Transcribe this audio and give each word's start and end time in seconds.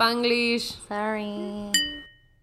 Spanglish. 0.00 0.80
Sorry. 0.88 1.70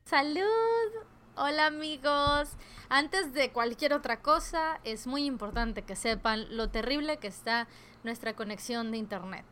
Salud. 0.05 0.91
Hola 1.35 1.65
amigos. 1.65 2.49
Antes 2.87 3.33
de 3.33 3.51
cualquier 3.51 3.95
otra 3.95 4.21
cosa, 4.21 4.79
es 4.83 5.07
muy 5.07 5.25
importante 5.25 5.81
que 5.81 5.95
sepan 5.95 6.55
lo 6.55 6.69
terrible 6.69 7.17
que 7.17 7.25
está 7.25 7.67
nuestra 8.03 8.35
conexión 8.35 8.91
de 8.91 8.99
internet 8.99 9.43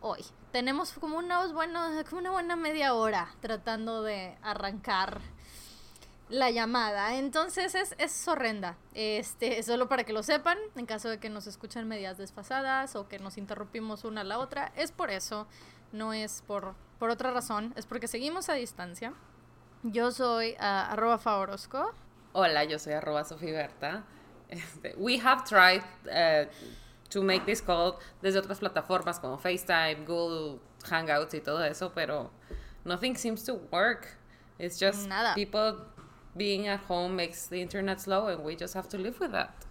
hoy. 0.00 0.24
Tenemos 0.52 0.92
como 0.92 1.18
una, 1.18 1.48
bueno, 1.48 1.80
como 2.08 2.20
una 2.20 2.30
buena 2.30 2.54
media 2.54 2.94
hora 2.94 3.28
tratando 3.40 4.04
de 4.04 4.38
arrancar 4.40 5.20
la 6.28 6.52
llamada. 6.52 7.16
Entonces 7.16 7.74
es, 7.74 7.96
es 7.98 8.28
horrenda. 8.28 8.76
Este, 8.94 9.64
solo 9.64 9.88
para 9.88 10.04
que 10.04 10.12
lo 10.12 10.22
sepan, 10.22 10.58
en 10.76 10.86
caso 10.86 11.08
de 11.08 11.18
que 11.18 11.28
nos 11.28 11.48
escuchen 11.48 11.88
medias 11.88 12.18
desfasadas 12.18 12.94
o 12.94 13.08
que 13.08 13.18
nos 13.18 13.36
interrumpimos 13.36 14.04
una 14.04 14.20
a 14.20 14.24
la 14.24 14.38
otra, 14.38 14.72
es 14.76 14.92
por 14.92 15.10
eso, 15.10 15.48
no 15.92 16.12
es 16.12 16.42
por, 16.46 16.74
por 16.98 17.10
otra 17.10 17.30
razón, 17.30 17.72
es 17.76 17.86
porque 17.86 18.08
seguimos 18.08 18.48
a 18.48 18.54
distancia. 18.54 19.14
Yo 19.82 20.10
soy 20.10 20.52
uh, 20.52 20.92
arroba 20.92 21.18
favorosco. 21.18 21.92
Hola, 22.32 22.64
yo 22.64 22.78
soy 22.78 22.94
arroba 22.94 23.24
sofiberta. 23.24 24.04
Este, 24.48 24.94
we 24.96 25.18
have 25.18 25.44
tried 25.44 25.82
uh, 26.06 26.46
to 27.10 27.22
make 27.22 27.44
this 27.44 27.60
call 27.60 27.98
desde 28.22 28.38
otras 28.38 28.60
plataformas 28.60 29.20
como 29.20 29.36
FaceTime, 29.36 30.04
Google 30.06 30.60
Hangouts 30.84 31.34
y 31.34 31.40
todo 31.40 31.62
eso, 31.62 31.92
pero 31.94 32.30
nothing 32.84 33.14
seems 33.14 33.44
to 33.44 33.54
work. 33.70 34.16
It's 34.58 34.78
just 34.78 35.08
Nada. 35.08 35.34
people 35.34 35.76
being 36.36 36.66
at 36.66 36.80
home 36.80 37.14
makes 37.14 37.46
the 37.46 37.60
internet 37.60 38.00
slow 38.00 38.28
and 38.28 38.42
we 38.42 38.56
just 38.56 38.74
have 38.74 38.88
to 38.88 38.98
live 38.98 39.20
with 39.20 39.32
that. 39.32 39.66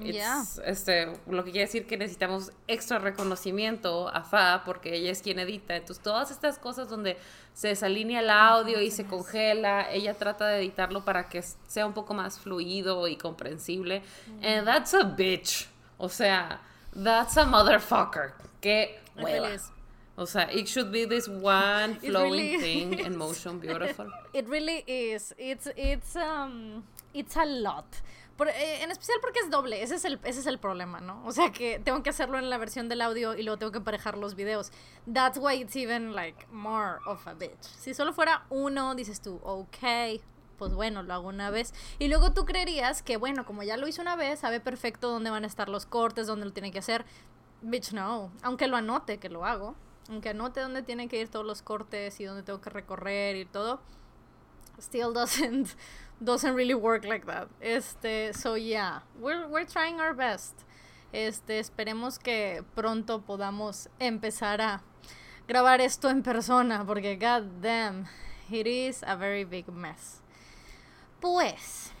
It's, 0.00 0.14
Yeah. 0.14 0.42
este, 0.64 1.12
lo 1.28 1.44
que 1.44 1.50
quiere 1.52 1.66
decir 1.66 1.86
que 1.86 1.96
necesitamos 1.96 2.50
extra 2.66 2.98
reconocimiento 2.98 4.08
a 4.08 4.22
Fa 4.22 4.62
porque 4.64 4.94
ella 4.96 5.10
es 5.10 5.22
quien 5.22 5.38
edita. 5.38 5.76
Entonces, 5.76 6.02
todas 6.02 6.30
estas 6.30 6.58
cosas 6.58 6.88
donde 6.88 7.16
se 7.54 7.68
desalinea 7.68 8.20
el 8.20 8.30
audio 8.30 8.80
y 8.80 8.90
se 8.90 9.04
congela, 9.04 9.90
ella 9.92 10.14
trata 10.14 10.48
de 10.48 10.58
editarlo 10.60 11.04
para 11.04 11.28
que 11.28 11.42
sea 11.42 11.86
un 11.86 11.92
poco 11.92 12.14
más 12.14 12.38
fluido 12.38 13.06
y 13.08 13.16
comprensible. 13.16 14.02
And 14.42 14.64
that's 14.66 14.94
a 14.94 15.02
bitch. 15.04 15.68
O 15.98 16.08
sea, 16.08 16.60
that's 16.94 17.36
a 17.36 17.44
motherfucker. 17.44 18.32
Qué 18.60 18.98
hueva. 19.16 19.50
O 20.14 20.26
sea, 20.26 20.42
it 20.52 20.66
should 20.68 20.90
be 20.90 21.06
this 21.06 21.26
one 21.26 21.94
flowing 22.00 22.32
really 22.32 22.58
thing 22.58 22.98
in 22.98 23.16
motion, 23.16 23.58
beautiful. 23.58 24.06
It 24.34 24.46
really 24.48 24.84
is. 24.86 25.34
It's 25.38 25.68
it's 25.76 26.16
um 26.16 26.84
it's 27.14 27.34
a 27.36 27.44
lot. 27.46 27.86
Eh, 28.38 28.82
en 28.82 28.90
especial 28.90 29.18
porque 29.20 29.40
es 29.40 29.50
doble, 29.50 29.82
ese 29.82 29.94
es, 29.94 30.04
el, 30.04 30.18
ese 30.24 30.40
es 30.40 30.46
el 30.46 30.58
problema, 30.58 31.00
¿no? 31.00 31.22
O 31.24 31.32
sea 31.32 31.52
que 31.52 31.78
tengo 31.78 32.02
que 32.02 32.10
hacerlo 32.10 32.38
en 32.38 32.50
la 32.50 32.58
versión 32.58 32.88
del 32.88 33.00
audio 33.00 33.34
y 33.36 33.42
luego 33.42 33.58
tengo 33.58 33.72
que 33.72 33.78
emparejar 33.78 34.18
los 34.18 34.34
videos. 34.34 34.72
That's 35.12 35.38
why 35.38 35.60
it's 35.60 35.76
even 35.76 36.14
like 36.14 36.46
more 36.50 36.98
of 37.06 37.26
a 37.26 37.34
bitch. 37.34 37.62
Si 37.62 37.94
solo 37.94 38.12
fuera 38.12 38.44
uno, 38.50 38.94
dices 38.94 39.20
tú, 39.20 39.40
ok, 39.44 40.20
pues 40.58 40.74
bueno, 40.74 41.02
lo 41.02 41.14
hago 41.14 41.28
una 41.28 41.50
vez. 41.50 41.72
Y 41.98 42.08
luego 42.08 42.32
tú 42.32 42.44
creerías 42.44 43.02
que, 43.02 43.16
bueno, 43.16 43.44
como 43.44 43.62
ya 43.62 43.76
lo 43.76 43.86
hice 43.86 44.00
una 44.00 44.16
vez, 44.16 44.40
sabe 44.40 44.60
perfecto 44.60 45.10
dónde 45.10 45.30
van 45.30 45.44
a 45.44 45.46
estar 45.46 45.68
los 45.68 45.86
cortes, 45.86 46.26
dónde 46.26 46.46
lo 46.46 46.52
tiene 46.52 46.72
que 46.72 46.78
hacer. 46.78 47.04
Bitch, 47.60 47.92
no. 47.92 48.32
Aunque 48.42 48.66
lo 48.66 48.76
anote, 48.76 49.18
que 49.18 49.28
lo 49.28 49.44
hago. 49.44 49.76
Aunque 50.08 50.30
anote 50.30 50.60
dónde 50.60 50.82
tienen 50.82 51.08
que 51.08 51.20
ir 51.20 51.28
todos 51.28 51.46
los 51.46 51.62
cortes 51.62 52.18
y 52.18 52.24
dónde 52.24 52.42
tengo 52.42 52.60
que 52.60 52.70
recorrer 52.70 53.36
y 53.36 53.44
todo 53.44 53.80
still 54.82 55.12
doesn't 55.12 55.74
doesn't 56.24 56.54
really 56.54 56.74
work 56.74 57.04
like 57.04 57.26
that. 57.26 57.48
Este, 57.60 58.32
so 58.32 58.54
yeah, 58.54 59.00
we're 59.20 59.46
we're 59.48 59.66
trying 59.66 60.00
our 60.00 60.14
best. 60.14 60.64
Este, 61.12 61.58
esperemos 61.58 62.18
que 62.18 62.64
pronto 62.74 63.20
podamos 63.20 63.88
empezar 64.00 64.60
a 64.60 64.82
grabar 65.46 65.80
esto 65.80 66.08
en 66.08 66.22
persona 66.22 66.84
porque 66.86 67.16
god 67.16 67.44
damn, 67.60 68.06
it 68.50 68.66
is 68.66 69.02
a 69.06 69.16
very 69.16 69.44
big 69.44 69.68
mess. 69.68 70.22
Pues, 71.20 71.92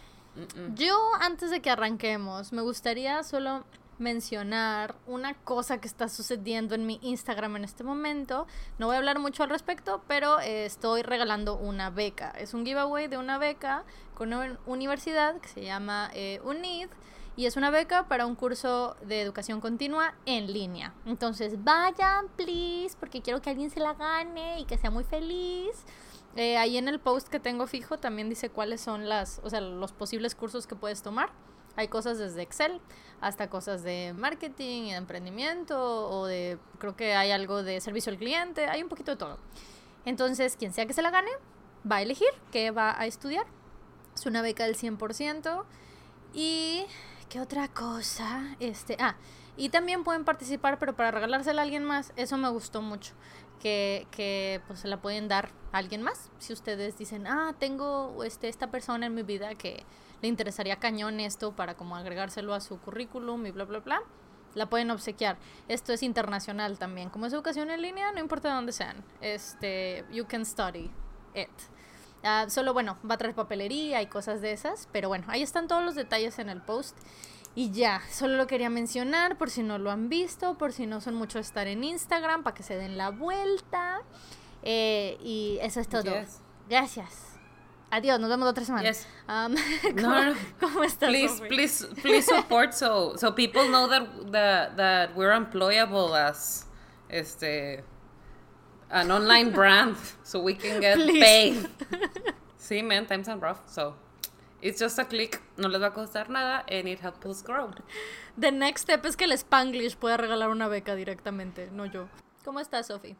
yo 0.74 0.96
antes 1.20 1.50
de 1.50 1.60
que 1.60 1.70
arranquemos, 1.70 2.52
me 2.52 2.62
gustaría 2.62 3.22
solo 3.22 3.64
mencionar 4.02 4.96
una 5.06 5.34
cosa 5.34 5.80
que 5.80 5.88
está 5.88 6.08
sucediendo 6.08 6.74
en 6.74 6.84
mi 6.84 6.98
Instagram 7.02 7.56
en 7.56 7.64
este 7.64 7.84
momento. 7.84 8.46
No 8.78 8.86
voy 8.86 8.96
a 8.96 8.98
hablar 8.98 9.18
mucho 9.18 9.42
al 9.42 9.50
respecto, 9.50 10.02
pero 10.06 10.40
eh, 10.40 10.66
estoy 10.66 11.02
regalando 11.02 11.56
una 11.56 11.88
beca. 11.88 12.30
Es 12.32 12.52
un 12.52 12.66
giveaway 12.66 13.08
de 13.08 13.16
una 13.16 13.38
beca 13.38 13.84
con 14.14 14.32
una 14.32 14.58
universidad 14.66 15.40
que 15.40 15.48
se 15.48 15.62
llama 15.62 16.10
eh, 16.12 16.40
UNID 16.44 16.88
y 17.34 17.46
es 17.46 17.56
una 17.56 17.70
beca 17.70 18.08
para 18.08 18.26
un 18.26 18.34
curso 18.34 18.96
de 19.06 19.22
educación 19.22 19.60
continua 19.60 20.14
en 20.26 20.52
línea. 20.52 20.92
Entonces 21.06 21.62
vayan, 21.64 22.28
please, 22.36 22.94
porque 23.00 23.22
quiero 23.22 23.40
que 23.40 23.50
alguien 23.50 23.70
se 23.70 23.80
la 23.80 23.94
gane 23.94 24.60
y 24.60 24.64
que 24.64 24.76
sea 24.76 24.90
muy 24.90 25.04
feliz. 25.04 25.84
Eh, 26.36 26.56
ahí 26.56 26.76
en 26.76 26.88
el 26.88 26.98
post 26.98 27.28
que 27.28 27.40
tengo 27.40 27.66
fijo 27.66 27.98
también 27.98 28.28
dice 28.28 28.50
cuáles 28.50 28.80
son 28.80 29.08
las, 29.08 29.40
o 29.44 29.50
sea, 29.50 29.60
los 29.60 29.92
posibles 29.92 30.34
cursos 30.34 30.66
que 30.66 30.74
puedes 30.74 31.02
tomar. 31.02 31.30
Hay 31.76 31.88
cosas 31.88 32.18
desde 32.18 32.42
Excel 32.42 32.80
hasta 33.22 33.48
cosas 33.48 33.84
de 33.84 34.14
marketing 34.18 34.82
y 34.82 34.90
de 34.90 34.96
emprendimiento 34.96 36.10
o 36.10 36.26
de, 36.26 36.58
creo 36.78 36.96
que 36.96 37.14
hay 37.14 37.30
algo 37.30 37.62
de 37.62 37.80
servicio 37.80 38.10
al 38.10 38.18
cliente, 38.18 38.66
hay 38.66 38.82
un 38.82 38.88
poquito 38.88 39.12
de 39.12 39.16
todo. 39.16 39.38
Entonces, 40.04 40.56
quien 40.56 40.72
sea 40.72 40.86
que 40.86 40.92
se 40.92 41.02
la 41.02 41.10
gane, 41.10 41.30
va 41.90 41.96
a 41.96 42.02
elegir 42.02 42.28
qué 42.50 42.72
va 42.72 43.00
a 43.00 43.06
estudiar. 43.06 43.46
Es 44.14 44.26
una 44.26 44.42
beca 44.42 44.64
del 44.64 44.76
100%. 44.76 45.64
Y, 46.34 46.84
¿qué 47.28 47.40
otra 47.40 47.68
cosa? 47.68 48.56
Este, 48.58 48.96
ah, 48.98 49.14
y 49.56 49.68
también 49.68 50.02
pueden 50.02 50.24
participar, 50.24 50.80
pero 50.80 50.96
para 50.96 51.12
regalársela 51.12 51.62
a 51.62 51.64
alguien 51.64 51.84
más, 51.84 52.12
eso 52.16 52.36
me 52.38 52.48
gustó 52.48 52.82
mucho. 52.82 53.14
Que, 53.60 54.08
que 54.10 54.60
pues 54.66 54.80
se 54.80 54.88
la 54.88 55.00
pueden 55.00 55.28
dar 55.28 55.50
a 55.70 55.78
alguien 55.78 56.02
más. 56.02 56.32
Si 56.38 56.52
ustedes 56.52 56.98
dicen, 56.98 57.28
ah, 57.28 57.54
tengo 57.60 58.24
este, 58.24 58.48
esta 58.48 58.72
persona 58.72 59.06
en 59.06 59.14
mi 59.14 59.22
vida 59.22 59.54
que 59.54 59.86
le 60.22 60.28
interesaría 60.28 60.76
cañón 60.76 61.20
esto 61.20 61.52
para 61.52 61.74
como 61.74 61.96
agregárselo 61.96 62.54
a 62.54 62.60
su 62.60 62.78
currículum 62.80 63.44
y 63.46 63.50
bla, 63.50 63.64
bla, 63.64 63.80
bla, 63.80 64.02
la 64.54 64.66
pueden 64.70 64.90
obsequiar. 64.90 65.36
Esto 65.68 65.92
es 65.92 66.02
internacional 66.02 66.78
también. 66.78 67.10
Como 67.10 67.26
es 67.26 67.32
educación 67.32 67.70
en 67.70 67.82
línea, 67.82 68.12
no 68.12 68.20
importa 68.20 68.48
de 68.48 68.54
dónde 68.54 68.72
sean. 68.72 69.04
Este, 69.20 70.04
you 70.10 70.26
can 70.26 70.46
study 70.46 70.90
it. 71.34 71.48
Ah, 72.22 72.46
solo, 72.48 72.72
bueno, 72.72 72.98
va 73.08 73.16
a 73.16 73.18
traer 73.18 73.34
papelería 73.34 74.00
y 74.00 74.06
cosas 74.06 74.40
de 74.40 74.52
esas. 74.52 74.88
Pero 74.92 75.08
bueno, 75.08 75.24
ahí 75.28 75.42
están 75.42 75.68
todos 75.68 75.84
los 75.84 75.94
detalles 75.94 76.38
en 76.38 76.48
el 76.48 76.62
post. 76.62 76.96
Y 77.54 77.70
ya, 77.70 78.00
solo 78.10 78.36
lo 78.36 78.46
quería 78.46 78.70
mencionar 78.70 79.36
por 79.36 79.50
si 79.50 79.62
no 79.62 79.78
lo 79.78 79.90
han 79.90 80.08
visto, 80.08 80.56
por 80.56 80.72
si 80.72 80.86
no 80.86 81.00
son 81.00 81.14
mucho 81.14 81.38
estar 81.38 81.66
en 81.66 81.84
Instagram, 81.84 82.42
para 82.42 82.54
que 82.54 82.62
se 82.62 82.76
den 82.76 82.96
la 82.96 83.10
vuelta. 83.10 84.02
Eh, 84.62 85.18
y 85.22 85.58
eso 85.60 85.80
es 85.80 85.88
todo. 85.88 86.14
Yes. 86.14 86.40
Gracias. 86.68 87.31
Adiós, 87.92 88.18
nos 88.18 88.30
vemos 88.30 88.48
otra 88.48 88.64
semana. 88.64 88.84
Yes. 88.88 89.06
Um, 89.28 89.54
No, 89.94 90.02
¿cómo, 90.02 90.24
no. 90.24 90.34
cómo 90.58 90.82
estás? 90.84 91.10
please, 91.10 91.36
Sophie? 91.36 91.48
please, 91.48 91.86
please 92.00 92.24
support 92.26 92.72
so 92.72 93.14
so 93.16 93.30
people 93.32 93.68
know 93.68 93.86
that 93.86 94.32
that 94.32 94.76
that 94.78 95.14
we're 95.14 95.32
employable 95.32 96.16
as 96.16 96.64
este 97.10 97.84
an 98.90 99.10
online 99.10 99.50
brand, 99.52 99.96
so 100.22 100.40
we 100.40 100.54
can 100.54 100.80
get 100.80 100.96
Please. 100.96 101.20
paid. 101.22 101.68
Sí, 102.58 102.82
man, 102.82 103.04
times 103.06 103.28
are 103.28 103.36
rough, 103.36 103.60
so 103.68 103.94
it's 104.62 104.78
just 104.80 104.98
a 104.98 105.04
click. 105.04 105.42
No 105.58 105.68
les 105.68 105.78
va 105.80 105.88
a 105.88 105.90
costar 105.90 106.28
nada, 106.30 106.62
and 106.68 106.88
it 106.88 107.00
helps 107.00 107.26
us 107.26 107.42
grow. 107.42 107.70
The 108.38 108.50
next 108.52 108.82
step 108.82 109.04
es 109.04 109.16
que 109.16 109.26
el 109.26 109.32
Spanglish 109.36 109.96
pueda 109.96 110.16
regalar 110.16 110.48
una 110.48 110.68
beca 110.68 110.94
directamente, 110.94 111.68
no 111.72 111.84
yo. 111.84 112.08
¿Cómo 112.44 112.60
estás, 112.60 112.86
Sophie? 112.86 113.16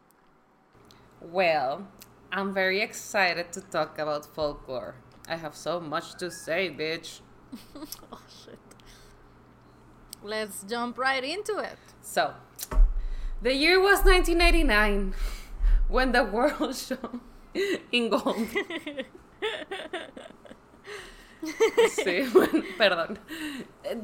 Well, 1.21 1.85
I'm 2.35 2.51
very 2.51 2.81
excited 2.81 3.53
to 3.53 3.61
talk 3.61 3.99
about 3.99 4.25
folklore. 4.25 4.95
I 5.29 5.35
have 5.35 5.55
so 5.55 5.79
much 5.79 6.15
to 6.15 6.31
say, 6.31 6.73
bitch. 6.75 7.19
Oh, 8.11 8.19
shit. 8.27 8.57
Let's 10.23 10.63
jump 10.63 10.97
right 10.97 11.23
into 11.23 11.59
it. 11.59 11.77
So, 12.01 12.33
the 13.43 13.53
year 13.53 13.79
was 13.79 14.03
1989 14.03 15.13
when 15.87 16.11
the 16.11 16.23
world 16.23 16.75
shone 16.75 17.21
in 17.91 18.09
gold. 18.09 18.47
Sí, 21.43 22.23
bueno, 22.33 22.63
perdón. 22.77 23.19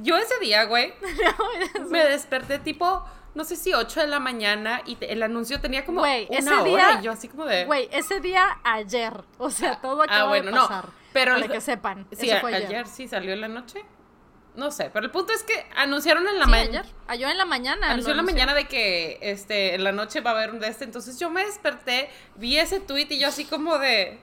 Yo 0.04 0.18
ese 0.18 0.40
día, 0.42 0.66
güey, 0.66 0.94
me 1.90 2.04
desperté 2.06 2.60
tipo, 2.60 3.04
no 3.36 3.44
sé 3.44 3.56
si 3.56 3.74
8 3.74 4.02
de 4.02 4.08
la 4.08 4.20
mañana 4.20 4.82
y 4.86 4.96
te- 4.96 5.12
el 5.14 5.22
anuncio 5.24 5.60
tenía 5.62 5.86
como 5.86 6.00
Güey, 6.02 6.28
una 6.30 6.40
ese 6.40 6.52
hora 6.54 6.64
día- 6.64 6.98
y 7.00 7.04
yo 7.04 7.12
así 7.12 7.28
como 7.28 7.46
de... 7.46 7.66
Güey, 7.66 7.88
ese 7.92 8.20
día 8.20 8.60
ayer. 8.64 9.24
O 9.38 9.50
sea, 9.50 9.80
todo 9.82 10.02
acaba 10.04 10.22
ah, 10.22 10.28
bueno, 10.28 10.48
de 10.48 10.52
no, 10.52 10.68
pasar. 10.68 10.86
pero 11.14 11.34
para 11.34 11.46
el- 11.46 11.52
que 11.52 11.62
sepan. 11.62 12.08
Sí, 12.12 12.30
eso 12.30 12.42
fue 12.42 12.54
a- 12.54 12.58
ayer. 12.58 12.68
ayer. 12.70 12.88
sí 12.88 13.08
salió 13.08 13.34
en 13.34 13.42
la 13.42 13.48
noche. 13.48 13.84
No 14.56 14.72
sé, 14.72 14.90
pero 14.92 15.06
el 15.06 15.12
punto 15.12 15.32
es 15.32 15.44
que 15.44 15.66
anunciaron 15.78 16.28
en 16.28 16.38
la 16.40 16.46
Sí, 16.46 16.52
mañana. 16.52 16.86
ayer. 17.08 17.30
En 17.30 17.38
la 17.38 17.46
mañana. 17.46 17.92
Anunció 17.92 18.12
en 18.12 18.18
la 18.18 18.24
mañana 18.24 18.54
de 18.54 18.68
que 18.68 19.20
este, 19.22 19.76
en 19.76 19.84
la 19.84 19.92
noche 19.94 20.20
va 20.22 20.32
a 20.32 20.34
haber 20.34 20.50
un 20.52 20.60
de 20.60 20.68
este. 20.68 20.84
Entonces 20.84 21.18
yo 21.20 21.30
me 21.30 21.46
desperté, 21.46 22.10
vi 22.36 22.58
ese 22.58 22.80
tweet 22.82 23.08
y 23.12 23.20
yo 23.20 23.28
así 23.30 23.46
como 23.46 23.78
de. 23.78 24.20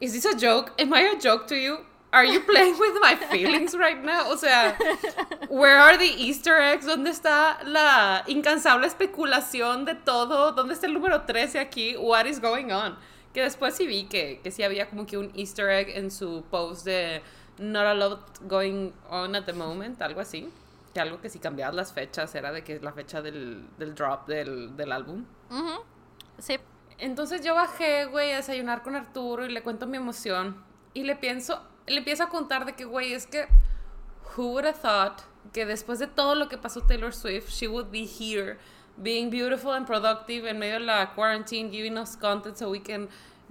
¿Is 0.00 0.12
this 0.12 0.24
a 0.26 0.30
joke? 0.40 0.72
Am 0.80 0.94
I 0.94 1.06
a 1.06 1.18
joke 1.22 1.46
to 1.48 1.54
you? 1.54 1.78
Are 2.14 2.24
you 2.24 2.40
playing 2.40 2.78
with 2.78 2.94
my 3.00 3.16
feelings 3.16 3.74
right 3.74 4.02
now? 4.02 4.30
O 4.30 4.36
sea, 4.36 4.76
where 5.48 5.76
are 5.76 5.98
the 5.98 6.06
Easter 6.06 6.56
eggs? 6.60 6.86
¿Dónde 6.86 7.10
está 7.10 7.58
la 7.64 8.22
incansable 8.28 8.86
especulación 8.86 9.84
de 9.84 9.94
todo? 9.94 10.52
¿Dónde 10.52 10.74
está 10.74 10.86
el 10.86 10.94
número 10.94 11.22
13 11.26 11.58
aquí? 11.58 11.96
What 11.96 12.26
is 12.26 12.40
going 12.40 12.70
on? 12.70 12.96
Que 13.32 13.42
después 13.42 13.74
sí 13.74 13.86
vi 13.86 14.04
que, 14.04 14.40
que 14.42 14.52
sí 14.52 14.62
había 14.62 14.88
como 14.88 15.06
que 15.06 15.18
un 15.18 15.32
Easter 15.34 15.68
egg 15.68 15.90
en 15.90 16.10
su 16.10 16.44
post 16.50 16.84
de 16.84 17.20
not 17.58 17.86
a 17.86 17.94
lot 17.94 18.20
going 18.46 18.92
on 19.10 19.34
at 19.34 19.44
the 19.44 19.52
moment, 19.52 20.00
algo 20.00 20.20
así. 20.20 20.48
Que 20.94 21.00
algo 21.00 21.20
que 21.20 21.28
si 21.28 21.40
cambiabas 21.40 21.74
las 21.74 21.92
fechas 21.92 22.32
era 22.36 22.52
de 22.52 22.62
que 22.62 22.76
es 22.76 22.82
la 22.82 22.92
fecha 22.92 23.20
del, 23.22 23.64
del 23.76 23.96
drop 23.96 24.28
del, 24.28 24.76
del 24.76 24.92
álbum. 24.92 25.24
Sí. 26.38 26.58
Entonces 26.98 27.44
yo 27.44 27.56
bajé, 27.56 28.06
güey, 28.06 28.32
a 28.32 28.36
desayunar 28.36 28.84
con 28.84 28.94
Arturo 28.94 29.44
y 29.44 29.50
le 29.50 29.62
cuento 29.62 29.88
mi 29.88 29.96
emoción. 29.96 30.62
Y 30.92 31.02
le 31.02 31.16
pienso, 31.16 31.60
le 31.86 31.98
empiezo 31.98 32.22
a 32.24 32.28
contar 32.28 32.64
de 32.64 32.72
que, 32.74 32.84
güey, 32.84 33.12
es 33.12 33.26
que, 33.26 33.46
who 34.36 34.52
would 34.52 34.64
have 34.64 34.78
thought 34.80 35.22
que 35.52 35.64
después 35.66 35.98
de 35.98 36.06
todo 36.06 36.34
lo 36.34 36.48
que 36.48 36.56
pasó 36.56 36.80
Taylor 36.86 37.12
Swift, 37.12 37.50
she 37.50 37.66
would 37.68 37.90
be 37.90 38.04
here, 38.06 38.58
being 38.96 39.28
beautiful 39.30 39.72
and 39.72 39.86
productive 39.86 40.46
en 40.46 40.58
medio 40.58 40.78
de 40.78 40.84
la 40.86 41.06
quarantine, 41.14 41.70
giving 41.70 41.98
us 41.98 42.16
content 42.16 42.56
so 42.56 42.70
we 42.70 42.78
can 42.80 43.08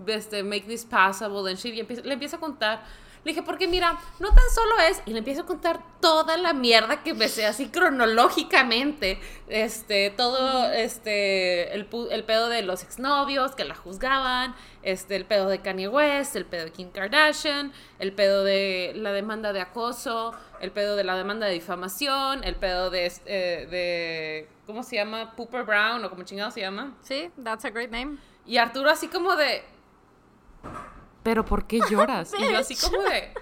este, 0.07 0.43
make 0.43 0.65
this 0.67 0.83
passable 0.83 1.45
and 1.47 1.57
shit. 1.59 1.75
Y 1.75 1.79
empiezo- 1.81 2.03
le 2.03 2.15
empiezo 2.15 2.35
a 2.35 2.39
contar. 2.39 2.79
Le 3.23 3.31
dije, 3.31 3.43
porque 3.43 3.67
mira, 3.67 3.97
no 4.19 4.27
tan 4.29 4.43
solo 4.53 4.79
es, 4.89 5.01
y 5.05 5.11
le 5.11 5.19
empiezo 5.19 5.43
a 5.43 5.45
contar 5.45 5.79
toda 6.01 6.35
la 6.37 6.51
mierda 6.53 7.03
que 7.03 7.13
me 7.13 7.29
sé 7.29 7.45
así 7.45 7.69
cronológicamente, 7.69 9.19
este, 9.47 10.09
todo, 10.09 10.69
este, 10.71 11.73
el, 11.73 11.87
el 12.11 12.23
pedo 12.25 12.49
de 12.49 12.63
los 12.63 12.83
exnovios 12.83 13.55
que 13.55 13.63
la 13.63 13.75
juzgaban, 13.75 14.55
este, 14.81 15.15
el 15.15 15.25
pedo 15.25 15.47
de 15.47 15.59
Kanye 15.59 15.87
West, 15.87 16.35
el 16.35 16.45
pedo 16.45 16.65
de 16.65 16.71
Kim 16.71 16.91
Kardashian, 16.91 17.71
el 17.99 18.11
pedo 18.11 18.43
de 18.43 18.91
la 18.95 19.13
demanda 19.13 19.53
de 19.53 19.61
acoso, 19.61 20.33
el 20.59 20.71
pedo 20.71 20.95
de 20.97 21.05
la 21.05 21.15
demanda 21.15 21.47
de 21.47 21.53
difamación, 21.53 22.43
el 22.43 22.55
pedo 22.55 22.89
de, 22.89 23.11
eh, 23.25 23.67
de 23.69 24.49
¿cómo 24.65 24.83
se 24.83 24.97
llama? 24.97 25.33
Pooper 25.35 25.63
Brown, 25.63 26.03
o 26.03 26.09
como 26.09 26.23
chingado 26.23 26.51
se 26.51 26.61
llama. 26.61 26.95
Sí, 27.01 27.31
that's 27.41 27.63
a 27.63 27.69
great 27.69 27.91
name. 27.91 28.17
Y 28.45 28.57
Arturo 28.57 28.89
así 28.89 29.07
como 29.07 29.35
de... 29.35 29.63
¿Pero 31.23 31.43
por 31.45 31.65
qué 31.65 31.79
lloras? 31.89 32.33
y 32.37 32.51
yo 32.51 32.57
así 32.57 32.75
como 32.75 33.01
de... 33.03 33.33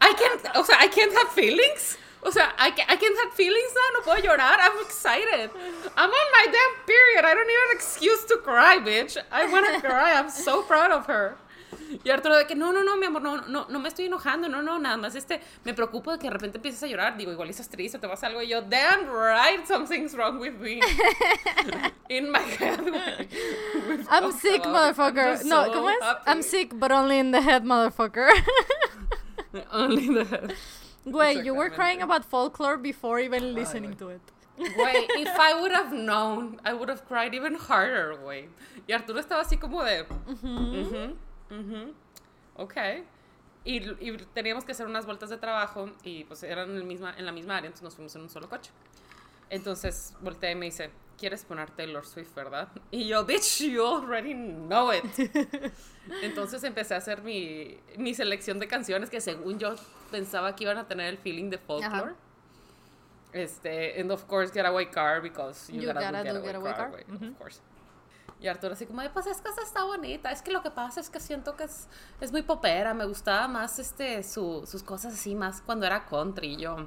I 0.00 0.14
can't, 0.14 0.56
o 0.56 0.64
sea, 0.64 0.78
I 0.84 0.88
can't 0.88 1.12
have 1.14 1.30
feelings. 1.32 1.98
O 2.22 2.30
sea, 2.32 2.52
I, 2.58 2.70
ca- 2.72 2.86
I 2.88 2.96
can't 2.96 3.16
have 3.24 3.32
feelings 3.34 3.72
now, 3.74 3.98
no 3.98 4.04
puedo 4.04 4.20
llorar. 4.22 4.58
I'm 4.60 4.80
excited. 4.84 5.50
I'm 5.96 6.10
on 6.10 6.28
my 6.32 6.46
damn 6.46 6.84
period. 6.86 7.24
I 7.24 7.34
don't 7.34 7.46
need 7.46 7.70
an 7.70 7.76
excuse 7.76 8.24
to 8.26 8.38
cry, 8.38 8.78
bitch. 8.78 9.16
I 9.30 9.46
want 9.46 9.66
to 9.72 9.80
cry. 9.80 10.14
I'm 10.14 10.28
so 10.30 10.62
proud 10.62 10.90
of 10.90 11.06
her. 11.06 11.36
Y 12.04 12.10
Arturo 12.10 12.36
de 12.36 12.46
que 12.46 12.54
no, 12.54 12.72
no, 12.72 12.82
no, 12.84 12.96
mi 12.96 13.06
amor, 13.06 13.22
no, 13.22 13.40
no, 13.42 13.66
no 13.68 13.78
me 13.78 13.88
estoy 13.88 14.06
enojando, 14.06 14.48
no, 14.48 14.62
no, 14.62 14.78
nada 14.78 14.96
más 14.96 15.14
este, 15.14 15.40
me 15.64 15.74
preocupo 15.74 16.12
de 16.12 16.18
que 16.18 16.24
de 16.24 16.30
repente 16.30 16.58
empieces 16.58 16.82
a 16.82 16.86
llorar, 16.86 17.16
digo, 17.16 17.32
igual 17.32 17.48
estás 17.50 17.68
triste, 17.68 17.98
te 17.98 18.06
vas 18.06 18.22
algo 18.24 18.42
y 18.42 18.48
yo, 18.48 18.62
damn 18.62 19.06
right, 19.06 19.66
something's 19.66 20.14
wrong 20.14 20.38
with 20.38 20.54
me. 20.54 20.80
In 22.08 22.30
my 22.30 22.38
head, 22.38 22.80
I'm 24.10 24.32
sick. 24.32 24.64
I'm 24.64 24.72
motherfucker. 24.72 25.32
just 25.32 25.44
No, 25.44 25.64
so 25.64 25.72
¿cómo 25.72 25.90
es? 25.90 26.02
happy. 26.02 26.30
I'm 26.30 26.42
sick, 26.42 26.78
but 26.78 26.90
only 26.90 27.18
in 27.18 27.32
the 27.32 27.42
head, 27.42 27.64
motherfucker. 27.64 28.30
Only 29.72 30.08
the 30.08 30.54
Güey, 31.06 31.44
you 31.44 31.54
were 31.54 31.70
crying 31.70 32.02
about 32.02 32.24
folklore 32.24 32.76
before 32.76 33.18
even 33.18 33.54
listening 33.54 33.94
to 33.96 34.08
it. 34.08 34.20
Güey, 34.58 35.06
if 35.18 35.38
I 35.38 35.60
would 35.60 35.72
have 35.72 35.92
known, 35.92 36.60
I 36.64 36.74
would 36.74 36.88
have 36.88 37.06
cried 37.06 37.34
even 37.34 37.54
harder, 37.54 38.16
güey. 38.22 38.48
Y 38.88 38.94
Arturo 38.94 39.20
estaba 39.20 39.42
así 39.42 39.58
como 39.58 39.84
de, 39.84 40.04
ujú, 41.50 41.60
ujú, 41.60 41.94
ok. 42.56 42.76
Y, 43.64 43.76
y 44.08 44.16
teníamos 44.34 44.64
que 44.64 44.72
hacer 44.72 44.86
unas 44.86 45.04
vueltas 45.04 45.28
de 45.30 45.36
trabajo 45.36 45.90
y 46.02 46.24
pues 46.24 46.42
eran 46.42 46.70
en, 46.70 46.76
el 46.76 46.84
misma, 46.84 47.14
en 47.18 47.26
la 47.26 47.32
misma 47.32 47.56
área, 47.58 47.66
entonces 47.66 47.84
nos 47.84 47.94
fuimos 47.94 48.14
en 48.16 48.22
un 48.22 48.28
solo 48.30 48.48
coche. 48.48 48.70
Entonces 49.50 50.14
voltea 50.20 50.50
y 50.52 50.54
me 50.54 50.66
dice, 50.66 50.90
¿quieres 51.18 51.44
poner 51.44 51.70
Taylor 51.70 52.06
Swift, 52.06 52.34
verdad? 52.34 52.68
Y 52.90 53.06
yo, 53.08 53.24
bitch, 53.24 53.60
you 53.62 53.84
already 53.84 54.34
know 54.34 54.92
it. 54.92 55.04
Entonces 56.22 56.64
empecé 56.64 56.94
a 56.94 56.98
hacer 56.98 57.22
mi, 57.22 57.78
mi 57.96 58.14
selección 58.14 58.58
de 58.58 58.68
canciones 58.68 59.10
que 59.10 59.20
según 59.20 59.58
yo 59.58 59.74
pensaba 60.10 60.54
que 60.56 60.64
iban 60.64 60.78
a 60.78 60.86
tener 60.86 61.06
el 61.08 61.18
feeling 61.18 61.50
de 61.50 61.58
folklore. 61.58 62.14
Este, 63.32 64.00
and 64.00 64.10
of 64.10 64.24
course, 64.26 64.50
Getaway 64.52 64.86
Car, 64.86 65.20
because 65.20 65.70
you, 65.70 65.82
You 65.82 65.88
gotta, 65.88 66.00
gotta 66.00 66.24
do 66.24 66.38
do 66.40 66.42
Getaway, 66.42 66.46
Getaway 66.46 66.72
Car, 66.72 66.90
Car. 66.90 66.90
güey, 66.90 67.30
of 67.30 67.38
course. 67.38 67.60
Y 68.40 68.46
Arturo 68.46 68.74
así 68.74 68.86
como, 68.86 69.02
de, 69.02 69.10
pues 69.10 69.26
es 69.26 69.40
que 69.40 69.48
esa 69.48 69.62
está 69.62 69.82
bonita, 69.82 70.30
es 70.30 70.42
que 70.42 70.52
lo 70.52 70.62
que 70.62 70.70
pasa 70.70 71.00
es 71.00 71.10
que 71.10 71.18
siento 71.18 71.56
que 71.56 71.64
es, 71.64 71.88
es 72.20 72.30
muy 72.30 72.42
popera, 72.42 72.94
me 72.94 73.04
gustaba 73.04 73.48
más 73.48 73.78
este, 73.80 74.22
su, 74.22 74.64
sus 74.64 74.82
cosas 74.82 75.14
así, 75.14 75.34
más 75.34 75.60
cuando 75.60 75.86
era 75.86 76.06
country, 76.06 76.54
y 76.54 76.56
yo... 76.58 76.86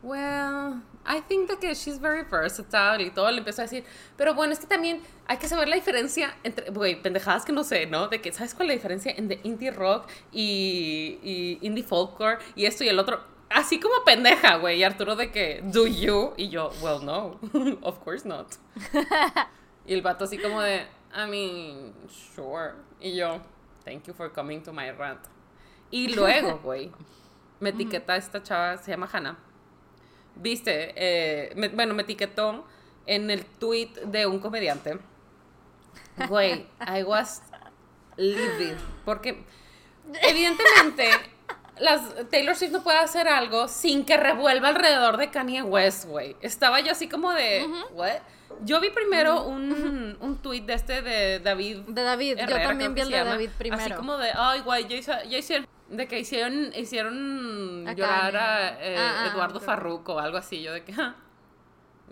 Well, 0.00 0.80
I 1.04 1.20
think 1.26 1.48
that 1.48 1.60
she's 1.74 1.98
very 2.00 2.22
versatile 2.22 3.04
y 3.04 3.10
todo 3.10 3.28
le 3.32 3.38
empezó 3.38 3.62
a 3.62 3.64
decir, 3.64 3.84
pero 4.16 4.32
bueno, 4.32 4.52
es 4.52 4.60
que 4.60 4.66
también 4.68 5.02
hay 5.26 5.38
que 5.38 5.48
saber 5.48 5.68
la 5.68 5.74
diferencia 5.74 6.36
entre, 6.44 6.70
güey, 6.70 7.02
pendejadas 7.02 7.44
que 7.44 7.52
no 7.52 7.64
sé, 7.64 7.86
¿no? 7.86 8.06
De 8.06 8.20
que, 8.20 8.32
¿sabes 8.32 8.54
cuál 8.54 8.68
es 8.70 8.74
la 8.74 8.74
diferencia 8.74 9.12
entre 9.16 9.40
indie 9.42 9.72
rock 9.72 10.08
y, 10.30 11.18
y 11.24 11.58
indie 11.62 11.82
folklore 11.82 12.38
y 12.54 12.66
esto 12.66 12.84
y 12.84 12.88
el 12.88 12.98
otro? 13.00 13.20
Así 13.50 13.80
como 13.80 14.04
pendeja, 14.04 14.56
güey, 14.58 14.78
y 14.78 14.84
Arturo 14.84 15.16
de 15.16 15.32
que, 15.32 15.62
do 15.64 15.88
you? 15.88 16.32
Y 16.36 16.48
yo, 16.48 16.70
well, 16.80 17.04
no, 17.04 17.40
of 17.82 17.98
course 18.04 18.26
not. 18.26 18.46
y 19.88 19.94
el 19.94 20.02
vato 20.02 20.24
así 20.26 20.38
como 20.38 20.60
de, 20.60 20.86
I 21.12 21.26
mean, 21.28 21.94
sure. 22.08 22.74
Y 23.00 23.16
yo, 23.16 23.40
thank 23.84 24.04
you 24.04 24.14
for 24.14 24.32
coming 24.32 24.62
to 24.62 24.72
my 24.72 24.90
rant. 24.92 25.20
Y 25.90 26.14
luego, 26.14 26.58
güey, 26.62 26.92
me 27.58 27.70
etiqueta 27.70 28.14
esta 28.16 28.40
chava, 28.42 28.76
se 28.76 28.90
llama 28.92 29.08
Hannah 29.12 29.36
viste, 30.40 30.92
eh, 30.94 31.52
me- 31.56 31.68
bueno, 31.68 31.94
me 31.94 32.02
etiquetó 32.02 32.64
en 33.06 33.28
el 33.30 33.44
tweet 33.44 33.90
de 34.06 34.24
un 34.26 34.38
comediante. 34.38 34.98
Güey, 36.28 36.66
I 36.80 37.02
was 37.02 37.42
livid. 38.16 38.74
Porque, 39.04 39.44
evidentemente, 40.22 41.10
las, 41.78 42.28
Taylor 42.30 42.54
Swift 42.54 42.70
no 42.72 42.82
puede 42.82 42.98
hacer 42.98 43.28
algo 43.28 43.68
sin 43.68 44.04
que 44.04 44.16
revuelva 44.16 44.68
alrededor 44.68 45.16
de 45.16 45.30
Kanye 45.30 45.62
West, 45.62 46.04
güey. 46.06 46.36
Estaba 46.40 46.80
yo 46.80 46.92
así 46.92 47.08
como 47.08 47.32
de, 47.32 47.66
¿what? 47.92 48.20
Yo 48.62 48.80
vi 48.80 48.90
primero 48.90 49.44
un, 49.44 50.16
un 50.20 50.36
tweet 50.38 50.62
de 50.62 50.74
este 50.74 51.02
de 51.02 51.38
David. 51.40 51.78
De 51.88 52.02
David, 52.02 52.36
yo 52.36 52.42
Herrera, 52.44 52.68
también 52.68 52.92
creo 52.92 52.94
vi 52.94 53.00
el 53.02 53.08
de 53.10 53.16
llama. 53.18 53.30
David 53.32 53.48
Así 53.50 53.58
primero. 53.58 53.96
como 53.96 54.16
de, 54.18 54.30
ay, 54.34 54.60
güey, 54.60 54.88
ya, 54.88 54.96
hizo- 54.96 55.24
ya 55.28 55.38
hicieron. 55.38 55.66
De 55.88 56.06
que 56.06 56.18
hicieron, 56.18 56.72
hicieron 56.74 57.86
llorar 57.96 58.36
a 58.36 58.84
eh, 58.84 58.96
Ah, 58.98 59.22
ah, 59.24 59.30
Eduardo 59.32 59.58
ok. 59.58 59.64
Farruko 59.64 60.14
o 60.14 60.18
algo 60.18 60.36
así. 60.36 60.62
Yo 60.62 60.72
de 60.72 60.84
que, 60.84 60.92
"Ja". 60.92 61.14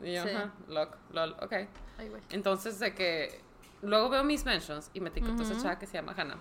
Y 0.03 0.15
yo, 0.15 0.23
Sí. 0.25 0.31
ajá, 0.31 0.53
loc, 0.69 0.97
lol, 1.13 1.37
ok. 1.43 1.53
Ay, 1.99 2.09
güey. 2.09 2.23
Entonces, 2.31 2.79
de 2.79 2.95
que 2.95 3.41
luego 3.83 4.09
veo 4.09 4.25
mis 4.25 4.45
mentions 4.45 4.91
y 4.95 5.01
me 5.01 5.09
etiquetó 5.11 5.43
esa 5.43 5.57
chava 5.61 5.79
que 5.79 5.87
se 5.87 5.95
llama 5.95 6.15
Hannah, 6.17 6.37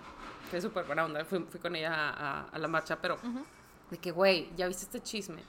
que 0.50 0.56
es 0.58 0.62
súper 0.64 0.84
buena 0.84 1.04
onda. 1.04 1.24
Fui, 1.24 1.44
fui 1.50 1.60
con 1.60 1.74
ella 1.76 1.92
a, 1.94 2.10
a- 2.10 2.48
a 2.52 2.58
la 2.58 2.68
marcha, 2.68 2.96
pero 3.00 3.18
de 3.90 3.98
que, 3.98 4.10
güey, 4.12 4.50
ya 4.56 4.66
viste 4.66 4.84
este 4.84 5.00
chisme. 5.02 5.42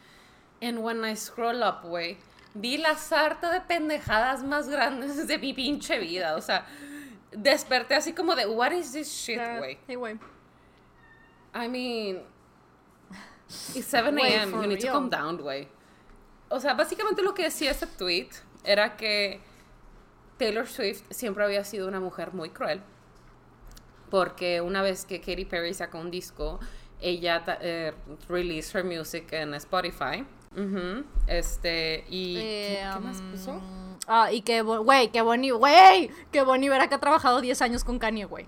And 0.62 0.80
when 0.80 1.06
I 1.06 1.16
scroll 1.16 1.62
up, 1.64 1.84
güey, 1.88 2.18
vi 2.60 2.78
la 2.78 2.96
sarta 2.96 3.52
de 3.52 3.62
pendejadas 3.62 4.44
más 4.44 4.68
grandes 4.70 5.28
de 5.28 5.38
mi 5.38 5.54
pinche 5.54 6.00
vida. 6.00 6.36
O 6.36 6.42
sea, 6.42 6.66
desperté 7.32 7.96
así 7.96 8.14
como 8.14 8.36
de, 8.36 8.46
what 8.46 8.72
is 8.72 8.92
this 8.92 9.08
shit, 9.10 9.40
güey? 9.58 9.78
Sí, 9.88 9.96
güey. 9.96 10.20
I 11.54 11.68
mean, 11.68 12.24
it's 13.74 13.88
7 13.90 14.12
Güey, 14.12 14.34
a.m. 14.34 14.52
You 14.52 14.68
need 14.68 14.80
to 14.82 14.88
calm 14.88 15.10
down, 15.10 15.38
güey. 15.38 15.68
O 16.50 16.60
sea, 16.60 16.74
básicamente 16.74 17.22
lo 17.22 17.34
que 17.34 17.44
decía 17.44 17.72
ese 17.72 17.88
tweet 17.88 18.30
era 18.64 18.96
que 18.96 19.42
Taylor 20.38 20.68
Swift 20.68 21.04
siempre 21.10 21.44
había 21.44 21.64
sido 21.64 21.88
una 21.88 22.00
mujer 22.00 22.34
muy 22.34 22.50
cruel. 22.50 22.82
Porque 24.10 24.62
una 24.62 24.82
vez 24.82 25.06
que 25.06 25.20
Katy 25.20 25.46
Perry 25.46 25.74
sacó 25.74 26.00
un 26.00 26.10
disco, 26.12 26.60
ella 27.02 27.44
eh, 27.62 27.94
released 28.30 28.74
her 28.74 28.86
music 28.86 29.34
en 29.34 29.54
Spotify. 29.56 30.26
Ujú, 30.58 31.06
Este, 31.28 32.04
y. 32.10 32.36
¿qué, 32.36 32.74
Eh, 32.84 32.90
qué 32.94 33.00
más 33.00 33.22
puso? 33.22 33.52
um, 33.52 33.98
Ah, 34.10 34.32
y 34.32 34.42
que, 34.42 34.62
güey, 34.62 35.10
que 35.12 35.22
Bonnie, 35.22 35.52
güey, 35.52 36.10
que 36.32 36.42
Bonnie 36.42 36.70
Vera 36.70 36.88
que 36.88 36.96
ha 36.96 37.00
trabajado 37.00 37.42
10 37.42 37.62
años 37.62 37.84
con 37.84 38.00
Kanye, 38.00 38.24
güey. 38.26 38.48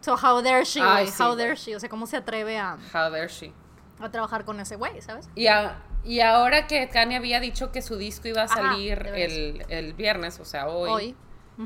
So, 0.00 0.14
how 0.14 0.40
dare 0.40 0.64
she, 0.64 0.80
Ay, 0.80 1.08
sí, 1.08 1.20
how 1.22 1.34
dare 1.36 1.56
she, 1.56 1.74
o 1.76 1.80
sea, 1.80 1.88
cómo 1.88 2.06
se 2.06 2.16
atreve 2.16 2.58
a, 2.58 2.74
How 2.94 3.10
dare 3.10 3.28
she? 3.28 3.52
a 4.00 4.08
trabajar 4.10 4.44
con 4.44 4.58
ese 4.60 4.76
güey, 4.76 5.00
¿sabes? 5.02 5.28
Y, 5.34 5.48
a- 5.48 5.80
y 6.04 6.20
ahora 6.20 6.66
que 6.66 6.88
Kanye 6.88 7.16
había 7.16 7.40
dicho 7.40 7.70
que 7.72 7.82
su 7.82 7.96
disco 7.96 8.28
iba 8.28 8.42
a 8.42 8.48
salir 8.48 8.98
el, 9.14 9.64
el 9.68 9.92
viernes, 9.94 10.38
o 10.40 10.44
sea, 10.44 10.68
hoy, 10.68 10.90
Hoy. 10.90 11.16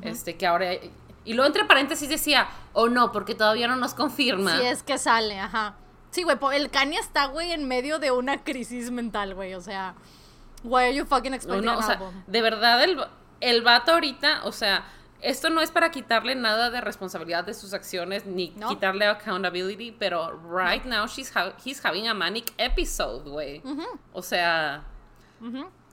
este, 0.03 0.37
que 0.37 0.47
ahora... 0.47 0.73
Y 1.25 1.33
luego 1.35 1.47
entre 1.47 1.65
paréntesis 1.65 2.09
decía, 2.09 2.49
o 2.73 2.89
no, 2.89 3.11
porque 3.13 3.35
todavía 3.35 3.69
no 3.69 3.77
nos 3.77 3.95
confirma. 3.95 4.59
Si 4.59 4.67
es 4.67 4.83
que 4.83 4.97
sale, 4.99 5.39
ajá. 5.39 5.77
Sí, 6.11 6.23
güey, 6.23 6.37
el 6.55 6.71
Kanye 6.71 6.99
está, 6.99 7.27
güey, 7.27 7.53
en 7.53 7.69
medio 7.69 7.99
de 7.99 8.11
una 8.11 8.43
crisis 8.43 8.91
mental, 8.91 9.35
güey, 9.35 9.55
o 9.55 9.61
sea, 9.61 9.95
why 10.65 10.85
are 10.85 10.95
you 10.95 11.05
fucking 11.05 11.35
expecting 11.35 11.65
no, 11.65 11.73
an 11.73 11.79
o 11.79 11.83
sea, 11.83 12.01
de 12.27 12.43
verdad 12.43 12.83
el, 12.83 12.99
el 13.41 13.63
vato 13.63 13.93
ahorita, 13.93 14.43
o 14.45 14.53
sea, 14.53 14.85
esto 15.21 15.51
no 15.51 15.61
es 15.61 15.71
para 15.71 15.91
quitarle 15.91 16.35
nada 16.35 16.71
de 16.71 16.81
responsabilidad 16.81 17.45
de 17.45 17.55
sus 17.55 17.73
acciones 17.75 18.25
ni 18.27 18.51
No. 18.57 18.69
quitarle 18.69 19.07
accountability, 19.07 19.91
pero 19.93 20.33
right 20.49 20.85
now 20.85 21.07
she's 21.07 21.31
ha- 21.37 21.55
he's 21.65 21.85
having 21.85 22.07
a 22.09 22.15
manic 22.15 22.53
episode, 22.59 23.25
güey. 23.29 23.63
O 24.13 24.23
sea, 24.23 24.85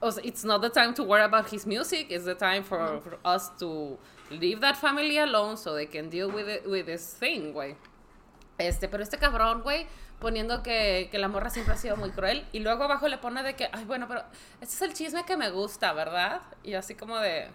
o 0.01 0.11
sea, 0.11 0.23
it's 0.23 0.43
not 0.43 0.61
the 0.61 0.69
time 0.69 0.93
to 0.93 1.03
worry 1.03 1.23
about 1.23 1.47
his 1.51 1.65
music. 1.65 2.07
It's 2.11 2.25
the 2.25 2.35
time 2.35 2.63
for, 2.63 3.01
for 3.01 3.17
us 3.25 3.49
to 3.59 3.97
leave 4.29 4.59
that 4.61 4.75
family 4.77 5.17
alone 5.17 5.55
so 5.57 5.73
they 5.73 5.85
can 5.87 6.09
deal 6.09 6.29
with 6.29 6.47
it, 6.49 6.65
with 6.67 6.85
this 6.85 7.13
thing, 7.17 7.53
güey. 7.53 7.75
Este, 8.57 8.87
pero 8.87 9.03
este 9.03 9.17
cabrón, 9.17 9.61
güey, 9.63 9.87
poniendo 10.19 10.61
que, 10.63 11.09
que 11.11 11.17
la 11.17 11.27
morra 11.27 11.49
siempre 11.49 11.73
ha 11.73 11.77
sido 11.77 11.97
muy 11.97 12.11
cruel 12.11 12.47
y 12.51 12.59
luego 12.59 12.83
abajo 12.83 13.07
le 13.07 13.17
pone 13.17 13.43
de 13.43 13.55
que, 13.55 13.69
ay, 13.71 13.83
bueno, 13.85 14.07
pero 14.07 14.23
este 14.61 14.75
es 14.75 14.81
el 14.81 14.93
chisme 14.93 15.25
que 15.25 15.37
me 15.37 15.49
gusta, 15.49 15.91
¿verdad? 15.93 16.41
Y 16.63 16.75
así 16.75 16.95
como 16.95 17.17
de, 17.17 17.49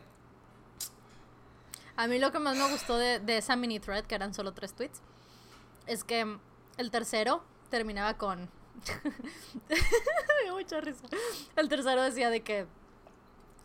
A 1.97 2.07
mí 2.09 2.19
lo 2.19 2.33
que 2.33 2.39
más 2.39 2.57
me 2.57 2.69
gustó 2.71 2.99
de, 2.99 3.21
de 3.21 3.39
esa 3.39 3.57
mini 3.57 3.81
thread, 3.81 4.05
que 4.05 4.15
eran 4.15 4.35
solo 4.35 4.53
tres 4.53 4.75
tweets, 4.75 5.01
es 5.87 6.05
que 6.05 6.39
el 6.77 6.91
tercero 6.91 7.43
terminaba 7.71 8.15
con. 8.17 8.49
me 9.69 9.75
dio 10.45 10.55
mucha 10.55 10.81
risa. 10.81 11.05
El 11.57 11.69
tercero 11.69 12.03
decía 12.03 12.31
de 12.31 12.43
que. 12.43 12.67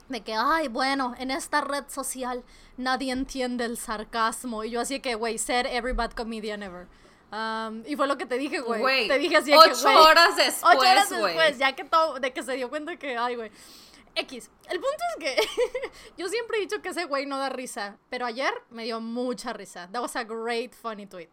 De 0.10 0.22
que, 0.22 0.34
ay, 0.34 0.68
bueno, 0.68 1.16
en 1.18 1.32
esta 1.32 1.62
red 1.62 1.86
social 1.88 2.44
nadie 2.76 3.12
entiende 3.12 3.66
el 3.66 3.78
sarcasmo. 3.78 4.64
Y 4.64 4.72
yo 4.72 4.82
así 4.82 5.00
que, 5.00 5.16
güey, 5.16 5.38
ser 5.38 5.66
every 5.68 5.94
bad 5.94 6.12
comedian 6.12 6.62
ever. 6.62 6.88
Um, 7.34 7.82
y 7.88 7.96
fue 7.96 8.06
lo 8.06 8.16
que 8.16 8.28
te 8.28 8.38
dije, 8.38 8.60
güey. 8.60 9.08
Te 9.08 9.18
dije 9.18 9.38
así 9.38 9.50
que, 9.50 9.58
ocho 9.58 9.82
güey, 9.82 9.96
horas 9.96 10.36
después, 10.36 10.76
Ocho 10.76 10.88
horas 10.88 11.10
después, 11.10 11.58
ya 11.58 11.74
que 11.74 11.84
todo, 11.84 12.20
de 12.20 12.32
que 12.32 12.44
se 12.44 12.54
dio 12.54 12.70
cuenta 12.70 12.96
que, 12.98 13.18
ay, 13.18 13.36
güey. 13.36 13.52
X. 14.14 14.52
El 14.70 14.80
punto 14.80 15.04
es 15.18 15.26
que 15.26 15.50
yo 16.18 16.30
siempre 16.30 16.58
he 16.58 16.62
dicho 16.62 16.80
que 16.84 16.90
ese 16.90 17.06
güey 17.06 17.26
no 17.26 17.40
da 17.40 17.50
risa, 17.50 17.98
pero 18.12 18.28
ayer 18.28 18.54
me 18.70 18.84
dio 18.84 19.02
mucha 19.02 19.52
risa. 19.52 19.90
That 19.92 20.04
was 20.04 20.16
a 20.16 20.24
great 20.24 20.76
funny 20.76 21.08
tweet. 21.08 21.32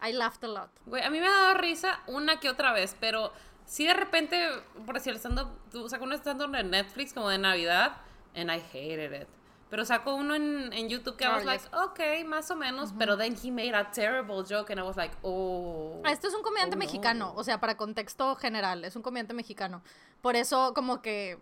I 0.00 0.12
laughed 0.12 0.44
a 0.44 0.48
lot. 0.48 0.70
Güey, 0.86 1.02
a 1.02 1.10
mí 1.10 1.18
me 1.18 1.26
ha 1.26 1.30
dado 1.30 1.54
risa 1.54 2.00
una 2.06 2.38
que 2.38 2.48
otra 2.48 2.72
vez, 2.72 2.94
pero 3.00 3.32
si 3.64 3.84
de 3.84 3.94
repente, 3.94 4.48
por 4.84 4.94
decir, 4.94 5.12
el 5.12 5.18
stand-up, 5.18 5.48
tú 5.72 5.88
sacó 5.88 6.04
un 6.04 6.12
stand-up 6.12 6.52
de 6.52 6.62
Netflix 6.62 7.12
como 7.12 7.30
de 7.30 7.38
Navidad, 7.38 7.96
and 8.36 8.48
I 8.48 8.60
hated 8.60 9.22
it. 9.22 9.28
Pero 9.68 9.84
sacó 9.84 10.14
uno 10.14 10.34
en, 10.36 10.72
en 10.72 10.88
YouTube 10.88 11.16
que 11.16 11.24
I 11.24 11.28
Oh, 11.28 11.34
was 11.34 11.44
like, 11.44 11.64
yes. 11.64 11.72
okay, 11.74 12.22
más 12.24 12.50
o 12.52 12.56
menos, 12.56 12.94
pero 12.96 13.16
then 13.16 13.36
he 13.42 13.50
made 13.50 13.74
a 13.74 13.90
terrible 13.90 14.44
joke 14.48 14.70
and 14.72 14.78
I 14.80 14.84
was 14.84 14.96
like, 14.96 15.14
oh. 15.22 16.00
Ah, 16.04 16.12
Esto 16.12 16.28
es 16.28 16.34
un 16.34 16.42
comediante 16.42 16.76
oh, 16.76 16.78
no. 16.78 16.84
mexicano, 16.84 17.32
o 17.34 17.42
sea, 17.42 17.58
para 17.58 17.76
contexto 17.76 18.36
general, 18.36 18.84
es 18.84 18.94
un 18.94 19.02
comediante 19.02 19.34
mexicano. 19.34 19.82
Por 20.22 20.36
eso, 20.36 20.72
como 20.72 21.02
que 21.02 21.38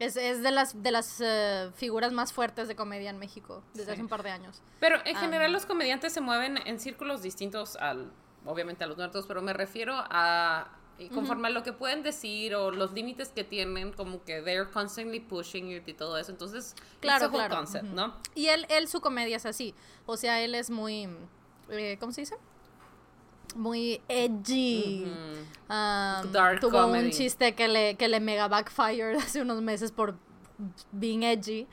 es, 0.00 0.16
es 0.16 0.42
de 0.42 0.50
las, 0.50 0.82
de 0.82 0.90
las 0.90 1.20
eh, 1.20 1.70
figuras 1.74 2.10
más 2.12 2.32
fuertes 2.32 2.66
de 2.66 2.74
comedia 2.74 3.10
en 3.10 3.18
México 3.18 3.62
desde 3.74 3.86
Sí. 3.86 3.92
hace 3.92 4.02
un 4.02 4.08
par 4.08 4.22
de 4.24 4.30
años. 4.30 4.62
Pero 4.80 4.96
en 5.04 5.16
Ah. 5.16 5.20
general 5.20 5.52
los 5.52 5.64
comediantes 5.64 6.12
se 6.12 6.20
mueven 6.20 6.58
en 6.66 6.80
círculos 6.80 7.22
distintos 7.22 7.76
al, 7.76 8.10
obviamente 8.46 8.82
a 8.82 8.88
los 8.88 8.96
muertos, 8.96 9.26
pero 9.28 9.42
me 9.42 9.52
refiero 9.52 9.94
a, 9.96 10.68
y 11.00 11.08
conforme 11.08 11.48
a 11.48 11.50
lo 11.50 11.62
que 11.62 11.72
pueden 11.72 12.02
decir 12.02 12.54
o 12.54 12.70
los 12.70 12.92
límites 12.92 13.30
que 13.30 13.42
tienen, 13.44 13.92
como 13.92 14.22
que 14.24 14.42
they're 14.42 14.70
constantly 14.70 15.18
pushing 15.20 15.70
it 15.72 15.88
y 15.88 15.94
todo 15.94 16.16
eso. 16.18 16.30
Entonces, 16.30 16.74
Claro, 17.00 17.26
it's 17.26 17.34
a 17.34 17.36
claro. 17.36 17.56
concept. 17.56 17.84
¿no? 17.86 18.14
Y 18.34 18.46
él, 18.46 18.66
él, 18.68 18.86
su 18.88 19.00
comedia 19.00 19.36
es 19.36 19.46
así. 19.46 19.74
O 20.06 20.16
sea, 20.16 20.42
él 20.42 20.54
es 20.54 20.70
muy. 20.70 21.08
eh, 21.70 21.96
¿Cómo 21.98 22.12
se 22.12 22.20
dice? 22.22 22.36
Muy 23.56 24.00
edgy. 24.08 25.04
Um, 25.68 26.30
Dark 26.32 26.60
tuvo 26.60 26.82
comedy. 26.82 27.06
un 27.06 27.10
chiste 27.10 27.54
que 27.54 27.66
le, 27.66 27.96
que 27.96 28.06
le 28.08 28.20
mega 28.20 28.46
backfired 28.48 29.16
hace 29.18 29.40
unos 29.42 29.60
meses 29.60 29.90
por 29.90 30.14
being 30.92 31.22
edgy. 31.24 31.66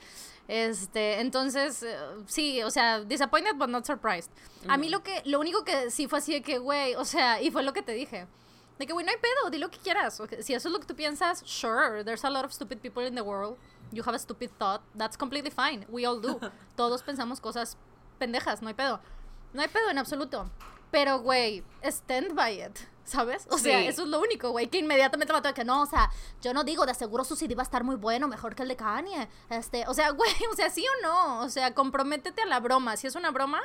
Este, 0.47 1.19
entonces, 1.19 1.83
eh, 1.83 1.97
sí, 2.25 2.63
o 2.63 2.71
sea, 2.71 3.01
disappointed 3.01 3.55
but 3.57 3.67
not 3.69 3.85
surprised. 3.85 4.31
A 4.69 4.77
mí 4.77 4.89
lo 4.89 5.03
que, 5.03 5.21
lo 5.25 5.39
único 5.39 5.63
que 5.65 5.91
sí 5.91 6.07
fue 6.07 6.19
así 6.19 6.31
de 6.33 6.41
que, 6.41 6.57
güey, 6.57 6.95
o 6.95 7.03
sea, 7.05 7.41
y 7.41 7.51
fue 7.51 7.63
lo 7.63 7.73
que 7.73 7.81
te 7.81 7.91
dije. 7.91 8.25
De 8.79 8.85
que, 8.85 8.93
güey, 8.93 9.05
no 9.05 9.11
hay 9.11 9.17
pedo, 9.17 9.49
di 9.49 9.57
lo 9.57 9.69
que 9.69 9.79
quieras. 9.79 10.19
O 10.19 10.27
que- 10.27 10.43
Si 10.43 10.53
eso 10.53 10.67
es 10.69 10.73
lo 10.73 10.79
que 10.79 10.85
tú 10.85 10.95
piensas, 10.95 11.41
sure, 11.45 12.03
there's 12.03 12.23
a 12.23 12.29
lot 12.29 12.45
of 12.45 12.51
stupid 12.51 12.79
people 12.79 13.05
in 13.07 13.15
the 13.15 13.21
world. 13.21 13.57
You 13.91 14.03
have 14.05 14.15
a 14.15 14.19
stupid 14.19 14.51
thought. 14.59 14.81
That's 14.97 15.17
completely 15.17 15.51
fine. 15.51 15.85
We 15.89 16.05
all 16.05 16.19
do. 16.21 16.39
Todos 16.75 17.01
pensamos 17.03 17.39
cosas 17.41 17.77
pendejas, 18.19 18.61
no 18.61 18.67
hay 18.67 18.73
pedo. 18.75 18.99
No 19.53 19.61
hay 19.61 19.67
pedo 19.67 19.89
en 19.89 19.97
absoluto. 19.97 20.49
Pero, 20.91 21.19
güey, 21.19 21.63
stand 21.83 22.33
by 22.35 22.61
it. 22.63 22.77
¿Sabes? 23.03 23.47
O 23.49 23.57
sea, 23.57 23.79
Sí. 23.79 23.87
eso 23.87 24.03
es 24.03 24.09
lo 24.09 24.19
único, 24.19 24.51
güey, 24.51 24.67
que 24.67 24.79
inmediatamente 24.79 25.31
me 25.31 25.39
de 25.39 25.53
que 25.53 25.63
no, 25.63 25.81
o 25.83 25.85
sea, 25.85 26.11
yo 26.41 26.53
no 26.53 26.65
digo, 26.65 26.85
de 26.85 26.93
seguro 26.93 27.23
su 27.23 27.37
CD 27.37 27.55
va 27.55 27.61
a 27.61 27.63
estar 27.63 27.85
muy 27.85 27.95
bueno, 27.95 28.27
mejor 28.27 28.53
que 28.53 28.63
el 28.63 28.67
de 28.67 28.75
Kanye. 28.75 29.29
Este, 29.49 29.85
o 29.87 29.93
sea, 29.93 30.09
güey, 30.11 30.29
o 30.51 30.55
sea, 30.57 30.69
sí 30.69 30.85
o 30.85 31.01
no, 31.01 31.39
o 31.39 31.49
sea, 31.49 31.73
comprométete 31.73 32.41
a 32.41 32.45
la 32.45 32.59
broma. 32.59 32.97
Si 32.97 33.07
es 33.07 33.15
una 33.15 33.31
broma, 33.31 33.61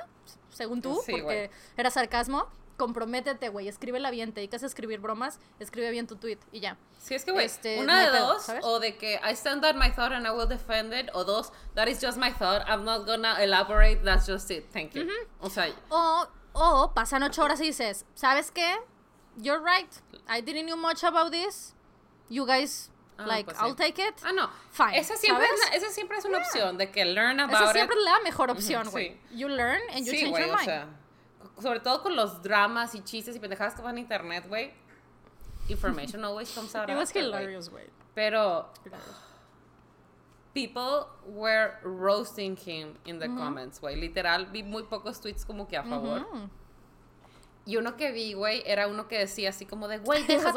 según 0.51 0.81
tú, 0.81 1.03
Sí, 1.05 1.11
porque 1.13 1.51
era 1.77 1.91
sarcasmo, 1.91 2.47
comprométete, 2.77 3.49
güey, 3.49 3.69
escríbela 3.69 4.11
bien, 4.11 4.33
te 4.33 4.41
dedicas 4.41 4.63
a 4.63 4.67
escribir 4.67 5.01
bromas, 5.01 5.39
escribe 5.61 5.91
bien 5.91 6.07
tu 6.07 6.17
tweet 6.17 6.39
y 6.53 6.61
ya. 6.61 6.77
Sí, 6.99 7.15
es 7.15 7.25
que, 7.25 7.33
güey, 7.33 7.47
Este, 7.47 7.79
una 7.81 8.01
de 8.01 8.11
pedo, 8.11 8.27
dos, 8.35 8.43
¿sabes? 8.43 8.65
o 8.65 8.81
de 8.81 8.97
que 8.97 9.21
I 9.25 9.33
stand 9.33 9.65
on 9.65 9.79
my 9.79 9.91
thought 9.91 10.13
and 10.13 10.27
I 10.27 10.31
will 10.31 10.49
defend 10.49 10.93
it, 10.93 11.11
o 11.15 11.25
dos, 11.25 11.53
that 11.75 11.87
is 11.89 12.01
just 12.01 12.19
my 12.19 12.31
thought, 12.33 12.63
I'm 12.69 12.85
not 12.85 13.07
gonna 13.07 13.37
elaborate, 13.43 14.03
that's 14.05 14.27
just 14.27 14.51
it, 14.51 14.67
thank 14.73 14.93
you. 14.95 15.07
O 15.41 15.49
sea, 15.51 15.73
O, 15.91 16.27
o 16.55 16.93
pasan 16.95 17.23
ocho 17.23 17.43
horas 17.43 17.61
y 17.61 17.65
dices, 17.67 18.05
¿sabes 18.15 18.51
qué? 18.51 18.77
You're 19.39 19.61
right. 19.63 19.91
I 20.29 20.41
didn't 20.43 20.67
know 20.67 20.77
much 20.77 21.03
about 21.05 21.31
this. 21.33 21.75
You 22.29 22.47
guys, 22.47 22.91
Ah, 23.19 23.27
like, 23.27 23.45
pues 23.45 23.59
sí. 23.59 23.65
I'll 23.65 23.75
take 23.77 23.99
it. 24.03 24.15
ah, 24.25 24.33
no, 24.33 24.49
Fine, 24.73 24.99
esa 24.99 25.17
siempre, 25.17 25.47
¿sabes? 25.47 25.61
es, 25.61 25.67
una- 25.69 25.77
esa 25.77 25.91
siempre 25.91 26.19
es 26.19 26.25
una 26.25 26.39
opción, 26.39 26.79
de 26.79 26.91
que 26.91 27.05
learn 27.05 27.41
about 27.41 27.55
Esa 27.55 27.65
it. 27.67 27.73
siempre 27.73 27.97
es 27.99 28.05
la 28.05 28.21
mejor 28.21 28.51
opción, 28.51 28.89
güey. 28.91 29.19
sí. 29.31 29.37
You 29.39 29.49
learn 29.49 29.81
and 29.91 30.05
you 30.07 30.13
Sí, 30.13 30.21
change 30.23 30.39
your 30.39 30.49
o 30.51 30.53
mind. 30.57 30.65
sea, 30.65 30.87
sobre 31.61 31.81
todo 31.81 32.03
con 32.03 32.17
los 32.17 32.43
dramas 32.43 32.95
y 32.95 33.03
chistes 33.03 33.37
y 33.37 33.39
pendejadas 33.39 33.75
que 33.75 33.83
van 33.83 33.97
a 33.97 34.01
internet, 34.01 34.47
güey. 34.49 34.73
Information 35.69 36.25
always 36.25 36.53
comes 36.53 36.75
out 36.75 36.89
It 36.89 36.97
was 36.97 37.11
hilarious, 37.11 37.69
güey. 37.69 37.85
Pero 38.15 38.67
people 40.55 41.09
were 41.27 41.79
roasting 41.83 42.57
him 42.57 42.99
in 43.05 43.19
the 43.19 43.29
comments, 43.29 43.81
güey. 43.81 43.97
Literal, 43.97 44.47
vi 44.47 44.63
muy 44.63 44.83
pocos 44.85 45.21
tweets 45.21 45.45
como 45.45 45.67
que 45.67 45.77
a 45.77 45.83
favor. 45.83 46.27
Y 47.65 47.77
uno 47.77 47.97
que 47.97 48.11
vi, 48.11 48.35
güey, 48.35 48.63
era 48.67 48.89
uno 48.89 49.07
que 49.07 49.19
decía 49.19 49.51
así 49.51 49.67
como 49.67 49.87
de, 49.87 49.99
güey, 49.99 50.23
deja, 50.27 50.53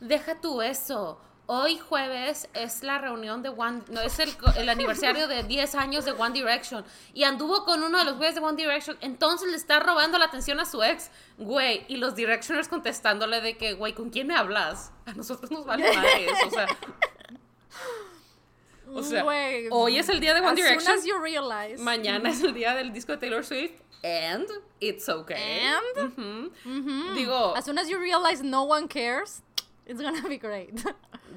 deja 0.00 0.40
tú 0.40 0.62
eso. 0.62 1.20
Hoy 1.54 1.76
jueves 1.76 2.48
es 2.54 2.82
la 2.82 2.96
reunión 2.96 3.42
de 3.42 3.50
One, 3.50 3.82
no 3.90 4.00
es 4.00 4.18
el, 4.18 4.68
aniversario 4.70 5.28
de 5.28 5.42
10 5.42 5.74
años 5.74 6.06
de 6.06 6.12
One 6.12 6.32
Direction. 6.32 6.82
Y 7.12 7.24
anduvo 7.24 7.66
con 7.66 7.82
uno 7.82 7.98
de 7.98 8.06
los 8.06 8.16
güeyes 8.16 8.34
de 8.34 8.40
One 8.40 8.56
Direction. 8.56 8.96
Entonces 9.02 9.50
le 9.50 9.58
está 9.58 9.78
robando 9.78 10.16
la 10.16 10.24
atención 10.24 10.60
a 10.60 10.64
su 10.64 10.82
ex, 10.82 11.10
güey. 11.36 11.84
Y 11.88 11.96
los 11.98 12.14
Directioners 12.14 12.68
contestándole 12.68 13.42
de 13.42 13.58
que, 13.58 13.74
güey, 13.74 13.92
¿con 13.92 14.08
quién 14.08 14.28
me 14.28 14.34
hablas? 14.34 14.92
A 15.04 15.12
nosotros 15.12 15.50
nos 15.50 15.66
vale 15.66 15.94
madres. 15.94 16.30
O 16.46 16.50
sea, 16.50 16.66
o 18.94 19.02
sea 19.02 19.22
Güey, 19.22 19.68
hoy 19.70 19.98
es 19.98 20.08
el 20.08 20.20
día 20.20 20.32
de 20.32 20.40
One 20.40 20.52
as 20.52 20.56
Direction. 20.56 20.86
Soon 20.86 20.98
as 21.00 21.04
you 21.04 21.18
realize. 21.18 21.82
Mañana 21.82 22.30
es 22.30 22.42
el 22.42 22.54
día 22.54 22.74
del 22.74 22.94
disco 22.94 23.12
de 23.12 23.18
Taylor 23.18 23.44
Swift. 23.44 23.82
And 24.02 24.48
it's 24.80 25.06
okay. 25.06 25.36
And? 25.36 26.50
Digo, 27.14 27.54
As 27.54 27.66
soon 27.66 27.78
as 27.78 27.90
you 27.90 27.98
realize 27.98 28.42
no 28.42 28.62
one 28.62 28.88
cares, 28.88 29.42
it's 29.86 30.00
gonna 30.00 30.26
be 30.28 30.38
great. 30.38 30.74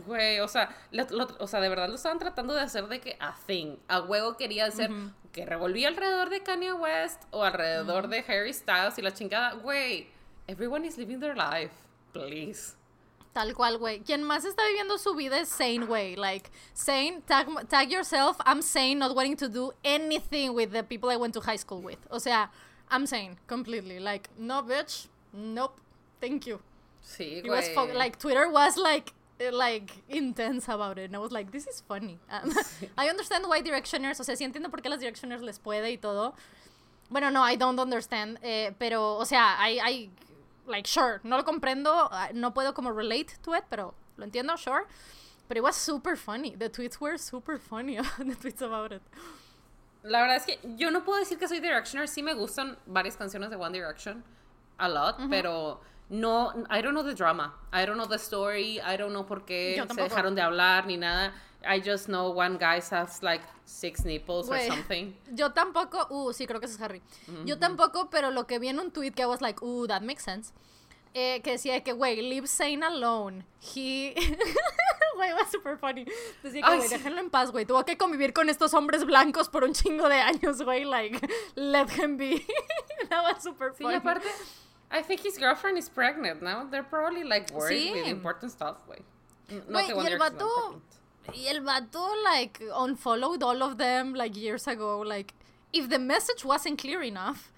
güey, 0.05 0.39
o 0.39 0.47
sea, 0.47 0.75
lo- 0.91 1.07
lo- 1.09 1.35
o 1.39 1.47
sea, 1.47 1.59
de 1.61 1.69
verdad 1.69 1.89
lo 1.89 1.95
estaban 1.95 2.19
tratando 2.19 2.53
de 2.53 2.61
hacer 2.61 2.87
de 2.87 2.99
que 2.99 3.17
a 3.19 3.33
thing. 3.47 3.77
A 3.87 4.01
huevo 4.01 4.37
quería 4.37 4.65
hacer 4.65 4.89
que 5.31 5.45
revolvía 5.45 5.87
alrededor 5.89 6.29
de 6.29 6.41
Kanye 6.43 6.73
West 6.73 7.23
o 7.31 7.43
alrededor 7.43 8.07
de 8.07 8.19
Harry 8.27 8.53
Styles 8.53 8.97
y 8.97 9.01
la 9.01 9.11
chingada. 9.13 9.53
Güey, 9.55 10.07
everyone 10.47 10.85
is 10.87 10.97
living 10.97 11.19
their 11.19 11.35
life. 11.35 11.73
Please. 12.13 12.75
Tal 13.33 13.53
cual, 13.53 13.77
güey. 13.77 13.99
Quien 13.99 14.23
más 14.23 14.45
está 14.45 14.65
viviendo 14.65 14.97
su 14.97 15.13
vida 15.13 15.37
es 15.37 15.49
sane, 15.49 15.85
güey. 15.85 16.15
Like, 16.15 16.49
sane, 16.73 17.21
tag, 17.27 17.47
tag 17.67 17.89
yourself. 17.89 18.37
I'm 18.45 18.61
sane, 18.61 18.95
not 18.95 19.13
wanting 19.13 19.35
to 19.37 19.49
do 19.49 19.73
anything 19.83 20.51
with 20.55 20.71
the 20.71 20.83
people 20.83 21.09
I 21.11 21.17
went 21.17 21.33
to 21.33 21.41
high 21.41 21.57
school 21.57 21.81
with. 21.83 21.99
O 22.09 22.19
sea, 22.19 22.49
I'm 22.89 23.05
sane, 23.05 23.35
completely. 23.45 23.99
Like, 23.99 24.29
no, 24.37 24.61
bitch. 24.63 25.07
Nope. 25.33 25.77
Thank 26.21 26.47
you. 26.47 26.61
Sí, 27.05 27.43
It 27.43 27.49
was 27.49 27.69
like 27.93 28.17
Twitter 28.17 28.49
was 28.49 28.77
like 28.77 29.13
eh, 29.39 29.51
like 29.51 29.91
intense 30.09 30.67
about 30.67 30.97
it. 30.97 31.05
And 31.05 31.15
I 31.15 31.19
was 31.19 31.31
like, 31.31 31.51
this 31.51 31.67
is 31.67 31.81
funny. 31.87 32.19
Um, 32.31 32.51
I 32.97 33.09
understand 33.09 33.45
why 33.47 33.61
directioners, 33.61 34.19
o 34.19 34.23
sea, 34.23 34.35
sí 34.35 34.43
entiendo 34.43 34.69
por 34.71 34.81
qué 34.81 34.89
las 34.89 34.99
directioners 34.99 35.41
les 35.41 35.59
puede 35.59 35.91
y 35.91 35.97
todo. 35.97 36.33
Bueno, 37.09 37.29
no, 37.29 37.43
I 37.43 37.55
don't 37.55 37.79
understand. 37.79 38.39
eh, 38.41 38.73
pero, 38.79 39.17
o 39.17 39.25
sea, 39.25 39.55
I, 39.59 39.79
I, 39.79 40.09
like, 40.65 40.87
sure, 40.87 41.21
no 41.23 41.37
lo 41.37 41.43
comprendo, 41.43 42.09
ah, 42.11 42.29
no 42.33 42.51
puedo 42.51 42.73
como 42.73 42.91
relate 42.91 43.35
to 43.43 43.53
it, 43.53 43.63
pero 43.69 43.93
lo 44.17 44.25
entiendo, 44.25 44.57
sure. 44.57 44.85
But 45.47 45.57
it 45.57 45.63
was 45.63 45.75
super 45.75 46.15
funny. 46.15 46.55
The 46.55 46.69
tweets 46.69 46.99
were 46.99 47.17
super 47.19 47.59
funny. 47.59 47.97
the 48.17 48.35
tweets 48.35 48.61
about 48.61 48.91
it. 48.91 49.03
La 50.03 50.21
verdad 50.21 50.37
es 50.37 50.45
que 50.45 50.59
yo 50.75 50.89
no 50.89 51.03
puedo 51.03 51.19
decir 51.19 51.37
que 51.37 51.47
soy 51.47 51.59
Directioner. 51.59 52.07
Sí 52.07 52.23
me 52.23 52.33
gustan 52.33 52.77
varias 52.87 53.15
canciones 53.15 53.49
de 53.51 53.55
One 53.55 53.73
Direction. 53.73 54.23
A 54.79 54.89
lot. 54.89 55.17
Pero 55.29 55.81
no. 56.09 56.51
I 56.69 56.81
don't 56.81 56.93
know 56.93 57.03
the 57.03 57.13
drama. 57.15 57.53
I 57.71 57.85
don't 57.85 57.97
know 57.97 58.07
the 58.07 58.19
story. 58.19 58.79
I 58.81 58.97
don't 58.97 59.11
know 59.13 59.23
por 59.25 59.45
qué 59.45 59.75
se 59.75 60.01
dejaron 60.01 60.35
de 60.35 60.41
hablar 60.41 60.85
ni 60.85 60.97
nada. 60.97 61.33
I 61.67 61.79
just 61.81 62.07
know 62.07 62.29
one 62.29 62.57
guy 62.57 62.79
has 62.91 63.23
like 63.23 63.41
six 63.65 64.05
nipples 64.05 64.47
or 64.49 64.55
Güey, 64.55 64.67
something. 64.67 65.15
Yo 65.33 65.51
tampoco, 65.51 66.05
uh, 66.11 66.31
sí, 66.31 66.45
creo 66.45 66.59
que 66.59 66.67
es 66.67 66.79
Harry. 66.79 67.01
Yo 67.45 67.57
tampoco, 67.57 68.09
pero 68.11 68.29
lo 68.29 68.45
que 68.45 68.59
vi 68.59 68.67
en 68.67 68.79
un 68.79 68.91
tweet 68.91 69.11
que 69.13 69.23
I 69.23 69.25
was 69.25 69.41
like, 69.41 69.63
uh, 69.63 69.87
that 69.87 70.01
makes 70.03 70.23
sense. 70.23 70.53
Eh, 71.15 71.41
que 71.41 71.51
decía 71.51 71.81
que, 71.81 71.93
güey, 71.93 72.21
leave 72.21 72.45
Zane 72.47 72.83
alone. 72.85 73.45
He. 73.61 74.13
Güey, 75.15 75.31
was 75.33 75.49
super 75.49 75.77
funny. 75.77 76.05
Decía 76.43 76.61
que, 76.61 76.75
güey, 76.75 76.89
sí. 76.89 76.97
déjenlo 76.97 77.21
en 77.21 77.29
paz, 77.29 77.49
güey. 77.49 77.65
Tuvo 77.65 77.85
que 77.85 77.97
convivir 77.97 78.33
con 78.33 78.49
estos 78.49 78.73
hombres 78.73 79.05
blancos 79.05 79.47
por 79.47 79.63
un 79.63 79.71
chingo 79.73 80.09
de 80.09 80.17
años, 80.17 80.61
güey. 80.61 80.83
Like, 80.83 81.25
let 81.55 81.87
him 81.97 82.17
be. 82.17 82.45
That 83.09 83.23
was 83.23 83.41
super 83.41 83.71
Sí, 83.71 83.83
funny. 83.83 83.93
y 83.93 83.97
aparte, 83.97 84.27
I 84.91 85.01
think 85.01 85.21
his 85.21 85.37
girlfriend 85.37 85.77
is 85.77 85.89
pregnant 85.89 86.41
now. 86.41 86.63
They're 86.69 86.83
probably 86.83 87.23
like 87.23 87.51
worried 87.51 87.91
with 87.93 88.05
Sí. 88.05 88.09
important 88.09 88.51
stuff, 88.51 88.77
güey. 88.87 89.01
N- 89.49 89.61
Güey, 89.69 89.87
te 89.87 89.93
y 89.93 90.07
el 90.07 90.17
vato, 90.19 90.81
y 91.33 91.47
el 91.47 91.61
vato, 91.61 92.07
like, 92.23 92.59
unfollowed 92.73 93.43
all 93.43 93.61
of 93.63 93.77
them, 93.77 94.13
like, 94.13 94.35
years 94.35 94.67
ago. 94.67 94.99
Like, 95.01 95.33
if 95.73 95.89
the 95.89 95.99
message 95.99 96.43
wasn't 96.45 96.79
clear 96.79 97.01
enough, 97.03 97.51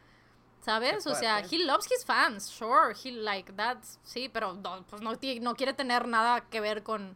¿sabes? 0.65 1.03
Qué 1.05 1.11
O 1.11 1.15
sea, 1.15 1.39
fuerte. 1.39 1.49
he 1.55 1.63
loves 1.63 1.85
his 1.89 2.03
fans, 2.03 2.49
sure, 2.49 2.93
he, 2.93 3.11
like, 3.11 3.55
that's, 3.55 3.99
sí, 4.05 4.29
pero 4.31 4.53
no, 4.53 4.83
pues 4.89 5.01
no, 5.01 5.11
no 5.41 5.53
quiere 5.55 5.73
tener 5.73 6.07
nada 6.07 6.41
que 6.49 6.59
ver 6.59 6.81
con, 6.83 7.15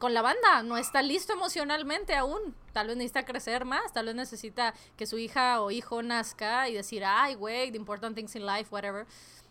con 0.00 0.14
la 0.14 0.22
banda. 0.22 0.64
No 0.64 0.78
está 0.78 1.02
listo 1.02 1.34
emocionalmente 1.34 2.16
aún. 2.16 2.54
Tal 2.72 2.88
vez 2.88 2.96
necesita 2.96 3.24
crecer 3.24 3.64
más, 3.64 3.92
tal 3.92 4.06
vez 4.06 4.14
necesita 4.14 4.74
que 4.96 5.06
su 5.06 5.18
hija 5.18 5.60
o 5.60 5.70
hijo 5.70 6.02
nazca 6.02 6.68
y 6.68 6.74
decir, 6.74 7.04
ay, 7.04 7.34
güey, 7.34 7.70
the 7.70 7.76
important 7.76 8.16
things 8.16 8.34
in 8.34 8.44
life, 8.44 8.68
whatever. 8.70 9.06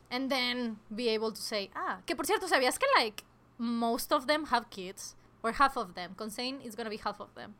And 0.09 0.29
then 0.29 0.79
be 0.89 1.13
able 1.13 1.31
to 1.31 1.39
say, 1.39 1.69
ah, 1.75 2.01
que 2.05 2.15
por 2.15 2.25
cierto, 2.25 2.47
¿sabías 2.47 2.79
que, 2.79 2.87
like, 2.97 3.23
most 3.59 4.11
of 4.11 4.25
them 4.25 4.45
have 4.51 4.69
kids? 4.71 5.15
Or 5.43 5.53
half 5.53 5.77
of 5.77 5.93
them. 5.93 6.15
Con 6.15 6.31
Zayn, 6.31 6.59
it's 6.65 6.75
gonna 6.75 6.89
be 6.89 6.97
half 6.97 7.21
of 7.21 7.33
them. 7.35 7.53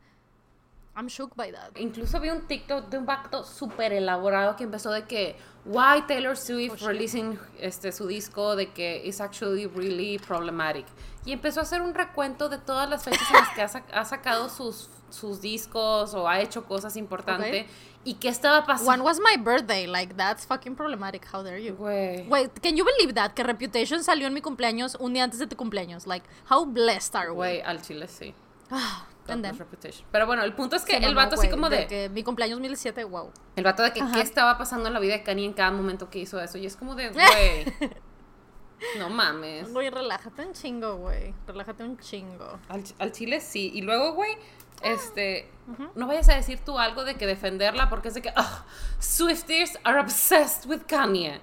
I'm 0.96 1.08
shook 1.08 1.36
by 1.36 1.52
that. 1.52 1.78
Incluso 1.78 2.20
vi 2.20 2.28
un 2.30 2.46
TikTok 2.48 2.90
de 2.90 2.98
un 2.98 3.06
pacto 3.06 3.44
súper 3.44 3.92
elaborado 3.92 4.56
que 4.56 4.64
empezó 4.64 4.90
de 4.90 5.04
que 5.04 5.36
why 5.64 6.02
Taylor 6.08 6.36
Swift 6.36 6.82
Oh, 6.82 6.88
releasing 6.88 7.38
este 7.60 7.92
su 7.92 8.08
disco 8.08 8.56
de 8.56 8.72
que 8.72 9.00
is 9.06 9.20
actually 9.20 9.66
really 9.66 10.18
problematic 10.18 10.86
y 11.24 11.32
empezó 11.32 11.60
a 11.60 11.62
hacer 11.64 11.82
un 11.82 11.94
recuento 11.94 12.48
de 12.48 12.58
todas 12.58 12.88
las 12.88 13.04
fechas 13.04 13.28
en 13.30 13.36
las 13.36 13.48
que 13.50 13.62
ha, 13.62 13.68
sac- 13.68 13.92
ha 13.92 14.04
sacado 14.04 14.48
sus 14.48 14.88
sus 15.10 15.40
discos 15.40 16.14
o 16.14 16.28
ha 16.28 16.40
hecho 16.40 16.64
cosas 16.66 16.96
importantes 16.96 17.66
y 18.04 18.14
qué 18.14 18.28
estaba 18.28 18.64
pasando. 18.64 18.92
One 18.92 19.02
was 19.02 19.18
my 19.18 19.36
birthday. 19.42 19.86
Like, 19.86 20.14
that's 20.14 20.46
fucking 20.46 20.76
problematic. 20.76 21.26
How 21.32 21.42
dare 21.42 21.60
you? 21.62 21.74
Güey. 21.74 22.28
Wait, 22.28 22.50
can 22.62 22.76
you 22.76 22.84
believe 22.84 23.14
that? 23.14 23.32
Que 23.32 23.42
Reputation 23.42 24.04
salió 24.04 24.28
en 24.28 24.34
mi 24.34 24.40
cumpleaños 24.40 24.96
un 25.00 25.12
día 25.12 25.24
antes 25.24 25.40
de 25.40 25.46
tu 25.48 25.56
cumpleaños. 25.56 26.06
Like, 26.06 26.24
how 26.48 26.64
blessed 26.64 27.16
are 27.16 27.30
we? 27.30 27.36
Güey, 27.36 27.60
al 27.62 27.82
chile 27.82 28.06
sí. 28.08 28.34
Ah, 28.70 29.04
Reputation. 29.26 30.06
Pero 30.10 30.26
bueno, 30.26 30.42
el 30.42 30.52
punto 30.54 30.76
es 30.76 30.84
que 30.84 30.96
el 30.96 31.14
vato 31.14 31.34
así 31.34 31.46
güey, 31.46 31.50
como 31.50 31.68
de, 31.68 31.86
que 31.86 32.08
mi 32.08 32.22
cumpleaños 32.24 32.58
2007, 32.58 33.04
wow. 33.04 33.30
el 33.56 33.64
vato 33.64 33.82
de 33.82 33.92
que 33.92 34.00
Ajá. 34.00 34.12
qué 34.14 34.20
estaba 34.20 34.58
pasando 34.58 34.88
en 34.88 34.94
la 34.94 35.00
vida 35.00 35.14
de 35.14 35.22
Kanye 35.22 35.44
en 35.44 35.52
cada 35.52 35.70
momento 35.70 36.10
que 36.10 36.18
hizo 36.18 36.40
eso 36.40 36.58
y 36.58 36.66
es 36.66 36.76
como 36.76 36.94
de, 36.94 37.08
güey. 37.10 37.92
No 38.98 39.10
mames. 39.10 39.72
Güey, 39.72 39.90
relájate 39.90 40.42
un 40.46 40.52
chingo, 40.52 40.96
güey. 40.96 41.34
Relájate 41.46 41.84
un 41.84 41.98
chingo. 41.98 42.58
Al, 42.68 42.82
al 42.98 43.12
chile 43.12 43.40
sí. 43.40 43.70
Y 43.74 43.82
luego, 43.82 44.12
güey, 44.14 44.36
este, 44.82 45.50
no 45.94 46.06
vayas 46.06 46.28
a 46.28 46.34
decir 46.34 46.60
tú 46.64 46.78
algo 46.78 47.04
de 47.04 47.14
que 47.16 47.26
defenderla 47.26 47.88
porque 47.90 48.08
es 48.08 48.14
de 48.14 48.22
que, 48.22 48.32
"Ugh, 48.36 48.64
Swifties 48.98 49.78
are 49.84 49.98
obsessed 50.00 50.66
with 50.66 50.82
Kanye. 50.86 51.40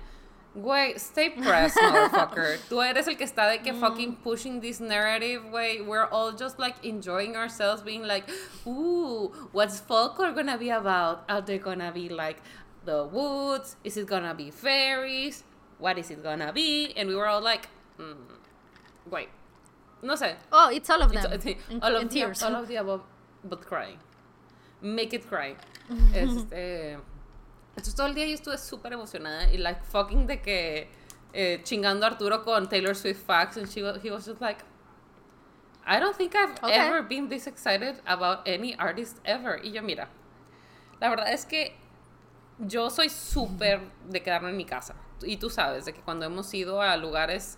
Güey, 0.55 0.95
stay 0.97 1.29
pressed, 1.29 1.77
motherfucker. 1.83 2.57
Tú 2.67 2.81
eres 2.81 3.07
el 3.07 3.15
que 3.15 3.23
está 3.25 3.47
de 3.47 3.61
que 3.61 3.73
fucking 3.75 4.15
pushing 4.23 4.59
this 4.59 4.79
narrative, 4.79 5.43
güey. 5.51 5.81
We're 5.85 6.07
all 6.11 6.31
just 6.31 6.57
like 6.57 6.83
enjoying 6.83 7.35
ourselves, 7.35 7.83
being 7.83 8.01
like, 8.07 8.27
ooh, 8.65 9.31
what's 9.51 9.79
folklore 9.79 10.31
gonna 10.31 10.57
be 10.57 10.71
about? 10.71 11.25
Are 11.29 11.41
they 11.41 11.59
gonna 11.59 11.91
be 11.91 12.09
like 12.09 12.41
the 12.85 13.03
woods? 13.05 13.75
Is 13.83 13.97
it 13.97 14.07
gonna 14.07 14.33
be 14.33 14.49
fairies? 14.49 15.43
What 15.79 15.97
is 15.97 16.09
it 16.11 16.23
gonna 16.23 16.51
be? 16.53 16.93
And 16.95 17.07
we 17.09 17.15
were 17.15 17.27
all 17.27 17.41
like, 17.41 17.67
mm, 17.99 18.15
güey, 19.09 19.27
no 20.01 20.15
sé. 20.15 20.35
Oh, 20.51 20.69
it's 20.71 20.89
all 20.89 21.01
of 21.01 21.11
them. 21.11 21.31
It's- 21.31 21.45
in, 21.69 21.81
all, 21.81 21.95
of 21.95 22.01
the, 22.03 22.09
tears. 22.09 22.41
all 22.43 22.55
of 22.55 22.67
the 22.67 22.75
above, 22.81 23.01
but 23.43 23.61
crying. 23.65 23.99
Make 24.81 25.13
it 25.13 25.27
cry. 25.27 25.55
este, 26.13 26.97
entonces 27.75 27.95
todo 27.95 28.07
el 28.07 28.13
día 28.15 28.27
yo 28.27 28.35
estuve 28.35 28.57
súper 28.57 28.93
emocionada 28.93 29.51
y 29.53 29.57
like 29.57 29.83
fucking 29.85 30.27
de 30.27 30.41
que 30.41 30.87
eh, 31.33 31.59
chingando 31.63 32.05
a 32.05 32.09
Arturo 32.09 32.43
con 32.43 32.67
Taylor 32.67 32.93
Swift 32.95 33.25
facts 33.25 33.57
and 33.57 33.69
she 33.69 33.81
was, 33.81 34.01
he 34.01 34.09
was 34.11 34.25
just 34.25 34.41
like 34.41 34.63
I 35.85 35.99
don't 35.99 36.15
think 36.15 36.35
I've 36.35 36.57
Okay. 36.61 36.73
ever 36.75 37.01
been 37.03 37.29
this 37.29 37.47
excited 37.47 38.01
about 38.05 38.45
any 38.45 38.75
artist 38.75 39.21
ever. 39.23 39.59
Y 39.63 39.69
yo, 39.71 39.81
mira, 39.81 40.09
la 40.99 41.09
verdad 41.09 41.31
es 41.31 41.45
que 41.45 41.75
yo 42.59 42.89
soy 42.89 43.07
súper 43.07 43.79
de 44.09 44.19
quedarme 44.21 44.49
en 44.49 44.57
mi 44.57 44.65
casa. 44.65 44.95
Y 45.23 45.37
tú 45.37 45.49
sabes, 45.49 45.85
de 45.85 45.93
que 45.93 46.01
cuando 46.01 46.25
hemos 46.25 46.53
ido 46.53 46.81
a 46.81 46.95
lugares 46.97 47.57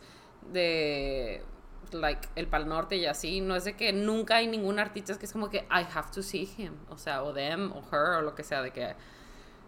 de, 0.52 1.43
like, 1.91 2.28
el 2.36 2.48
Pal 2.48 2.67
Norte 2.67 2.98
y 2.98 3.06
así, 3.06 3.41
no 3.41 3.56
es 3.56 3.65
de 3.65 3.76
que 3.76 3.93
nunca 3.93 4.38
hay 4.38 4.48
ningún 4.48 4.80
artista 4.80 5.17
que 5.17 5.26
es 5.26 5.34
como 5.34 5.50
que 5.50 5.60
I 5.69 5.86
have 5.93 6.12
to 6.13 6.24
see 6.24 6.50
him. 6.58 6.76
O 6.89 6.98
sea, 6.98 7.24
o 7.24 7.34
them, 7.34 7.72
o 7.72 7.84
her, 7.91 8.17
o 8.17 8.22
lo 8.22 8.36
que 8.36 8.43
sea, 8.43 8.62
de 8.62 8.72
que 8.72 8.95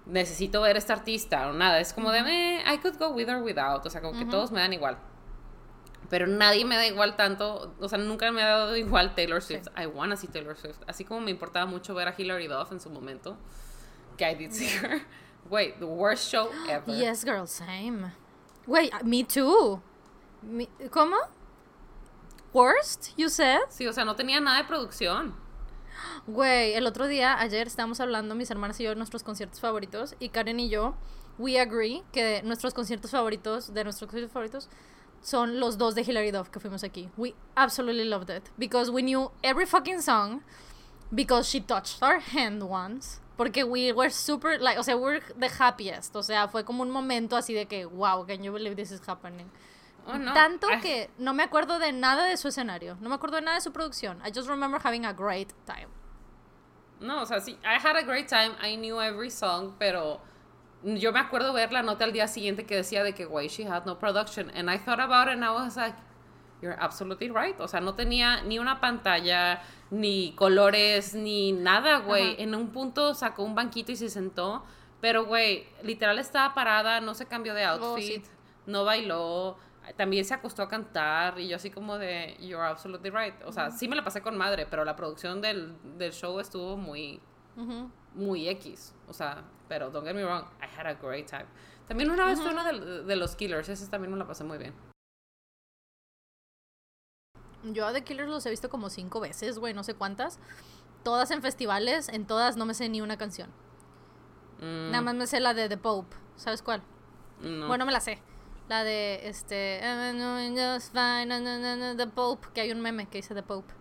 necesito 0.06 0.62
ver 0.62 0.76
a 0.76 0.80
este 0.80 0.94
artista 0.94 1.48
o 1.50 1.54
nada. 1.54 1.80
Es 1.80 1.94
como 1.94 2.12
de, 2.12 2.20
eh, 2.20 2.64
I 2.72 2.78
could 2.80 2.98
go 2.98 3.10
with 3.10 3.30
or 3.30 3.42
without. 3.42 3.86
O 3.86 3.90
sea, 3.90 4.02
como 4.02 4.18
que 4.18 4.26
todos 4.26 4.52
me 4.52 4.60
dan 4.60 4.74
igual. 4.74 4.98
Pero 6.10 6.28
nadie 6.28 6.66
me 6.66 6.76
da 6.76 6.86
igual 6.86 7.16
tanto, 7.16 7.74
o 7.80 7.88
sea, 7.88 7.98
nunca 7.98 8.32
me 8.32 8.42
ha 8.42 8.50
dado 8.50 8.76
igual 8.78 9.16
Taylor 9.16 9.42
Swift. 9.42 9.68
I 9.78 9.86
wanna 9.86 10.18
see 10.18 10.28
Taylor 10.28 10.58
Swift. 10.58 10.80
Así 10.88 11.06
como 11.06 11.22
me 11.22 11.32
importaba 11.32 11.66
mucho 11.66 11.94
ver 11.94 12.08
a 12.08 12.16
Hilary 12.18 12.48
Duff 12.48 12.72
en 12.72 12.80
su 12.80 12.90
momento, 12.90 13.38
que 14.18 14.30
I 14.30 14.36
did 14.36 14.52
see 14.52 14.68
her. 14.68 15.02
Wait, 15.52 15.80
the 15.80 15.86
worst 15.86 16.28
show 16.32 16.50
ever. 16.70 16.92
Yes, 16.92 17.24
girl, 17.24 17.46
same. 17.46 18.12
Wait, 18.66 18.92
uh, 18.94 19.04
me 19.04 19.24
too. 19.24 19.82
Me- 20.42 20.70
¿Cómo? 20.90 21.18
Worst, 22.54 23.14
you 23.18 23.30
said? 23.30 23.60
Sí, 23.70 23.88
o 23.88 23.94
sea, 23.94 24.04
no 24.06 24.16
tenía 24.16 24.40
nada 24.42 24.58
de 24.58 24.64
producción. 24.68 25.34
Güey, 26.28 26.74
el 26.74 26.88
otro 26.88 27.08
día, 27.08 27.40
ayer 27.40 27.68
estábamos 27.68 28.00
hablando, 28.00 28.34
mis 28.36 28.50
hermanas 28.50 28.80
y 28.80 28.84
yo, 28.84 28.90
de 28.90 28.96
nuestros 28.96 29.24
conciertos 29.24 29.60
favoritos, 29.60 30.16
y 30.20 30.30
Karen 30.30 30.60
y 30.60 30.70
yo, 30.70 30.96
we 31.38 31.60
agree 31.60 32.04
que 32.12 32.42
nuestros 32.44 32.74
conciertos 32.74 33.12
favoritos, 33.12 33.74
de 33.74 33.84
nuestros 33.84 34.10
conciertos 34.10 34.34
favoritos, 34.34 34.70
son 35.22 35.60
los 35.60 35.78
dos 35.78 35.96
de 35.96 36.02
Hilary 36.02 36.32
Duff 36.32 36.50
que 36.50 36.60
fuimos 36.60 36.84
aquí. 36.84 37.10
We 37.18 37.36
absolutely 37.56 38.06
loved 38.06 38.30
it, 38.30 38.44
because 38.58 38.92
we 38.92 39.02
knew 39.02 39.32
every 39.44 39.66
fucking 39.66 40.02
song, 40.02 40.42
because 41.14 41.48
she 41.48 41.62
touched 41.62 42.02
our 42.02 42.20
hand 42.20 42.64
once, 42.64 43.21
porque 43.38 43.64
we 43.64 43.92
were 43.94 44.10
super, 44.12 44.60
like, 44.60 44.78
o 44.80 44.84
sea, 44.84 44.96
we're 44.98 45.22
the 45.40 45.50
happiest, 45.60 46.16
o 46.16 46.24
sea, 46.24 46.48
fue 46.48 46.64
como 46.64 46.84
un 46.84 46.92
momento 46.92 47.36
así 47.36 47.54
de 47.54 47.66
que, 47.66 47.86
wow, 47.86 48.26
can 48.26 48.44
you 48.44 48.52
believe 48.52 48.76
this 48.76 48.92
is 48.92 49.02
happening? 49.08 49.50
Oh, 50.08 50.18
no. 50.18 50.34
Tanto 50.34 50.68
I- 50.72 50.80
que 50.82 51.10
no 51.18 51.34
me 51.34 51.44
acuerdo 51.44 51.78
de 51.80 51.92
nada 51.92 52.26
de 52.26 52.38
su 52.38 52.48
escenario, 52.48 52.98
no 53.02 53.10
me 53.10 53.16
acuerdo 53.16 53.36
de 53.38 53.44
nada 53.44 53.56
de 53.56 53.62
su 53.62 53.72
producción. 53.72 54.20
I 54.26 54.32
just 54.34 54.48
remember 54.50 54.80
having 54.84 55.06
a 55.06 55.14
great 55.14 55.54
time. 55.66 55.88
No, 57.00 57.22
o 57.22 57.26
sea, 57.26 57.40
sí, 57.40 57.58
I 57.64 57.78
had 57.84 57.96
a 57.96 58.04
great 58.04 58.28
time, 58.28 58.56
I 58.62 58.76
knew 58.76 59.00
every 59.02 59.30
song, 59.32 59.74
pero 59.80 60.22
yo 60.84 61.12
me 61.12 61.20
acuerdo 61.20 61.52
ver 61.54 61.72
la 61.72 61.82
nota 61.84 62.04
al 62.06 62.12
día 62.14 62.28
siguiente 62.28 62.66
que 62.66 62.76
decía 62.76 63.04
de 63.04 63.14
que, 63.14 63.26
güey, 63.26 63.48
she 63.48 63.64
had 63.64 63.86
no 63.86 63.98
production. 63.98 64.52
And 64.56 64.70
I 64.70 64.78
thought 64.78 65.00
about 65.00 65.28
it 65.28 65.34
and 65.34 65.44
I 65.46 65.52
was 65.52 65.76
like, 65.78 65.96
you're 66.62 66.78
absolutely 66.80 67.30
right. 67.30 67.60
O 67.60 67.68
sea, 67.68 67.82
no 67.82 67.96
tenía 67.96 68.42
ni 68.44 68.60
una 68.60 68.80
pantalla, 68.80 69.62
ni 69.90 70.34
colores, 70.34 71.14
ni 71.16 71.52
nada, 71.52 72.00
güey. 72.00 72.34
Ajá. 72.34 72.42
En 72.44 72.56
un 72.56 72.70
punto 72.72 73.14
sacó 73.14 73.44
un 73.44 73.56
banquito 73.56 73.92
y 73.92 73.96
se 73.96 74.10
sentó, 74.10 74.64
pero, 75.02 75.26
güey, 75.26 75.68
literal 75.84 76.20
estaba 76.20 76.54
parada, 76.54 77.02
no 77.02 77.14
se 77.16 77.26
cambió 77.26 77.54
de 77.54 77.66
Oh, 77.68 77.70
outfit, 77.72 78.24
sí. 78.26 78.32
no 78.68 78.86
bailó. 78.86 79.58
También 79.98 80.24
se 80.24 80.36
acostó 80.36 80.62
a 80.62 80.70
cantar 80.70 81.40
y 81.40 81.48
yo 81.48 81.56
así 81.56 81.72
como 81.72 81.98
de, 81.98 82.38
you're 82.40 82.64
absolutely 82.64 83.10
right. 83.10 83.34
O 83.46 83.52
sea, 83.52 83.72
sí 83.72 83.88
me 83.88 83.96
la 83.96 84.04
pasé 84.04 84.22
con 84.22 84.38
madre, 84.38 84.68
pero 84.70 84.86
la 84.86 84.96
producción 84.96 85.42
del, 85.42 85.76
del 85.98 86.14
show 86.14 86.40
estuvo 86.40 86.78
muy, 86.78 87.20
Ujú. 87.58 87.90
muy 88.14 88.48
X. 88.48 88.94
O 89.08 89.14
sea, 89.14 89.44
pero 89.68 89.90
don't 89.90 90.06
get 90.06 90.16
me 90.16 90.24
wrong, 90.24 90.44
I 90.62 90.68
had 90.80 90.86
a 90.86 90.94
great 90.94 91.28
time. 91.28 91.46
También 91.88 92.12
una 92.12 92.26
vez 92.26 92.40
fue 92.40 92.52
uno 92.52 92.64
de, 92.64 93.04
de 93.04 93.16
los 93.16 93.36
Killers, 93.36 93.68
ese 93.70 93.88
también 93.88 94.12
me 94.14 94.20
la 94.20 94.28
pasé 94.28 94.44
muy 94.44 94.60
bien. 94.60 94.74
Yo 97.64 97.86
a 97.86 97.94
The 97.94 98.04
Killers 98.04 98.30
los 98.30 98.46
he 98.46 98.50
visto 98.50 98.70
como 98.70 98.90
cinco 98.90 99.20
veces, 99.20 99.60
güey, 99.60 99.74
no 99.74 99.84
sé 99.84 99.94
cuántas. 99.94 100.40
Todas 101.04 101.32
en 101.32 101.42
festivales, 101.42 102.10
en 102.10 102.26
todas 102.26 102.58
no 102.58 102.66
me 102.66 102.74
sé 102.74 102.90
ni 102.90 103.02
una 103.02 103.18
canción. 103.18 103.50
Mm, 104.60 104.92
Nada 104.92 105.02
más 105.02 105.16
me 105.16 105.28
sé 105.28 105.40
la 105.40 105.54
de 105.54 105.70
The 105.70 105.78
Pope. 105.78 106.16
¿Sabes 106.36 106.62
cuál? 106.62 106.82
no. 107.42 107.68
Bueno, 107.68 107.86
me 107.86 107.92
la 107.92 108.00
sé. 108.00 108.22
La 108.70 108.84
de 108.84 109.28
este. 109.28 109.82
The 111.98 112.08
Pope. 112.08 112.48
Que 112.54 112.62
hay 112.62 112.72
un 112.72 112.82
meme 112.82 113.08
que 113.08 113.18
dice 113.18 113.34
The 113.36 113.44
Pope. 113.44 113.74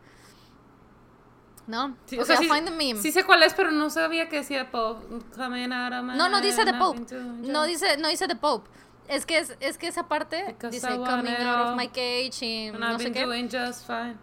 ¿No? 1.66 1.97
Sí, 2.07 2.19
o 2.19 2.25
sea, 2.25 2.37
sí, 2.37 2.49
find 2.49 2.64
the 2.64 2.75
meme. 2.75 3.01
sí 3.01 3.12
sé 3.12 3.25
cuál 3.25 3.45
es, 3.45 3.55
pero 3.55 3.71
no 3.71 3.90
sabía 3.90 4.29
que 4.29 4.37
decía 4.37 4.73
Pop. 4.73 5.05
Coming 5.37 5.73
out 5.73 5.93
of 5.93 6.03
my 6.03 6.16
No, 6.16 6.29
no 6.29 6.40
dice 6.40 6.64
The 6.64 6.75
Pope. 6.75 7.07
No 7.14 7.64
dice, 7.64 7.97
no 7.99 8.09
dice 8.09 8.27
The 8.27 8.35
Pope. 8.35 8.69
Es 9.11 9.27
que, 9.27 9.38
es, 9.38 9.57
es 9.59 9.77
que 9.77 9.88
esa 9.88 10.07
parte 10.07 10.44
Because 10.46 10.70
dice 10.70 10.87
coming 10.87 11.35
out 11.35 11.70
of 11.70 11.77
my 11.77 11.88
cage 11.88 12.42
y 12.42 12.70
no 12.70 12.96
sé 12.99 13.11
qué. 13.11 13.25
doing 13.25 13.49
just 13.51 13.85
fine. 13.85 14.16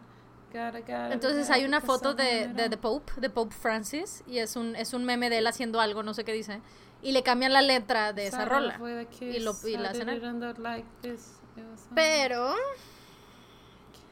gotta, 0.54 0.80
gotta, 0.80 1.12
Entonces 1.12 1.50
hay 1.50 1.65
una 1.65 1.82
foto 1.82 2.13
de, 2.13 2.47
de. 2.47 2.69
The 2.69 2.78
Pope, 2.78 3.12
de 3.17 3.30
Pope 3.30 3.54
Francis, 3.54 4.23
y 4.26 4.38
es 4.38 4.56
un, 4.56 4.78
es 4.78 4.93
un 4.93 5.04
meme 5.04 5.30
de 5.30 5.39
él 5.39 5.47
haciendo 5.47 5.82
algo, 5.82 6.04
no 6.04 6.13
sé 6.13 6.23
qué 6.23 6.32
dice, 6.32 6.62
y 7.02 7.12
le 7.12 7.21
cambian 7.21 7.52
la 7.52 7.62
letra 7.62 8.13
de 8.13 8.28
esa 8.28 8.45
rola. 8.45 8.80
Y, 9.19 9.39
lo, 9.39 9.54
y 9.67 9.76
la 9.76 9.89
hacen 9.89 10.08
like 10.63 10.88
Pero, 11.93 12.56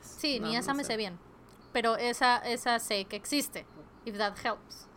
sí, 0.01 0.41
No, 0.41 0.47
ni 0.47 0.53
no 0.55 0.59
esa 0.59 0.73
me 0.73 0.83
sé 0.83 0.97
bien. 0.97 1.17
Pero 1.71 1.95
esa, 1.95 2.38
esa 2.39 2.79
sé 2.79 3.05
que 3.05 3.15
existe, 3.15 3.65
if 4.03 4.17
that 4.17 4.35
helps. 4.43 4.88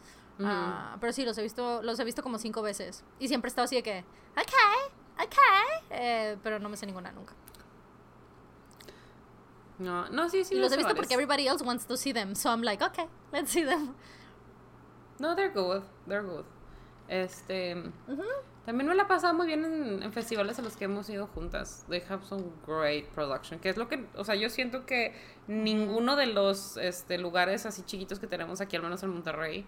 Ah, 0.40 0.96
pero 1.00 1.12
sí, 1.12 1.24
los 1.24 1.38
he 1.38 1.42
visto, 1.42 1.82
los 1.82 1.98
he 1.98 2.04
visto 2.04 2.22
como 2.22 2.38
cinco 2.38 2.62
veces. 2.62 3.04
Y 3.18 3.28
siempre 3.28 3.48
he 3.48 3.50
estado 3.50 3.64
así 3.64 3.76
de 3.76 3.82
que, 3.82 4.04
ok, 4.36 4.92
ok. 5.22 5.36
eh, 5.90 6.36
pero 6.42 6.58
no 6.58 6.68
me 6.68 6.76
sé 6.76 6.86
ninguna 6.86 7.12
nunca. 7.12 7.34
No, 9.78 10.08
no, 10.08 10.28
sí, 10.28 10.44
sí. 10.44 10.56
y 10.56 10.58
los 10.58 10.70
sé 10.70 10.74
he 10.74 10.78
visto 10.78 10.94
porque 10.94 11.14
everybody 11.14 11.46
else 11.46 11.64
wants 11.64 11.86
to 11.86 11.96
see 11.96 12.12
them. 12.12 12.34
So 12.34 12.50
I'm 12.50 12.62
like, 12.62 12.82
okay, 12.84 13.06
let's 13.32 13.50
see 13.50 13.64
them. 13.64 13.94
No, 15.18 15.34
they're 15.34 15.52
good. 15.52 15.82
They're 16.06 16.22
good. 16.22 16.44
Este. 17.08 17.76
También 18.66 18.86
me 18.86 18.94
la 18.94 19.04
he 19.04 19.06
pasado 19.06 19.32
muy 19.32 19.46
bien 19.46 19.64
en, 19.64 20.02
en 20.02 20.12
festivales 20.12 20.58
a 20.58 20.62
los 20.62 20.76
que 20.76 20.84
hemos 20.84 21.08
ido 21.08 21.26
juntas. 21.28 21.86
They 21.88 22.02
have 22.08 22.24
some 22.26 22.44
great 22.66 23.08
production. 23.14 23.60
Que 23.60 23.70
es 23.70 23.76
lo 23.76 23.88
que. 23.88 24.06
O 24.16 24.24
sea, 24.24 24.34
yo 24.34 24.50
siento 24.50 24.84
que 24.84 25.14
ninguno 25.46 26.16
de 26.16 26.26
los 26.26 26.76
este, 26.76 27.16
lugares 27.18 27.64
así 27.64 27.82
chiquitos 27.82 28.18
que 28.18 28.26
tenemos 28.26 28.60
aquí, 28.60 28.76
al 28.76 28.82
menos 28.82 29.02
en 29.02 29.10
Monterrey, 29.10 29.64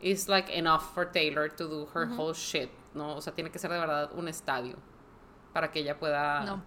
is 0.00 0.28
like 0.28 0.56
enough 0.56 0.94
for 0.94 1.04
Taylor 1.04 1.50
to 1.50 1.68
do 1.68 1.88
her 1.94 2.08
whole 2.16 2.32
shit. 2.32 2.70
¿no? 2.94 3.16
O 3.16 3.20
sea, 3.20 3.34
tiene 3.34 3.50
que 3.50 3.58
ser 3.58 3.70
de 3.70 3.78
verdad 3.78 4.10
un 4.14 4.28
estadio 4.28 4.76
para 5.58 5.72
que 5.72 5.80
ella 5.80 5.98
pueda 5.98 6.44
No. 6.44 6.62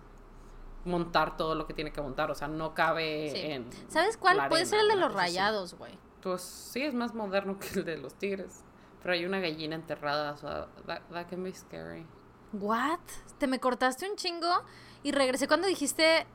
montar 0.84 1.38
todo 1.38 1.56
lo 1.56 1.66
que 1.66 1.74
tiene 1.74 1.94
que 1.94 2.02
montar. 2.02 2.30
O 2.30 2.36
sea, 2.36 2.50
no 2.50 2.74
cabe 2.74 3.32
Sí. 3.34 3.40
en. 3.42 3.70
¿Sabes 3.88 4.18
cuál? 4.18 4.36
la 4.36 4.50
Puede 4.50 4.64
arena, 4.64 4.70
ser 4.70 4.80
el 4.82 4.88
de 4.90 4.96
los 4.98 5.14
rayados, 5.14 5.76
güey. 5.76 5.98
Pues 6.22 6.42
sí, 6.42 6.84
es 6.84 6.94
más 6.94 7.14
moderno 7.14 7.58
que 7.60 7.80
el 7.80 7.86
de 7.86 7.98
los 7.98 8.16
tigres. 8.16 8.66
Pero 9.02 9.14
hay 9.14 9.24
una 9.26 9.40
gallina 9.40 9.76
enterrada, 9.76 10.36
that, 10.86 11.02
that 11.12 11.28
can 11.30 11.42
be 11.42 11.54
scary. 11.54 12.06
What? 12.52 13.00
Te 13.38 13.48
me 13.48 13.60
cortaste 13.62 14.10
un 14.10 14.18
chingo 14.18 14.62
y 15.04 15.14
regresé 15.14 15.48
cuando 15.48 15.68
dijiste 15.68 16.28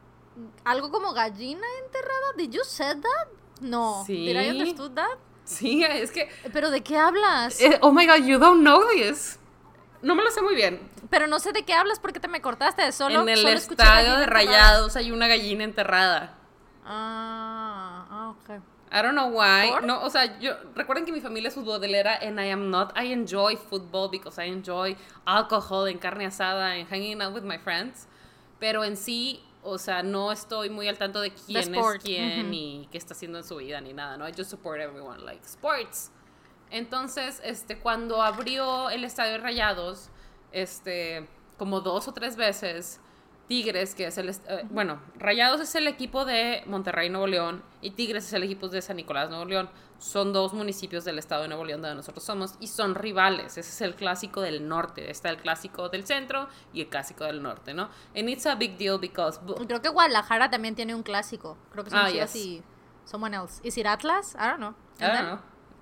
algo 0.64 0.90
como 0.90 1.12
gallina 1.12 1.66
enterrada. 1.84 2.32
Did 2.38 2.50
you 2.52 2.64
said 2.64 2.96
that? 3.02 3.28
No. 3.60 4.02
Sí. 4.06 4.26
Did 4.32 4.40
I 4.40 4.48
understood 4.50 4.92
that? 4.94 5.18
Sí, 5.44 5.84
es 5.84 6.10
que. 6.10 6.28
Pero 6.54 6.70
¿de 6.70 6.82
qué 6.82 6.96
hablas? 6.96 7.60
eh, 7.60 7.78
oh 7.82 7.92
my 7.92 8.06
god, 8.06 8.24
you 8.24 8.38
don't 8.38 8.62
know 8.62 8.80
this. 8.94 9.38
No 10.06 10.14
me 10.14 10.22
lo 10.22 10.30
sé 10.30 10.40
muy 10.40 10.54
bien. 10.54 10.88
Pero 11.10 11.26
no 11.26 11.40
sé 11.40 11.50
de 11.50 11.64
qué 11.64 11.72
hablas 11.72 11.98
porque 11.98 12.20
te 12.20 12.28
me 12.28 12.40
cortaste. 12.40 12.92
Solo, 12.92 13.22
en 13.22 13.28
el 13.28 13.38
solo 13.38 13.54
estadio 13.54 14.10
de 14.16 14.22
enterrada. 14.22 14.26
rayados 14.28 14.94
hay 14.94 15.10
una 15.10 15.26
gallina 15.26 15.64
enterrada. 15.64 16.32
Ah, 16.84 18.06
ah, 18.08 18.28
ok. 18.30 18.62
I 18.92 19.02
don't 19.02 19.14
know 19.14 19.28
why. 19.30 19.68
¿Por? 19.68 19.82
No, 19.82 20.00
o 20.04 20.08
sea, 20.08 20.38
yo 20.38 20.54
recuerden 20.76 21.06
que 21.06 21.10
mi 21.10 21.20
familia 21.20 21.48
es 21.48 21.56
futbolera 21.56 22.20
and 22.22 22.38
I 22.38 22.50
am 22.50 22.70
not. 22.70 22.96
I 22.96 23.12
enjoy 23.12 23.56
football 23.56 24.08
because 24.08 24.40
I 24.40 24.48
enjoy 24.48 24.96
alcohol 25.24 25.88
en 25.88 25.98
carne 25.98 26.24
asada 26.26 26.74
and 26.74 26.88
hanging 26.88 27.20
out 27.20 27.34
with 27.34 27.42
my 27.42 27.58
friends. 27.58 28.06
Pero 28.60 28.84
en 28.84 28.96
sí, 28.96 29.42
o 29.64 29.76
sea, 29.76 30.04
no 30.04 30.30
estoy 30.30 30.70
muy 30.70 30.86
al 30.86 30.98
tanto 30.98 31.20
de 31.20 31.32
quién 31.32 31.74
es 31.74 31.98
quién 32.00 32.54
y 32.54 32.88
qué 32.92 32.98
está 32.98 33.14
haciendo 33.14 33.38
en 33.38 33.44
su 33.44 33.56
vida 33.56 33.80
ni 33.80 33.92
nada, 33.92 34.16
¿no? 34.16 34.28
I 34.28 34.32
just 34.32 34.50
support 34.50 34.80
everyone, 34.80 35.24
like 35.24 35.44
sports. 35.44 36.12
Entonces, 36.70 37.40
este, 37.44 37.78
cuando 37.78 38.22
abrió 38.22 38.90
el 38.90 39.04
estadio 39.04 39.32
de 39.32 39.38
Rayados, 39.38 40.10
este, 40.52 41.28
como 41.58 41.80
dos 41.80 42.08
o 42.08 42.12
tres 42.12 42.36
veces, 42.36 43.00
Tigres, 43.46 43.94
que 43.94 44.06
es 44.06 44.18
el, 44.18 44.28
eh, 44.30 44.64
bueno, 44.70 45.00
Rayados 45.18 45.60
es 45.60 45.74
el 45.76 45.86
equipo 45.86 46.24
de 46.24 46.64
Monterrey, 46.66 47.08
Nuevo 47.10 47.28
León, 47.28 47.62
y 47.80 47.90
Tigres 47.90 48.24
es 48.26 48.32
el 48.32 48.42
equipo 48.42 48.68
de 48.68 48.82
San 48.82 48.96
Nicolás, 48.96 49.28
Nuevo 49.30 49.44
León. 49.44 49.70
Son 49.98 50.32
dos 50.32 50.52
municipios 50.52 51.04
del 51.04 51.18
estado 51.18 51.42
de 51.42 51.48
Nuevo 51.48 51.64
León 51.64 51.80
donde 51.80 51.94
nosotros 51.94 52.22
somos, 52.24 52.56
y 52.60 52.66
son 52.66 52.94
rivales. 52.96 53.56
Ese 53.56 53.70
es 53.70 53.80
el 53.80 53.94
clásico 53.94 54.40
del 54.42 54.68
norte. 54.68 55.10
Está 55.10 55.30
el 55.30 55.38
clásico 55.38 55.88
del 55.88 56.04
centro 56.06 56.48
y 56.74 56.82
el 56.82 56.88
clásico 56.88 57.24
del 57.24 57.42
norte, 57.42 57.72
¿no? 57.72 57.88
And 58.14 58.28
it's 58.28 58.44
a 58.46 58.56
big 58.56 58.76
deal 58.76 58.98
because 58.98 59.40
Creo 59.66 59.80
que 59.80 59.88
Guadalajara 59.88 60.50
también 60.50 60.74
tiene 60.74 60.94
un 60.94 61.02
clásico. 61.02 61.56
Creo 61.70 61.84
que 61.84 61.90
son 61.90 62.00
Ah, 62.00 62.10
yes. 62.10 62.34
y 62.36 62.62
someone 63.04 63.34
else. 63.36 63.60
¿Is 63.66 63.78
it 63.78 63.86
Atlas? 63.86 64.34
I 64.34 64.48
don't 64.48 64.56
know. 64.58 64.74
I 65.00 65.04
don't 65.06 65.20
know. 65.28 65.38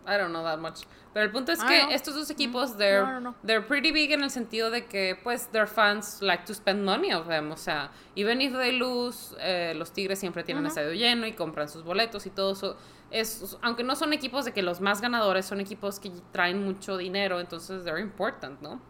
I 0.07 0.17
don't 0.19 0.33
know 0.33 0.43
that 0.45 0.59
much. 0.59 0.83
Pero 1.13 1.25
el 1.27 1.31
punto 1.33 1.53
es 1.53 1.61
I 1.63 1.67
que 1.67 1.81
know. 1.81 1.91
estos 1.93 2.15
dos 2.15 2.29
equipos, 2.31 2.77
they're, 2.77 3.03
No, 3.03 3.13
no, 3.13 3.21
no. 3.21 3.35
they're 3.45 3.63
pretty 3.65 3.93
big 3.93 4.11
en 4.13 4.23
el 4.23 4.31
sentido 4.31 4.71
de 4.71 4.87
que, 4.87 5.17
pues, 5.23 5.47
their 5.53 5.67
fans 5.67 6.21
like 6.21 6.45
to 6.45 6.53
spend 6.55 6.85
money 6.85 7.13
of 7.13 7.29
them. 7.29 7.53
O 7.53 7.57
sea, 7.57 7.91
even 8.17 8.41
if 8.41 8.53
they 8.53 8.73
lose, 8.73 9.35
eh, 9.41 9.75
los 9.77 9.93
Tigres 9.93 10.19
siempre 10.19 10.43
tienen 10.43 10.67
estadio 10.67 10.93
lleno 10.93 11.27
y 11.27 11.33
compran 11.33 11.69
sus 11.69 11.85
boletos 11.85 12.27
y 12.27 12.31
todo 12.31 12.53
eso. 12.53 12.77
Es, 13.11 13.57
aunque 13.63 13.85
no 13.85 13.95
son 13.95 14.13
equipos 14.13 14.45
de 14.45 14.53
que 14.53 14.63
los 14.63 14.81
más 14.81 15.01
ganadores, 15.01 15.47
son 15.47 15.61
equipos 15.61 16.01
que 16.01 16.11
traen 16.33 16.65
mucho 16.65 16.97
dinero, 16.97 17.39
entonces 17.39 17.85
they're 17.85 18.01
important, 18.01 18.61
¿no? 18.61 18.81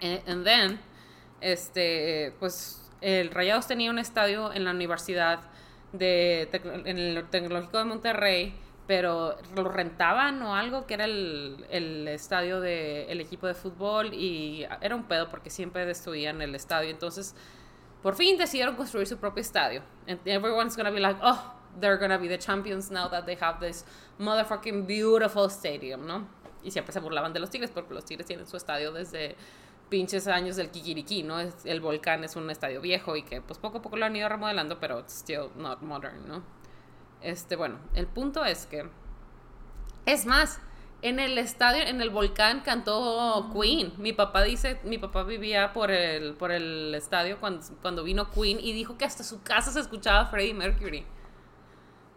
Eh, 0.00 0.22
and 0.28 0.44
then, 0.44 0.80
este, 1.40 2.34
pues, 2.38 2.90
el 3.00 3.30
Rayados 3.30 3.66
tenía 3.66 3.90
un 3.90 3.98
estadio 3.98 4.52
en 4.52 4.64
la 4.64 4.70
universidad 4.70 5.40
de 5.92 6.48
en 6.86 6.98
el 6.98 7.28
tecnológico 7.28 7.78
de 7.78 7.84
Monterrey, 7.84 8.54
pero 8.86 9.36
lo 9.56 9.70
rentaban 9.70 10.42
o 10.42 10.54
algo 10.54 10.86
que 10.86 10.94
era 10.94 11.04
el, 11.06 11.64
el 11.70 12.06
estadio 12.08 12.60
del 12.60 13.20
equipo 13.20 13.46
de 13.46 13.54
fútbol 13.54 14.12
y 14.12 14.66
era 14.80 14.94
un 14.94 15.04
pedo 15.04 15.28
porque 15.30 15.48
siempre 15.50 15.86
destruían 15.86 16.42
el 16.42 16.54
estadio. 16.54 16.90
Entonces, 16.90 17.34
por 18.02 18.14
fin 18.14 18.36
decidieron 18.36 18.76
construir 18.76 19.06
su 19.06 19.16
propio 19.16 19.40
estadio. 19.40 19.82
And 20.06 20.20
everyone's 20.26 20.76
gonna 20.76 20.90
be 20.90 21.00
like, 21.00 21.18
oh, 21.22 21.54
they're 21.80 21.96
gonna 21.96 22.18
be 22.18 22.28
the 22.28 22.38
champions 22.38 22.90
now 22.90 23.08
that 23.08 23.24
they 23.24 23.36
have 23.40 23.58
this 23.60 23.86
motherfucking 24.18 24.86
beautiful 24.86 25.48
stadium, 25.48 26.06
¿no? 26.06 26.28
Y 26.62 26.70
siempre 26.70 26.92
se 26.92 27.00
burlaban 27.00 27.32
de 27.32 27.40
los 27.40 27.48
Tigres 27.48 27.70
porque 27.70 27.94
los 27.94 28.04
Tigres 28.04 28.26
tienen 28.26 28.46
su 28.46 28.58
estadio 28.58 28.92
desde 28.92 29.36
pinches 29.88 30.26
años 30.28 30.56
del 30.56 30.70
Kikiriki, 30.70 31.22
¿no? 31.22 31.40
El 31.40 31.80
volcán 31.80 32.24
es 32.24 32.36
un 32.36 32.50
estadio 32.50 32.82
viejo 32.82 33.16
y 33.16 33.22
que 33.22 33.40
pues 33.40 33.58
poco 33.58 33.78
a 33.78 33.82
poco 33.82 33.96
lo 33.96 34.04
han 34.04 34.14
ido 34.14 34.28
remodelando, 34.28 34.78
pero 34.78 35.00
it's 35.00 35.14
still 35.14 35.50
not 35.56 35.80
modern, 35.80 36.28
¿no? 36.28 36.42
Este, 37.24 37.56
bueno, 37.56 37.78
el 37.94 38.06
punto 38.06 38.44
es 38.44 38.66
que 38.66 38.86
es 40.04 40.26
más, 40.26 40.60
en 41.00 41.18
el 41.18 41.38
estadio, 41.38 41.82
en 41.82 42.02
el 42.02 42.10
volcán 42.10 42.60
cantó 42.60 43.50
Queen. 43.50 43.94
Mi 43.96 44.12
papá 44.12 44.42
dice, 44.42 44.78
mi 44.84 44.98
papá 44.98 45.22
vivía 45.22 45.72
por 45.72 45.90
el, 45.90 46.34
por 46.34 46.52
el 46.52 46.94
estadio 46.94 47.40
cuando, 47.40 47.64
cuando 47.80 48.04
vino 48.04 48.30
Queen 48.30 48.60
y 48.60 48.74
dijo 48.74 48.98
que 48.98 49.06
hasta 49.06 49.24
su 49.24 49.42
casa 49.42 49.72
se 49.72 49.80
escuchaba 49.80 50.26
Freddie 50.26 50.52
Mercury. 50.52 51.06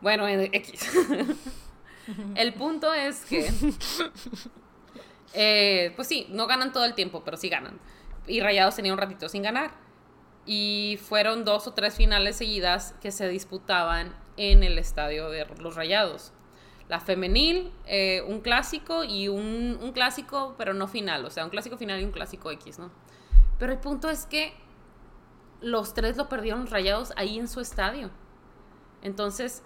Bueno, 0.01 0.27
en 0.27 0.53
X. 0.53 0.91
el 2.35 2.53
punto 2.53 2.93
es 2.93 3.23
que, 3.23 3.49
eh, 5.33 5.93
pues 5.95 6.09
sí, 6.09 6.27
no 6.29 6.47
ganan 6.47 6.73
todo 6.73 6.83
el 6.83 6.95
tiempo, 6.95 7.23
pero 7.23 7.37
sí 7.37 7.47
ganan. 7.47 7.79
Y 8.27 8.41
Rayados 8.41 8.75
tenía 8.75 8.91
un 8.91 8.99
ratito 8.99 9.29
sin 9.29 9.41
ganar. 9.41 9.71
Y 10.45 10.99
fueron 11.01 11.45
dos 11.45 11.65
o 11.67 11.73
tres 11.73 11.95
finales 11.95 12.35
seguidas 12.35 12.93
que 13.01 13.11
se 13.11 13.29
disputaban 13.29 14.26
en 14.37 14.63
el 14.63 14.79
estadio 14.79 15.29
de 15.29 15.45
los 15.59 15.75
Rayados. 15.75 16.31
La 16.87 16.99
femenil, 17.01 17.71
eh, 17.85 18.23
un 18.27 18.39
clásico 18.39 19.03
y 19.03 19.27
un, 19.27 19.77
un 19.81 19.91
clásico, 19.91 20.55
pero 20.57 20.73
no 20.73 20.87
final. 20.87 21.25
O 21.25 21.29
sea, 21.29 21.43
un 21.43 21.49
clásico 21.49 21.77
final 21.77 21.99
y 21.99 22.05
un 22.05 22.11
clásico 22.11 22.49
X, 22.51 22.79
¿no? 22.79 22.91
Pero 23.59 23.73
el 23.73 23.79
punto 23.79 24.09
es 24.09 24.25
que 24.25 24.53
los 25.61 25.93
tres 25.93 26.17
lo 26.17 26.29
perdieron 26.29 26.61
los 26.61 26.69
Rayados 26.69 27.11
ahí 27.17 27.39
en 27.39 27.47
su 27.47 27.59
estadio. 27.59 28.09
Entonces, 29.01 29.63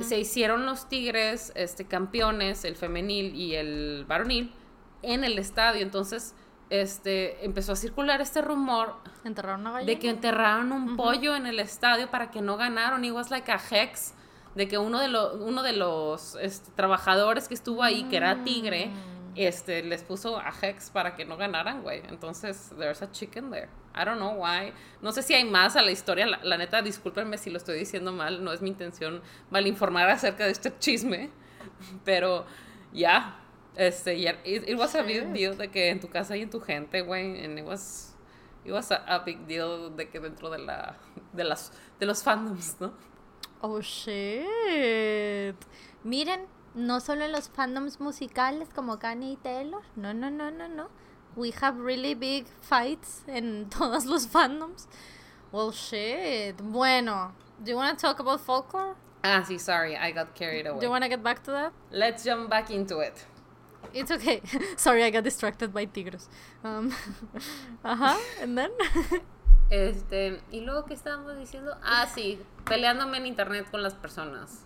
se 0.00 0.18
hicieron 0.18 0.66
los 0.66 0.88
Tigres 0.88 1.50
este, 1.54 1.86
campeones, 1.86 2.64
el 2.64 2.76
femenil 2.76 3.34
y 3.34 3.54
el 3.54 4.04
varonil, 4.06 4.52
en 5.02 5.24
el 5.24 5.38
estadio. 5.38 5.80
Entonces, 5.80 6.34
este, 6.70 7.44
empezó 7.44 7.72
a 7.72 7.76
circular 7.76 8.20
este 8.20 8.42
rumor 8.42 8.96
Enterraron 9.24 9.60
una 9.66 9.78
de 9.78 9.98
que 9.98 10.10
enterraron 10.10 10.72
un 10.72 10.96
pollo 10.96 11.34
en 11.34 11.46
el 11.46 11.58
estadio 11.60 12.10
para 12.10 12.30
que 12.30 12.40
no 12.40 12.56
ganaron. 12.56 13.04
It 13.04 13.12
was 13.12 13.30
like 13.30 13.50
a 13.50 13.60
hex. 13.70 14.14
De 14.54 14.66
que 14.66 14.78
uno 14.78 14.98
de, 14.98 15.08
los 15.08 15.36
uno 15.36 15.62
de 15.62 15.72
los 15.72 16.36
este, 16.36 16.70
trabajadores 16.72 17.48
que 17.48 17.54
estuvo 17.54 17.82
ahí, 17.82 18.04
que 18.04 18.16
era 18.16 18.42
tigre, 18.42 18.90
este, 19.36 19.82
les 19.82 20.02
puso 20.02 20.38
a 20.38 20.52
hex 20.62 20.90
para 20.90 21.14
que 21.14 21.24
no 21.24 21.36
ganaran, 21.36 21.82
güey. 21.82 22.02
Entonces, 22.08 22.72
there's 22.76 23.02
a 23.02 23.10
chicken 23.12 23.50
there. 23.50 23.68
I 23.94 24.04
don't 24.04 24.16
know 24.16 24.32
why. 24.42 24.72
No 25.00 25.12
sé 25.12 25.22
si 25.22 25.34
hay 25.34 25.44
más 25.44 25.76
a 25.76 25.82
la 25.82 25.90
historia. 25.90 26.26
La, 26.26 26.40
la 26.42 26.56
neta, 26.56 26.82
discúlpenme 26.82 27.38
si 27.38 27.50
lo 27.50 27.58
estoy 27.58 27.78
diciendo 27.78 28.12
mal. 28.12 28.42
No 28.42 28.52
es 28.52 28.62
mi 28.62 28.70
intención 28.70 29.22
malinformar 29.50 30.08
acerca 30.10 30.44
de 30.44 30.52
este 30.52 30.76
chisme. 30.78 31.30
Pero, 32.04 32.46
ya. 32.92 33.38
Este, 33.78 34.20
ya- 34.20 34.36
it, 34.44 34.68
it 34.68 34.76
was 34.76 34.94
a 34.96 35.02
big 35.02 35.32
deal 35.32 35.56
de 35.56 35.68
que 35.68 35.88
en 35.88 36.00
tu 36.00 36.08
casa 36.08 36.36
y 36.36 36.42
en 36.42 36.50
tu 36.50 36.60
gente, 36.60 37.00
güey. 37.02 37.44
And 37.44 37.58
it 37.58 37.64
was 37.64 38.14
It 38.64 38.72
was 38.72 38.90
a, 38.90 38.96
a 39.06 39.20
big 39.24 39.46
deal 39.46 39.90
de 39.96 40.08
que 40.10 40.18
dentro 40.20 40.50
de 40.50 40.58
la 40.58 40.96
de 41.32 41.44
las 41.44 41.70
de 41.98 42.06
los 42.06 42.22
fandoms, 42.22 42.76
¿no? 42.80 42.92
Oh 43.62 43.80
shit. 43.80 45.54
Miren, 46.04 46.46
no 46.74 47.00
solo 47.00 47.24
en 47.24 47.32
los 47.32 47.48
fandoms 47.48 48.00
musicales 48.00 48.68
como 48.74 48.98
Kanye 48.98 49.32
y 49.32 49.36
Taylor. 49.36 49.82
No, 49.96 50.12
no, 50.12 50.30
no, 50.30 50.50
no, 50.50 50.68
no. 50.68 50.88
We 51.36 51.52
have 51.62 51.78
really 51.78 52.14
big 52.14 52.46
fights 52.60 53.22
en 53.28 53.68
todos 53.70 54.04
los 54.06 54.26
fandoms. 54.26 54.88
Well, 55.52 55.70
shit. 55.72 56.56
Bueno, 56.62 57.32
do 57.64 57.70
you 57.70 57.76
want 57.76 57.96
to 57.98 58.06
talk 58.06 58.18
about 58.20 58.40
folklore? 58.40 58.96
Ah, 59.24 59.42
sí, 59.46 59.58
sorry, 59.58 59.96
I 59.96 60.12
got 60.12 60.34
carried 60.34 60.66
away. 60.66 60.78
Do 60.80 60.86
you 60.86 60.90
want 60.90 61.04
to 61.04 61.08
get 61.08 61.22
back 61.22 61.42
to 61.44 61.50
that? 61.52 61.72
Let's 61.90 62.24
jump 62.24 62.50
back 62.50 62.70
into 62.70 62.98
it. 63.00 63.24
It's 63.94 64.10
okay. 64.10 64.42
Sorry, 64.76 65.02
I 65.04 65.10
got 65.10 65.24
distracted 65.24 65.72
by 65.72 65.86
tigres. 65.86 66.28
Um, 66.64 66.92
ajá, 67.84 68.16
and 68.42 68.56
then. 68.56 68.70
Este, 69.70 70.40
y 70.50 70.60
luego, 70.60 70.86
¿qué 70.86 70.94
estábamos 70.94 71.36
diciendo? 71.36 71.76
Ah, 71.82 72.06
sí, 72.06 72.40
peleándome 72.64 73.18
en 73.18 73.26
internet 73.26 73.70
con 73.70 73.82
las 73.82 73.94
personas. 73.94 74.64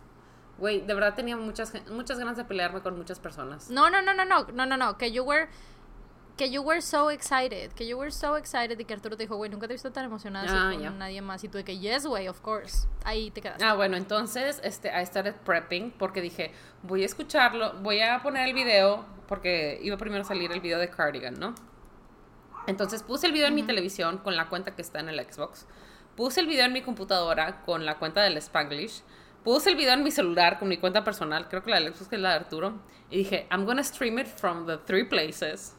Güey, 0.58 0.82
de 0.82 0.94
verdad 0.94 1.14
tenía 1.14 1.36
muchas, 1.36 1.72
muchas 1.90 2.18
ganas 2.18 2.36
de 2.36 2.44
pelearme 2.44 2.82
con 2.82 2.96
muchas 2.96 3.18
personas. 3.18 3.68
No, 3.70 3.90
no, 3.90 4.00
no, 4.00 4.14
no, 4.14 4.24
no, 4.24 4.46
no, 4.52 4.66
no, 4.66 4.76
no, 4.76 4.98
que 4.98 5.10
you 5.10 5.24
were, 5.24 5.48
que 6.36 6.50
you 6.50 6.62
were 6.62 6.80
so 6.80 7.10
excited, 7.10 7.72
que 7.72 7.86
you 7.86 7.96
were 7.98 8.10
so 8.10 8.36
excited 8.36 8.78
y 8.80 8.84
que 8.84 8.94
Arturo 8.94 9.16
te 9.16 9.24
dijo, 9.24 9.36
güey, 9.36 9.50
nunca 9.50 9.66
te 9.66 9.74
he 9.74 9.76
visto 9.76 9.92
tan 9.92 10.04
emocionada 10.06 10.46
así 10.46 10.54
Ah, 10.56 10.70
con 10.72 10.82
ya. 10.82 10.90
nadie 10.90 11.20
más. 11.20 11.44
Y 11.44 11.48
tú 11.48 11.58
de 11.58 11.64
que, 11.64 11.78
yes, 11.78 12.06
güey, 12.06 12.26
of 12.28 12.40
course. 12.40 12.88
Ahí 13.04 13.30
te 13.30 13.40
quedaste. 13.42 13.64
Ah, 13.64 13.74
bueno, 13.74 13.96
entonces, 13.96 14.60
este, 14.64 14.88
I 14.88 15.04
started 15.06 15.34
prepping 15.44 15.90
porque 15.98 16.20
dije, 16.20 16.52
voy 16.82 17.02
a 17.02 17.06
escucharlo, 17.06 17.74
voy 17.82 18.00
a 18.00 18.22
poner 18.22 18.48
el 18.48 18.54
video, 18.54 19.04
porque 19.28 19.78
iba 19.82 19.96
primero 19.98 20.22
a 20.22 20.24
salir 20.26 20.50
el 20.52 20.60
video 20.60 20.78
de 20.78 20.88
Cardigan, 20.88 21.34
¿no? 21.38 21.54
Entonces 22.66 23.02
puse 23.02 23.26
el 23.26 23.32
video 23.32 23.48
en 23.48 23.54
mi 23.54 23.62
televisión 23.64 24.18
con 24.18 24.36
la 24.36 24.48
cuenta 24.48 24.74
que 24.74 24.82
está 24.82 25.00
en 25.00 25.08
el 25.08 25.20
Xbox, 25.20 25.66
puse 26.16 26.40
el 26.40 26.46
video 26.46 26.64
en 26.64 26.72
mi 26.72 26.82
computadora 26.82 27.62
con 27.62 27.84
la 27.84 27.98
cuenta 27.98 28.22
del 28.22 28.36
Spanglish, 28.36 29.02
puse 29.42 29.70
el 29.70 29.76
video 29.76 29.94
en 29.94 30.04
mi 30.04 30.12
celular 30.12 30.58
con 30.58 30.68
mi 30.68 30.76
cuenta 30.78 31.02
personal, 31.02 31.48
creo 31.48 31.62
que 31.62 31.70
la 31.70 31.80
del 31.80 31.92
Xbox 31.92 32.08
que 32.08 32.16
es 32.16 32.22
la 32.22 32.30
de 32.30 32.34
Arturo, 32.36 32.80
y 33.10 33.18
dije, 33.18 33.48
I'm 33.50 33.64
gonna 33.64 33.82
stream 33.82 34.18
it 34.20 34.26
from 34.28 34.66
the 34.66 34.78
three 34.78 35.04
places, 35.04 35.74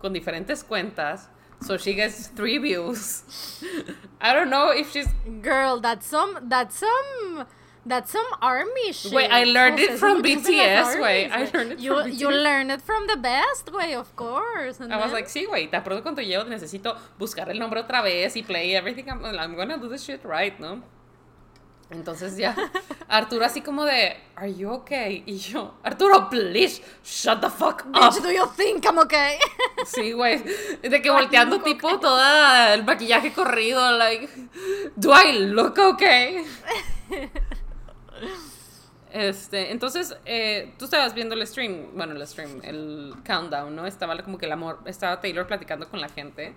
con 0.00 0.12
diferentes 0.12 0.62
cuentas, 0.64 1.28
so 1.60 1.76
she 1.78 1.94
gets 1.94 2.28
three 2.28 2.58
views. 2.58 3.22
I 4.20 4.32
don't 4.34 4.50
know 4.50 4.70
if 4.70 4.92
she's 4.92 5.08
Girl, 5.42 5.80
that's 5.80 6.06
some, 6.06 6.38
that's 6.48 6.76
some, 6.78 7.46
that's 7.86 8.10
some 8.12 8.26
army 8.40 8.92
shit. 8.92 9.12
Wait, 9.12 9.30
I 9.30 9.44
learned 9.44 9.78
it 9.78 9.98
from 9.98 10.22
BTS, 10.22 10.96
güey. 10.96 11.30
I 11.30 11.50
learned 11.52 11.72
it 11.72 11.78
you, 11.80 11.94
from 11.94 12.10
You 12.10 12.28
BTS. 12.28 12.42
learn 12.42 12.70
it 12.70 12.80
from 12.82 13.06
the 13.06 13.16
best, 13.16 13.72
way, 13.72 13.94
of 13.94 14.14
course. 14.16 14.80
and 14.80 14.92
I 14.92 14.96
was 14.96 15.06
then- 15.06 15.12
like, 15.14 15.26
sí, 15.28 15.46
güey, 15.46 15.70
te 15.70 15.76
acuerdo 15.76 16.02
cuando 16.02 16.22
llevo, 16.22 16.44
necesito 16.44 16.96
buscar 17.18 17.48
el 17.50 17.58
nombre 17.58 17.80
otra 17.80 18.02
vez 18.02 18.34
y 18.36 18.42
play 18.42 18.74
everything. 18.74 19.04
I'm, 19.10 19.24
I'm 19.24 19.54
gonna 19.56 19.78
do 19.78 19.88
this 19.88 20.04
shit 20.04 20.24
right, 20.24 20.58
¿no? 20.60 20.82
Entonces 21.90 22.36
ya, 22.36 22.56
Arturo 23.08 23.44
así 23.44 23.60
como 23.60 23.84
de, 23.84 24.16
are 24.36 24.52
you 24.54 24.70
okay? 24.70 25.22
Y 25.26 25.36
yo, 25.36 25.74
Arturo, 25.82 26.28
please, 26.30 26.82
shut 27.04 27.40
the 27.40 27.50
fuck 27.50 27.84
Bitch, 27.84 28.16
up. 28.16 28.22
do 28.22 28.32
you 28.32 28.46
think 28.56 28.84
I'm 28.86 28.98
okay? 28.98 29.38
Sí, 29.84 30.12
güey, 30.12 30.42
de 30.82 31.02
que 31.02 31.10
volteando 31.10 31.60
tipo 31.60 32.00
todo 32.00 32.20
el 32.72 32.84
maquillaje 32.84 33.32
corrido, 33.32 33.92
like, 33.98 34.28
do 34.96 35.12
I 35.12 35.32
look 35.40 35.78
okay? 35.78 36.44
Este, 39.12 39.70
entonces, 39.70 40.16
eh, 40.24 40.74
tú 40.76 40.86
estabas 40.86 41.14
viendo 41.14 41.36
el 41.36 41.46
stream, 41.46 41.90
bueno, 41.94 42.14
el 42.14 42.26
stream, 42.26 42.60
el 42.64 43.14
countdown, 43.24 43.76
¿no? 43.76 43.86
Estaba 43.86 44.20
como 44.22 44.38
que 44.38 44.46
el 44.46 44.52
amor, 44.52 44.80
estaba 44.86 45.20
Taylor 45.20 45.46
platicando 45.46 45.88
con 45.88 46.00
la 46.00 46.08
gente 46.08 46.56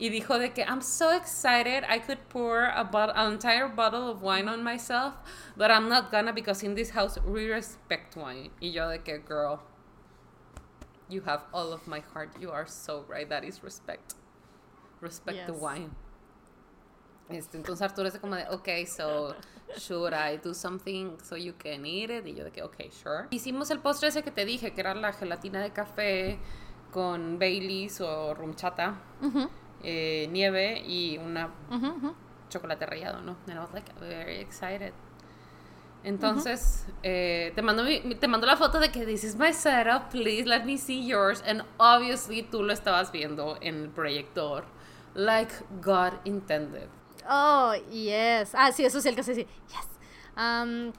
y 0.00 0.08
dijo 0.08 0.38
de 0.38 0.48
que 0.52 0.62
I'm 0.64 0.80
so 0.80 1.10
excited 1.14 1.84
I 1.88 1.98
could 2.00 2.18
pour 2.30 2.64
a 2.74 2.82
bot- 2.84 3.12
an 3.14 3.34
entire 3.34 3.68
bottle 3.68 4.08
of 4.10 4.22
wine 4.22 4.48
on 4.48 4.64
myself, 4.64 5.14
but 5.56 5.70
I'm 5.70 5.88
not 5.88 6.10
gonna 6.10 6.32
because 6.32 6.62
in 6.64 6.74
this 6.74 6.90
house 6.90 7.18
we 7.24 7.48
respect 7.52 8.16
wine. 8.16 8.50
Y 8.62 8.68
yo 8.68 8.88
de 8.88 8.98
que, 8.98 9.18
girl, 9.18 9.60
you 11.08 11.20
have 11.26 11.42
all 11.52 11.72
of 11.72 11.86
my 11.86 12.00
heart. 12.14 12.30
You 12.40 12.50
are 12.50 12.66
so 12.66 13.04
right. 13.08 13.28
That 13.28 13.44
is 13.44 13.62
respect. 13.62 14.14
Respect 15.00 15.46
the 15.46 15.52
wine. 15.52 15.90
Este, 17.28 17.56
entonces 17.58 17.82
Arturo 17.82 18.08
es 18.08 18.18
como 18.18 18.34
de, 18.36 18.44
ok, 18.50 18.86
so 18.88 19.36
should 19.78 20.12
I 20.12 20.36
do 20.38 20.52
something 20.52 21.16
so 21.22 21.36
you 21.36 21.52
can 21.52 21.86
eat 21.86 22.10
it? 22.10 22.26
Y 22.26 22.32
yo 22.34 22.42
de 22.44 22.50
que, 22.50 22.62
ok, 22.62 22.90
sure. 22.90 23.28
Hicimos 23.30 23.70
el 23.70 23.78
postre 23.78 24.08
ese 24.08 24.22
que 24.22 24.32
te 24.32 24.44
dije, 24.44 24.72
que 24.74 24.80
era 24.80 24.94
la 24.94 25.12
gelatina 25.12 25.60
de 25.60 25.70
café 25.72 26.38
con 26.90 27.38
Baileys 27.38 28.00
o 28.00 28.34
rum 28.34 28.54
chata, 28.56 28.96
Ujú, 29.22 29.48
eh, 29.82 30.28
nieve 30.30 30.82
y 30.86 31.18
una 31.18 31.50
chocolate 32.48 32.84
rallado, 32.86 33.20
¿no? 33.22 33.36
And 33.46 33.56
I 33.56 33.60
was 33.60 33.72
like 33.72 33.92
very 34.00 34.36
excited. 34.38 34.92
Entonces, 36.02 36.86
eh, 37.02 37.52
te, 37.54 37.60
mando 37.62 37.84
mi- 37.84 38.00
te 38.14 38.26
mando 38.26 38.46
la 38.46 38.56
foto 38.56 38.78
de 38.80 38.90
que 38.90 39.04
this 39.04 39.22
is 39.22 39.36
my 39.36 39.52
setup, 39.52 40.10
please 40.10 40.46
let 40.46 40.64
me 40.64 40.78
see 40.78 41.06
yours. 41.06 41.42
And 41.46 41.62
obviously 41.78 42.42
tú 42.42 42.62
lo 42.62 42.72
estabas 42.72 43.12
viendo 43.12 43.58
en 43.60 43.82
el 43.84 43.88
proyector, 43.90 44.64
like 45.14 45.52
God 45.82 46.14
intended. 46.24 46.88
Oh, 47.28 47.74
yes. 47.90 48.54
Ah, 48.54 48.72
sí, 48.72 48.84
eso 48.84 49.00
sí, 49.02 49.08
el 49.10 49.14
que 49.14 49.22
se 49.22 49.34
dice, 49.34 49.48
yes. 49.68 49.88
Um, 50.38 50.92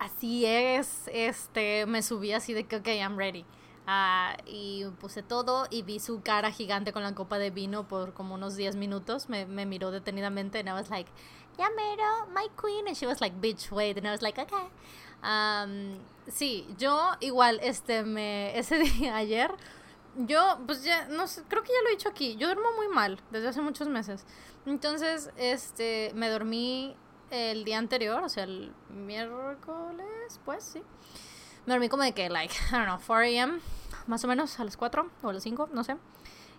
así 0.00 0.44
es, 0.44 1.08
este, 1.12 1.86
me 1.86 2.02
subí 2.02 2.32
así 2.32 2.52
de 2.52 2.64
que, 2.64 2.76
ok, 2.76 2.88
I'm 2.88 3.16
ready. 3.16 3.44
Ah, 3.86 4.36
y 4.46 4.84
puse 5.00 5.22
todo 5.22 5.66
y 5.70 5.82
vi 5.82 6.00
su 6.00 6.20
cara 6.20 6.50
gigante 6.50 6.92
con 6.92 7.04
la 7.04 7.14
copa 7.14 7.38
de 7.38 7.50
vino 7.50 7.86
por 7.86 8.14
como 8.14 8.34
unos 8.34 8.56
10 8.56 8.76
minutos. 8.76 9.28
Me, 9.28 9.46
me 9.46 9.64
miró 9.64 9.92
detenidamente 9.92 10.58
and 10.58 10.68
I 10.68 10.72
was 10.72 10.90
like, 10.90 11.10
ya 11.56 11.68
mero, 11.70 12.26
my 12.34 12.48
queen. 12.60 12.86
And 12.88 12.96
she 12.96 13.06
was 13.06 13.20
like, 13.20 13.40
bitch, 13.40 13.70
wait. 13.70 13.96
And 13.96 14.06
I 14.06 14.10
was 14.10 14.22
like, 14.22 14.38
okay. 14.40 14.68
Um, 15.22 15.98
sí, 16.28 16.66
yo 16.78 17.12
igual, 17.20 17.60
este, 17.62 18.02
me, 18.02 18.56
ese 18.58 18.78
día, 18.78 19.16
ayer, 19.16 19.50
yo, 20.16 20.58
pues 20.66 20.84
ya, 20.84 21.06
no 21.08 21.26
sé, 21.26 21.42
creo 21.48 21.62
que 21.62 21.72
ya 21.72 21.82
lo 21.82 21.88
he 21.88 21.92
dicho 21.92 22.08
aquí, 22.08 22.36
yo 22.36 22.46
duermo 22.46 22.72
muy 22.76 22.88
mal 22.88 23.18
desde 23.30 23.48
hace 23.48 23.60
muchos 23.60 23.88
meses. 23.88 24.24
Entonces, 24.66 25.30
este, 25.36 26.12
me 26.14 26.28
dormí 26.28 26.96
el 27.30 27.64
día 27.64 27.78
anterior, 27.78 28.22
o 28.22 28.28
sea, 28.28 28.44
el 28.44 28.72
miércoles, 28.88 30.40
pues, 30.44 30.64
sí. 30.64 30.82
Me 31.66 31.74
dormí 31.74 31.88
como 31.88 32.02
de 32.04 32.12
que, 32.12 32.28
like, 32.28 32.54
I 32.70 32.72
don't 32.72 32.86
know, 32.86 32.98
4 33.04 33.24
a.m., 33.24 33.60
más 34.06 34.24
o 34.24 34.28
menos, 34.28 34.58
a 34.60 34.64
las 34.64 34.76
4 34.76 35.10
o 35.22 35.28
a 35.28 35.32
las 35.32 35.42
5, 35.42 35.70
no 35.72 35.84
sé. 35.84 35.96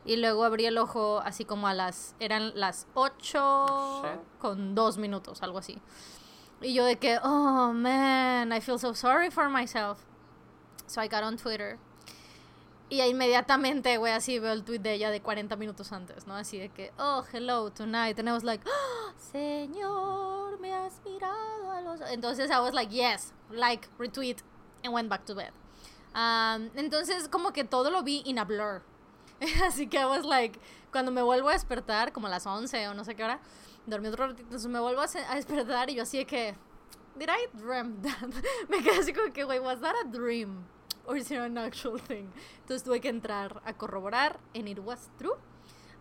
Y 0.06 0.18
luego 0.18 0.44
abrí 0.44 0.66
el 0.66 0.78
ojo 0.78 1.22
así 1.24 1.44
como 1.44 1.68
a 1.68 1.74
las, 1.74 2.16
eran 2.20 2.58
las 2.60 2.88
8 2.94 4.02
Shit. 4.04 4.22
con 4.40 4.76
2 4.76 4.98
minutos, 4.98 5.42
algo 5.44 5.58
así. 5.58 5.82
Y 6.62 6.74
yo 6.74 6.86
de 6.86 6.98
que, 6.98 7.20
oh, 7.24 7.72
man, 7.74 8.52
I 8.52 8.62
feel 8.62 8.80
so 8.80 8.94
sorry 8.94 9.30
for 9.30 9.50
myself. 9.50 10.00
So 10.88 11.02
I 11.02 11.08
got 11.08 11.24
on 11.24 11.38
Twitter. 11.38 11.78
Y 12.90 13.02
inmediatamente, 13.02 13.98
güey, 13.98 14.14
así 14.14 14.40
veo 14.40 14.54
el 14.54 14.64
tweet 14.64 14.80
de 14.80 14.94
ella 14.94 15.12
de 15.12 15.22
40 15.22 15.58
minutos 15.58 15.92
antes, 15.92 16.26
¿no? 16.26 16.36
Así 16.36 16.58
de 16.58 16.70
que, 16.70 16.94
oh, 16.98 17.24
hello, 17.34 17.70
tonight. 17.72 18.18
And 18.18 18.30
I 18.30 18.32
was 18.32 18.46
like, 18.46 18.64
oh, 18.66 19.14
Señor, 19.32 20.58
me 20.60 20.74
has 20.74 21.02
mirado 21.04 21.72
a 21.72 21.82
los... 21.82 22.00
Entonces 22.10 22.50
I 22.50 22.60
was 22.60 22.74
like, 22.74 22.94
yes, 22.94 23.34
like, 23.52 23.90
retweet, 24.00 24.38
and 24.84 24.94
went 24.94 25.10
back 25.10 25.26
to 25.26 25.36
bed. 25.36 25.52
Um, 26.14 26.70
entonces, 26.76 27.28
como 27.30 27.52
que 27.52 27.64
todo 27.64 27.92
lo 27.92 28.02
vi 28.04 28.22
in 28.26 28.40
a 28.40 28.46
blur. 28.46 28.82
Así 29.64 29.88
que 29.88 30.00
I 30.00 30.06
was 30.06 30.26
like, 30.26 30.60
cuando 30.92 31.12
me 31.12 31.22
vuelvo 31.22 31.50
a 31.50 31.54
despertar, 31.54 32.12
como 32.12 32.28
a 32.28 32.30
las 32.30 32.46
11 32.46 32.88
o 32.88 32.94
no 32.94 33.04
sé 33.04 33.16
qué 33.16 33.24
hora, 33.24 33.40
dormí 33.86 34.08
otro 34.08 34.28
ratito, 34.28 34.44
entonces 34.44 34.70
me 34.70 34.80
vuelvo 34.80 35.02
a, 35.02 35.06
a 35.06 35.36
despertar 35.36 35.90
y 35.90 35.96
yo 35.96 36.04
así 36.04 36.18
de 36.18 36.26
que, 36.26 36.56
did 37.16 37.30
I 37.30 37.48
dream 37.58 38.02
that? 38.02 38.30
me 38.70 38.82
quedé 38.82 39.00
así 39.00 39.14
como 39.14 39.32
que, 39.32 39.46
wait, 39.46 39.62
was 39.62 39.80
that 39.82 39.96
a 40.04 40.08
dream? 40.10 40.66
Or 41.06 41.16
is 41.16 41.32
it 41.32 41.38
an 41.38 41.58
actual 41.58 42.00
thing? 42.00 42.30
Entonces 42.62 42.84
tuve 42.84 43.00
que 43.00 43.10
entrar 43.10 43.62
a 43.66 43.74
corroborar, 43.74 44.40
and 44.54 44.68
it 44.68 44.80
was 44.80 45.10
true. 45.18 45.38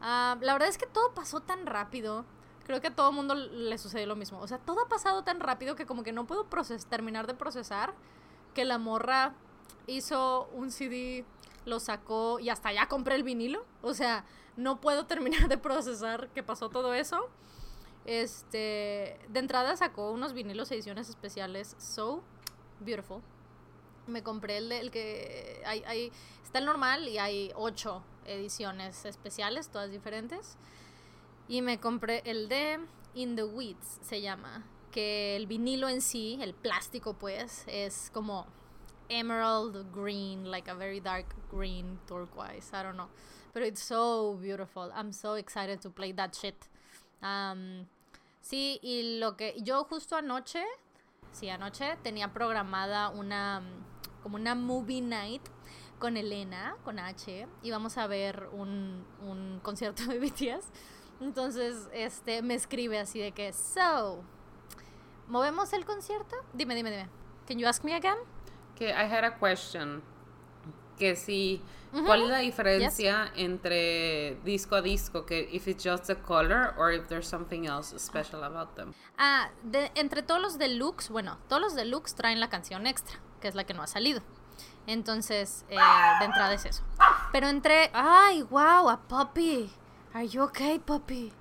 Ah, 0.01 0.37
la 0.41 0.53
verdad 0.53 0.69
es 0.69 0.79
que 0.79 0.87
todo 0.87 1.15
pasó 1.15 1.41
tan 1.41 1.67
rápido. 1.67 2.25
Creo 2.65 2.81
que 2.81 2.89
a 2.89 2.95
todo 2.95 3.13
mundo 3.13 3.35
le 3.35 3.79
sucedió 3.79 4.07
lo 4.07 4.17
mismo. 4.17 4.41
O 4.41 4.49
sea, 4.49 4.59
todo 4.59 4.81
ha 4.81 4.89
pasado 4.89 5.23
tan 5.23 5.39
rápido 5.39 5.77
que 5.77 5.87
como 5.87 6.03
que 6.03 6.13
no 6.13 6.27
puedo 6.27 6.49
terminar 6.91 7.29
de 7.29 7.35
procesar 7.35 7.95
que 8.57 8.65
la 8.65 8.79
morra 8.79 9.35
hizo 9.87 10.49
un 10.55 10.71
CD, 10.73 11.27
lo 11.67 11.79
sacó 11.79 12.41
y 12.41 12.49
hasta 12.49 12.73
ya 12.73 12.89
compré 12.89 13.15
el 13.17 13.23
vinilo. 13.23 13.67
O 13.83 13.93
sea, 13.93 14.25
no 14.57 14.81
puedo 14.81 15.05
terminar 15.13 15.47
de 15.49 15.59
procesar 15.59 16.31
que 16.31 16.43
pasó 16.43 16.71
todo 16.71 16.95
eso. 16.95 17.29
Este, 18.07 19.19
de 19.29 19.39
entrada 19.41 19.77
sacó 19.77 20.11
unos 20.11 20.33
vinilos 20.33 20.71
ediciones 20.71 21.09
especiales 21.11 21.77
so 21.79 22.23
beautiful. 22.81 23.21
Me 24.07 24.23
compré 24.23 24.57
el, 24.59 24.69
de- 24.71 24.79
el 24.81 24.91
que 24.91 25.63
hay, 25.67 26.13
está 26.43 26.59
el 26.61 26.65
normal 26.65 27.09
y 27.09 27.19
hay 27.19 27.53
ocho 27.57 28.03
ediciones 28.25 29.05
especiales, 29.05 29.69
todas 29.69 29.91
diferentes. 29.91 30.57
Y 31.49 31.61
me 31.61 31.79
compré 31.79 32.23
el 32.25 32.49
de 32.49 32.81
In 33.15 33.37
the 33.37 33.45
Weeds, 33.45 33.99
se 34.03 34.21
llama. 34.23 34.65
Que 34.97 35.37
el 35.37 35.47
vinilo 35.47 35.91
en 35.91 36.01
sí, 36.01 36.39
el 36.41 36.55
plástico 36.55 37.13
pues, 37.13 37.65
es 37.67 38.11
como 38.15 38.47
emerald 39.11 39.93
green, 39.93 40.51
like 40.51 40.71
a 40.71 40.75
very 40.75 41.01
dark 41.01 41.27
green 41.53 41.99
turquoise. 42.07 42.73
I 42.73 42.83
don't 42.83 42.97
know. 42.97 43.11
But 43.53 43.63
it's 43.63 43.83
so 43.83 44.39
beautiful. 44.41 44.91
I'm 44.97 45.13
so 45.13 45.35
excited 45.35 45.83
to 45.83 45.91
play 45.91 46.13
that 46.13 46.35
shit. 46.35 46.57
Um, 47.23 47.87
sí, 48.41 48.79
y 48.83 49.19
lo 49.19 49.37
que 49.37 49.53
yo 49.63 49.85
justo 49.85 50.17
anoche, 50.17 50.65
sí, 51.31 51.51
anoche 51.51 51.99
tenía 52.03 52.33
programada 52.33 53.11
una 53.11 53.63
como 54.23 54.37
una 54.37 54.55
movie 54.55 55.03
night 55.03 55.43
con 55.99 56.17
Elena, 56.17 56.75
con 56.85 56.99
H, 56.99 57.47
y 57.63 57.71
vamos 57.71 57.99
a 57.99 58.07
ver 58.07 58.49
un, 58.51 59.05
un 59.21 59.61
concierto 59.63 60.07
de 60.07 60.19
BTS. 60.21 60.71
Entonces, 61.21 61.89
este, 61.93 62.41
me 62.41 62.55
escribe 62.55 62.99
así 62.99 63.19
de 63.19 63.33
que, 63.33 63.53
so, 63.53 64.25
¿Movemos 65.29 65.73
el 65.73 65.85
concierto? 65.85 66.37
Dime, 66.53 66.75
dime, 66.75 66.91
dime. 66.91 67.09
Can 67.47 67.59
you 67.59 67.67
ask 67.67 67.85
me 67.85 67.95
again? 67.95 68.17
Que 68.77 68.91
I 68.91 69.05
had 69.05 69.25
a 69.25 69.37
question. 69.39 70.03
Que 70.99 71.15
si, 71.15 71.63
¿cuál 71.93 72.23
es 72.23 72.29
la 72.31 72.39
diferencia 72.39 73.31
entre 73.37 74.37
disco 74.45 74.77
a 74.77 74.83
disco? 74.83 75.27
Que 75.27 75.49
if 75.53 75.69
it's 75.69 75.85
just 75.85 76.07
the 76.07 76.17
color 76.17 76.75
or 76.79 76.91
if 76.91 77.07
there's 77.09 77.27
something 77.29 77.67
else 77.67 77.95
special 77.99 78.43
about 78.45 78.75
them. 78.77 78.95
Ah, 79.19 79.51
de, 79.63 79.91
entre 79.95 80.23
todos 80.23 80.41
los 80.41 80.59
deluxe, 80.59 81.11
bueno, 81.11 81.39
todos 81.49 81.61
los 81.61 81.75
deluxe 81.75 82.15
traen 82.15 82.41
la 82.41 82.49
canción 82.49 82.87
extra, 82.87 83.19
que 83.41 83.49
es 83.49 83.55
la 83.55 83.65
que 83.65 83.75
no 83.75 83.83
ha 83.83 83.87
salido. 83.87 84.23
Entonces, 84.87 85.65
eh, 85.69 85.77
de 86.21 86.25
entrada 86.25 86.55
es 86.55 86.65
eso. 86.65 86.83
Pero 87.33 87.49
entre, 87.49 87.91
ay, 87.93 88.43
wow, 88.45 88.89
a 88.89 89.01
Puppy. 89.07 89.71
Are 90.15 90.27
you 90.27 90.43
okay, 90.45 90.79
Puppy? 90.79 91.33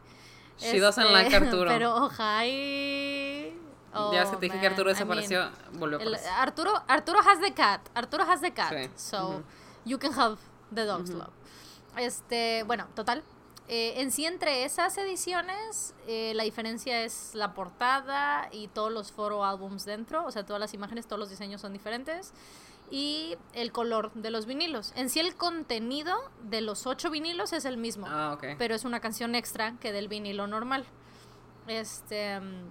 She 0.57 0.79
doesn't 0.79 1.11
like 1.11 1.27
Este, 1.27 1.37
Arturo. 1.45 1.69
Pero, 1.69 2.09
hi. 2.09 3.24
Ya 4.11 4.21
es 4.23 4.27
Oh, 4.27 4.31
que 4.31 4.37
te 4.37 4.45
dije 4.47 4.57
que 4.59 4.63
man, 4.63 4.71
Arturo 4.73 4.89
I 4.89 4.93
desapareció, 4.93 5.39
mean, 5.39 5.79
volvió 5.79 5.99
a 5.99 6.03
el-. 6.03 6.15
Arturo, 6.37 6.83
Arturo 6.87 7.19
has 7.19 7.39
the 7.39 7.53
cat. 7.53 7.81
Arturo 7.93 8.23
has 8.23 8.41
the 8.41 8.53
cat. 8.53 8.71
Sí, 8.73 8.89
So 8.95 9.29
ujú. 9.29 9.43
you 9.85 9.97
can 9.99 10.13
have 10.13 10.37
the 10.73 10.85
dog's 10.85 11.09
love. 11.11 11.31
Este, 11.97 12.63
bueno, 12.63 12.87
total. 12.95 13.23
eh, 13.67 13.93
en 14.01 14.11
sí, 14.11 14.25
entre 14.25 14.63
esas 14.63 14.95
ediciones, 14.97 15.95
eh, 16.07 16.33
la 16.35 16.43
diferencia 16.43 17.01
es 17.03 17.31
la 17.33 17.53
portada 17.55 18.47
y 18.51 18.67
todos 18.67 18.91
los 18.91 19.11
foro 19.11 19.43
álbums 19.43 19.85
dentro. 19.85 20.23
O 20.25 20.31
sea, 20.31 20.45
todas 20.45 20.59
las 20.59 20.73
imágenes, 20.75 21.07
todos 21.07 21.19
los 21.19 21.29
diseños 21.29 21.61
son 21.61 21.73
diferentes. 21.73 22.31
Y 22.91 23.35
el 23.53 23.71
color 23.71 24.11
de 24.13 24.29
los 24.29 24.45
vinilos. 24.45 24.93
En 24.95 25.09
sí, 25.09 25.19
el 25.19 25.35
contenido 25.35 26.15
de 26.43 26.61
los 26.61 26.85
ocho 26.85 27.09
vinilos 27.09 27.51
es 27.53 27.65
el 27.65 27.77
mismo 27.77 28.05
Ah, 28.07 28.33
ok. 28.35 28.45
pero 28.59 28.75
es 28.75 28.85
una 28.85 28.99
canción 28.99 29.33
extra 29.33 29.73
que 29.79 29.91
del 29.91 30.07
vinilo 30.07 30.45
normal. 30.45 30.85
Este, 31.67 32.39
mm, 32.39 32.69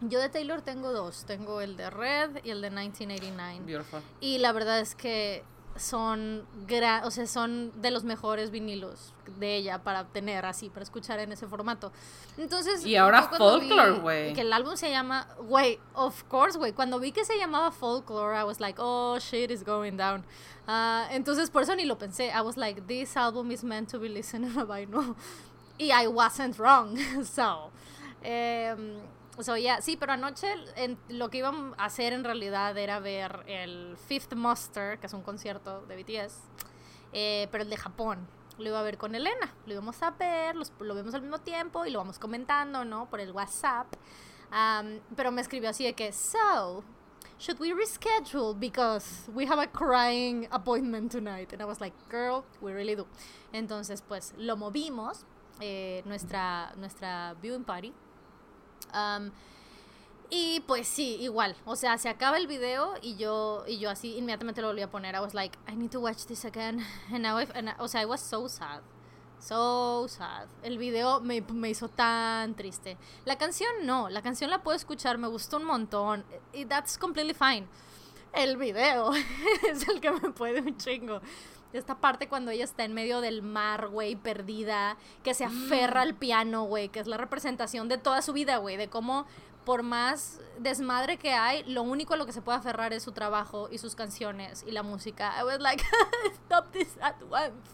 yo 0.00 0.20
de 0.20 0.28
Taylor 0.28 0.62
tengo 0.62 0.92
dos, 0.92 1.24
tengo 1.26 1.60
el 1.60 1.76
de 1.76 1.90
Red 1.90 2.44
y 2.44 2.50
el 2.50 2.62
de 2.62 2.70
1989. 2.70 3.60
Beautiful. 3.64 4.02
Y 4.20 4.38
la 4.38 4.52
verdad 4.52 4.80
es 4.80 4.94
que 4.94 5.44
son 5.76 6.46
gra 6.66 7.02
o 7.04 7.10
sea, 7.10 7.26
son 7.26 7.72
de 7.80 7.90
los 7.90 8.04
mejores 8.04 8.50
vinilos 8.50 9.14
de 9.38 9.56
ella 9.56 9.82
para 9.82 10.04
tener 10.04 10.44
así, 10.44 10.68
para 10.68 10.82
escuchar 10.82 11.20
en 11.20 11.32
ese 11.32 11.46
formato. 11.46 11.92
Entonces, 12.36 12.84
Y 12.84 12.96
ahora 12.96 13.22
Folklore, 13.22 14.00
güey. 14.00 14.32
Que 14.32 14.40
el 14.42 14.52
álbum 14.52 14.76
se 14.76 14.90
llama, 14.90 15.28
güey, 15.38 15.78
of 15.94 16.24
course, 16.24 16.58
güey. 16.58 16.72
Cuando 16.72 16.98
vi 16.98 17.12
que 17.12 17.24
se 17.24 17.38
llamaba 17.38 17.70
Folklore, 17.70 18.38
I 18.38 18.44
was 18.44 18.60
like, 18.60 18.78
oh 18.80 19.18
shit 19.18 19.50
is 19.50 19.64
going 19.64 19.96
down. 19.96 20.24
Ah, 20.66 21.08
entonces 21.10 21.50
por 21.50 21.62
eso 21.62 21.74
ni 21.74 21.84
lo 21.84 21.96
pensé. 21.96 22.30
I 22.30 22.42
was 22.42 22.56
like, 22.56 22.82
this 22.86 23.16
album 23.16 23.50
is 23.50 23.64
meant 23.64 23.90
to 23.90 23.98
be 23.98 24.08
listened 24.08 24.46
a 24.58 24.64
vinyl. 24.64 25.14
Y 25.78 25.90
I 25.92 26.06
wasn't 26.08 26.58
wrong. 26.58 26.98
so, 27.24 27.70
em, 28.22 28.98
so 29.42 29.56
yeah, 29.56 29.80
sí, 29.80 29.96
pero 29.96 30.12
anoche 30.12 30.48
en- 30.76 30.98
lo 31.08 31.30
que 31.30 31.38
íbamos 31.38 31.74
a 31.78 31.84
hacer 31.86 32.12
en 32.12 32.24
realidad 32.24 32.76
era 32.76 32.98
ver 33.00 33.44
el 33.46 33.96
Fifth 33.96 34.34
Muster, 34.34 34.98
que 34.98 35.06
es 35.06 35.12
un 35.12 35.22
concierto 35.22 35.82
de 35.86 35.96
BTS, 35.96 36.42
eh, 37.12 37.48
pero 37.50 37.64
el 37.64 37.70
de 37.70 37.76
Japón. 37.76 38.26
Lo 38.58 38.68
iba 38.68 38.80
a 38.80 38.82
ver 38.82 38.98
con 38.98 39.14
Elena. 39.14 39.54
Lo 39.66 39.72
íbamos 39.72 40.02
a 40.02 40.10
ver, 40.10 40.54
los- 40.54 40.72
lo 40.80 40.94
vemos 40.94 41.14
al 41.14 41.22
mismo 41.22 41.38
tiempo 41.38 41.86
y 41.86 41.90
lo 41.90 41.98
vamos 41.98 42.18
comentando, 42.18 42.84
¿no? 42.84 43.08
Por 43.08 43.20
el 43.20 43.32
WhatsApp. 43.32 43.86
Am, 44.50 45.00
pero 45.16 45.30
me 45.32 45.40
escribió 45.40 45.70
así 45.70 45.84
de 45.84 45.94
que, 45.94 46.12
so, 46.12 46.82
should 47.38 47.58
we 47.60 47.72
reschedule 47.72 48.54
because 48.58 49.30
we 49.32 49.46
have 49.46 49.58
a 49.62 49.66
crying 49.70 50.46
appointment 50.50 51.10
tonight? 51.10 51.50
And 51.52 51.62
I 51.62 51.64
was 51.64 51.80
like, 51.80 51.94
girl, 52.10 52.44
we 52.60 52.72
really 52.72 52.94
do. 52.96 53.06
Entonces, 53.52 54.02
pues, 54.02 54.34
lo 54.36 54.56
movimos, 54.56 55.24
eh, 55.60 56.02
nuestra, 56.04 56.72
nuestra 56.76 57.34
viewing 57.40 57.64
party. 57.64 57.94
Am, 58.92 59.32
y 60.30 60.60
pues 60.60 60.86
sí, 60.86 61.16
igual. 61.20 61.56
O 61.64 61.74
sea, 61.74 61.98
se 61.98 62.08
acaba 62.08 62.36
el 62.36 62.46
video 62.46 62.94
y 63.02 63.16
yo, 63.16 63.64
y 63.66 63.78
yo 63.78 63.90
así 63.90 64.16
inmediatamente 64.16 64.60
lo 64.62 64.68
volví 64.68 64.82
a 64.82 64.90
poner. 64.90 65.14
I 65.16 65.18
was 65.20 65.34
like, 65.34 65.58
I 65.68 65.74
need 65.74 65.90
to 65.90 66.00
watch 66.00 66.24
this 66.26 66.44
again. 66.44 66.84
And 67.12 67.22
now 67.22 67.38
I, 67.40 67.48
and 67.54 67.68
I- 67.70 67.74
o 67.78 67.88
sea, 67.88 68.02
I 68.02 68.06
was 68.06 68.20
so 68.20 68.48
sad. 68.48 68.80
So 69.40 70.06
sad. 70.06 70.46
El 70.62 70.76
video 70.78 71.20
me, 71.20 71.40
me 71.40 71.70
hizo 71.70 71.88
tan 71.88 72.54
triste. 72.54 72.96
La 73.24 73.36
canción 73.38 73.70
no. 73.84 74.08
La 74.10 74.22
canción 74.22 74.50
la 74.50 74.62
puedo 74.62 74.76
escuchar. 74.76 75.18
Me 75.18 75.28
gustó 75.28 75.56
un 75.56 75.64
montón. 75.64 76.24
Y 76.52 76.66
that's 76.66 76.96
completely 76.98 77.34
fine. 77.34 77.66
El 78.32 78.56
video 78.58 79.12
es 79.68 79.88
el 79.88 80.00
que 80.00 80.12
me 80.12 80.30
puede 80.30 80.60
un 80.60 80.76
chingo. 80.76 81.20
Esta 81.72 81.96
parte 82.00 82.28
cuando 82.28 82.50
ella 82.50 82.64
está 82.64 82.84
en 82.84 82.94
medio 82.94 83.20
del 83.20 83.42
mar, 83.42 83.88
güey, 83.88 84.16
perdida, 84.16 84.96
que 85.22 85.34
se 85.34 85.44
aferra 85.44 86.02
al 86.02 86.14
piano, 86.14 86.64
güey, 86.64 86.88
que 86.88 87.00
es 87.00 87.06
la 87.06 87.16
representación 87.16 87.88
de 87.88 87.98
toda 87.98 88.22
su 88.22 88.32
vida, 88.32 88.56
güey, 88.56 88.76
de 88.76 88.88
cómo 88.88 89.26
por 89.64 89.82
más 89.82 90.40
desmadre 90.58 91.18
que 91.18 91.32
hay, 91.32 91.62
lo 91.64 91.82
único 91.82 92.14
a 92.14 92.16
lo 92.16 92.26
que 92.26 92.32
se 92.32 92.42
puede 92.42 92.58
aferrar 92.58 92.92
es 92.92 93.02
su 93.02 93.12
trabajo 93.12 93.68
y 93.70 93.78
sus 93.78 93.94
canciones 93.94 94.64
y 94.66 94.72
la 94.72 94.82
música. 94.82 95.32
I 95.38 95.44
was 95.44 95.60
like, 95.60 95.84
stop 96.46 96.72
this 96.72 96.96
at 97.00 97.16
once. 97.22 97.70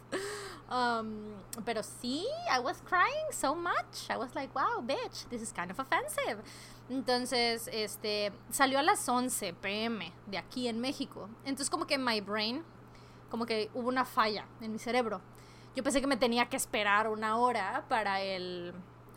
Um, 0.68 1.36
pero 1.64 1.82
sí, 1.82 2.26
I 2.50 2.58
was 2.58 2.82
crying 2.82 3.30
so 3.30 3.54
much. 3.54 4.10
I 4.10 4.16
was 4.16 4.34
like, 4.34 4.52
wow, 4.54 4.82
bitch, 4.82 5.28
this 5.30 5.40
is 5.40 5.52
kind 5.52 5.70
of 5.70 5.78
offensive. 5.78 6.42
Entonces, 6.90 7.68
este, 7.72 8.32
salió 8.50 8.78
a 8.78 8.82
las 8.82 9.08
11 9.08 9.54
pm 9.54 10.12
de 10.26 10.38
aquí 10.38 10.68
en 10.68 10.80
México. 10.80 11.28
Entonces, 11.44 11.70
como 11.70 11.86
que 11.86 11.98
my 11.98 12.20
brain, 12.20 12.64
como 13.30 13.46
que 13.46 13.70
hubo 13.74 13.88
una 13.88 14.04
falla 14.04 14.46
en 14.60 14.72
mi 14.72 14.78
cerebro. 14.78 15.20
Yo 15.74 15.82
pensé 15.82 16.00
que 16.00 16.06
me 16.06 16.16
tenía 16.16 16.48
que 16.48 16.56
esperar 16.56 17.08
una 17.08 17.36
hora 17.36 17.84
para 17.88 18.20
el, 18.22 18.72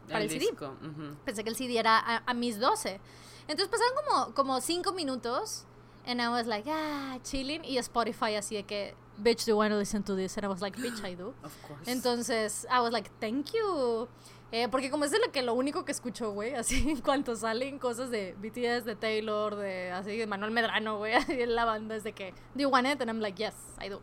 para 0.08 0.24
el, 0.24 0.30
CD. 0.30 0.40
disco. 0.40 0.76
ujú. 0.82 1.16
Pensé 1.24 1.44
que 1.44 1.50
el 1.50 1.56
CD 1.56 1.78
era 1.80 1.98
a, 1.98 2.24
a 2.26 2.34
mis 2.34 2.60
12. 2.60 3.00
Entonces 3.48 3.70
pasaron 3.70 3.94
como, 3.96 4.34
como 4.36 4.62
5 4.62 4.92
minutos. 4.94 5.66
And 6.06 6.22
I 6.22 6.30
was 6.30 6.48
like, 6.48 6.68
ah, 6.70 7.20
chilling. 7.24 7.64
Y 7.64 7.78
Spotify 7.78 8.36
así 8.36 8.56
de 8.56 8.64
que, 8.64 8.96
bitch, 9.18 9.46
do 9.46 9.52
you 9.52 9.58
want 9.58 9.72
to 9.72 9.78
listen 9.78 10.04
to 10.04 10.16
this? 10.16 10.38
And 10.38 10.46
I 10.46 10.48
was 10.48 10.62
like, 10.62 10.78
bitch, 10.78 11.04
I 11.04 11.16
do. 11.16 11.34
Of 11.44 11.54
course. 11.68 11.88
Entonces, 11.88 12.66
I 12.70 12.82
was 12.82 12.92
like, 12.92 13.10
thank 13.20 13.54
you. 13.54 14.08
Eh, 14.52 14.68
porque 14.68 14.90
como 14.90 15.06
es 15.06 15.12
de 15.12 15.20
lo 15.20 15.32
que 15.32 15.44
lo 15.44 15.54
único 15.54 15.86
que 15.86 15.92
escucho, 15.92 16.32
güey, 16.32 16.56
así 16.56 16.90
en 16.90 17.02
cuanto 17.02 17.36
salen 17.36 17.78
cosas 17.78 18.10
de 18.10 18.36
BTS, 18.40 18.86
de 18.86 18.96
Taylor, 18.96 19.56
de 19.56 19.92
así 19.92 20.18
de 20.18 20.26
Manuel 20.26 20.52
Medrano, 20.52 20.98
güey, 20.98 21.14
así 21.16 21.42
en 21.42 21.56
la 21.56 21.66
banda 21.66 21.96
es 21.96 22.04
de 22.04 22.14
que, 22.14 22.34
do 22.56 22.62
you 22.62 22.70
want 22.70 22.88
it? 22.88 23.00
And 23.02 23.10
I'm 23.10 23.20
like, 23.20 23.42
yes, 23.42 23.54
I 23.80 23.90
do. 23.90 24.02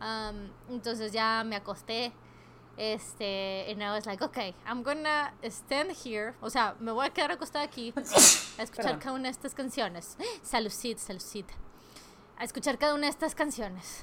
Um, 0.00 0.50
entonces 0.68 1.12
ya 1.12 1.44
me 1.44 1.54
acosté, 1.54 2.12
este, 2.76 3.70
and 3.70 3.80
I 3.80 3.90
was 3.90 4.04
like, 4.04 4.22
okay, 4.24 4.52
I'm 4.66 4.82
gonna 4.82 5.32
stand 5.44 5.92
here, 5.92 6.34
o 6.40 6.50
sea, 6.50 6.74
me 6.80 6.90
voy 6.90 7.06
a 7.06 7.10
quedar 7.10 7.30
acostada 7.30 7.64
aquí 7.64 7.94
a 7.96 8.00
escuchar 8.62 8.84
Perdón. 8.84 8.98
cada 8.98 9.12
una 9.12 9.24
de 9.24 9.30
estas 9.30 9.54
canciones. 9.54 10.16
Salucid, 10.42 10.98
salucid. 10.98 11.46
A 12.36 12.42
escuchar 12.42 12.78
cada 12.78 12.94
una 12.94 13.06
de 13.06 13.10
estas 13.10 13.36
canciones. 13.36 14.02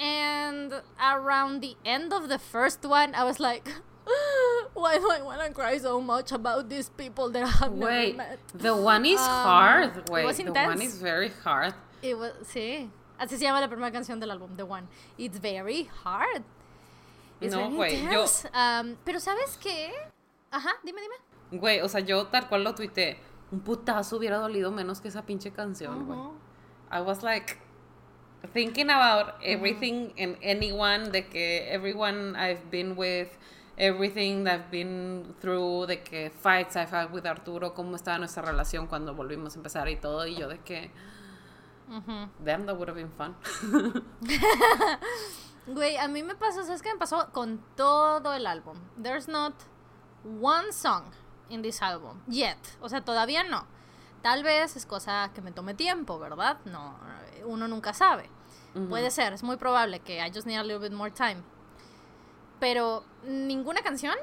And 0.00 0.72
around 0.98 1.60
the 1.60 1.76
end 1.84 2.12
of 2.12 2.28
the 2.28 2.40
first 2.40 2.84
one, 2.84 3.14
I 3.14 3.22
was 3.22 3.38
like, 3.38 3.70
why 4.74 4.98
do 4.98 5.08
I 5.10 5.22
want 5.22 5.40
to 5.42 5.52
cry 5.52 5.78
so 5.78 6.00
much 6.00 6.32
about 6.32 6.68
these 6.68 6.88
people 6.90 7.30
that 7.30 7.44
I 7.44 7.46
have 7.46 7.72
never 7.72 7.90
Wait, 7.90 8.16
met? 8.16 8.38
the 8.54 8.74
one 8.74 9.04
is 9.06 9.20
Um, 9.20 9.26
hard. 9.26 9.96
it 9.96 10.10
Wait, 10.10 10.24
was 10.24 10.36
the 10.36 10.44
one 10.44 10.56
intense. 10.56 10.84
is 10.94 11.00
very 11.00 11.30
hard. 11.44 11.74
It 12.02 12.16
was, 12.18 12.32
sí, 12.44 12.90
así 13.18 13.36
se 13.38 13.44
llama 13.44 13.60
la 13.60 13.68
primera 13.68 13.92
canción 13.92 14.18
del 14.20 14.30
álbum, 14.30 14.56
The 14.56 14.64
One. 14.64 14.88
It's 15.18 15.38
very 15.38 15.88
hard. 16.04 16.42
It's 17.40 17.54
No, 17.54 17.70
güey, 17.70 17.96
yo- 17.96 18.22
intense. 18.22 18.48
Um, 18.54 18.96
pero 19.04 19.18
¿sabes 19.20 19.56
qué? 19.60 19.92
Ajá, 20.50 20.70
dime, 20.84 21.00
dime. 21.00 21.60
Güey, 21.60 21.80
o 21.80 21.88
sea, 21.88 22.00
yo 22.00 22.26
tal 22.26 22.48
cual 22.48 22.64
lo 22.64 22.74
tuiteé. 22.74 23.18
Un 23.50 23.60
putazo 23.60 24.16
hubiera 24.16 24.38
dolido 24.38 24.70
menos 24.70 25.00
que 25.00 25.08
esa 25.08 25.22
pinche 25.22 25.50
canción, 25.52 26.06
güey. 26.06 26.18
Ujú. 26.18 26.32
I 26.90 27.00
was 27.00 27.22
like 27.22 27.58
thinking 28.52 28.90
about 28.90 29.34
everything 29.42 30.12
and 30.18 30.36
anyone, 30.42 31.10
de 31.10 31.22
que 31.28 31.68
everyone 31.70 32.34
I've 32.36 32.70
been 32.70 32.96
with, 32.96 33.28
everything 33.82 34.44
that 34.44 34.60
I've 34.60 34.70
been 34.70 35.34
through, 35.40 35.86
de 35.88 36.02
que 36.04 36.30
fights 36.30 36.76
I've 36.76 36.90
had 36.92 37.10
with 37.12 37.26
Arturo, 37.26 37.74
cómo 37.74 37.96
estaba 37.96 38.16
nuestra 38.18 38.42
relación 38.44 38.86
cuando 38.86 39.12
volvimos 39.12 39.54
a 39.56 39.58
empezar 39.58 39.88
y 39.88 39.96
todo, 39.96 40.24
y 40.24 40.36
yo 40.36 40.48
de 40.48 40.58
que, 40.60 40.92
Ujú. 41.90 42.28
damn, 42.44 42.64
that 42.64 42.76
would 42.76 42.88
have 42.88 42.96
been 42.96 43.10
fun. 43.10 43.34
Güey, 45.66 45.96
a 45.96 46.08
mí 46.08 46.22
me 46.24 46.34
pasó, 46.34 46.64
¿sabes 46.64 46.82
qué 46.82 46.92
me 46.92 46.98
pasó? 46.98 47.30
Con 47.32 47.60
todo 47.76 48.34
el 48.34 48.46
álbum. 48.46 48.78
There's 49.00 49.28
not 49.28 49.54
one 50.40 50.72
song 50.72 51.12
in 51.50 51.62
this 51.62 51.80
album 51.82 52.20
yet. 52.28 52.58
O 52.80 52.88
sea, 52.88 53.00
todavía 53.04 53.44
no. 53.44 53.64
Tal 54.22 54.42
vez 54.42 54.76
es 54.76 54.86
cosa 54.86 55.30
que 55.34 55.40
me 55.40 55.52
tome 55.52 55.74
tiempo, 55.74 56.18
¿verdad? 56.18 56.58
No, 56.64 56.96
uno 57.44 57.68
nunca 57.68 57.92
sabe. 57.92 58.28
Puede 58.88 59.10
ser, 59.10 59.34
es 59.34 59.42
muy 59.42 59.56
probable 59.56 60.00
que 60.00 60.18
I 60.18 60.30
just 60.32 60.46
need 60.46 60.58
a 60.58 60.62
little 60.62 60.78
bit 60.78 60.92
more 60.96 61.10
time. 61.10 61.42
Pero 62.62 63.02
ninguna 63.26 63.82
canción 63.82 64.14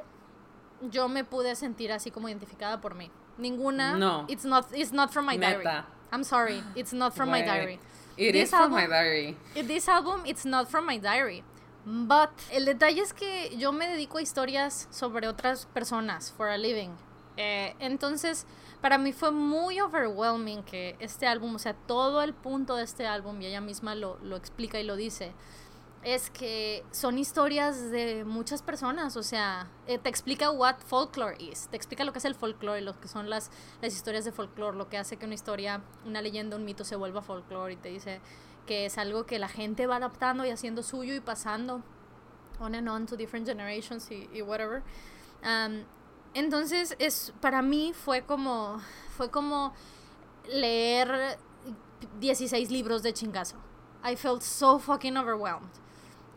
yo 0.90 1.10
me 1.10 1.26
pude 1.26 1.58
sentir 1.58 1.92
así 1.92 2.10
como 2.10 2.30
identificada 2.30 2.80
por 2.80 2.96
mí. 2.96 3.12
Ninguna. 3.38 3.98
No. 3.98 4.24
It's 4.30 4.46
not, 4.46 4.68
it's 4.74 4.94
not 4.94 5.12
from 5.12 5.26
my 5.26 5.38
diary. 5.38 5.58
Neta. 5.66 5.86
I'm 6.14 6.24
sorry, 6.24 6.64
it's 6.74 6.94
not 6.94 7.14
from 7.14 7.30
my 7.32 7.42
Güey, 7.42 7.46
diary. 7.46 7.80
It 8.16 8.32
This 8.32 8.44
is 8.46 8.50
from 8.52 8.72
my 8.72 8.84
album- 8.84 8.90
diary. 8.92 9.38
This 9.68 9.90
album, 9.90 10.22
it's 10.26 10.46
not 10.46 10.70
from 10.70 10.86
my 10.86 10.98
diary. 10.98 11.44
But 11.86 12.30
el 12.52 12.64
detalle 12.66 13.02
es 13.02 13.12
que 13.14 13.50
yo 13.58 13.74
me 13.74 13.88
dedico 13.90 14.20
a 14.20 14.22
historias 14.22 14.88
sobre 14.90 15.28
otras 15.28 15.66
personas 15.74 16.32
for 16.32 16.48
a 16.48 16.58
living. 16.58 16.92
Eh, 17.36 17.76
entonces, 17.80 18.46
para 18.82 18.98
mí 18.98 19.12
fue 19.12 19.32
muy 19.32 19.82
overwhelming 19.82 20.64
que 20.64 20.96
este 21.00 21.28
álbum, 21.28 21.56
o 21.56 21.60
sea, 21.60 21.74
todo 21.74 22.22
el 22.22 22.34
punto 22.34 22.78
de 22.78 22.84
este 22.86 23.06
álbum, 23.06 23.42
y 23.42 23.48
ella 23.48 23.60
misma 23.62 23.96
lo, 23.96 24.18
lo 24.24 24.38
explica 24.38 24.80
y 24.80 24.84
lo 24.86 24.96
dice, 24.96 25.34
es 26.04 26.30
que 26.30 26.86
son 26.92 27.18
historias 27.18 27.92
de 27.92 28.24
muchas 28.24 28.62
personas, 28.62 29.18
o 29.18 29.24
sea, 29.24 29.68
eh, 29.86 29.98
te 29.98 30.10
explica 30.10 30.50
what 30.50 30.78
folklore 30.86 31.36
is, 31.40 31.68
te 31.70 31.76
explica 31.76 32.04
lo 32.04 32.14
que 32.14 32.20
es 32.20 32.26
el 32.26 32.36
folklore, 32.36 32.82
lo 32.82 33.00
que 33.00 33.08
son 33.08 33.30
las, 33.30 33.52
las 33.82 33.94
historias 33.94 34.24
de 34.24 34.32
folklore, 34.32 34.78
lo 34.78 34.88
que 34.88 34.98
hace 34.98 35.18
que 35.18 35.26
una 35.26 35.36
historia, 35.36 35.82
una 36.06 36.22
leyenda, 36.22 36.56
un 36.56 36.64
mito 36.64 36.86
se 36.86 36.96
vuelva 36.96 37.22
folklore 37.22 37.74
y 37.74 37.76
te 37.76 37.90
dice 37.90 38.22
que 38.66 38.86
es 38.86 38.98
algo 38.98 39.26
que 39.26 39.40
la 39.40 39.50
gente 39.50 39.88
va 39.88 39.98
adaptando 39.98 40.46
y 40.46 40.52
haciendo 40.52 40.84
suyo 40.84 41.14
y 41.16 41.20
pasando 41.20 41.84
on 42.60 42.76
and 42.76 42.88
on 42.88 43.06
to 43.06 43.18
different 43.18 43.48
generations 43.48 44.10
y, 44.12 44.42
whatever. 44.42 44.84
Um, 45.44 45.84
entonces, 46.34 46.96
es, 47.00 47.34
para 47.42 47.62
mí 47.62 47.94
fue 47.94 48.22
como, 48.22 48.80
fue 49.18 49.32
como 49.32 49.74
leer 50.48 51.38
16 52.20 52.70
libros 52.70 53.02
de 53.02 53.14
chingazo. 53.14 53.58
I 54.04 54.16
felt 54.16 54.44
so 54.44 54.80
fucking 54.80 55.18
overwhelmed. 55.18 55.72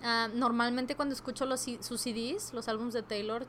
Ah, 0.03 0.29
normalmente 0.33 0.97
cuando 0.97 1.15
escucho 1.15 1.47
sus 1.57 2.01
CDs, 2.01 2.53
los 2.53 2.69
álbumes 2.69 2.95
de 2.95 3.03
Taylor, 3.03 3.47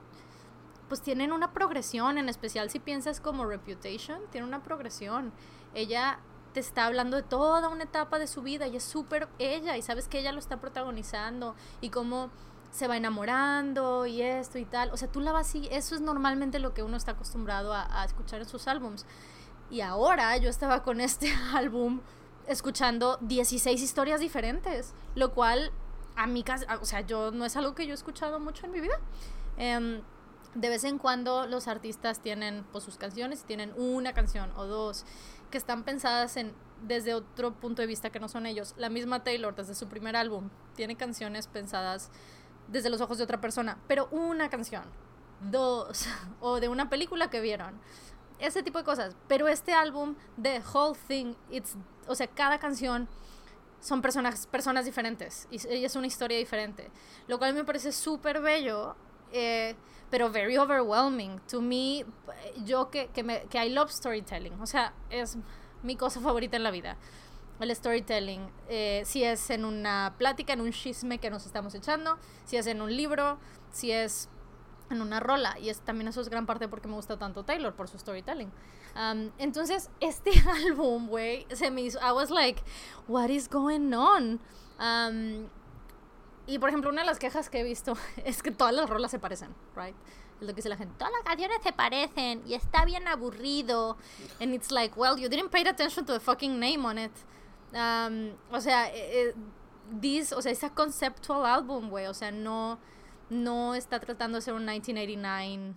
pues 0.88 1.02
tienen 1.02 1.32
una 1.32 1.52
progresión, 1.54 2.18
en 2.18 2.30
especial 2.30 2.70
si 2.70 2.80
piensas 2.80 3.20
como 3.20 3.46
Reputation, 3.46 4.22
tiene 4.32 4.46
una 4.46 4.62
progresión. 4.62 5.34
Ella 5.74 6.20
te 6.54 6.60
está 6.60 6.86
hablando 6.86 7.18
de 7.18 7.24
toda 7.24 7.70
una 7.70 7.86
etapa 7.86 8.20
de 8.20 8.28
su 8.28 8.44
vida 8.44 8.68
y 8.68 8.76
es 8.76 8.84
súper 8.84 9.28
ella 9.40 9.76
y 9.78 9.82
sabes 9.82 10.08
que 10.08 10.20
ella 10.20 10.32
lo 10.32 10.38
está 10.38 10.62
protagonizando 10.62 11.56
y 11.82 11.90
cómo 11.90 12.30
se 12.72 12.88
va 12.88 12.98
enamorando 12.98 14.06
y 14.06 14.22
esto 14.22 14.60
y 14.60 14.66
tal. 14.66 14.92
O 14.92 14.98
sea, 14.98 15.12
tú 15.12 15.20
la 15.20 15.32
vas 15.32 15.48
así, 15.48 15.68
eso 15.72 15.96
es 15.96 16.02
normalmente 16.02 16.60
lo 16.60 16.76
que 16.76 16.84
uno 16.84 16.98
está 16.98 17.14
acostumbrado 17.14 17.74
a, 17.74 18.02
a 18.02 18.06
escuchar 18.06 18.42
en 18.42 18.48
sus 18.48 18.68
álbums. 18.68 19.08
Y 19.72 19.82
ahora 19.82 20.38
yo 20.38 20.50
estaba 20.50 20.84
con 20.84 21.02
este 21.02 21.34
álbum 21.54 22.02
escuchando 22.46 23.18
16 23.22 23.82
historias 23.82 24.20
diferentes, 24.20 24.94
lo 25.16 25.34
cual 25.34 25.72
a 26.16 26.28
mi 26.28 26.44
casa, 26.44 26.66
o 26.82 26.86
sea, 26.86 27.02
yo 27.02 27.32
no 27.32 27.46
es 27.46 27.56
algo 27.56 27.76
que 27.76 27.86
yo 27.86 27.92
he 27.92 27.96
escuchado 27.96 28.40
mucho 28.40 28.66
en 28.66 28.72
mi 28.72 28.82
vida. 28.82 29.00
Em, 29.58 30.02
de 30.56 30.70
vez 30.70 30.84
en 30.84 30.98
cuando 30.98 31.48
los 31.48 31.68
artistas 31.68 32.20
tienen 32.20 32.64
pues, 32.72 32.84
sus 32.84 32.98
canciones 32.98 33.44
tienen 33.44 33.74
una 33.76 34.14
canción 34.14 34.52
o 34.56 34.66
dos 34.66 35.06
que 35.50 35.58
están 35.58 35.84
pensadas 35.84 36.38
en 36.38 36.54
desde 36.82 37.14
otro 37.14 37.54
punto 37.54 37.82
de 37.82 37.88
vista 37.88 38.10
que 38.10 38.20
no 38.20 38.28
son 38.28 38.46
ellos. 38.46 38.76
La 38.78 38.90
misma 38.90 39.24
Taylor 39.24 39.56
desde 39.56 39.74
su 39.74 39.88
primer 39.88 40.16
álbum 40.16 40.50
tiene 40.76 40.96
canciones 40.96 41.48
pensadas 41.48 42.12
desde 42.68 42.90
los 42.90 43.02
ojos 43.02 43.18
de 43.18 43.24
otra 43.24 43.42
persona, 43.42 43.78
pero 43.88 44.08
una 44.12 44.50
canción, 44.50 44.84
dos 45.42 46.08
o 46.40 46.60
de 46.60 46.70
una 46.70 46.90
película 46.90 47.30
que 47.30 47.42
vieron. 47.42 47.80
Ese 48.40 48.64
tipo 48.64 48.78
de 48.78 48.84
cosas, 48.84 49.16
pero 49.28 49.48
este 49.48 49.74
álbum 49.74 50.16
The 50.42 50.62
Whole 50.74 50.98
Thing, 51.08 51.36
it's 51.50 51.78
o 52.08 52.16
sea, 52.16 52.28
cada 52.28 52.60
canción 52.60 53.08
son 53.84 54.02
personas, 54.02 54.48
personas 54.48 54.86
diferentes 54.86 55.48
y, 55.52 55.58
es 55.58 55.96
una 55.96 56.08
historia 56.08 56.38
diferente, 56.38 56.90
lo 57.28 57.38
cual 57.38 57.54
me 57.54 57.66
parece 57.66 57.92
súper 57.92 58.42
bello, 58.42 58.96
eh, 59.32 59.76
pero 60.10 60.32
very 60.32 60.58
overwhelming. 60.58 61.40
To 61.52 61.62
me, 61.62 62.06
yo 62.64 62.90
que, 62.90 63.08
que, 63.08 63.24
me, 63.24 63.44
que 63.50 63.64
I 63.64 63.70
love 63.70 63.92
storytelling, 63.92 64.54
o 64.62 64.66
sea, 64.66 64.94
es 65.10 65.38
mi 65.84 65.98
cosa 65.98 66.22
favorita 66.22 66.56
en 66.56 66.64
la 66.64 66.72
vida. 66.72 66.98
El 67.60 67.76
storytelling, 67.76 68.50
eh, 68.70 69.04
si 69.06 69.24
es 69.24 69.50
en 69.50 69.66
una 69.66 70.16
plática, 70.18 70.54
en 70.54 70.62
un 70.62 70.72
chisme 70.72 71.20
que 71.20 71.30
nos 71.30 71.46
estamos 71.46 71.76
echando, 71.76 72.18
si 72.46 72.58
es 72.58 72.68
en 72.68 72.82
un 72.82 72.96
libro, 72.96 73.38
si 73.72 73.92
es 73.92 74.30
en 74.90 75.02
una 75.02 75.20
rola. 75.20 75.58
Y 75.60 75.70
es, 75.70 75.82
también 75.82 76.08
eso 76.08 76.22
es 76.22 76.30
gran 76.30 76.46
parte 76.46 76.68
porque 76.68 76.88
me 76.88 76.96
gusta 76.96 77.18
tanto 77.18 77.44
Taylor 77.44 77.74
por 77.74 77.88
su 77.88 77.98
storytelling. 77.98 78.52
Um, 78.96 79.32
entonces, 79.38 79.90
este 80.00 80.32
álbum, 80.66 81.08
güey, 81.08 81.46
se 81.52 81.72
me 81.72 81.82
hizo, 81.82 82.00
I 82.00 82.12
was 82.12 82.30
like, 82.30 82.62
what 83.08 83.30
is 83.30 83.50
going 83.50 83.94
on? 83.94 84.40
Um, 84.80 85.48
y 86.46 86.60
por 86.60 86.70
ejemplo, 86.70 86.90
una 86.90 87.02
de 87.02 87.08
las 87.08 87.20
quejas 87.20 87.50
que 87.50 87.62
he 87.62 87.64
visto 87.64 87.96
es 88.26 88.44
que 88.44 88.52
todas 88.52 88.74
las 88.74 88.90
rolas 88.90 89.12
se 89.12 89.20
parecen, 89.20 89.56
right? 89.76 89.96
Es 90.40 90.48
lo 90.48 90.48
que 90.48 90.56
dice 90.56 90.70
la 90.70 90.78
gente, 90.78 90.94
todas 90.98 91.14
las 91.14 91.24
canciones 91.24 91.58
se 91.64 91.72
parecen 91.72 92.44
y 92.46 92.54
está 92.54 92.86
bien 92.86 93.08
aburrido. 93.08 93.98
And 94.42 94.54
it's 94.54 94.72
like, 94.72 95.00
well, 95.00 95.18
you 95.18 95.30
didn't 95.30 95.50
pay 95.52 95.66
attention 95.66 96.06
to 96.06 96.14
the 96.14 96.20
fucking 96.20 96.60
name 96.60 96.86
on 96.86 96.98
it. 96.98 97.12
Um, 97.74 98.36
o 98.52 98.60
sea, 98.60 98.88
eh, 98.90 99.30
eh, 99.30 99.34
this, 100.02 100.34
o 100.34 100.42
sea, 100.42 100.54
conceptual 100.72 101.46
album, 101.46 101.90
güey, 101.90 102.08
o 102.08 102.14
sea, 102.14 102.32
no 102.32 102.78
no 103.34 103.76
está 103.76 104.00
tratando 104.00 104.38
de 104.38 104.42
ser 104.42 104.54
un 104.54 104.66
1989 104.66 105.76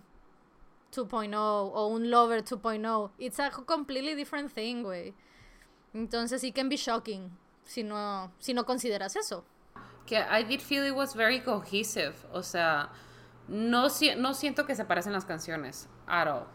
2.0 0.93 1.35
o 1.35 1.87
un 1.87 2.09
Lover 2.09 2.43
2.0. 2.43 3.11
It's 3.17 3.39
a 3.39 3.49
completely 3.51 4.15
different 4.15 4.51
thing, 4.53 4.83
güey. 4.83 5.13
Entonces 5.93 6.43
it 6.43 6.55
can 6.55 6.69
be 6.69 6.77
shocking 6.77 7.31
si 7.63 7.83
no, 7.83 8.31
si 8.39 8.53
no 8.53 8.65
consideras 8.65 9.15
eso. 9.15 9.43
Que 10.05 10.17
I 10.17 10.43
did 10.43 10.61
feel 10.61 10.85
it 10.85 10.95
was 10.95 11.13
very 11.13 11.41
cohesive. 11.41 12.15
O 12.31 12.41
sea, 12.41 12.89
no, 13.47 13.87
no 14.17 14.33
siento 14.33 14.65
que 14.65 14.75
se 14.75 14.85
parecen 14.85 15.13
las 15.13 15.25
canciones. 15.25 15.87
At 16.07 16.27
all. 16.27 16.47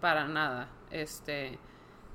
Para 0.00 0.26
nada. 0.26 0.68
Este. 0.90 1.58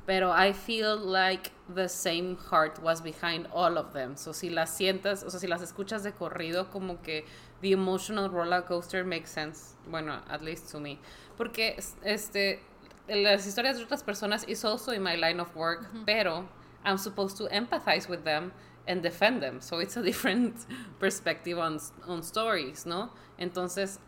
Pero 0.07 0.31
I 0.33 0.53
feel 0.53 0.97
like 0.97 1.51
the 1.73 1.87
same 1.87 2.35
heart 2.35 2.79
was 2.81 3.01
behind 3.01 3.47
all 3.53 3.77
of 3.77 3.93
them. 3.93 4.17
So 4.17 4.33
si 4.33 4.49
las 4.49 4.75
sientas, 4.75 5.23
o 5.23 5.29
sea, 5.29 5.39
si 5.39 5.47
las 5.47 5.61
escuchas 5.61 6.01
de 6.03 6.13
corrido, 6.13 6.71
como 6.71 7.01
que 7.03 7.25
the 7.61 7.71
emotional 7.71 8.29
roller 8.29 8.61
coaster 8.61 9.03
makes 9.03 9.31
sense. 9.31 9.75
Bueno, 9.89 10.21
at 10.29 10.43
least 10.43 10.69
to 10.71 10.79
me. 10.79 10.99
Porque 11.37 11.77
este, 12.03 12.59
las 13.07 13.45
historias 13.45 13.77
de 13.77 13.83
otras 13.85 14.03
personas 14.03 14.47
is 14.47 14.63
also 14.65 14.91
in 14.91 15.01
my 15.01 15.15
line 15.15 15.39
of 15.39 15.55
work, 15.55 15.87
pero 16.05 16.47
I'm 16.83 16.97
supposed 16.97 17.37
to 17.37 17.47
empathize 17.47 18.09
with 18.09 18.23
them 18.23 18.51
and 18.87 19.01
defend 19.01 19.41
them. 19.41 19.61
So 19.61 19.79
it's 19.79 19.97
a 19.97 20.03
different 20.11 20.55
perspective 20.99 21.57
on, 21.57 21.79
on 22.07 22.23
stories, 22.23 22.85
¿no? 22.85 23.11
Entonces, 23.39 23.99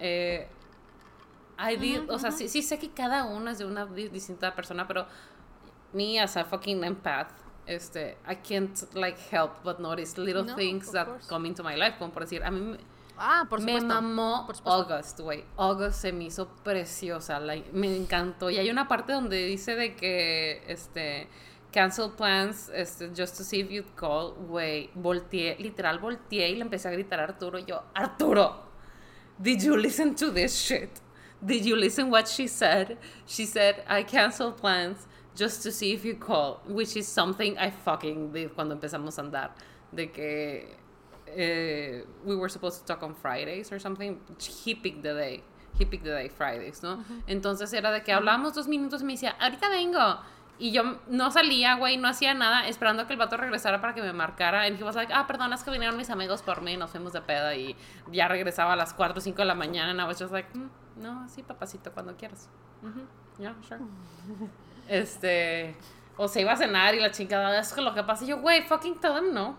eh, 0.00 0.46
I 1.58 1.76
did, 1.76 2.10
o 2.10 2.18
sea, 2.18 2.30
sí, 2.32 2.48
sí, 2.48 2.62
sé 2.62 2.78
que 2.78 2.90
cada 2.90 3.24
uno 3.26 3.50
es 3.50 3.58
de 3.58 3.64
una 3.64 3.86
distinta 3.86 4.54
persona, 4.54 4.86
pero 4.88 5.06
me 5.92 6.18
as 6.18 6.36
a 6.36 6.44
fucking 6.44 6.82
empath, 6.82 7.30
este, 7.66 8.16
I 8.26 8.34
can't 8.34 8.94
like 8.94 9.18
help 9.30 9.62
but 9.62 9.78
notice 9.78 10.18
little 10.18 10.44
things 10.56 10.90
that 10.90 11.06
come 11.28 11.46
into 11.46 11.62
my 11.62 11.76
life, 11.76 11.94
como 11.98 12.10
por 12.10 12.22
decir, 12.22 12.42
a 12.44 12.50
mí 12.50 12.76
Ah, 13.16 13.46
por 13.48 13.60
supuesto. 13.60 13.86
Me 13.86 13.94
mamó 13.94 14.48
August, 14.64 15.20
güey. 15.20 15.44
August 15.56 16.00
se 16.00 16.12
me 16.12 16.24
hizo 16.24 16.48
preciosa. 16.62 17.40
me 17.72 17.96
encantó. 17.96 18.50
Y 18.50 18.58
hay 18.58 18.70
una 18.70 18.88
parte 18.88 19.12
donde 19.12 19.44
dice 19.46 19.76
de 19.76 19.94
que, 19.94 20.62
este, 20.66 21.28
cancel 21.72 22.10
plans, 22.16 22.70
este, 22.74 23.10
just 23.16 23.36
to 23.36 23.44
see 23.44 23.60
if 23.60 23.70
you'd 23.70 23.94
call, 23.96 24.34
güey. 24.48 24.90
Volteé, 24.94 25.56
literal 25.58 25.98
volteé 25.98 26.50
y 26.50 26.56
le 26.56 26.62
empecé 26.62 26.88
a 26.88 26.92
gritar 26.92 27.20
a 27.20 27.24
Arturo. 27.24 27.58
yo, 27.58 27.82
Arturo, 27.94 28.64
did 29.38 29.60
you 29.60 29.76
listen 29.76 30.14
to 30.14 30.30
this 30.32 30.56
shit? 30.56 31.00
Did 31.40 31.64
you 31.64 31.76
listen 31.76 32.10
what 32.10 32.26
she 32.26 32.46
said? 32.48 32.96
She 33.26 33.44
said, 33.44 33.84
I 33.88 34.04
cancel 34.04 34.52
plans 34.52 35.06
just 35.36 35.62
to 35.64 35.70
see 35.70 35.92
if 35.92 36.04
you 36.04 36.14
call, 36.14 36.62
which 36.66 36.96
is 36.96 37.06
something 37.06 37.58
I 37.58 37.70
fucking 37.70 38.32
did 38.32 38.54
cuando 38.54 38.76
empezamos 38.76 39.18
a 39.18 39.22
andar. 39.22 39.50
De 39.92 40.10
que 40.10 40.76
eh, 41.36 42.04
we 42.24 42.34
were 42.36 42.48
supposed 42.48 42.80
to 42.80 42.86
talk 42.86 43.02
on 43.02 43.14
Fridays 43.14 43.72
or 43.72 43.78
something. 43.78 44.20
He 44.64 44.74
picked 44.74 45.02
the 45.02 45.14
day. 45.14 45.42
He 45.78 45.84
picked 45.84 46.04
the 46.04 46.10
day 46.10 46.28
Fridays, 46.28 46.82
¿no? 46.82 47.04
Entonces 47.26 47.72
era 47.72 47.90
de 47.90 48.02
que 48.02 48.12
hablamos 48.12 48.54
dos 48.54 48.68
minutos 48.68 49.02
y 49.02 49.04
me 49.04 49.12
decía, 49.14 49.36
ahorita 49.40 49.68
vengo. 49.68 50.20
Y 50.56 50.70
yo 50.70 51.00
no 51.08 51.32
salía, 51.32 51.74
güey, 51.74 51.96
no 51.96 52.06
hacía 52.06 52.32
nada, 52.32 52.68
esperando 52.68 53.08
que 53.08 53.14
el 53.14 53.18
vato 53.18 53.36
regresara 53.36 53.80
para 53.80 53.92
que 53.92 54.02
me 54.02 54.12
marcara. 54.12 54.68
Y 54.68 54.76
he 54.78 54.84
was 54.84 54.94
like, 54.94 55.12
ah, 55.12 55.26
perdón, 55.26 55.52
es 55.52 55.64
que 55.64 55.70
vinieron 55.72 55.96
mis 55.96 56.10
amigos 56.10 56.42
por 56.42 56.62
mí, 56.62 56.76
nos 56.76 56.90
fuimos 56.90 57.12
de 57.12 57.20
peda 57.22 57.56
y 57.56 57.74
ya 58.12 58.28
regresaba 58.28 58.74
a 58.74 58.76
las 58.76 58.94
4 58.94 59.18
o 59.18 59.20
5 59.20 59.36
de 59.36 59.44
la 59.44 59.56
mañana. 59.56 59.90
And 59.90 60.00
I 60.00 60.04
was 60.04 60.18
just 60.18 60.32
like, 60.32 60.48
mm, 60.56 60.70
no, 61.02 61.28
sí, 61.28 61.42
papacito, 61.42 61.92
cuando 61.92 62.16
quieras. 62.16 62.48
Yeah, 63.36 63.56
sure. 63.66 63.80
este, 64.88 65.74
o 66.16 66.28
se 66.28 66.42
iba 66.42 66.52
a 66.52 66.56
cenar 66.56 66.94
y 66.94 67.00
la 67.00 67.10
chingada, 67.10 67.58
es 67.58 67.72
que 67.72 67.80
lo 67.80 67.92
que 67.92 68.04
pasa. 68.04 68.24
Y 68.24 68.28
yo, 68.28 68.38
güey, 68.38 68.62
fucking 68.62 69.00
tell 69.00 69.14
them 69.14 69.34
no. 69.34 69.56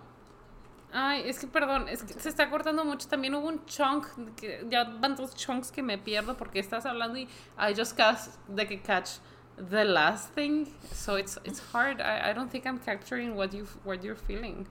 Ay, 0.98 1.28
es 1.28 1.39
que 1.39 1.48
perdón, 1.48 1.89
es 1.89 2.04
que 2.04 2.14
se 2.14 2.30
está 2.30 2.50
cortando 2.50 2.86
mucho. 2.86 3.06
También 3.10 3.36
hubo 3.36 3.50
un 3.50 3.66
chunk, 3.66 4.08
que 4.38 4.66
ya 4.70 4.86
van 4.86 5.18
dos 5.18 5.36
chunks 5.36 5.70
que 5.70 5.84
me 5.84 5.98
pierdo 5.98 6.38
porque 6.38 6.58
estás 6.60 6.86
hablando 6.86 7.18
y 7.18 7.28
I 7.58 7.74
just 7.76 7.98
cast 7.98 8.39
de 8.48 8.66
que 8.66 8.82
catch 8.82 9.20
the 9.58 9.84
last 9.84 10.34
thing. 10.34 10.66
So 10.93 11.18
it's 11.18 11.38
it's 11.43 11.60
hard. 11.74 12.00
I, 12.00 12.30
I 12.30 12.34
don't 12.34 12.50
think 12.50 12.66
I'm 12.66 12.80
capturing 12.80 13.36
what 13.36 13.52
you 13.52 13.66
what 13.84 14.04
you're 14.04 14.16
feeling. 14.16 14.68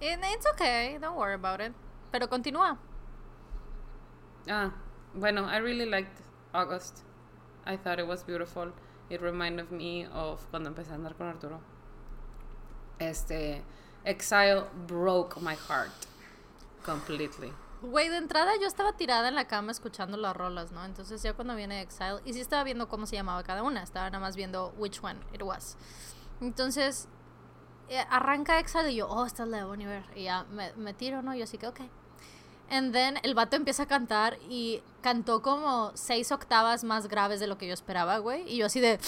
It's 0.00 0.46
okay, 0.54 0.98
don't 1.00 1.16
worry 1.16 1.34
about 1.34 1.60
it. 1.60 1.72
Pero 2.10 2.26
continúa. 2.26 2.76
Ah, 4.50 4.72
bueno, 5.14 5.44
I 5.44 5.58
really 5.58 5.86
liked 5.86 6.20
August. 6.52 7.04
I 7.64 7.76
thought 7.76 8.00
it 8.00 8.08
was 8.08 8.24
beautiful. 8.24 8.72
It 9.08 9.22
reminded 9.22 9.70
me 9.70 10.06
of 10.12 10.44
cuando 10.50 10.70
empecé 10.70 10.90
a 10.90 10.96
andar 10.96 11.16
con 11.16 11.28
Arturo. 11.28 11.60
Este 12.98 13.62
Exile 14.04 14.64
broke 14.86 15.40
my 15.40 15.54
heart 15.54 15.92
completely. 16.84 17.52
Güey, 17.82 18.08
de 18.08 18.16
entrada 18.16 18.52
yo 18.60 18.66
estaba 18.66 18.94
tirada 18.96 19.28
en 19.28 19.34
la 19.34 19.46
cama 19.46 19.70
escuchando 19.70 20.16
las 20.16 20.34
rolas, 20.34 20.72
¿no? 20.72 20.84
Entonces 20.84 21.22
ya 21.22 21.34
cuando 21.34 21.54
viene 21.54 21.82
Exile, 21.82 22.20
y 22.24 22.32
sí 22.32 22.40
estaba 22.40 22.64
viendo 22.64 22.88
cómo 22.88 23.06
se 23.06 23.16
llamaba 23.16 23.42
cada 23.42 23.62
una, 23.62 23.82
estaba 23.82 24.08
nada 24.08 24.20
más 24.20 24.36
viendo 24.36 24.72
which 24.78 25.02
one 25.02 25.20
it 25.32 25.42
was. 25.42 25.76
Entonces, 26.40 27.08
eh, 27.88 28.04
arranca 28.08 28.58
Exile 28.58 28.92
y 28.92 28.96
yo, 28.96 29.08
oh, 29.08 29.26
esta 29.26 29.42
es 29.42 29.50
la 29.50 29.58
de 29.58 29.64
Bon 29.64 29.80
Iver. 29.80 30.04
Y 30.14 30.24
ya 30.24 30.44
me, 30.44 30.72
me 30.74 30.94
tiro, 30.94 31.20
¿no? 31.20 31.34
Yo 31.34 31.44
así 31.44 31.58
que, 31.58 31.66
ok. 31.66 31.80
And 32.70 32.92
then 32.92 33.18
el 33.22 33.34
vato 33.34 33.56
empieza 33.56 33.82
a 33.82 33.86
cantar 33.86 34.38
y 34.48 34.82
cantó 35.02 35.42
como 35.42 35.92
seis 35.94 36.32
octavas 36.32 36.82
más 36.82 37.08
graves 37.08 37.38
de 37.40 37.46
lo 37.46 37.58
que 37.58 37.66
yo 37.66 37.74
esperaba, 37.74 38.18
güey. 38.18 38.50
Y 38.50 38.56
yo 38.56 38.66
así 38.66 38.80
de, 38.80 38.98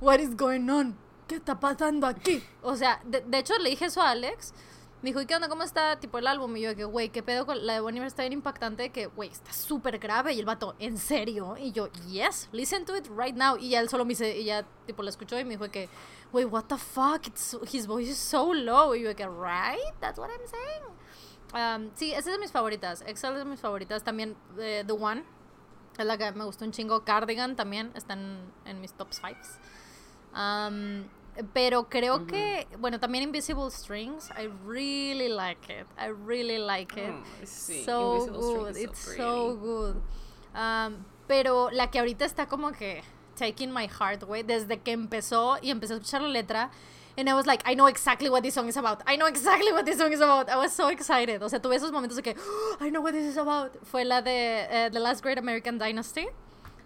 what 0.00 0.18
is 0.18 0.36
going 0.36 0.68
on? 0.68 1.05
¿Qué 1.26 1.36
está 1.36 1.58
pasando 1.58 2.06
aquí? 2.06 2.42
O 2.62 2.76
sea, 2.76 3.00
de, 3.04 3.20
de 3.20 3.38
hecho 3.38 3.58
le 3.58 3.70
dije 3.70 3.86
eso 3.86 4.00
a 4.00 4.10
Alex. 4.10 4.54
Me 5.02 5.10
dijo, 5.10 5.20
¿y 5.20 5.26
qué 5.26 5.34
onda? 5.34 5.48
¿Cómo 5.48 5.62
está 5.62 6.00
tipo 6.00 6.18
el 6.18 6.26
álbum? 6.26 6.56
Y 6.56 6.62
yo, 6.62 6.74
que, 6.74 6.84
güey, 6.84 7.10
¿qué 7.10 7.22
pedo 7.22 7.44
con 7.44 7.66
la 7.66 7.74
de 7.74 7.80
Bon 7.80 7.94
Iver? 7.94 8.06
Está 8.06 8.22
bien 8.22 8.32
impactante 8.32 8.90
que, 8.90 9.06
güey, 9.06 9.30
está 9.30 9.52
súper 9.52 9.98
grave. 9.98 10.32
Y 10.32 10.40
el 10.40 10.46
vato, 10.46 10.74
¿en 10.78 10.96
serio? 10.96 11.54
Y 11.58 11.70
yo, 11.72 11.88
yes, 12.08 12.48
listen 12.50 12.84
to 12.86 12.96
it 12.96 13.06
right 13.14 13.36
now. 13.36 13.56
Y 13.56 13.70
ya 13.70 13.80
él 13.80 13.90
solo 13.90 14.04
me 14.04 14.10
dice, 14.10 14.36
y 14.36 14.44
ya, 14.44 14.64
tipo, 14.86 15.02
lo 15.02 15.10
escuchó 15.10 15.38
y 15.38 15.44
me 15.44 15.50
dijo 15.50 15.70
que, 15.70 15.90
güey, 16.32 16.46
what 16.46 16.64
the 16.64 16.78
fuck? 16.78 17.26
It's, 17.26 17.56
his 17.72 17.86
voice 17.86 18.10
is 18.10 18.18
so 18.18 18.54
low. 18.54 18.94
Y 18.94 19.02
yo, 19.02 19.14
que, 19.14 19.26
right? 19.26 19.94
That's 20.00 20.18
what 20.18 20.30
I'm 20.30 20.46
saying. 20.48 20.96
Um, 21.54 21.90
sí, 21.94 22.12
esa 22.12 22.30
es 22.30 22.36
de 22.36 22.38
mis 22.38 22.50
favoritas. 22.50 23.02
Excel 23.02 23.34
es 23.34 23.38
de 23.40 23.44
mis 23.44 23.60
favoritas. 23.60 24.02
También 24.02 24.34
eh, 24.58 24.82
The 24.86 24.92
One. 24.92 25.24
Es 25.98 26.06
la 26.06 26.16
que 26.16 26.32
me 26.32 26.44
gustó 26.44 26.64
un 26.64 26.72
chingo. 26.72 27.04
Cardigan 27.04 27.54
también 27.54 27.92
están 27.94 28.52
en 28.64 28.80
mis 28.80 28.94
top 28.94 29.08
5. 29.10 29.28
Um, 30.36 31.04
pero 31.52 31.88
creo 31.88 32.26
que, 32.26 32.66
bueno, 32.78 32.98
también 33.00 33.24
Invisible 33.24 33.70
Strings. 33.70 34.30
I 34.30 34.48
really 34.64 35.28
like 35.28 35.70
it. 35.72 35.86
I 35.98 36.08
really 36.08 36.58
like 36.58 36.96
it. 36.98 37.10
Oh, 37.10 37.44
sí, 37.44 37.84
so 37.84 38.14
Invisible 38.14 38.64
good. 38.64 38.76
It's 38.76 38.98
so 38.98 39.16
so 39.16 39.56
good. 39.56 39.96
Um, 40.54 41.04
pero 41.26 41.70
la 41.70 41.90
que 41.90 41.98
ahorita 41.98 42.24
está 42.24 42.46
como 42.46 42.72
que 42.72 43.02
taking 43.34 43.72
my 43.72 43.86
heart, 43.86 44.24
güey, 44.24 44.42
desde 44.42 44.78
que 44.78 44.92
empezó 44.92 45.58
y 45.60 45.70
empecé 45.70 45.94
a 45.94 45.96
escuchar 45.96 46.22
la 46.22 46.28
letra. 46.28 46.70
And 47.18 47.28
I 47.30 47.34
was 47.34 47.46
like, 47.46 47.62
I 47.64 47.74
know 47.74 47.86
exactly 47.86 48.28
what 48.28 48.42
this 48.42 48.54
song 48.54 48.68
is 48.68 48.76
about. 48.76 49.02
I 49.06 49.16
know 49.16 49.26
exactly 49.26 49.72
what 49.72 49.86
this 49.86 49.96
song 49.96 50.12
is 50.12 50.20
about. 50.20 50.50
I 50.50 50.56
was 50.56 50.72
so 50.72 50.88
excited. 50.88 51.42
O 51.42 51.48
sea, 51.48 51.60
tuve 51.60 51.76
esos 51.76 51.90
momentos 51.90 52.16
de 52.16 52.22
que, 52.22 52.34
"Oh, 52.38 52.76
I 52.80 52.90
know 52.90 53.00
what 53.00 53.12
this 53.12 53.24
is 53.24 53.38
about. 53.38 53.72
Fue 53.84 54.04
la 54.04 54.20
de 54.20 54.66
eh, 54.68 54.90
The 54.90 55.00
Last 55.00 55.22
Great 55.22 55.38
American 55.38 55.78
Dynasty. 55.78 56.28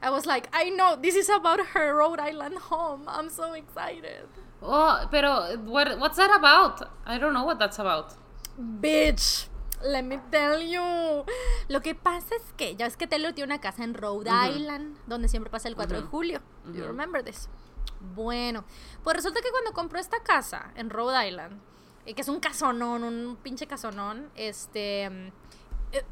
I 0.03 0.11
was 0.11 0.25
like, 0.25 0.49
I 0.53 0.71
know, 0.71 0.97
this 0.97 1.15
is 1.15 1.29
about 1.29 1.61
her 1.75 1.95
Rhode 1.95 2.21
Island 2.21 2.57
home. 2.57 3.03
I'm 3.07 3.29
so 3.29 3.53
excited. 3.53 4.27
Oh, 4.63 5.07
pero 5.11 5.57
what, 5.65 5.99
what's 5.99 6.17
that 6.17 6.35
about? 6.35 6.89
I 7.07 7.19
don't 7.19 7.35
know 7.35 7.45
what 7.45 7.59
that's 7.59 7.79
about. 7.79 8.15
Bitch, 8.59 9.49
let 9.85 10.05
me 10.05 10.19
tell 10.31 10.61
you. 10.61 11.25
Lo 11.69 11.81
que 11.81 11.95
pasa 11.95 12.35
es 12.35 12.53
que 12.57 12.77
ya 12.77 12.87
es 12.87 12.97
que 12.97 13.07
Taylor 13.07 13.33
tiene 13.33 13.53
una 13.53 13.61
casa 13.61 13.85
en 13.85 13.95
Rhode. 13.95 14.31
Island, 14.31 14.97
donde 15.07 15.29
siempre 15.29 15.51
pasa 15.51 15.69
el 15.69 15.77
4 15.77 16.01
de 16.01 16.07
julio. 16.07 16.41
You 16.73 16.85
remember 16.85 17.23
this? 17.23 17.49
Bueno, 18.15 18.65
pues 19.05 19.17
resulta 19.17 19.41
que 19.43 19.51
cuando 19.51 19.73
compró 19.73 19.99
esta 19.99 20.23
casa 20.23 20.73
en 20.77 20.89
Rhode 20.89 21.29
Island, 21.29 21.61
eh, 22.07 22.15
que 22.15 22.23
es 22.23 22.29
un 22.29 22.41
casonón, 22.41 23.05
un 23.05 23.37
pinche 23.37 23.67
casonón, 23.67 24.31
este. 24.35 25.33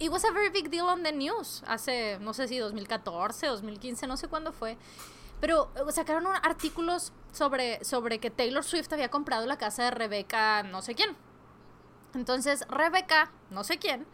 It 0.01 0.11
was 0.11 0.24
a 0.24 0.33
very 0.33 0.51
big 0.51 0.70
deal 0.70 0.87
on 0.87 1.03
the 1.05 1.12
news. 1.12 1.62
Hace, 1.66 2.18
no 2.20 2.33
sé 2.35 2.49
si 2.49 2.59
2014, 2.59 3.47
2015, 3.47 4.07
no 4.07 4.16
sé 4.16 4.26
cuándo 4.29 4.53
fue. 4.53 4.76
Pero 5.41 5.70
eh, 5.76 5.93
sacaron 5.93 6.26
un- 6.26 6.35
artículos 6.35 7.12
sobre, 7.33 7.85
sobre 7.85 8.18
que 8.18 8.31
Taylor 8.31 8.64
Swift 8.64 8.93
había 8.93 9.09
comprado 9.09 9.47
la 9.47 9.57
casa 9.57 9.85
de 9.85 9.91
Rebecca, 9.93 10.64
no 10.64 10.83
sé 10.83 10.95
quién. 10.97 11.16
Entonces, 12.14 12.66
Rebecca, 12.68 13.31
no 13.51 13.62
sé 13.64 13.79
quién, 13.79 14.07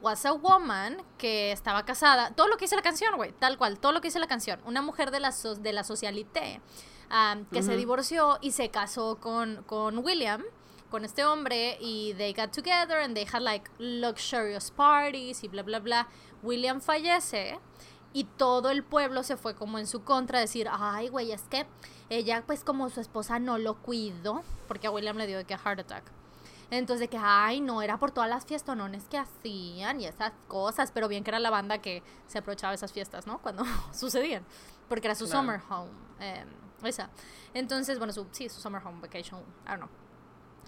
was 0.00 0.24
a 0.24 0.32
woman 0.32 1.02
que 1.18 1.52
estaba 1.52 1.84
casada. 1.84 2.30
Todo 2.34 2.48
lo 2.48 2.56
que 2.56 2.64
dice 2.64 2.76
la 2.76 2.82
canción, 2.82 3.14
güey, 3.16 3.32
tal 3.32 3.58
cual, 3.58 3.78
todo 3.78 3.92
lo 3.92 4.00
que 4.00 4.08
dice 4.08 4.18
la 4.20 4.28
canción. 4.28 4.60
Una 4.64 4.80
mujer 4.82 5.10
de 5.10 5.20
la, 5.20 5.32
so- 5.32 5.54
de 5.56 5.72
la 5.72 5.84
socialité 5.84 6.62
um, 7.10 7.44
que 7.46 7.62
se 7.62 7.70
Ujú. 7.70 7.78
divorció 7.78 8.38
y 8.40 8.52
se 8.52 8.70
casó 8.70 9.16
con, 9.20 9.62
con 9.64 9.98
William, 9.98 10.42
con 10.90 11.04
este 11.04 11.24
hombre, 11.24 11.78
y 11.80 12.14
they 12.14 12.32
got 12.34 12.50
together 12.52 12.98
and 12.98 13.14
they 13.14 13.24
had 13.32 13.40
like 13.42 13.70
luxurious 13.78 14.70
parties 14.70 15.42
y 15.44 15.48
bla, 15.48 15.62
bla, 15.62 15.78
bla. 15.78 16.08
William 16.42 16.80
fallece. 16.80 17.58
Y 18.12 18.24
todo 18.24 18.70
el 18.70 18.82
pueblo 18.82 19.22
se 19.22 19.36
fue 19.36 19.54
como 19.54 19.78
en 19.78 19.86
su 19.86 20.02
contra 20.02 20.38
a 20.38 20.40
decir, 20.40 20.68
ay, 20.70 21.08
güey, 21.08 21.30
es 21.30 21.42
que 21.42 21.64
ella, 22.08 22.42
pues 22.44 22.64
como 22.64 22.90
su 22.90 23.00
esposa 23.00 23.38
no 23.38 23.56
lo 23.56 23.76
cuidó, 23.80 24.42
porque 24.66 24.88
a 24.88 24.90
William 24.90 25.16
le 25.16 25.28
dio 25.28 25.38
de 25.38 25.44
que 25.44 25.56
heart 25.56 25.78
attack. 25.80 26.02
Entonces, 26.72 27.00
de 27.00 27.08
que, 27.08 27.18
ay, 27.20 27.60
no, 27.60 27.82
era 27.82 27.98
por 27.98 28.10
todas 28.10 28.28
las 28.28 28.46
fiestonones 28.46 29.04
que 29.08 29.16
hacían 29.18 30.00
y 30.00 30.06
esas 30.06 30.32
cosas, 30.48 30.90
pero 30.92 31.06
bien 31.06 31.22
que 31.22 31.30
era 31.30 31.38
la 31.38 31.50
banda 31.50 31.78
que 31.78 32.02
se 32.26 32.38
aprovechaba 32.38 32.72
de 32.72 32.76
esas 32.76 32.92
fiestas, 32.92 33.26
¿no? 33.28 33.38
Cuando 33.38 33.64
sucedían, 33.92 34.44
porque 34.88 35.06
era 35.06 35.14
su 35.14 35.26
Claro. 35.26 35.40
summer 35.40 35.60
home, 35.68 35.90
eh, 36.18 36.44
esa. 36.82 37.10
Entonces, 37.54 37.98
bueno, 37.98 38.12
su, 38.12 38.26
sí, 38.32 38.48
su 38.48 38.60
summer 38.60 38.82
home 38.84 39.00
vacation, 39.00 39.40
I 39.66 39.70
don't 39.70 39.78
know. 39.82 39.88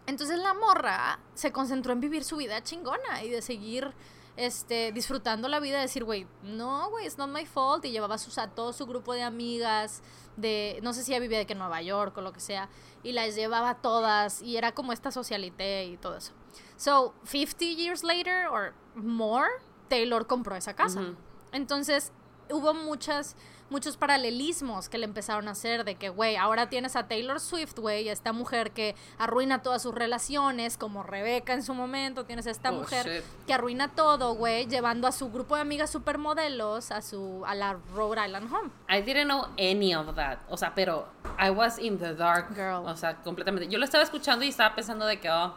Entonces 0.07 0.39
la 0.39 0.55
morra 0.55 1.21
se 1.35 1.53
concentró 1.53 1.93
en 1.93 2.01
vivir 2.01 2.25
su 2.25 2.37
vida 2.37 2.63
chingona 2.63 3.23
y 3.23 3.31
de 3.31 3.43
seguir 3.43 3.95
este, 4.37 4.93
disfrutando 4.93 5.49
la 5.49 5.61
vida, 5.61 5.77
de 5.77 5.83
decir, 5.83 6.05
güey, 6.05 6.27
no, 6.43 6.91
güey, 6.91 7.07
it's 7.07 7.19
not 7.19 7.31
my 7.31 7.45
fault. 7.45 7.85
Y 7.85 7.91
llevaba 7.91 8.19
sus, 8.19 8.39
a 8.39 8.49
todo 8.49 8.73
su 8.73 8.87
grupo 8.87 9.13
de 9.13 9.23
amigas, 9.23 10.03
de, 10.37 10.81
no 10.83 10.93
sé 10.93 11.05
si 11.05 11.13
ella 11.13 11.21
vivía 11.21 11.39
de 11.39 11.47
que 11.47 11.53
en 11.53 11.59
Nueva 11.59 11.83
York 11.83 12.17
o 12.17 12.21
lo 12.21 12.33
que 12.33 12.41
sea, 12.41 12.69
y 13.03 13.13
las 13.13 13.35
llevaba 13.35 13.77
todas, 13.77 14.43
y 14.43 14.57
era 14.57 14.73
como 14.73 14.93
esta 14.93 15.11
socialité 15.11 15.85
y 15.85 15.97
todo 15.97 16.17
eso. 16.17 16.33
So, 16.77 17.15
50 17.25 17.65
years 17.65 18.03
later 18.03 18.49
or 18.49 18.75
more, 18.95 19.49
Taylor 19.89 20.27
compró 20.27 20.57
esa 20.57 20.75
casa. 20.75 21.15
Entonces, 21.53 22.13
hubo 22.51 22.75
muchas, 22.75 23.37
muchos 23.73 23.97
paralelismos 23.97 24.89
que 24.89 24.99
le 24.99 25.05
empezaron 25.07 25.49
a 25.49 25.53
hacer 25.53 25.85
de 25.85 25.97
que, 25.97 26.09
güey, 26.11 26.37
ahora 26.37 26.69
tienes 26.69 26.95
a 26.95 27.09
Taylor 27.09 27.41
Swift, 27.41 27.77
güey, 27.79 28.09
esta 28.09 28.33
mujer 28.33 28.71
que 28.71 28.95
arruina 29.19 29.63
todas 29.63 29.83
sus 29.83 29.95
relaciones, 29.95 30.77
como 30.77 31.03
Rebeca 31.03 31.55
en 31.55 31.63
su 31.65 31.75
momento, 31.75 32.25
tienes 32.25 32.47
a 32.47 32.51
esta 32.51 32.71
Oh, 32.71 32.75
mujer 32.75 33.07
shit. 33.09 33.25
que 33.47 33.55
arruina 33.55 33.89
todo, 33.89 34.35
güey, 34.35 34.67
llevando 34.69 35.09
a 35.09 35.13
su 35.13 35.31
grupo 35.33 35.57
de 35.57 35.63
amigas 35.63 35.91
supermodelos 35.91 36.93
a 36.93 37.03
su 37.03 37.43
a 37.47 37.55
la 37.55 37.79
Rhode 37.95 38.25
Island 38.27 38.53
home. 38.53 38.71
I 38.89 39.01
didn't 39.03 39.25
know 39.25 39.47
any 39.59 39.95
of 39.95 40.15
that. 40.15 40.39
O 40.49 40.57
sea, 40.57 40.73
pero 40.75 41.09
I 41.39 41.51
was 41.51 41.79
in 41.79 41.99
the 41.99 42.15
dark. 42.15 42.55
Girl. 42.55 42.87
O 42.87 42.97
sea, 42.97 43.17
completamente. 43.23 43.69
Yo 43.69 43.79
lo 43.79 43.85
estaba 43.85 44.05
escuchando 44.05 44.45
y 44.45 44.49
estaba 44.49 44.75
pensando 44.77 45.07
de 45.07 45.19
que, 45.19 45.31
oh, 45.31 45.55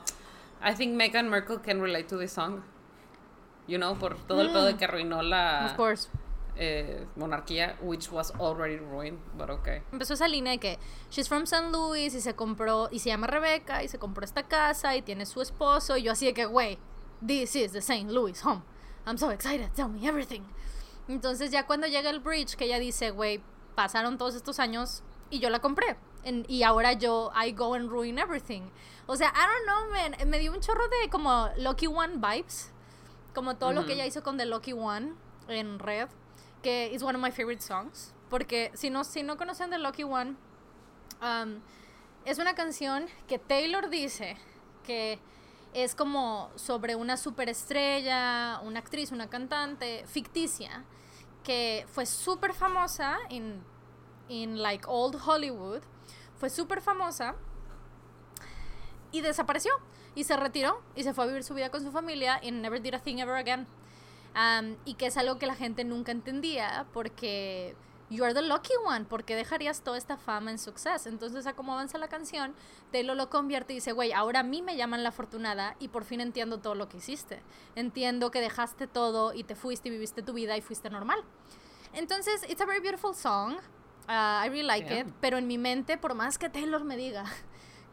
I 0.66 0.74
think 0.74 0.96
Meghan 0.96 1.30
Markle 1.30 1.60
can 1.62 1.82
relate 1.82 2.06
to 2.06 2.18
this 2.18 2.32
song. 2.32 2.62
You 3.68 3.78
know, 3.78 3.96
por 3.96 4.16
todo 4.28 4.42
el 4.42 4.48
pedo 4.50 4.64
de 4.66 4.78
que 4.78 4.86
arruinó 4.86 5.22
la 5.22 5.66
Of 5.72 5.76
course. 5.76 6.08
Eh, 6.58 7.06
monarquía, 7.16 7.78
which 7.82 8.12
was 8.12 8.32
already 8.40 8.78
ruined, 8.78 9.20
but 9.38 9.50
okay. 9.50 9.82
Empezó 9.92 10.14
esa 10.14 10.28
línea 10.28 10.52
de 10.54 10.60
que 10.60 10.80
she's 11.10 11.28
from 11.28 11.44
St. 11.44 11.72
Louis 11.72 12.14
y 12.14 12.22
se 12.22 12.34
compró 12.36 12.88
y 12.92 13.00
se 13.00 13.10
llama 13.10 13.28
Rebeca 13.28 13.84
y 13.84 13.88
se 13.88 13.98
compró 14.00 14.24
esta 14.26 14.44
casa 14.48 14.96
y 14.96 15.02
tiene 15.02 15.26
su 15.26 15.42
esposo 15.42 15.98
y 15.98 16.04
yo 16.04 16.12
así 16.14 16.26
de 16.26 16.34
que, 16.34 16.46
güey, 16.46 16.78
this 17.26 17.56
is 17.56 17.72
the 17.74 17.80
St. 17.80 18.12
Louis 18.12 18.44
home. 18.46 18.62
I'm 19.06 19.18
so 19.18 19.30
excited, 19.32 19.70
tell 19.76 19.88
me 19.90 20.08
everything. 20.08 20.42
Entonces 21.08 21.52
ya 21.52 21.68
cuando 21.68 21.88
llega 21.88 22.10
el 22.10 22.20
bridge 22.20 22.56
que 22.56 22.66
ella 22.66 22.80
dice, 22.80 23.12
güey, 23.12 23.42
pasaron 23.76 24.18
todos 24.18 24.36
estos 24.36 24.60
años 24.60 25.04
y 25.30 25.40
yo 25.40 25.50
la 25.50 25.60
compré. 25.60 25.98
En- 26.24 26.46
y 26.48 26.64
ahora 26.64 26.94
yo, 26.94 27.32
I 27.36 27.52
go 27.52 27.76
and 27.76 27.90
ruin 27.90 28.18
everything. 28.18 28.64
O 29.06 29.16
sea, 29.16 29.32
I 29.36 29.46
don't 29.46 29.66
know, 29.66 29.92
man. 29.92 30.30
Me 30.30 30.40
dio 30.40 30.52
un 30.52 30.60
chorro 30.62 30.88
de 30.88 31.10
como 31.10 31.50
Lucky 31.58 31.86
One 31.86 32.16
vibes. 32.16 32.72
Como 33.36 33.58
todo 33.58 33.74
lo 33.74 33.86
que 33.86 33.94
ella 33.94 34.06
hizo 34.06 34.24
con 34.24 34.38
The 34.38 34.46
Lucky 34.46 34.74
One 34.74 35.14
en 35.50 35.78
Red. 35.78 36.08
Que 36.66 36.92
is 36.92 37.04
one 37.04 37.16
of 37.16 37.22
my 37.22 37.30
favorite 37.30 37.62
songs. 37.62 38.12
Porque 38.28 38.72
si 38.74 38.90
no, 38.90 39.04
si 39.04 39.22
no 39.22 39.38
conocen 39.38 39.70
The 39.70 39.78
Lucky 39.78 40.04
One, 40.04 40.36
um, 41.22 41.62
es 42.26 42.40
una 42.40 42.56
canción 42.56 43.06
que 43.28 43.38
Taylor 43.38 43.88
dice 43.88 44.36
que 44.84 45.20
es 45.74 45.94
como 45.94 46.50
sobre 46.56 46.96
una 46.96 47.18
superestrella, 47.18 48.62
una 48.64 48.80
actriz, 48.80 49.12
una 49.12 49.30
cantante 49.30 50.06
ficticia 50.08 50.84
que 51.44 51.86
fue 51.88 52.08
súper 52.08 52.54
famosa 52.54 53.20
en 53.30 53.64
in 54.28 54.60
like 54.64 54.86
old 54.88 55.22
Hollywood, 55.24 55.84
fue 56.36 56.50
súper 56.50 56.82
famosa 56.82 57.36
y 59.12 59.22
desapareció 59.22 59.72
y 60.16 60.24
se 60.24 60.36
retiró 60.36 60.82
y 60.96 61.04
se 61.04 61.14
fue 61.14 61.26
a 61.26 61.28
vivir 61.28 61.44
su 61.44 61.54
vida 61.54 61.70
con 61.70 61.84
su 61.84 61.92
familia 61.92 62.40
y 62.42 62.50
never 62.50 62.82
did 62.82 62.96
a 62.96 63.00
thing 63.00 63.20
ever 63.20 63.36
again. 63.36 63.68
Um, 64.36 64.76
y 64.86 64.96
que 64.96 65.08
es 65.08 65.18
algo 65.18 65.40
que 65.40 65.46
la 65.46 65.56
gente 65.56 65.84
nunca 65.86 66.12
entendía 66.12 66.86
porque 66.94 67.76
you 68.10 68.24
are 68.24 68.34
the 68.34 68.42
lucky 68.42 68.74
one, 68.86 69.06
porque 69.06 69.36
dejarías 69.36 69.82
toda 69.82 69.98
esta 69.98 70.18
fama 70.18 70.52
en 70.52 70.60
success. 70.60 71.08
Entonces, 71.08 71.48
a 71.48 71.54
cómo 71.54 71.74
avanza 71.74 71.98
la 71.98 72.08
canción, 72.10 72.54
Taylor 72.92 73.16
lo 73.16 73.30
convierte 73.30 73.74
y 73.74 73.78
dice, 73.78 73.94
güey, 73.94 74.12
ahora 74.12 74.42
a 74.42 74.44
mí 74.44 74.62
me 74.62 74.76
llaman 74.76 75.04
la 75.04 75.10
afortunada 75.10 75.76
y 75.80 75.88
por 75.88 76.04
fin 76.04 76.20
entiendo 76.22 76.60
todo 76.60 76.76
lo 76.76 76.90
que 76.90 76.98
hiciste. 76.98 77.42
Entiendo 77.76 78.30
que 78.30 78.42
dejaste 78.42 78.88
todo 78.88 79.34
y 79.34 79.44
te 79.44 79.56
fuiste 79.56 79.88
y 79.88 79.92
viviste 79.92 80.22
tu 80.22 80.34
vida 80.34 80.58
y 80.58 80.62
fuiste 80.62 80.90
normal. 80.90 81.24
Entonces, 81.94 82.44
it's 82.50 82.62
a 82.62 82.66
very 82.66 82.82
beautiful 82.82 83.16
song. 83.16 83.54
Uh, 84.08 84.44
I 84.44 84.50
really 84.50 84.64
like 84.64 84.88
Yeah. 84.88 85.00
it. 85.02 85.08
Pero 85.22 85.38
en 85.38 85.48
mi 85.48 85.58
mente, 85.58 85.98
por 85.98 86.14
más 86.14 86.38
que 86.38 86.50
Taylor 86.50 86.84
me 86.84 86.98
diga 86.98 87.24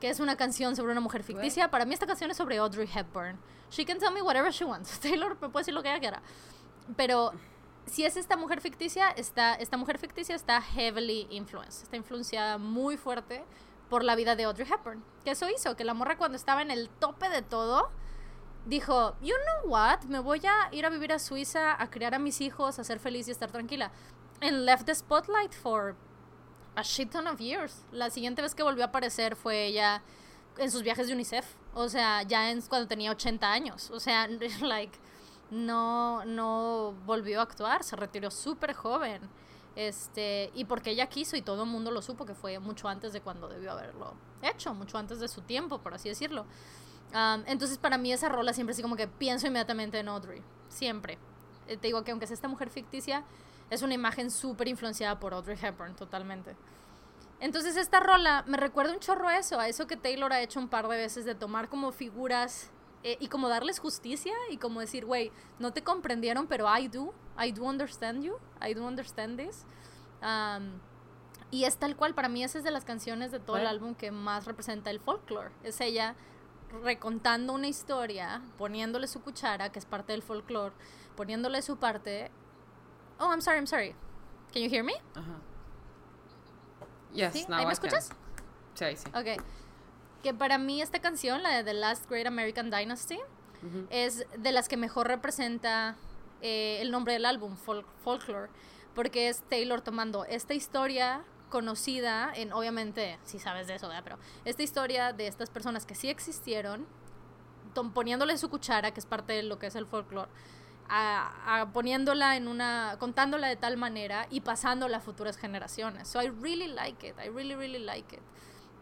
que 0.02 0.10
es 0.10 0.18
una 0.18 0.34
canción 0.36 0.74
sobre 0.74 0.90
una 0.90 1.00
mujer 1.00 1.22
ficticia. 1.22 1.70
Para 1.70 1.84
mí 1.84 1.94
esta 1.94 2.08
canción 2.08 2.28
es 2.28 2.36
sobre 2.36 2.58
Audrey 2.58 2.90
Hepburn. 2.92 3.38
She 3.70 3.84
can 3.84 4.00
tell 4.00 4.10
me 4.10 4.20
whatever 4.20 4.50
she 4.50 4.64
wants. 4.64 4.98
Taylor 5.00 5.38
me 5.40 5.48
puede 5.48 5.60
decir 5.60 5.74
lo 5.74 5.80
que 5.80 5.90
ella 5.90 6.00
quiera. 6.00 6.20
Pero 6.96 7.30
si 7.86 8.04
es 8.04 8.16
esta 8.16 8.36
mujer 8.36 8.60
ficticia, 8.60 9.10
está, 9.10 9.54
esta 9.54 9.76
mujer 9.76 9.98
ficticia 9.98 10.34
está 10.34 10.60
heavily 10.60 11.28
influenced, 11.30 11.84
está 11.84 11.96
influenciada 11.96 12.58
muy 12.58 12.96
fuerte 12.96 13.44
por 13.88 14.02
la 14.02 14.16
vida 14.16 14.34
de 14.34 14.42
Audrey 14.42 14.66
Hepburn. 14.68 15.04
Que 15.24 15.30
eso 15.30 15.48
hizo 15.48 15.76
que 15.76 15.84
la 15.84 15.94
morra 15.94 16.18
cuando 16.18 16.34
estaba 16.34 16.62
en 16.62 16.72
el 16.72 16.88
tope 16.88 17.28
de 17.28 17.42
todo, 17.42 17.88
dijo, 18.66 19.14
you 19.20 19.36
know 19.36 19.70
what, 19.70 20.02
me 20.08 20.18
voy 20.18 20.42
a 20.44 20.68
ir 20.74 20.84
a 20.84 20.90
vivir 20.90 21.12
a 21.12 21.20
Suiza, 21.20 21.80
a 21.80 21.90
criar 21.90 22.16
a 22.16 22.18
mis 22.18 22.40
hijos, 22.40 22.80
a 22.80 22.82
ser 22.82 22.98
feliz 22.98 23.28
y 23.28 23.30
estar 23.30 23.52
tranquila. 23.52 23.92
And 24.40 24.64
left 24.64 24.86
the 24.86 24.96
spotlight 24.96 25.54
for 25.54 25.94
a 26.74 26.82
shit 26.82 27.10
ton 27.10 27.26
of 27.26 27.38
years. 27.40 27.84
La 27.92 28.10
siguiente 28.10 28.42
vez 28.42 28.54
que 28.54 28.62
volvió 28.62 28.84
a 28.84 28.88
aparecer 28.88 29.36
fue 29.36 29.66
ella 29.66 30.02
en 30.58 30.70
sus 30.70 30.82
viajes 30.82 31.06
de 31.06 31.14
UNICEF. 31.14 31.46
O 31.74 31.88
sea, 31.88 32.22
ya 32.22 32.52
cuando 32.68 32.88
tenía 32.88 33.10
80 33.10 33.50
años. 33.50 33.90
O 33.90 34.00
sea, 34.00 34.28
like, 34.60 34.98
no, 35.50 36.24
no 36.24 36.94
volvió 37.04 37.40
a 37.40 37.42
actuar, 37.42 37.84
se 37.84 37.96
retiró 37.96 38.30
súper 38.30 38.74
joven. 38.74 39.22
Este, 39.74 40.50
y 40.54 40.64
porque 40.64 40.90
ella 40.90 41.06
quiso 41.06 41.36
y 41.36 41.42
todo 41.42 41.62
el 41.62 41.68
mundo 41.68 41.90
lo 41.90 42.02
supo 42.02 42.26
que 42.26 42.34
fue 42.34 42.58
mucho 42.58 42.88
antes 42.88 43.12
de 43.12 43.22
cuando 43.22 43.48
debió 43.48 43.72
haberlo 43.72 44.14
hecho, 44.42 44.74
mucho 44.74 44.98
antes 44.98 45.18
de 45.18 45.28
su 45.28 45.40
tiempo, 45.42 45.78
por 45.78 45.94
así 45.94 46.08
decirlo. 46.10 46.44
entonces 47.46 47.78
para 47.78 47.96
mí 47.96 48.12
esa 48.12 48.28
rola 48.28 48.52
siempre 48.52 48.72
así 48.72 48.82
como 48.82 48.96
que 48.96 49.08
pienso 49.08 49.46
inmediatamente 49.46 49.98
en 49.98 50.08
Audrey, 50.08 50.42
siempre. 50.68 51.18
Eh, 51.68 51.76
te 51.76 51.86
digo 51.86 52.04
que 52.04 52.10
aunque 52.10 52.26
sea 52.26 52.34
esta 52.34 52.48
mujer 52.48 52.68
ficticia, 52.68 53.24
es 53.70 53.82
una 53.82 53.94
imagen 53.94 54.30
súper 54.30 54.68
influenciada 54.68 55.18
por 55.18 55.34
Audrey 55.34 55.58
Hepburn, 55.60 55.94
totalmente. 55.96 56.56
Entonces 57.40 57.76
esta 57.76 57.98
rola 57.98 58.44
me 58.46 58.56
recuerda 58.56 58.92
un 58.92 59.00
chorro 59.00 59.26
a 59.28 59.36
eso, 59.36 59.58
a 59.58 59.66
eso 59.68 59.86
que 59.88 59.96
Taylor 59.96 60.32
ha 60.32 60.40
hecho 60.40 60.60
un 60.60 60.68
par 60.68 60.86
de 60.86 60.96
veces 60.96 61.24
de 61.24 61.34
tomar 61.34 61.68
como 61.68 61.90
figuras 61.90 62.70
eh, 63.02 63.16
y 63.18 63.26
como 63.26 63.48
darles 63.48 63.80
justicia 63.80 64.32
y 64.48 64.58
como 64.58 64.78
decir, 64.78 65.04
güey, 65.04 65.32
no 65.58 65.72
te 65.72 65.82
comprendieron, 65.82 66.46
pero 66.46 66.66
I 66.72 66.86
do, 66.86 67.12
I 67.36 67.50
do 67.50 67.64
understand 67.64 68.22
you, 68.22 68.36
I 68.64 68.74
do 68.74 68.86
understand 68.86 69.40
this. 69.40 69.66
y 71.50 71.64
es 71.64 71.76
tal 71.78 71.96
cual, 71.96 72.14
para 72.14 72.28
mí 72.28 72.44
esa 72.44 72.58
es 72.58 72.64
de 72.64 72.70
las 72.70 72.84
canciones 72.84 73.32
de 73.32 73.40
todo 73.40 73.56
el 73.56 73.66
álbum 73.66 73.96
que 73.96 74.12
más 74.12 74.44
representa 74.44 74.90
el 74.90 75.00
folklore. 75.00 75.50
Es 75.64 75.80
ella 75.80 76.14
recontando 76.84 77.52
una 77.52 77.66
historia, 77.66 78.40
poniéndole 78.56 79.08
su 79.08 79.20
cuchara, 79.20 79.72
que 79.72 79.80
es 79.80 79.84
parte 79.84 80.12
del 80.12 80.22
folklore, 80.22 80.74
poniéndole 81.16 81.60
su 81.62 81.76
parte. 81.76 82.30
Oh, 83.18 83.30
I'm 83.30 83.40
sorry, 83.40 83.58
I'm 83.58 83.66
sorry. 83.66 83.94
Can 84.52 84.62
you 84.62 84.68
hear 84.68 84.84
me? 84.84 84.94
Yes, 87.12 87.34
¿Sí? 87.34 87.46
me 87.48 87.72
escuchas? 87.72 88.10
Sí, 88.74 88.96
sí. 88.96 89.08
Ok 89.14 89.42
que 90.22 90.32
para 90.32 90.56
mí 90.56 90.80
esta 90.80 91.00
canción, 91.00 91.42
la 91.42 91.50
de 91.50 91.64
The 91.64 91.74
Last 91.74 92.08
Great 92.08 92.26
American 92.26 92.70
Dynasty, 92.70 93.18
es 93.90 94.26
de 94.36 94.50
las 94.50 94.68
que 94.68 94.76
mejor 94.76 95.06
representa 95.06 95.94
eh, 96.40 96.78
el 96.80 96.90
nombre 96.90 97.12
del 97.12 97.24
álbum, 97.24 97.56
Folklore, 97.56 98.48
porque 98.92 99.28
es 99.28 99.42
Taylor 99.48 99.82
tomando 99.82 100.24
esta 100.24 100.54
historia 100.54 101.22
conocida 101.48 102.32
en, 102.34 102.52
obviamente, 102.52 103.20
si 103.24 103.38
sabes 103.38 103.68
de 103.68 103.76
eso, 103.76 103.86
¿verdad? 103.86 104.02
pero 104.02 104.18
esta 104.44 104.64
historia 104.64 105.12
de 105.12 105.28
estas 105.28 105.48
personas 105.48 105.86
que 105.86 105.94
sí 105.94 106.08
existieron, 106.08 106.86
poniéndole 107.94 108.36
su 108.36 108.50
cuchara, 108.50 108.90
que 108.90 108.98
es 108.98 109.06
parte 109.06 109.32
de 109.32 109.44
lo 109.44 109.60
que 109.60 109.66
es 109.68 109.76
el 109.76 109.86
folklore, 109.86 110.30
a, 110.94 111.68
poniéndola 111.72 112.36
en 112.36 112.48
una, 112.48 112.96
contándola 112.98 113.48
de 113.48 113.56
tal 113.56 113.78
manera 113.78 114.26
y 114.30 114.42
pasándola 114.42 114.98
a 114.98 115.00
futuras 115.00 115.38
generaciones. 115.38 116.06
So 116.06 116.20
I 116.20 116.28
really 116.28 116.68
like 116.68 117.06
it, 117.06 117.16
I 117.18 117.28
really, 117.28 117.54
really 117.54 117.78
like 117.78 118.14
it. 118.14 118.22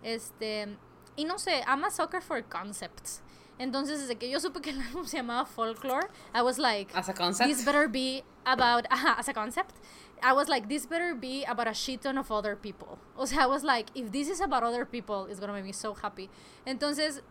Este, 0.02 0.76
y 1.16 1.24
no 1.24 1.38
sé, 1.38 1.62
I'm 1.66 1.84
a 1.84 1.90
sucker 1.90 2.20
for 2.20 2.42
concepts. 2.42 3.22
Entonces, 3.58 4.00
desde 4.00 4.16
que 4.16 4.28
yo 4.28 4.40
supe 4.40 4.60
que 4.60 4.70
el 4.70 4.80
álbum 4.88 5.06
se 5.06 5.18
llamaba 5.18 5.46
Folklore, 5.46 6.08
I 6.34 6.42
was 6.42 6.58
like, 6.58 6.92
as 6.96 7.08
a 7.08 7.14
concept, 7.14 7.48
this 7.48 7.64
better 7.64 7.88
be 7.88 8.24
about, 8.44 8.86
as 8.90 9.28
a 9.28 9.34
concept, 9.34 9.76
I 10.22 10.32
was 10.32 10.48
like, 10.48 10.68
this 10.68 10.86
better 10.86 11.14
be 11.14 11.44
about 11.44 11.68
a 11.68 11.74
shit 11.74 12.02
ton 12.02 12.18
of 12.18 12.32
other 12.32 12.56
people. 12.56 12.98
O 13.16 13.26
sea, 13.26 13.42
I 13.42 13.46
was 13.46 13.62
like, 13.62 13.88
if 13.94 14.10
this 14.10 14.28
is 14.28 14.40
about 14.40 14.64
other 14.64 14.84
people, 14.84 15.26
it's 15.26 15.38
gonna 15.38 15.52
make 15.52 15.64
me 15.64 15.72
so 15.72 15.94
happy. 15.94 16.28
Entonces, 16.66 17.22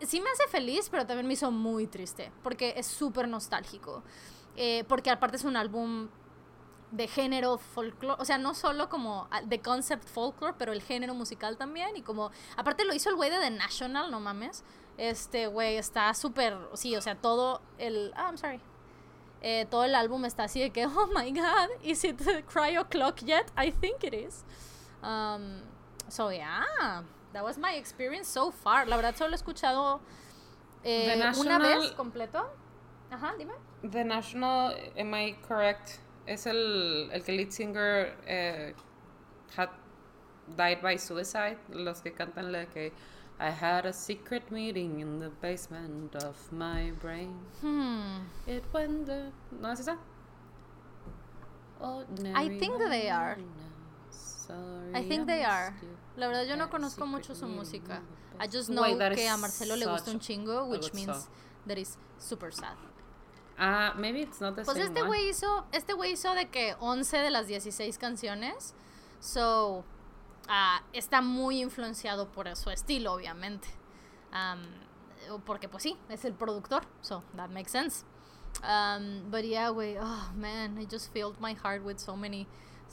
sí 0.00 0.20
me 0.20 0.30
hace 0.30 0.46
feliz, 0.48 0.88
pero 0.90 1.06
también 1.06 1.26
me 1.26 1.34
hizo 1.34 1.50
muy 1.50 1.86
triste, 1.86 2.32
porque 2.42 2.74
es 2.76 2.86
súper 2.86 3.28
nostálgico. 3.28 4.02
Eh, 4.56 4.84
porque 4.88 5.10
aparte 5.10 5.36
es 5.36 5.44
un 5.44 5.56
álbum 5.56 6.08
de 6.90 7.08
género 7.08 7.58
folclore, 7.58 8.20
o 8.20 8.24
sea, 8.24 8.38
no 8.38 8.54
solo 8.54 8.88
como 8.88 9.28
de 9.44 9.60
concept 9.60 10.08
folklore, 10.08 10.54
pero 10.56 10.72
el 10.72 10.80
género 10.80 11.14
musical 11.14 11.58
también 11.58 11.96
y 11.96 12.02
como, 12.02 12.30
aparte 12.56 12.84
lo 12.84 12.94
hizo 12.94 13.10
el 13.10 13.16
güey 13.16 13.28
de 13.28 13.38
The 13.38 13.50
National, 13.50 14.10
no 14.10 14.20
mames, 14.20 14.64
este 14.96 15.46
güey 15.48 15.76
está 15.76 16.14
súper, 16.14 16.56
sí, 16.74 16.96
o 16.96 17.02
sea, 17.02 17.16
todo 17.16 17.60
el, 17.78 18.12
ah, 18.16 18.28
I'm 18.28 18.38
sorry, 18.38 18.60
eh, 19.42 19.66
todo 19.70 19.84
el 19.84 19.94
álbum 19.94 20.24
está 20.24 20.44
así 20.44 20.60
de 20.60 20.70
que, 20.70 20.86
oh 20.86 21.08
my 21.14 21.30
god, 21.32 21.68
is 21.82 22.04
it 22.04 22.16
the 22.18 22.42
cryo 22.44 22.88
clock 22.88 23.20
yet? 23.22 23.50
I 23.56 23.70
think 23.70 24.02
it 24.04 24.14
is. 24.14 24.44
Um, 25.02 25.62
so 26.08 26.30
yeah, 26.30 27.02
that 27.36 27.44
was 27.44 27.58
my 27.58 27.74
experience 27.74 28.28
so 28.28 28.50
far. 28.50 28.86
La 28.86 28.96
verdad 28.96 29.14
solo 29.14 29.32
he 29.32 29.36
escuchado 29.36 30.00
eh, 30.82 31.22
una 31.38 31.58
vez 31.58 31.92
completo. 31.92 32.48
Ajá, 33.10 33.36
dime. 33.36 33.52
The 33.82 34.02
National, 34.02 34.74
am 34.96 35.14
I 35.14 35.36
correct? 35.46 36.00
es 36.26 36.46
el, 36.46 37.10
el 37.12 37.22
que 37.22 37.32
lead 37.32 37.52
singer 37.52 38.14
eh, 38.26 38.72
had 39.56 39.68
died 40.56 40.82
by 40.82 40.96
suicide, 40.96 41.58
los 41.70 42.00
que 42.00 42.12
cantan 42.12 42.52
la 42.52 42.64
que 42.66 42.92
I 43.38 43.50
had 43.50 43.86
a 43.86 43.92
secret 43.92 44.50
meeting 44.50 45.00
in 45.00 45.18
the 45.18 45.28
basement 45.28 46.16
of 46.16 46.36
my 46.50 46.92
brain. 47.00 47.34
Hmm. 47.60 48.24
It 48.46 48.64
went 48.72 49.06
the... 49.06 49.30
¿No 49.60 49.70
es 49.70 49.80
esa? 49.80 49.98
I 52.34 52.48
think 52.58 52.78
they 52.78 53.10
are. 53.10 53.36
I 54.94 55.02
think 55.02 55.26
they 55.26 55.44
are. 55.44 55.74
La 56.16 56.28
verdad 56.28 56.44
yo 56.44 56.56
no 56.56 56.70
conozco 56.70 57.06
mucho 57.06 57.34
su 57.34 57.46
música. 57.46 58.02
I 58.40 58.48
just 58.48 58.68
know 58.68 58.84
que 59.14 59.28
a 59.28 59.36
Marcelo 59.36 59.76
le 59.76 59.86
gusta 59.86 60.10
un 60.10 60.20
chingo, 60.20 60.66
which 60.66 60.92
means 60.94 61.28
that 61.66 61.76
is 61.76 61.98
super 62.18 62.52
sad. 62.52 62.76
Ah, 63.58 63.94
maybe 63.96 64.20
it's 64.20 64.40
not 64.40 64.54
the 64.54 64.64
pues 64.64 64.76
este 64.76 65.02
güey 65.02 65.30
hizo, 65.30 65.64
este 65.72 65.94
güey 65.94 66.12
hizo 66.12 66.34
de 66.34 66.50
que 66.50 66.74
11 66.78 67.18
de 67.18 67.30
las 67.30 67.46
16 67.46 67.96
canciones. 67.96 68.74
So, 69.18 69.84
uh, 70.48 70.82
está 70.92 71.22
muy 71.22 71.62
influenciado 71.62 72.30
por 72.30 72.54
su 72.54 72.70
estilo, 72.70 73.14
obviamente. 73.14 73.68
Um, 74.32 75.40
porque 75.44 75.68
pues 75.68 75.82
sí, 75.82 75.96
es 76.10 76.24
el 76.26 76.34
productor. 76.34 76.82
So, 77.00 77.22
that 77.36 77.48
makes 77.48 77.70
sense. 77.72 78.04
Um, 78.62 79.30
but 79.30 79.44
yeah, 79.44 79.70
güey, 79.70 79.96
oh 79.98 80.32
man, 80.34 80.78
I 80.78 80.84
just 80.84 81.12
filled 81.12 81.40
my 81.40 81.54
heart 81.54 81.82
with 81.82 81.98
so 81.98 82.14
many 82.14 82.46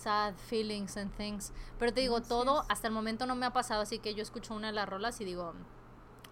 sad 0.03 0.35
feelings 0.35 0.97
and 0.97 1.11
things. 1.15 1.53
Pero 1.79 1.93
te 1.93 2.01
digo, 2.01 2.21
todo 2.21 2.65
hasta 2.69 2.87
el 2.87 2.93
momento 2.93 3.25
no 3.25 3.35
me 3.35 3.45
ha 3.45 3.53
pasado, 3.53 3.81
así 3.81 3.99
que 3.99 4.13
yo 4.13 4.21
escucho 4.21 4.53
una 4.53 4.67
de 4.67 4.73
las 4.73 4.87
rolas 4.87 5.19
y 5.21 5.25
digo, 5.25 5.53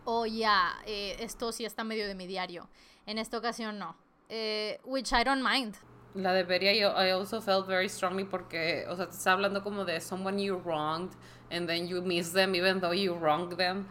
oh 0.05 0.25
ya, 0.25 0.73
eh, 0.85 1.15
esto 1.19 1.51
sí 1.51 1.65
está 1.65 1.83
medio 1.83 2.07
de 2.07 2.15
mi 2.15 2.27
diario. 2.27 2.69
En 3.05 3.17
esta 3.17 3.37
ocasión 3.37 3.79
no. 3.79 3.95
Eh, 4.29 4.79
which 4.85 5.11
I 5.11 5.23
don't 5.23 5.43
mind. 5.43 5.75
La 6.13 6.33
de 6.33 6.43
Beria, 6.43 6.73
yo, 6.73 6.89
I 6.89 7.11
also 7.11 7.39
felt 7.39 7.67
very 7.67 7.87
strongly 7.87 8.25
porque, 8.25 8.85
o 8.89 8.95
sea, 8.95 9.07
te 9.07 9.15
está 9.15 9.31
hablando 9.31 9.63
como 9.63 9.85
de 9.85 9.99
someone 10.01 10.37
you 10.37 10.57
wronged 10.57 11.15
and 11.49 11.67
then 11.67 11.87
you 11.87 12.01
miss 12.01 12.33
them 12.33 12.53
even 12.53 12.81
though 12.81 12.93
you 12.93 13.13
wronged 13.13 13.57
them. 13.57 13.87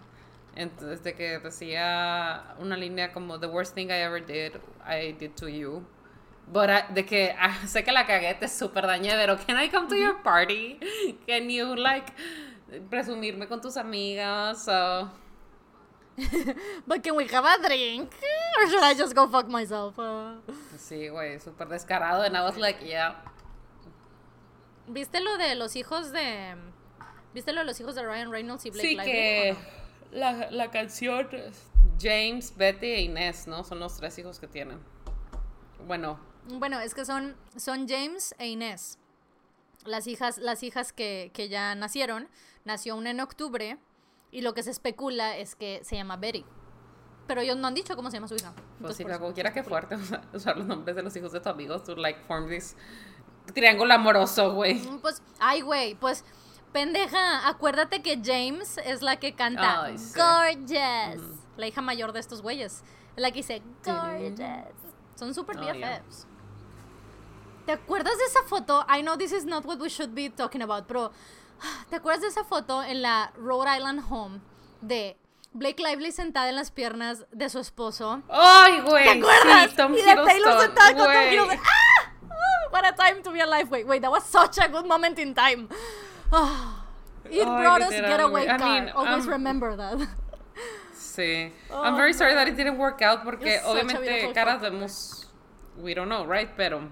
Entonces, 0.55 1.03
de 1.03 1.15
que 1.15 1.39
decía 1.39 2.57
una 2.59 2.77
línea 2.77 3.13
como 3.13 3.39
the 3.39 3.47
worst 3.47 3.75
thing 3.75 3.91
I 3.91 4.03
ever 4.03 4.21
did, 4.21 4.61
I 4.85 5.13
did 5.13 5.35
to 5.37 5.49
you. 5.49 5.87
But 6.47 6.71
I, 6.71 6.93
de 6.95 7.07
que 7.07 7.35
ah, 7.39 7.67
sé 7.67 7.85
que 7.85 7.93
la 7.93 8.07
cagué, 8.07 8.35
te 8.35 8.49
super 8.49 8.87
dañé, 8.87 9.13
pero 9.13 9.37
can 9.37 9.57
I 9.57 9.69
come 9.69 9.89
to 9.89 9.97
your 9.97 10.23
party? 10.23 10.79
Can 11.27 11.49
you 11.49 11.77
like 11.77 12.13
presumirme 12.89 13.47
con 13.49 13.61
tus 13.61 13.77
amigas? 13.77 14.65
So, 14.65 15.11
But 16.87 17.03
can 17.03 17.17
we 17.17 17.27
have 17.29 17.45
a 17.45 17.67
drink? 17.67 18.13
Or 18.59 18.69
should 18.69 18.83
I 18.83 18.95
just 18.95 19.15
go 19.15 19.27
fuck 19.29 19.49
myself? 19.49 19.97
Sí, 20.77 21.09
güey, 21.09 21.39
súper 21.39 21.69
descarado. 21.69 22.25
And 22.25 22.37
I 22.37 22.43
was 22.43 22.57
like, 22.57 22.81
yeah. 22.85 23.15
¿Viste 24.89 25.21
lo 25.21 25.37
de 25.39 25.55
los 25.55 25.77
hijos 25.77 26.13
de. 26.13 26.57
¿Viste 27.33 27.53
lo 27.53 27.61
de 27.61 27.67
los 27.67 27.81
hijos 27.81 27.95
de 27.95 28.03
Ryan 28.03 28.31
Reynolds 28.31 28.67
y 28.67 28.71
Blake 28.71 28.89
Sí, 28.89 28.97
que 28.97 29.57
la, 30.11 30.51
la 30.51 30.71
canción 30.71 31.29
James, 32.01 32.57
Betty 32.57 32.87
e 32.87 33.01
Inés, 33.03 33.47
¿no? 33.47 33.63
Son 33.63 33.79
los 33.79 33.97
tres 33.97 34.19
hijos 34.19 34.41
que 34.41 34.49
tienen. 34.49 34.81
Bueno. 35.87 36.30
Bueno, 36.49 36.81
es 36.81 36.95
que 36.95 37.05
son, 37.05 37.37
son 37.57 37.89
James 37.89 38.35
e 38.39 38.49
Inés. 38.49 38.99
Las 39.85 40.07
hijas, 40.07 40.39
las 40.39 40.63
hijas 40.63 40.93
que, 40.93 41.31
que 41.35 41.49
ya 41.49 41.75
nacieron. 41.75 42.29
Nació 42.65 42.97
una 42.97 43.11
en 43.11 43.21
octubre 43.21 43.79
y 44.31 44.43
lo 44.43 44.53
que 44.55 44.63
se 44.63 44.71
especula 44.71 45.37
es 45.37 45.55
que 45.55 45.81
se 45.85 45.97
llama 45.97 46.17
Betty. 46.17 46.45
Pero 47.27 47.41
ellos 47.43 47.57
no 47.57 47.69
han 47.69 47.75
dicho 47.75 47.95
cómo 47.97 48.11
se 48.11 48.17
llama 48.17 48.29
su 48.29 48.35
hija. 48.35 48.53
pues 48.81 48.97
sí, 48.97 49.05
como 49.05 49.33
quiera 49.33 49.53
que 49.53 49.63
fuerte 49.63 49.97
usar 50.33 50.57
los 50.57 50.67
nombres 50.67 50.97
de 50.97 51.03
los 51.03 51.15
hijos 51.17 51.33
de 51.33 51.41
tu 51.41 51.49
amigo 51.49 51.81
to 51.81 51.95
like 51.97 52.21
form 52.27 52.49
this 52.49 52.77
triángulo 53.55 53.95
amoroso, 53.95 54.53
güey. 54.53 54.75
Mm, 54.75 54.99
pues, 54.99 55.23
ay, 55.39 55.61
güey, 55.63 55.95
pues 55.95 56.25
Pendeja, 56.73 57.49
acuérdate 57.49 58.01
que 58.03 58.21
James 58.23 58.79
es 58.85 59.03
la 59.03 59.17
que 59.17 59.35
canta 59.35 59.85
Ay, 59.85 59.99
sí. 59.99 60.19
Gorgeous. 60.19 61.23
La 61.57 61.67
hija 61.67 61.81
mayor 61.81 62.13
de 62.13 62.21
estos 62.21 62.43
güeyes. 62.43 62.85
Es 63.17 63.23
la 63.23 63.31
que 63.31 63.39
dice 63.39 63.63
Gorgeous. 63.85 64.69
Son 65.17 65.35
super 65.35 65.57
Oh, 65.59 65.73
yeah. 65.73 66.01
BFFs. 66.01 66.27
¿Te 67.71 67.75
acuerdas 67.75 68.19
de 68.19 68.25
esa 68.25 68.43
foto? 68.43 68.85
I 68.89 69.01
know 69.01 69.17
this 69.17 69.31
is 69.31 69.45
not 69.45 69.65
what 69.65 69.79
we 69.79 69.89
should 69.89 70.13
be 70.13 70.29
talking 70.29 70.61
about, 70.61 70.89
pero 70.89 71.13
¿te 71.89 71.95
acuerdas 71.95 72.23
de 72.23 72.27
esa 72.27 72.43
foto 72.43 72.83
en 72.83 73.01
la 73.01 73.31
Rhode 73.37 73.77
Island 73.77 74.03
home 74.11 74.41
de 74.81 75.17
Blake 75.53 75.81
Lively 75.81 76.11
sentada 76.11 76.49
en 76.49 76.57
las 76.57 76.73
piernas 76.73 77.25
de 77.31 77.49
su 77.49 77.61
esposo? 77.61 78.25
Ay, 78.29 78.81
güey. 78.81 79.05
¿Te 79.05 79.19
acuerdas? 79.21 79.71
Sí, 79.71 79.77
Tom 79.77 79.95
y 79.95 80.03
de 80.03 80.17
Taylor 80.17 80.61
sentada 80.63 80.95
con 80.97 81.05
Tom. 81.05 81.13
Hiddleston. 81.13 81.61
¡Ah! 81.65 82.13
Oh, 82.25 82.73
what 82.73 82.85
a 82.85 82.93
time 82.93 83.23
to 83.23 83.31
be 83.31 83.41
alive. 83.41 83.71
Wait, 83.71 83.87
wait, 83.87 84.03
that 84.03 84.11
was 84.11 84.25
such 84.25 84.59
a 84.59 84.67
good 84.67 84.87
moment 84.87 85.17
in 85.21 85.33
time. 85.33 85.69
Ah. 86.33 86.85
it 87.31 87.45
brought 87.45 87.83
us 87.83 87.91
getaway 87.93 88.47
güey. 88.47 88.53
I 88.53 88.59
car. 88.59 88.81
mean, 88.81 88.89
Always 88.97 89.27
um, 89.27 89.31
remember 89.31 89.77
that. 89.77 90.09
Sí. 90.93 91.53
Oh, 91.71 91.83
I'm 91.83 91.95
very 91.95 92.15
sorry 92.15 92.35
that 92.35 92.49
it 92.49 92.57
didn't 92.57 92.79
work 92.79 93.01
out 93.01 93.23
porque 93.23 93.47
It's 93.47 93.65
obviamente 93.65 94.33
caras 94.35 94.61
couple. 94.61 94.71
vemos 94.71 95.27
we 95.81 95.95
don't 95.95 96.09
know, 96.09 96.25
right? 96.25 96.49
Pero 96.57 96.89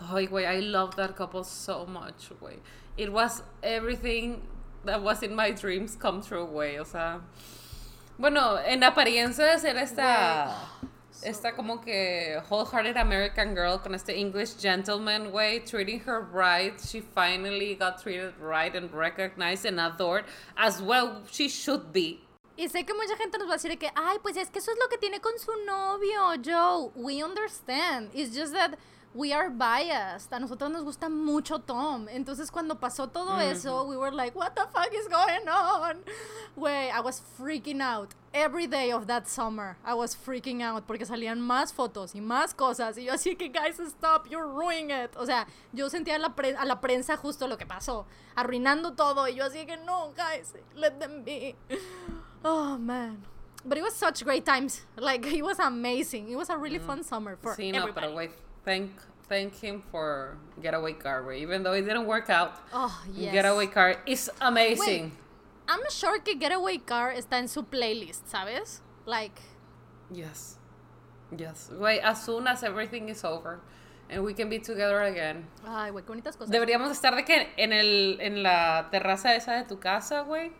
ay, 0.00 0.26
güey, 0.26 0.46
I 0.46 0.60
love 0.60 0.96
that 0.96 1.16
couple 1.16 1.44
so 1.44 1.86
much, 1.86 2.30
güey. 2.40 2.58
It 2.96 3.12
was 3.12 3.42
everything 3.62 4.42
that 4.84 5.02
was 5.02 5.22
in 5.22 5.34
my 5.34 5.50
dreams 5.50 5.96
come 5.96 6.22
true, 6.22 6.46
güey. 6.46 6.78
O 6.78 6.84
sea, 6.84 7.20
bueno, 8.18 8.56
en 8.56 8.82
apariencia 8.82 9.52
de 9.52 9.58
ser 9.58 9.76
esta 9.76 10.54
esta 11.22 11.52
como 11.52 11.80
que 11.80 12.40
wholehearted 12.48 12.96
American 12.96 13.54
girl 13.54 13.78
con 13.78 13.94
este 13.94 14.10
English 14.10 14.58
gentleman, 14.60 15.30
güey, 15.30 15.60
treating 15.64 16.00
her 16.00 16.20
right. 16.20 16.80
She 16.80 17.00
finally 17.00 17.74
got 17.74 18.02
treated 18.02 18.34
right 18.40 18.74
and 18.74 18.92
recognized 18.92 19.64
and 19.64 19.80
adored 19.80 20.24
as 20.56 20.80
well 20.82 21.22
she 21.30 21.48
should 21.48 21.92
be. 21.92 22.20
Y 22.58 22.68
sé 22.68 22.86
que 22.86 22.94
mucha 22.94 23.16
gente 23.16 23.36
nos 23.38 23.48
va 23.48 23.54
a 23.54 23.56
decir 23.58 23.78
que, 23.78 23.90
ay, 23.94 24.18
pues 24.22 24.36
es 24.36 24.48
que 24.48 24.60
eso 24.60 24.70
es 24.72 24.78
lo 24.78 24.88
que 24.88 24.96
tiene 24.96 25.20
con 25.20 25.38
su 25.38 25.52
novio, 25.66 26.36
Joe. 26.42 26.90
We 26.94 27.22
understand. 27.22 28.10
It's 28.14 28.34
just 28.34 28.54
that 28.54 28.78
we 29.14 29.32
are 29.32 29.48
biased. 29.50 30.32
A 30.32 30.38
nosotros 30.38 30.70
nos 30.70 30.84
gusta 30.84 31.08
mucho 31.08 31.58
Tom. 31.58 32.06
Entonces, 32.08 32.50
cuando 32.50 32.74
pasó 32.74 33.10
todo 33.10 33.38
eso, 33.40 33.84
we 33.84 33.96
were 33.96 34.10
like, 34.10 34.34
what 34.36 34.54
the 34.54 34.66
fuck 34.72 34.92
is 34.92 35.08
going 35.08 35.48
on? 35.48 36.04
Güey, 36.56 36.90
I 36.90 37.00
was 37.00 37.20
freaking 37.38 37.80
out. 37.80 38.14
Every 38.34 38.66
day 38.66 38.92
of 38.92 39.06
that 39.06 39.26
summer, 39.26 39.78
I 39.84 39.94
was 39.94 40.14
freaking 40.14 40.60
out 40.62 40.86
porque 40.86 41.06
salían 41.06 41.40
más 41.40 41.72
fotos 41.72 42.14
y 42.14 42.20
más 42.20 42.54
cosas. 42.54 42.98
Y 42.98 43.04
yo 43.04 43.12
así 43.14 43.36
que, 43.38 43.48
guys, 43.48 43.78
stop, 43.80 44.26
you're 44.28 44.46
ruining 44.46 44.90
it. 44.90 45.16
O 45.16 45.24
sea, 45.24 45.46
yo 45.72 45.88
sentía 45.88 46.16
a 46.16 46.18
la, 46.18 46.34
pre- 46.34 46.54
a 46.56 46.66
la 46.66 46.80
prensa 46.80 47.16
justo 47.16 47.46
lo 47.48 47.56
que 47.56 47.64
pasó, 47.66 48.04
arruinando 48.34 48.92
todo. 48.94 49.26
Y 49.28 49.36
yo 49.36 49.44
así 49.44 49.64
que, 49.66 49.78
no, 49.78 50.12
guys, 50.14 50.52
let 50.74 50.98
them 50.98 51.24
be. 51.24 51.56
Oh 52.44 52.76
man. 52.76 53.24
But 53.64 53.78
it 53.78 53.82
was 53.82 53.94
such 53.96 54.22
great 54.22 54.44
times. 54.44 54.82
Like 54.96 55.26
it 55.26 55.42
was 55.42 55.58
amazing. 55.58 56.28
It 56.30 56.36
was 56.36 56.50
a 56.50 56.56
really 56.56 56.78
fun 56.78 57.02
summer 57.02 57.36
for 57.36 57.56
Sí, 57.56 57.72
no, 57.72 57.86
pero 57.92 58.12
güey, 58.12 58.30
thank, 58.66 58.90
thank 59.28 59.54
him 59.62 59.80
for 59.90 60.36
Getaway 60.60 60.92
Car, 60.94 61.22
güey. 61.22 61.40
Even 61.40 61.62
though 61.62 61.72
it 61.72 61.82
didn't 61.86 62.06
work 62.06 62.28
out, 62.28 62.52
Oh, 62.74 62.92
yes. 63.14 63.32
Getaway 63.32 63.68
Car 63.68 63.96
is 64.04 64.28
amazing. 64.42 65.12
I'm 65.68 65.80
sure 65.90 66.18
que 66.20 66.36
Getaway 66.38 66.78
Car 66.84 67.12
está 67.12 67.38
en 67.38 67.48
su 67.48 67.62
playlist, 67.62 68.26
¿sabes? 68.28 68.82
Like 69.06 69.40
Yes. 70.12 70.58
Yes. 71.36 71.70
Güey, 71.72 72.00
as 72.02 72.22
soon 72.24 72.46
as 72.46 72.62
everything 72.62 73.08
is 73.08 73.24
over 73.24 73.60
and 74.08 74.22
we 74.22 74.32
can 74.34 74.48
be 74.48 74.58
together 74.60 75.02
again. 75.02 75.46
ay, 75.66 75.90
güey, 75.90 76.04
qué 76.04 76.12
bonitas 76.12 76.36
cosas. 76.36 76.50
Deberíamos 76.50 76.90
estar 76.92 77.16
de 77.16 77.24
que 77.24 77.48
en 77.56 77.72
el 77.72 78.18
en 78.20 78.42
la 78.42 78.88
terraza 78.92 79.34
esa 79.34 79.54
de 79.54 79.64
tu 79.64 79.78
casa, 79.80 80.22
güey. 80.22 80.52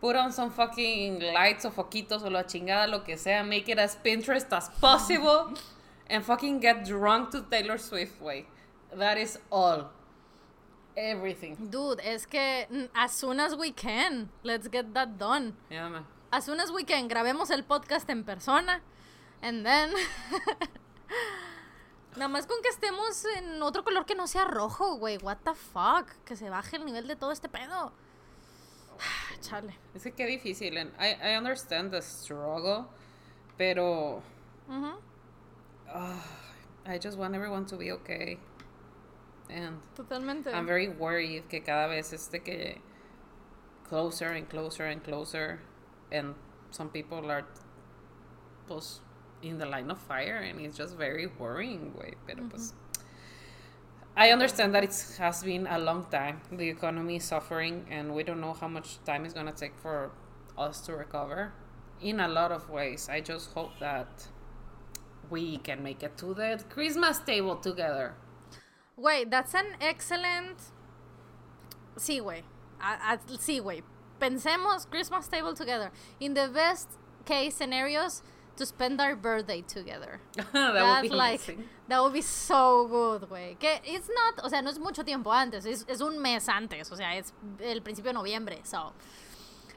Put 0.00 0.16
on 0.16 0.32
some 0.32 0.50
fucking 0.50 1.20
lights 1.32 1.64
o 1.64 1.70
foquitos 1.70 2.22
o 2.24 2.28
la 2.30 2.44
chingada, 2.44 2.88
lo 2.88 3.02
que 3.04 3.16
sea. 3.16 3.42
Make 3.44 3.68
it 3.70 3.78
as 3.78 3.96
Pinterest 3.96 4.52
as 4.52 4.68
possible. 4.80 5.54
and 6.08 6.24
fucking 6.24 6.60
get 6.60 6.84
drunk 6.84 7.30
to 7.30 7.42
Taylor 7.50 7.78
Swift, 7.78 8.20
güey. 8.20 8.44
That 8.94 9.18
is 9.18 9.38
all. 9.50 9.90
Everything. 10.96 11.56
Dude, 11.70 12.00
es 12.04 12.26
que 12.26 12.66
mm, 12.70 12.88
as 12.94 13.12
soon 13.12 13.40
as 13.40 13.54
we 13.56 13.72
can, 13.72 14.28
let's 14.42 14.68
get 14.68 14.92
that 14.94 15.18
done. 15.18 15.54
Yeah, 15.70 15.88
man. 15.88 16.04
As 16.30 16.44
soon 16.44 16.60
as 16.60 16.70
we 16.70 16.84
can, 16.84 17.08
grabemos 17.08 17.50
el 17.50 17.62
podcast 17.62 18.08
en 18.10 18.24
persona. 18.24 18.80
And 19.42 19.64
then. 19.64 19.92
Nada 22.16 22.28
más 22.28 22.46
con 22.46 22.60
que 22.60 22.68
estemos 22.68 23.24
en 23.38 23.62
otro 23.62 23.82
color 23.84 24.04
que 24.04 24.14
no 24.14 24.26
sea 24.26 24.44
rojo, 24.44 24.96
güey. 24.96 25.16
What 25.22 25.38
the 25.44 25.54
fuck? 25.54 26.08
Que 26.26 26.36
se 26.36 26.50
baje 26.50 26.76
el 26.76 26.84
nivel 26.84 27.08
de 27.08 27.16
todo 27.16 27.32
este 27.32 27.48
pedo. 27.48 27.92
Chale. 29.40 29.74
Es 29.94 30.02
que 30.02 30.12
qué 30.12 30.26
difícil. 30.26 30.76
and 30.76 30.92
I, 31.00 31.16
I 31.22 31.36
understand 31.36 31.90
the 31.90 32.02
struggle, 32.02 32.86
pero 33.56 34.22
Ujú, 34.68 34.98
ah, 35.92 36.24
I 36.86 36.98
just 36.98 37.18
want 37.18 37.34
everyone 37.34 37.66
to 37.66 37.76
be 37.76 37.92
okay. 37.92 38.38
And 39.50 39.80
Totalmente. 39.94 40.48
I'm 40.48 40.66
very 40.66 40.88
worried 40.88 41.48
que 41.48 41.60
cada 41.60 41.88
vez 41.88 42.12
es 42.12 42.28
de 42.28 42.38
que 42.38 42.80
closer 43.84 44.28
and 44.28 44.48
closer 44.48 44.86
and 44.86 45.04
closer 45.04 45.60
and 46.10 46.34
some 46.70 46.88
people 46.88 47.30
are 47.30 47.44
pues 48.66 49.00
in 49.42 49.58
the 49.58 49.66
line 49.66 49.90
of 49.90 49.98
fire 49.98 50.36
and 50.36 50.60
it's 50.60 50.78
just 50.78 50.96
very 50.96 51.26
worrying 51.38 51.92
güey 51.94 52.14
pero 52.26 52.44
pues 52.48 52.72
I 54.16 54.30
understand 54.30 54.74
that 54.74 54.84
it 54.84 54.94
has 55.18 55.42
been 55.42 55.66
a 55.66 55.78
long 55.78 56.06
time 56.10 56.40
the 56.50 56.68
economy 56.68 57.16
is 57.16 57.24
suffering 57.24 57.84
and 57.90 58.14
we 58.14 58.22
don't 58.22 58.40
know 58.40 58.54
how 58.54 58.68
much 58.68 58.98
time 59.04 59.26
it's 59.26 59.34
going 59.34 59.46
to 59.46 59.52
take 59.52 59.76
for 59.76 60.10
us 60.56 60.80
to 60.86 60.94
recover 60.94 61.52
in 62.00 62.20
a 62.20 62.28
lot 62.28 62.50
of 62.50 62.70
ways 62.70 63.10
I 63.10 63.20
just 63.20 63.52
hope 63.52 63.72
that 63.80 64.26
we 65.32 65.56
can 65.58 65.82
make 65.82 66.02
it 66.02 66.16
to 66.16 66.34
the 66.34 66.62
Christmas 66.68 67.18
table 67.18 67.56
together 67.56 68.14
Güey, 68.98 69.28
that's 69.30 69.54
an 69.54 69.66
excellent. 69.80 70.58
Sí, 71.96 72.20
güey. 72.20 72.42
Sí, 73.38 73.60
güey. 73.60 73.82
Pensemos 74.20 74.88
Christmas 74.88 75.28
table 75.28 75.54
together. 75.54 75.90
In 76.20 76.34
the 76.34 76.48
best 76.48 76.88
case 77.24 77.56
scenarios, 77.56 78.22
to 78.56 78.66
spend 78.66 79.00
our 79.00 79.16
birthday 79.16 79.62
together. 79.62 80.20
that 80.52 81.02
would 81.02 81.10
be 81.10 81.14
like 81.14 81.40
amazing. 81.48 81.64
that 81.88 82.02
would 82.02 82.12
be 82.12 82.20
so 82.20 82.86
good, 82.86 83.22
güey. 83.28 83.58
Que 83.58 83.80
it's 83.84 84.08
not, 84.08 84.44
o 84.44 84.48
sea, 84.48 84.60
no 84.60 84.70
es 84.70 84.78
mucho 84.78 85.02
tiempo 85.02 85.30
antes, 85.30 85.64
es, 85.64 85.84
es 85.88 86.00
un 86.00 86.20
mes 86.20 86.48
antes, 86.48 86.92
o 86.92 86.96
sea, 86.96 87.16
es 87.16 87.32
el 87.60 87.80
principio 87.80 88.12
de 88.12 88.18
noviembre, 88.18 88.60
so. 88.64 88.92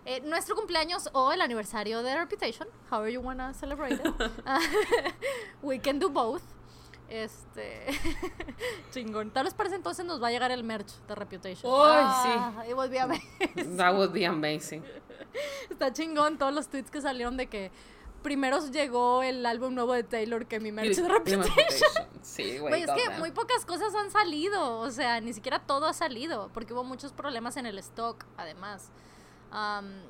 Eh, 0.06 0.22
nuestro 0.22 0.56
cumpleaños 0.56 1.10
o 1.14 1.32
el 1.34 1.42
aniversario 1.42 2.04
de 2.04 2.16
Reputation, 2.16 2.68
however 2.92 3.12
you 3.12 3.22
wanna 3.22 3.54
celebrate 3.54 3.96
it. 3.96 4.06
uh, 4.06 4.60
we 5.64 5.80
can 5.80 6.00
do 6.00 6.10
both. 6.10 6.44
Este. 7.10 7.86
chingón. 8.92 9.32
Tal 9.32 9.46
vez 9.46 9.54
para 9.54 9.68
ese 9.68 9.76
entonces 9.76 10.06
nos 10.06 10.22
va 10.22 10.28
a 10.28 10.32
llegar 10.32 10.52
el 10.52 10.64
merch 10.64 10.92
de 11.08 11.16
Reputation. 11.16 11.72
Ay, 11.74 12.06
sí. 12.24 12.30
Ah, 12.36 12.64
It 12.68 12.74
would 12.76 12.90
be 12.90 13.00
amazing. 13.00 13.78
That 13.78 13.94
would 13.96 14.12
be 14.12 14.26
amazing. 14.26 14.84
Está 15.70 15.92
chingón 15.92 16.38
todos 16.38 16.54
los 16.54 16.68
tweets 16.68 16.90
que 16.90 17.02
salieron 17.02 17.38
de 17.38 17.48
que 17.48 17.72
primero 18.24 18.60
llegó 18.72 19.22
el 19.22 19.46
álbum 19.46 19.76
nuevo 19.76 19.94
de 19.94 20.04
Taylor 20.04 20.48
que 20.48 20.60
mi 20.60 20.72
merch 20.72 20.96
de 20.96 21.08
Reputation. 21.08 21.90
Sí, 22.22 22.58
güey. 22.58 22.82
Es 22.82 22.92
que 22.92 23.10
muy 23.20 23.32
pocas 23.32 23.66
cosas 23.66 23.94
han 23.94 24.10
salido, 24.10 24.80
o 24.80 24.90
sea, 24.90 25.22
ni 25.22 25.34
siquiera 25.34 25.60
todo 25.60 25.86
ha 25.86 25.94
salido, 25.94 26.50
porque 26.54 26.74
hubo 26.74 26.84
muchos 26.84 27.12
problemas 27.12 27.56
en 27.58 27.68
el 27.68 27.78
stock, 27.80 28.26
además. 28.38 28.92
Am, 29.56 30.02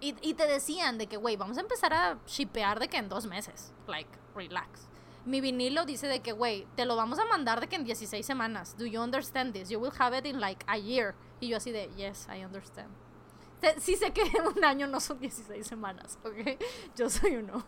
y, 0.00 0.14
y 0.22 0.34
te 0.34 0.46
decían 0.46 0.98
de 0.98 1.06
que, 1.06 1.16
güey, 1.16 1.36
vamos 1.36 1.58
a 1.58 1.60
empezar 1.60 1.92
a 1.92 2.18
shipear 2.26 2.80
de 2.80 2.88
que 2.88 2.96
en 2.96 3.08
dos 3.08 3.26
meses, 3.26 3.72
like, 3.86 4.10
relax. 4.34 4.88
Mi 5.26 5.40
vinilo 5.42 5.84
dice 5.84 6.06
de 6.06 6.20
que, 6.20 6.32
güey, 6.32 6.66
te 6.76 6.86
lo 6.86 6.96
vamos 6.96 7.18
a 7.18 7.24
mandar 7.26 7.60
de 7.60 7.68
que 7.68 7.76
en 7.76 7.84
16 7.84 8.24
semanas. 8.24 8.74
Do 8.78 8.86
you 8.86 9.00
understand 9.02 9.52
this? 9.52 9.68
You 9.68 9.78
will 9.78 9.92
have 9.98 10.16
it 10.16 10.24
in 10.24 10.40
like 10.40 10.64
a 10.66 10.78
year. 10.78 11.14
Y 11.40 11.48
yo 11.48 11.58
así 11.58 11.70
de, 11.70 11.90
yes, 11.96 12.26
I 12.34 12.42
understand. 12.44 12.88
Sé- 13.60 13.78
Sí 13.78 13.96
sé 13.96 14.12
que 14.12 14.22
un 14.56 14.64
año 14.64 14.86
no 14.86 14.98
son 14.98 15.20
16 15.20 15.66
semanas, 15.66 16.18
¿ok? 16.24 16.58
Yo 16.96 17.10
soy 17.10 17.36
uno. 17.36 17.64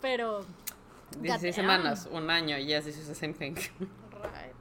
Pero... 0.00 0.44
16 1.20 1.22
goddamn. 1.22 1.52
semanas, 1.52 2.08
un 2.10 2.30
año. 2.30 2.56
Yes, 2.58 2.84
this 2.86 2.96
is 2.98 3.06
the 3.06 3.14
same 3.14 3.34
thing. 3.34 3.54
Right. 4.10 4.55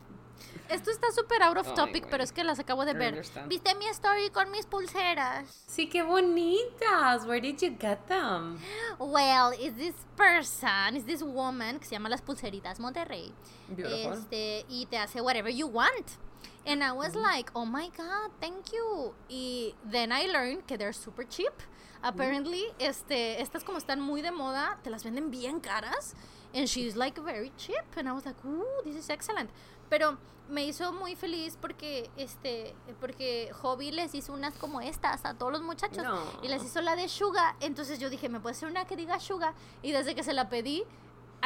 Esto 0.70 0.92
está 0.92 1.12
súper 1.12 1.42
out 1.44 1.58
of 1.58 1.74
topic, 1.74 2.08
pero 2.10 2.24
es 2.24 2.32
que 2.32 2.44
las 2.44 2.60
acabo 2.60 2.86
de 2.86 2.92
I 2.92 2.96
ver. 2.96 3.14
understand. 3.14 3.48
¿Viste 3.50 3.76
mi 3.76 3.88
story 3.88 4.30
con 4.32 4.50
mis 4.52 4.66
pulseras? 4.66 5.64
Sí, 5.68 5.88
qué 5.88 6.04
bonitas. 6.04 7.26
Where 7.26 7.40
did 7.42 7.60
you 7.60 7.76
get 7.80 8.00
them? 8.08 8.60
Well, 9.00 9.52
is 9.60 9.76
this 9.76 9.96
person, 10.16 10.96
is 10.96 11.06
this 11.06 11.22
woman 11.22 11.80
que 11.80 11.86
se 11.86 11.96
llama 11.96 12.10
Las 12.10 12.22
Pulseritas 12.22 12.80
Monterrey. 12.80 13.34
Beautiful. 13.68 14.14
Este, 14.14 14.66
y 14.70 14.86
te 14.88 14.98
hace 14.98 15.22
whatever 15.22 15.52
you 15.52 15.68
want. 15.68 16.18
And 16.66 16.84
I 16.84 16.92
was 16.94 17.16
like, 17.16 17.52
oh 17.54 17.66
my 17.66 17.90
god, 17.96 18.32
thank 18.40 18.72
you. 18.74 19.14
Y 19.30 19.76
then 19.90 20.12
I 20.12 20.26
learned 20.26 20.66
que 20.66 20.78
they're 20.78 20.94
super 20.94 21.24
cheap. 21.28 21.54
Apparently, 22.02 22.66
este, 22.80 23.42
estas 23.42 23.64
como 23.64 23.78
están 23.80 24.00
muy 24.00 24.22
de 24.22 24.32
moda, 24.32 24.78
te 24.84 24.90
las 24.90 25.04
venden 25.04 25.32
bien 25.32 25.60
caras. 25.60 26.16
And 26.54 26.68
she's 26.68 26.96
like 26.96 27.20
very 27.20 27.52
cheap. 27.58 27.84
And 27.98 28.08
I 28.08 28.14
was 28.14 28.26
like, 28.26 28.38
ooh, 28.46 28.82
this 28.84 28.96
is 28.96 29.10
excellent. 29.10 29.50
Pero 29.90 30.18
me 30.50 30.64
hizo 30.66 30.92
muy 30.94 31.16
feliz 31.16 31.58
porque 31.60 32.10
este 32.18 32.76
porque 33.00 33.52
Hobby 33.62 33.92
les 33.92 34.14
hizo 34.14 34.32
unas 34.34 34.54
como 34.56 34.80
estas 34.82 35.26
a 35.26 35.34
todos 35.34 35.52
los 35.52 35.62
muchachos 35.64 36.04
No. 36.04 36.20
y 36.44 36.48
les 36.48 36.64
hizo 36.64 36.82
la 36.82 36.96
de 36.96 37.08
Suga. 37.08 37.56
Entonces 37.62 38.00
yo 38.00 38.10
dije 38.10 38.30
me 38.30 38.40
puede 38.40 38.56
hacer 38.56 38.70
una 38.70 38.86
que 38.86 38.96
diga 38.96 39.20
Suga 39.20 39.54
y 39.82 39.92
desde 39.92 40.14
que 40.16 40.24
se 40.24 40.34
la 40.34 40.50
pedí 40.50 40.84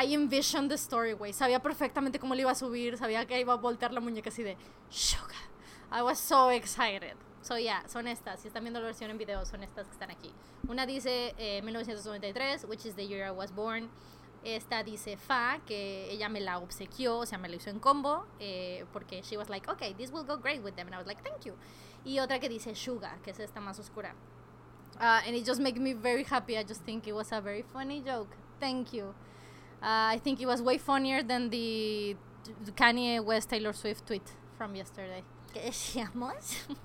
I 0.01 0.13
envisioned 0.13 0.69
the 0.69 0.75
story 0.75 1.13
güey. 1.13 1.31
Sabía 1.33 1.61
perfectamente 1.61 2.19
cómo 2.19 2.35
le 2.35 2.41
iba 2.41 2.51
a 2.51 2.55
subir 2.55 2.97
sabía 2.97 3.25
que 3.25 3.39
iba 3.39 3.53
a 3.53 3.57
voltear 3.57 3.93
la 3.93 3.99
muñeca 4.01 4.29
así 4.29 4.43
de 4.43 4.57
Suga. 4.89 5.35
I 5.91 6.01
was 6.01 6.19
so 6.19 6.49
excited. 6.51 7.15
So 7.41 7.57
yeah 7.57 7.87
son 7.87 8.07
estas. 8.07 8.41
Si 8.41 8.47
están 8.49 8.63
viendo 8.63 8.79
la 8.81 8.87
versión 8.87 9.11
en 9.11 9.17
video 9.17 9.45
son 9.45 9.63
estas 9.63 9.85
que 9.87 9.93
están 9.93 10.11
aquí. 10.11 10.31
Una 10.67 10.85
dice 10.85 11.33
eh, 11.37 11.61
1993 11.61 12.65
which 12.65 12.85
is 12.85 12.95
the 12.95 13.07
year 13.07 13.25
I 13.25 13.31
was 13.31 13.51
born 13.55 13.89
esta 14.43 14.83
dice 14.83 15.17
Fa, 15.17 15.59
que 15.65 16.11
ella 16.11 16.29
me 16.29 16.39
la 16.39 16.59
obsequió, 16.59 17.19
o 17.19 17.25
sea, 17.25 17.37
me 17.37 17.49
la 17.49 17.55
hizo 17.55 17.69
en 17.69 17.79
combo, 17.79 18.25
eh, 18.39 18.85
porque 18.93 19.21
she 19.21 19.37
was 19.37 19.49
like, 19.49 19.69
okay, 19.69 19.93
this 19.93 20.11
will 20.11 20.25
go 20.25 20.37
great 20.37 20.63
with 20.63 20.75
them. 20.75 20.87
And 20.87 20.95
I 20.95 20.97
was 20.97 21.07
like, 21.07 21.21
thank 21.23 21.45
you. 21.45 21.55
Y 22.05 22.19
otra 22.19 22.39
que 22.39 22.49
dice 22.49 22.73
Sugar, 22.75 23.19
que 23.21 23.31
es 23.31 23.39
esta 23.39 23.59
más 23.59 23.79
oscura. 23.79 24.15
Uh, 24.99 25.21
and 25.25 25.35
it 25.35 25.45
just 25.45 25.61
makes 25.61 25.79
me 25.79 25.93
very 25.93 26.23
happy. 26.23 26.57
I 26.57 26.63
just 26.63 26.83
think 26.83 27.07
it 27.07 27.13
was 27.13 27.31
a 27.31 27.39
very 27.39 27.61
funny 27.61 28.01
joke. 28.01 28.35
Thank 28.59 28.93
you. 28.93 29.13
Uh, 29.81 30.11
I 30.15 30.19
think 30.21 30.41
it 30.41 30.45
was 30.45 30.61
way 30.61 30.77
funnier 30.77 31.23
than 31.23 31.49
the 31.49 32.17
Kanye 32.75 33.23
West 33.23 33.49
Taylor 33.49 33.73
Swift 33.73 34.05
tweet 34.05 34.29
from 34.57 34.75
yesterday. 34.75 35.23
¿Qué 35.53 35.61
decíamos? 35.61 36.65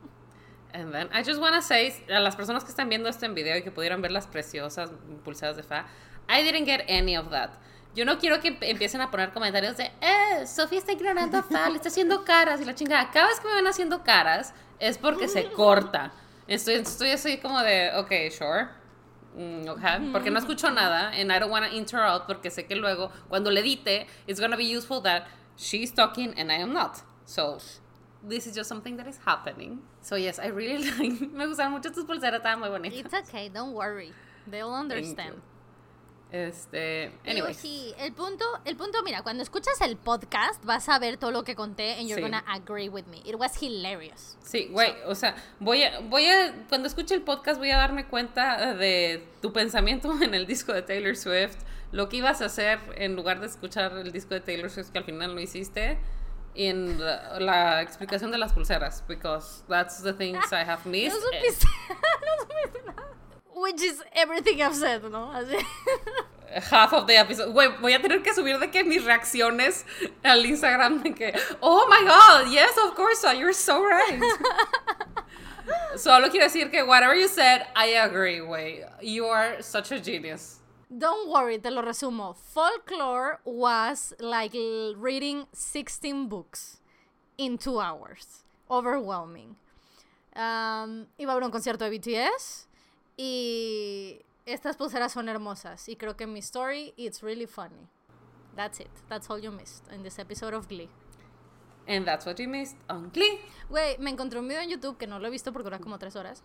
And 0.73 0.93
then 0.93 1.09
I 1.13 1.23
just 1.23 1.41
wanna 1.41 1.63
say 1.63 1.95
a 2.09 2.21
las 2.21 2.35
personas 2.35 2.65
que 2.65 2.73
están 2.73 2.89
viendo 2.89 3.09
esto 3.09 3.27
en 3.27 3.35
video 3.35 3.57
y 3.57 3.63
que 3.63 3.71
pudieron 3.71 4.03
ver 4.03 4.11
las 4.11 4.27
preciosas 4.27 4.91
pulsadas 5.25 5.57
de 5.57 5.63
Fa, 5.63 5.87
I 6.29 6.43
didn't 6.43 6.65
get 6.67 6.85
any 6.89 7.17
of 7.17 7.31
that. 7.31 7.51
Yo 7.95 8.05
no 8.05 8.19
quiero 8.19 8.41
que 8.41 8.49
emp- 8.51 8.63
empiecen 8.65 9.01
a 9.01 9.11
poner 9.11 9.33
comentarios 9.33 9.77
de, 9.77 9.85
eh, 10.01 10.47
Sofía 10.47 10.79
está 10.79 10.93
ignorando 10.93 11.39
a 11.39 11.43
Fa, 11.43 11.69
le 11.71 11.77
está 11.77 11.89
haciendo 11.89 12.25
caras 12.25 12.61
y 12.61 12.65
la 12.65 12.75
chingada. 12.75 13.11
Cada 13.13 13.29
vez 13.29 13.39
que 13.39 13.47
me 13.49 13.55
ven 13.55 13.67
haciendo 13.67 14.03
caras 14.03 14.53
es 14.81 14.99
porque 14.99 15.29
se 15.29 15.51
corta. 15.53 16.13
Estoy, 16.49 16.75
estoy 16.75 17.11
así 17.11 17.39
como 17.39 17.61
de, 17.63 17.91
ok, 17.97 18.11
sure. 18.37 18.69
Mm, 19.37 19.69
okay, 19.69 20.11
porque 20.13 20.31
no 20.31 20.39
escucho 20.39 20.71
nada 20.71 21.09
and 21.09 21.33
I 21.33 21.39
don't 21.41 21.51
want 21.51 21.67
to 21.69 21.75
interrupt 21.77 22.27
porque 22.29 22.51
sé 22.53 22.67
que 22.69 22.77
luego 22.77 23.11
cuando 23.29 23.51
le 23.51 23.61
edite 23.61 24.07
it's 24.29 24.39
gonna 24.41 24.57
be 24.57 24.65
useful 24.77 25.01
that 25.03 25.25
she's 25.57 25.93
talking 25.93 26.33
and 26.39 26.53
I 26.53 26.57
am 26.63 26.73
not. 26.73 26.99
So 27.27 27.59
this 28.23 28.47
is 28.47 28.55
just 28.55 28.69
something 28.69 28.97
that 28.97 29.09
is 29.09 29.19
happening. 29.25 29.81
So 30.03 30.15
yes, 30.17 30.39
I 30.39 30.49
really 30.49 30.89
like. 30.99 31.21
Me 31.33 31.47
gustan 31.47 31.71
mucho 31.73 31.91
tus 31.91 32.05
pulseras, 32.05 32.41
estaban 32.43 32.61
muy 32.61 32.69
bonitas. 32.71 32.99
It's 33.07 33.15
okay, 33.29 33.49
don't 33.49 33.73
worry. 33.73 34.13
They'll 34.47 34.73
understand. 34.73 35.43
Este, 36.33 37.13
anyways. 37.25 37.57
sí, 37.57 37.95
el 37.99 38.13
punto, 38.13 38.45
el 38.65 38.77
punto, 38.77 39.03
mira, 39.05 39.23
cuando 39.23 39.43
escuchas 39.45 39.81
el 39.83 39.97
podcast 39.97 40.65
vas 40.65 40.89
a 40.89 40.99
ver 40.99 41.17
todo 41.17 41.31
lo 41.31 41.45
que 41.45 41.55
conté 41.55 41.93
and 41.93 42.09
you're 42.09 42.17
Sí. 42.17 42.23
gonna 42.23 42.43
agree 42.49 42.89
with 42.89 43.05
me. 43.05 43.19
It 43.25 43.37
was 43.37 43.61
hilarious. 43.63 44.37
Sí, 44.43 44.67
güey, 44.73 44.95
o 45.07 45.15
sea, 45.15 45.37
voy 45.61 45.85
a, 45.85 46.01
voy 46.01 46.27
a, 46.27 46.53
cuando 46.69 46.89
escuche 46.89 47.15
el 47.15 47.23
podcast 47.23 47.59
voy 47.59 47.71
a 47.71 47.77
darme 47.77 48.07
cuenta 48.09 48.75
de 48.75 49.29
tu 49.41 49.53
pensamiento 49.53 50.13
en 50.23 50.35
el 50.35 50.47
disco 50.47 50.73
de 50.73 50.83
Taylor 50.83 51.15
Swift, 51.17 51.57
lo 51.93 52.09
que 52.09 52.17
ibas 52.17 52.41
a 52.43 52.47
hacer 52.47 52.81
en 52.97 53.15
lugar 53.15 53.39
de 53.39 53.47
escuchar 53.47 53.93
el 53.97 54.11
disco 54.11 54.35
de 54.35 54.41
Taylor 54.41 54.71
Swift 54.71 54.91
que 54.91 54.99
al 54.99 55.05
final 55.05 55.37
no 55.37 55.41
hiciste, 55.41 55.99
y 56.57 56.67
en 56.67 56.99
la, 57.05 57.39
la 57.39 57.83
explicación 57.83 58.33
de 58.33 58.39
las 58.39 58.53
pulseras, 58.53 59.05
because 59.07 59.63
that's 59.69 60.03
the 60.03 60.13
things 60.13 60.45
I 60.53 60.65
have 60.69 60.81
No 60.85 60.91
missed. 60.91 61.13
supiste, 61.21 61.67
no 61.89 62.43
supiste 62.43 62.83
nada. 62.87 63.09
Which 63.55 63.81
is 63.83 64.03
everything 64.15 64.61
I've 64.63 64.75
said, 64.75 65.03
¿no? 65.05 65.31
Así. 65.33 65.63
Half 66.71 66.93
of 66.93 67.07
the 67.07 67.17
episode. 67.17 67.53
Güey, 67.53 67.81
voy 67.81 67.95
a 67.95 68.01
tener 68.01 68.23
que 68.23 68.35
subir 68.35 68.59
de 68.59 68.69
que 68.69 68.85
mis 68.85 69.05
reacciones 69.05 69.85
al 70.25 70.45
Instagram 70.45 71.03
de 71.03 71.13
que, 71.15 71.33
oh 71.63 71.87
my 71.89 72.05
god, 72.07 72.53
yes, 72.53 72.77
of 72.79 72.95
course, 72.95 73.25
you're 73.37 73.53
so 73.53 73.83
right. 73.83 74.21
Solo 75.97 76.29
quiero 76.31 76.47
decir 76.47 76.71
que 76.71 76.83
whatever 76.85 77.15
you 77.15 77.29
said, 77.29 77.67
I 77.75 77.95
agree, 77.97 78.39
güey. 78.39 78.85
You 79.03 79.27
are 79.27 79.63
such 79.63 79.93
a 79.93 80.01
genius. 80.01 80.61
Don't 80.97 81.29
worry, 81.29 81.59
te 81.59 81.71
lo 81.71 81.83
resumo. 81.83 82.37
Folklore 82.37 83.41
was 83.45 84.13
like 84.21 84.55
reading 84.97 85.47
16 85.53 86.29
books 86.29 86.81
in 87.39 87.59
two 87.59 87.81
hours. 87.81 88.45
Overwhelming. 88.71 89.57
Um, 90.37 91.07
iba 91.19 91.31
a 91.31 91.35
haber 91.35 91.45
un 91.45 91.51
concierto 91.51 91.89
de 91.89 91.99
BTS 91.99 92.67
y 93.17 94.23
estas 94.47 94.77
pulseras 94.77 95.13
son 95.13 95.29
hermosas. 95.29 95.89
Y 95.89 95.97
creo 95.97 96.17
que 96.17 96.27
mi 96.27 96.41
story, 96.41 96.95
it's 96.97 97.23
really 97.23 97.47
funny. 97.47 97.89
That's 98.57 98.81
it. 98.81 98.91
That's 99.09 99.29
all 99.31 99.39
you 99.39 99.51
missed 99.51 99.91
in 99.93 100.03
this 100.03 100.19
episode 100.19 100.55
of 100.55 100.69
Glee. 100.69 100.89
And 101.87 102.07
that's 102.07 102.25
what 102.25 102.39
you 102.39 102.49
missed 102.49 102.77
on 102.89 103.11
Glee. 103.11 103.41
Güey, 103.69 103.99
me 103.99 104.11
encontré 104.11 104.39
un 104.39 104.49
video 104.49 104.63
en 104.63 104.71
YouTube 104.71 104.97
que 104.97 105.07
no 105.07 105.19
lo 105.19 105.27
he 105.27 105.31
visto 105.31 105.53
porque 105.53 105.65
dura 105.65 105.79
como 105.79 105.99
tres 105.99 106.17
horas. 106.17 106.43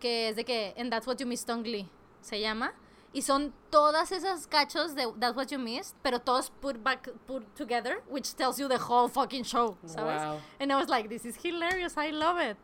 Que 0.00 0.28
es 0.28 0.36
de 0.36 0.44
que, 0.44 0.74
and 0.76 0.90
that's 0.90 1.06
what 1.06 1.16
you 1.18 1.26
missed 1.26 1.48
on 1.50 1.62
Glee. 1.62 1.88
Se 2.22 2.40
llama. 2.40 2.72
Y 3.12 3.22
son 3.22 3.52
todas 3.70 4.12
esas 4.12 4.46
cachos 4.46 4.94
de 4.94 5.04
That's 5.18 5.36
What 5.36 5.48
You 5.48 5.58
Missed, 5.58 5.96
pero 6.00 6.20
todos 6.20 6.50
put 6.50 6.80
back, 6.80 7.10
put 7.26 7.44
together, 7.56 8.04
which 8.08 8.36
tells 8.36 8.56
you 8.58 8.68
the 8.68 8.78
whole 8.78 9.08
fucking 9.08 9.42
show, 9.42 9.76
¿sabes? 9.84 10.22
Wow. 10.22 10.40
And 10.60 10.70
I 10.70 10.76
was 10.76 10.88
like, 10.88 11.08
this 11.08 11.24
is 11.24 11.36
hilarious, 11.36 11.96
I 11.96 12.12
love 12.12 12.38
it. 12.38 12.56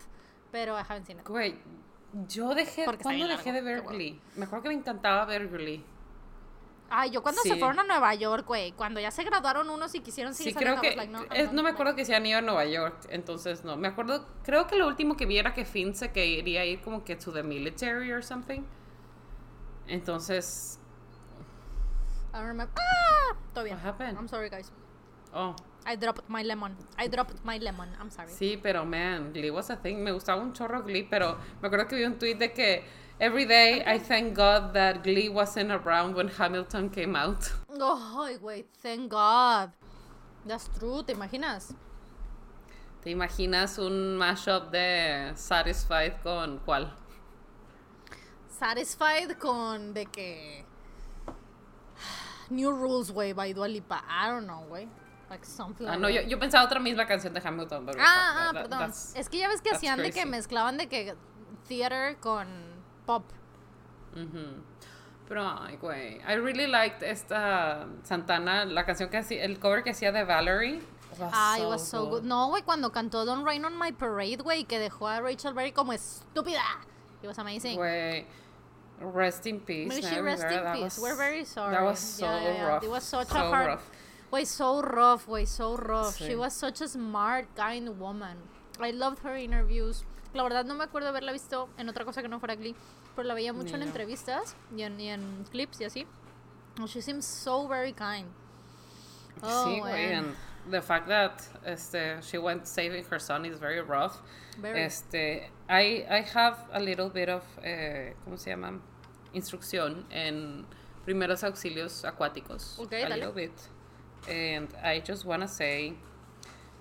Pero 0.52 0.74
I 0.74 0.82
haven't 0.82 1.06
seen 1.06 1.18
it. 1.18 1.24
Güey, 1.24 1.56
yo 2.28 2.54
dejé. 2.54 2.84
Porque 2.84 3.02
¿Cuándo 3.02 3.26
dejé 3.28 3.52
largo, 3.52 3.66
de 3.68 3.74
ver. 3.74 3.82
Glee? 3.84 4.20
Me 4.36 4.44
acuerdo 4.44 4.64
que 4.64 4.68
me 4.70 4.74
encantaba 4.74 5.24
ver 5.24 5.48
Glee. 5.48 5.84
Ay, 6.88 7.10
yo 7.10 7.20
cuando 7.20 7.42
se 7.42 7.54
Sí. 7.54 7.58
fueron 7.58 7.80
a 7.80 7.84
Nueva 7.84 8.14
York, 8.14 8.46
güey, 8.46 8.70
cuando 8.72 9.00
ya 9.00 9.10
se 9.10 9.24
graduaron 9.24 9.68
unos 9.70 9.92
y 9.96 10.00
quisieron 10.00 10.34
Sí, 10.34 10.44
seguir 10.44 10.56
creo 10.58 10.76
saliendo, 10.76 10.82
que. 10.82 10.96
Like, 10.96 11.12
no, 11.12 11.34
es- 11.34 11.52
me 11.64 11.68
acuerdo 11.70 11.96
que 11.96 12.04
se 12.04 12.14
han 12.14 12.24
ido 12.24 12.38
a 12.38 12.42
Nueva 12.42 12.64
York, 12.64 13.06
entonces 13.08 13.64
no. 13.64 13.76
Me 13.76 13.88
acuerdo. 13.88 14.24
Creo 14.44 14.68
que 14.68 14.76
lo 14.76 14.86
último 14.86 15.16
que 15.16 15.26
vi 15.26 15.36
era 15.38 15.52
que 15.52 15.64
Finn 15.64 15.96
se 15.96 16.12
quería 16.12 16.64
ir 16.64 16.80
como 16.82 17.02
que 17.04 17.16
to 17.16 17.32
the 17.32 17.42
military 17.42 18.12
or 18.12 18.22
something. 18.22 18.62
Entonces. 19.88 20.78
I 22.32 22.36
don't 22.38 22.46
remember. 22.48 22.74
¡Ah! 22.78 23.36
Todo 23.54 23.64
bien. 23.64 23.76
What 23.78 23.84
happened? 23.86 24.16
I'm 24.18 24.28
sorry, 24.28 24.48
guys. 24.48 24.70
Oh, 25.32 25.56
I 25.86 25.94
dropped 25.96 26.28
my 26.28 26.42
lemon. 26.42 26.76
I 26.98 27.06
dropped 27.06 27.44
my 27.44 27.58
lemon. 27.58 27.88
I'm 28.00 28.10
sorry. 28.10 28.28
sí, 28.28 28.58
pero 28.60 28.84
man, 28.84 29.32
Glee 29.32 29.50
was 29.50 29.70
a 29.70 29.76
thing. 29.76 30.02
Me 30.02 30.10
gustaba 30.10 30.42
un 30.42 30.52
chorro 30.52 30.82
Glee, 30.82 31.06
pero 31.08 31.38
me 31.62 31.68
acuerdo 31.68 31.88
que 31.88 31.96
vi 31.96 32.04
un 32.04 32.18
tweet 32.18 32.38
de 32.38 32.52
que. 32.52 32.84
Every 33.18 33.46
day 33.46 33.82
I 33.86 33.98
thank 33.98 34.34
God 34.34 34.74
that 34.74 35.02
Glee 35.02 35.30
wasn't 35.30 35.70
around 35.70 36.16
when 36.16 36.28
Hamilton 36.28 36.90
came 36.90 37.16
out. 37.16 37.50
Ay, 37.70 38.36
güey, 38.36 38.64
thank 38.82 39.10
God. 39.10 39.70
That's 40.44 40.68
true, 40.78 41.02
¿te 41.02 41.14
imaginas? 41.14 41.72
¿Te 43.02 43.10
imaginas 43.10 43.78
un 43.78 44.18
mashup 44.18 44.70
de 44.70 45.32
Satisfied 45.34 46.20
con 46.22 46.58
cuál? 46.58 46.92
Satisfied 48.50 49.38
con 49.38 49.94
de 49.94 50.04
que. 50.06 50.64
New 52.50 52.70
Rules, 52.70 53.10
güey, 53.12 53.32
by 53.32 53.52
Dua 53.54 53.66
Lipa. 53.68 54.02
I 54.08 54.28
don't 54.28 54.46
know, 54.46 54.66
güey. 54.68 54.88
Like 55.28 55.44
something 55.44 55.86
Ah, 55.88 55.96
no, 55.96 56.08
yo, 56.08 56.22
yo 56.22 56.38
pensaba 56.38 56.64
otra 56.64 56.78
misma 56.78 57.04
canción 57.06 57.34
de 57.34 57.40
Hamilton. 57.44 57.84
pero 57.86 57.98
Ah, 58.00 58.48
ah, 58.48 58.52
that- 58.52 58.62
perdón. 58.68 58.90
Es 59.16 59.28
que 59.28 59.38
ya 59.38 59.48
ves 59.48 59.60
que 59.60 59.70
hacían 59.70 59.98
de 59.98 60.12
que 60.12 60.24
mezclaban 60.24 60.76
de 60.76 60.88
que 60.88 61.14
theater 61.68 62.16
con 62.18 62.46
pop. 63.06 63.24
Pero, 65.28 65.42
ay, 65.60 65.76
güey. 65.78 66.20
I 66.28 66.36
really 66.36 66.68
liked 66.68 67.02
esta 67.02 67.86
Santana, 68.04 68.64
la 68.64 68.84
canción 68.86 69.08
que 69.10 69.16
hacía, 69.18 69.42
el 69.44 69.58
cover 69.58 69.82
que 69.82 69.90
hacía 69.90 70.12
de 70.12 70.22
Valerie. 70.24 70.80
Ay, 71.32 71.60
it 71.60 71.64
so 71.64 71.68
was 71.70 71.88
so 71.88 72.06
good. 72.06 72.22
No, 72.22 72.48
güey, 72.48 72.62
cuando 72.62 72.92
cantó 72.92 73.24
Don't 73.24 73.44
Rain 73.44 73.64
on 73.64 73.76
My 73.78 73.90
Parade, 73.90 74.36
güey, 74.42 74.64
que 74.64 74.78
dejó 74.78 75.08
a 75.08 75.20
Rachel 75.20 75.52
Berry 75.54 75.72
como 75.72 75.92
estúpida. 75.92 76.62
It 77.22 77.26
was 77.26 77.38
amazing. 77.38 77.76
Güey. 77.76 78.26
Rest 79.00 79.46
in 79.46 79.60
peace. 79.60 79.88
May 79.88 80.00
she 80.02 80.14
man. 80.16 80.24
rest 80.24 80.44
in 80.44 80.62
That 80.62 80.74
peace. 80.74 80.98
was- 80.98 81.00
We're 81.00 81.16
very 81.16 81.44
sorry. 81.44 81.74
That 81.74 81.82
was 81.84 81.98
so 81.98 82.24
Yeah, 82.26 82.42
yeah, 82.42 82.52
yeah. 82.54 82.66
rough. 82.68 82.84
It 82.84 82.90
was 82.90 83.02
such 83.04 83.28
so 83.28 83.36
a 83.36 83.48
hard. 83.50 83.66
rough. 83.66 83.90
Way 84.30 84.44
so 84.44 84.82
rough, 84.82 85.28
way 85.28 85.46
so 85.46 85.76
rough. 85.76 86.16
She 86.18 86.32
Sí. 86.32 86.36
was 86.36 86.52
such 86.54 86.80
a 86.82 86.88
smart, 86.88 87.46
kind 87.56 87.88
woman. 87.98 88.36
I 88.80 88.90
loved 88.92 89.20
her 89.24 89.36
interviews. 89.36 90.04
La 90.34 90.42
verdad 90.42 90.64
no 90.66 90.74
me 90.74 90.84
acuerdo 90.84 91.08
haberla 91.08 91.32
visto 91.32 91.68
en 91.78 91.88
otra 91.88 92.04
cosa 92.04 92.20
que 92.22 92.28
no 92.28 92.38
fuera 92.40 92.56
Glee, 92.56 92.74
pero 93.14 93.26
la 93.26 93.34
veía 93.34 93.52
mucho 93.54 93.76
en 93.76 93.82
entrevistas 93.82 94.54
y 94.76 94.82
en, 94.82 95.00
y 95.00 95.08
en 95.08 95.44
clips 95.50 95.80
y 95.80 95.84
así. 95.84 96.06
She 96.86 97.00
seems 97.00 97.24
so 97.24 97.66
very 97.68 97.92
kind. 97.92 98.26
Oh, 99.42 99.64
sí, 99.66 99.80
güey. 99.80 100.12
And 100.14 100.34
the 100.70 100.82
fact 100.82 101.06
that 101.08 101.40
este, 101.64 102.20
she 102.22 102.36
went 102.38 102.66
saving 102.66 103.04
her 103.10 103.18
son 103.20 103.46
is 103.46 103.58
very 103.58 103.80
rough. 103.80 104.20
Very. 104.58 104.80
Este, 104.82 105.50
I, 105.70 106.04
I 106.10 106.22
have 106.34 106.58
a 106.72 106.80
little 106.80 107.08
bit 107.08 107.28
of, 107.30 107.42
eh, 107.62 108.14
¿cómo 108.24 108.38
se 108.38 108.50
llama? 108.50 108.78
Instrucción 109.32 110.04
en 110.10 110.66
primeros 111.04 111.44
auxilios 111.44 112.04
acuáticos. 112.04 112.78
Ok, 112.78 112.92
a 112.92 113.08
dale. 113.08 113.16
little 113.16 113.32
bit. 113.32 113.52
And 114.28 114.68
I 114.82 115.00
just 115.00 115.24
wanna 115.24 115.48
say, 115.48 115.94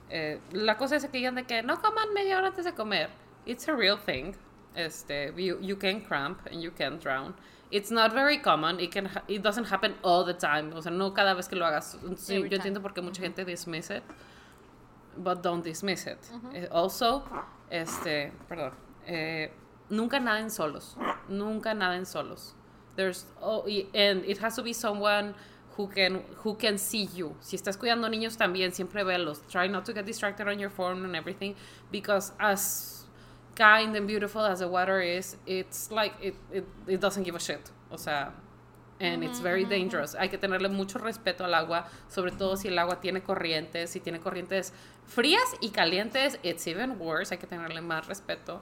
eh, 0.09 0.37
la 0.51 0.75
cosa 0.75 0.95
es 0.95 1.03
que 1.03 1.11
digan 1.19 1.35
de 1.35 1.43
que 1.43 1.61
no 1.61 1.77
coman 1.77 2.13
media 2.13 2.37
hora 2.37 2.47
antes 2.47 2.65
de 2.65 2.71
comer. 2.71 3.09
It's 3.45 3.67
a 3.67 3.73
real 3.75 3.97
thing. 3.97 4.35
este, 4.75 5.33
you, 5.37 5.57
you 5.61 5.75
can 5.75 6.01
cramp 6.01 6.39
and 6.51 6.61
you 6.61 6.71
can 6.71 6.97
drown. 6.97 7.33
It's 7.71 7.91
not 7.91 8.13
very 8.13 8.37
common. 8.37 8.79
It 8.79 8.91
can 8.91 9.09
it 9.27 9.41
doesn't 9.41 9.65
happen 9.65 9.95
all 10.03 10.23
the 10.23 10.33
time. 10.33 10.71
O 10.75 10.81
sea, 10.81 10.91
no 10.91 11.11
cada 11.11 11.35
vez 11.35 11.47
que 11.47 11.57
lo 11.57 11.65
hagas. 11.65 11.97
Sí, 12.15 12.47
yo 12.49 12.57
entiendo 12.57 12.81
por 12.81 12.93
qué 12.93 13.01
mucha 13.01 13.21
gente 13.21 13.43
dismiss 13.43 13.89
it, 13.89 14.03
but 15.17 15.41
don't 15.41 15.63
dismiss 15.63 16.05
it. 16.05 16.19
Eh, 16.53 16.67
also, 16.71 17.23
este, 17.71 18.31
perdón, 18.47 18.71
eh, 19.07 19.51
nunca 19.89 20.19
naden 20.19 20.49
solos. 20.49 20.95
Nunca 21.27 21.73
naden 21.73 22.05
solos. 22.05 22.53
There's 22.95 23.25
oh, 23.41 23.65
and 23.93 24.23
it 24.25 24.37
has 24.37 24.55
to 24.55 24.63
be 24.63 24.71
someone 24.71 25.33
who 25.77 25.87
can 25.87 26.23
who 26.43 26.55
can 26.55 26.77
see 26.77 27.07
you. 27.15 27.35
Si 27.41 27.57
estás 27.57 27.77
cuidando 27.77 28.07
niños 28.09 28.37
también, 28.37 28.73
siempre 28.73 29.03
velos. 29.03 29.41
Try 29.49 29.67
not 29.67 29.85
to 29.85 29.93
get 29.93 30.05
distracted 30.05 30.47
on 30.47 30.59
your 30.59 30.69
phone 30.69 31.03
and 31.05 31.15
everything 31.15 31.55
because 31.91 32.31
as 32.39 33.05
kind 33.55 33.95
and 33.95 34.07
beautiful 34.07 34.41
as 34.41 34.59
the 34.59 34.67
water 34.67 35.01
is, 35.01 35.37
it's 35.45 35.91
like 35.91 36.13
it, 36.21 36.35
it, 36.51 36.65
it 36.87 36.99
doesn't 36.99 37.23
give 37.23 37.35
a 37.35 37.39
shit. 37.39 37.71
O 37.91 37.97
sea, 37.97 38.31
and 38.99 39.23
it's 39.23 39.39
very 39.39 39.65
dangerous. 39.65 40.15
Hay 40.15 40.29
que 40.29 40.37
tenerle 40.37 40.69
mucho 40.69 40.99
respeto 40.99 41.41
al 41.41 41.53
agua, 41.53 41.85
sobre 42.07 42.31
todo 42.31 42.55
si 42.55 42.69
el 42.69 42.79
agua 42.79 43.01
tiene 43.01 43.21
corrientes, 43.21 43.89
si 43.89 43.99
tiene 43.99 44.19
corrientes 44.19 44.71
frías 45.05 45.53
y 45.61 45.69
calientes, 45.69 46.39
it's 46.43 46.65
even 46.67 46.97
worse. 46.97 47.31
Hay 47.31 47.37
que 47.37 47.47
tenerle 47.47 47.81
más 47.81 48.07
respeto. 48.07 48.61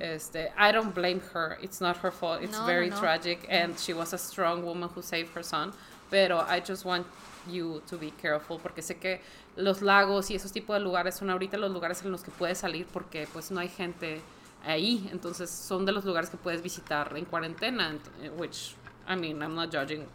Este, 0.00 0.52
I 0.56 0.72
don't 0.72 0.94
blame 0.94 1.20
her. 1.34 1.58
It's 1.62 1.80
not 1.80 1.98
her 1.98 2.10
fault. 2.10 2.42
It's 2.42 2.58
very 2.60 2.90
tragic 2.90 3.46
and 3.50 3.78
she 3.78 3.92
was 3.92 4.14
a 4.14 4.18
strong 4.18 4.64
woman 4.64 4.88
who 4.88 5.02
saved 5.02 5.34
her 5.34 5.42
son. 5.42 5.72
Pero 6.10 6.44
I 6.48 6.62
just 6.66 6.84
want 6.84 7.06
you 7.50 7.80
to 7.88 7.98
be 7.98 8.10
careful 8.10 8.58
porque 8.58 8.82
sé 8.82 8.96
que 8.96 9.20
los 9.56 9.82
lagos 9.82 10.30
y 10.30 10.34
esos 10.34 10.52
tipos 10.52 10.74
de 10.74 10.80
lugares 10.80 11.16
son 11.16 11.30
ahorita 11.30 11.56
los 11.56 11.70
lugares 11.70 12.02
en 12.02 12.10
los 12.10 12.22
que 12.22 12.30
puedes 12.30 12.58
salir 12.58 12.86
porque 12.92 13.28
pues 13.32 13.50
no 13.50 13.60
hay 13.60 13.68
gente 13.68 14.20
ahí, 14.66 15.08
entonces 15.12 15.50
son 15.50 15.84
de 15.84 15.92
los 15.92 16.04
lugares 16.04 16.30
que 16.30 16.36
puedes 16.36 16.62
visitar 16.62 17.14
en 17.16 17.26
cuarentena, 17.26 17.98
which 18.36 18.74
I 19.06 19.16
mean, 19.16 19.42
I'm 19.42 19.54
not 19.54 19.70
judging 19.70 20.06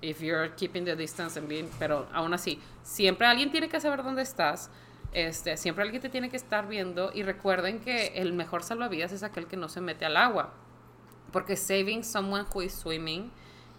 if 0.00 0.20
you're 0.20 0.50
keeping 0.56 0.84
the 0.84 0.94
distance 0.94 1.38
and 1.38 1.48
being, 1.48 1.68
pero 1.78 2.06
aún 2.12 2.32
así, 2.34 2.60
siempre 2.82 3.26
alguien 3.26 3.50
tiene 3.50 3.68
que 3.68 3.80
saber 3.80 4.02
dónde 4.02 4.22
estás. 4.22 4.70
Este, 5.12 5.56
siempre 5.56 5.84
alguien 5.84 6.02
te 6.02 6.10
tiene 6.10 6.28
que 6.28 6.36
estar 6.36 6.68
viendo 6.68 7.10
y 7.14 7.22
recuerden 7.22 7.80
que 7.80 8.08
el 8.08 8.34
mejor 8.34 8.62
salvavidas 8.62 9.12
es 9.12 9.22
aquel 9.22 9.46
que 9.46 9.56
no 9.56 9.68
se 9.68 9.80
mete 9.80 10.04
al 10.04 10.16
agua. 10.16 10.52
Porque 11.32 11.56
saving 11.56 12.04
someone 12.04 12.44
who 12.54 12.62
is 12.62 12.74
swimming 12.74 13.30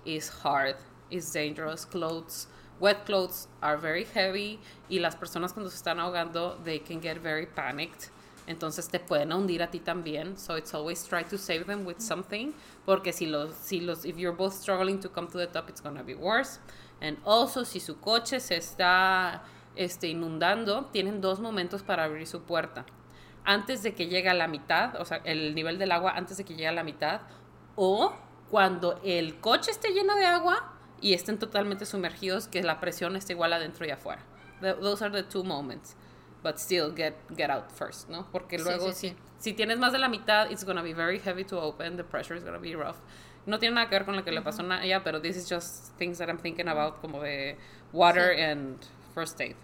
is 0.05 0.31
hard, 0.43 0.75
is 1.09 1.31
dangerous. 1.31 1.85
Clothes, 1.85 2.47
wet 2.79 3.05
clothes 3.05 3.47
are 3.61 3.77
very 3.77 4.05
heavy 4.05 4.59
y 4.89 4.99
las 4.99 5.15
personas 5.15 5.53
cuando 5.53 5.69
se 5.69 5.77
están 5.77 5.99
ahogando, 5.99 6.57
they 6.63 6.79
can 6.79 7.01
get 7.01 7.19
very 7.19 7.45
panicked 7.45 8.11
entonces 8.49 8.89
te 8.89 8.99
pueden 8.99 9.31
hundir 9.31 9.61
a 9.61 9.69
ti 9.69 9.79
también. 9.79 10.35
So 10.35 10.55
it's 10.57 10.73
always 10.73 11.05
try 11.07 11.23
to 11.23 11.37
save 11.37 11.65
them 11.65 11.85
with 11.85 11.99
something, 11.99 12.51
porque 12.83 13.13
si 13.13 13.27
los, 13.27 13.53
si 13.53 13.79
los, 13.79 14.05
if 14.05 14.17
you're 14.17 14.35
both 14.35 14.55
struggling 14.55 14.99
to 15.01 15.09
come 15.09 15.27
to 15.27 15.37
the 15.37 15.45
top, 15.45 15.69
it's 15.69 15.81
gonna 15.81 16.01
be 16.01 16.15
worse. 16.15 16.59
And 16.99 17.17
also, 17.25 17.63
si 17.63 17.79
su 17.79 17.99
coche 17.99 18.39
se 18.39 18.57
está 18.57 19.43
este, 19.75 20.07
inundando, 20.07 20.85
tienen 20.91 21.21
dos 21.21 21.39
momentos 21.39 21.83
para 21.83 22.05
abrir 22.05 22.25
su 22.25 22.41
puerta. 22.41 22.87
Antes 23.45 23.83
de 23.83 23.93
que 23.93 24.07
llegue 24.07 24.29
a 24.29 24.33
la 24.33 24.47
mitad, 24.47 24.99
o 24.99 25.05
sea, 25.05 25.21
el 25.25 25.53
nivel 25.53 25.77
del 25.77 25.91
agua 25.91 26.13
antes 26.15 26.37
de 26.37 26.43
que 26.43 26.55
llegue 26.55 26.69
a 26.69 26.71
la 26.71 26.83
mitad, 26.83 27.21
o 27.75 28.15
cuando 28.49 28.99
el 29.03 29.39
coche 29.39 29.69
esté 29.69 29.89
lleno 29.93 30.15
de 30.15 30.25
agua 30.25 30.73
y 31.01 31.13
estén 31.13 31.39
totalmente 31.39 31.85
sumergidos, 31.85 32.47
que 32.47 32.61
la 32.63 32.79
presión 32.79 33.15
esté 33.15 33.33
igual 33.33 33.53
adentro 33.53 33.85
y 33.85 33.91
afuera. 33.91 34.23
those 34.61 35.01
are 35.03 35.11
the 35.11 35.23
two 35.23 35.43
moments 35.43 35.95
but 36.41 36.59
still 36.59 36.91
get 36.91 37.15
get 37.35 37.49
out 37.49 37.71
first, 37.71 38.09
¿no? 38.09 38.27
Porque 38.31 38.57
luego 38.57 38.91
si, 38.93 39.15
si 39.37 39.53
tienes 39.53 39.77
más 39.77 39.91
de 39.91 39.99
la 39.99 40.07
mitad, 40.07 40.49
it's 40.49 40.63
gonna 40.63 40.81
be 40.81 40.93
very 40.93 41.19
heavy 41.19 41.43
to 41.43 41.59
open, 41.59 41.97
the 41.97 42.03
pressure 42.03 42.35
is 42.35 42.43
gonna 42.43 42.59
be 42.59 42.75
rough. 42.75 42.97
No 43.45 43.57
tiene 43.57 43.75
nada 43.75 43.89
que 43.89 43.95
ver 43.95 44.05
con 44.05 44.15
lo 44.15 44.23
que 44.23 44.31
le 44.31 44.41
pasó 44.41 44.63
a 44.69 44.83
ella, 44.83 45.03
pero 45.03 45.19
this 45.19 45.35
is 45.35 45.49
just 45.49 45.97
things 45.97 46.17
that 46.17 46.29
I'm 46.29 46.37
thinking 46.37 46.67
about 46.67 47.01
como 47.01 47.21
de 47.21 47.57
water 47.91 48.31
and 48.31 48.77
first 49.13 49.39
aid. 49.41 49.55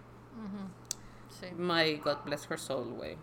Sí. 1.30 1.52
My 1.58 1.96
God 1.96 2.26
bless 2.26 2.46
her 2.46 2.58
soul, 2.58 2.86
way. 2.86 3.18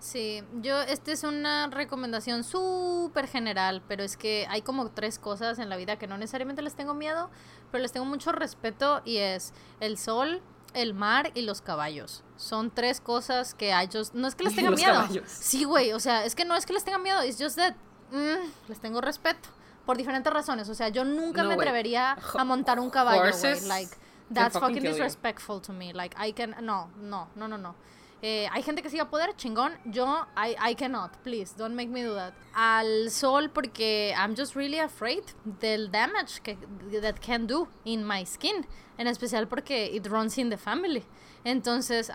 Sí, 0.00 0.44
yo, 0.62 0.80
esta 0.80 1.10
es 1.10 1.24
una 1.24 1.66
recomendación 1.68 2.44
súper 2.44 3.26
general, 3.26 3.82
pero 3.88 4.04
es 4.04 4.16
que 4.16 4.46
hay 4.48 4.62
como 4.62 4.90
tres 4.90 5.18
cosas 5.18 5.58
en 5.58 5.68
la 5.68 5.76
vida 5.76 5.98
que 5.98 6.06
no 6.06 6.16
necesariamente 6.16 6.62
les 6.62 6.74
tengo 6.74 6.94
miedo, 6.94 7.30
pero 7.72 7.82
les 7.82 7.90
tengo 7.90 8.06
mucho 8.06 8.30
respeto 8.30 9.02
y 9.04 9.16
es 9.16 9.52
el 9.80 9.98
sol, 9.98 10.40
el 10.74 10.94
mar 10.94 11.32
y 11.34 11.42
los 11.42 11.62
caballos. 11.62 12.22
Son 12.36 12.70
tres 12.70 13.00
cosas 13.00 13.54
que 13.54 13.72
a 13.72 13.82
ellos... 13.82 14.14
No 14.14 14.28
es 14.28 14.36
que 14.36 14.44
les 14.44 14.54
tenga 14.56 14.70
miedo. 14.70 15.04
Sí, 15.26 15.64
güey. 15.64 15.92
O 15.92 16.00
sea, 16.00 16.24
es 16.24 16.34
que 16.34 16.44
no 16.44 16.54
es 16.54 16.64
que 16.64 16.72
les 16.72 16.84
tenga 16.84 16.98
miedo. 16.98 17.24
It's 17.24 17.42
just 17.42 17.56
that... 17.56 17.74
Mm, 18.12 18.50
les 18.68 18.78
tengo 18.78 19.00
respeto. 19.00 19.48
Por 19.84 19.96
diferentes 19.96 20.32
razones. 20.32 20.68
O 20.68 20.74
sea, 20.74 20.90
yo 20.90 21.04
nunca 21.04 21.42
me 21.42 21.54
atrevería 21.54 22.16
a 22.34 22.44
montar 22.44 22.78
un 22.78 22.90
caballo, 22.90 23.32
güey. 23.32 23.60
Like, 23.66 23.96
that's 24.32 24.58
fucking 24.58 24.82
disrespectful 24.82 25.60
to 25.62 25.72
me. 25.72 25.92
Like, 25.92 26.14
I 26.22 26.32
can... 26.32 26.54
No, 26.60 26.88
no, 27.00 27.28
no, 27.34 27.48
no, 27.48 27.58
no. 27.58 27.74
Eh, 28.20 28.48
hay 28.50 28.62
gente 28.62 28.82
que 28.82 28.90
sí 28.90 28.96
va 28.96 29.04
a 29.04 29.10
poder, 29.10 29.36
chingón. 29.36 29.72
Yo, 29.84 30.26
I, 30.36 30.56
I 30.70 30.74
cannot, 30.74 31.16
please, 31.22 31.54
don't 31.56 31.74
make 31.74 31.88
me 31.88 32.02
do 32.02 32.14
that. 32.14 32.34
Al 32.52 33.10
sol, 33.10 33.48
porque 33.50 34.12
I'm 34.16 34.34
just 34.36 34.56
really 34.56 34.78
afraid 34.78 35.22
del 35.44 35.90
damage 35.90 36.40
que, 36.42 36.56
that 37.00 37.20
can 37.20 37.46
do 37.46 37.68
in 37.84 38.04
my 38.04 38.24
skin. 38.24 38.66
En 38.96 39.06
especial 39.06 39.46
porque 39.46 39.90
it 39.94 40.06
runs 40.08 40.36
in 40.38 40.50
the 40.50 40.56
family. 40.56 41.04
Entonces, 41.44 42.10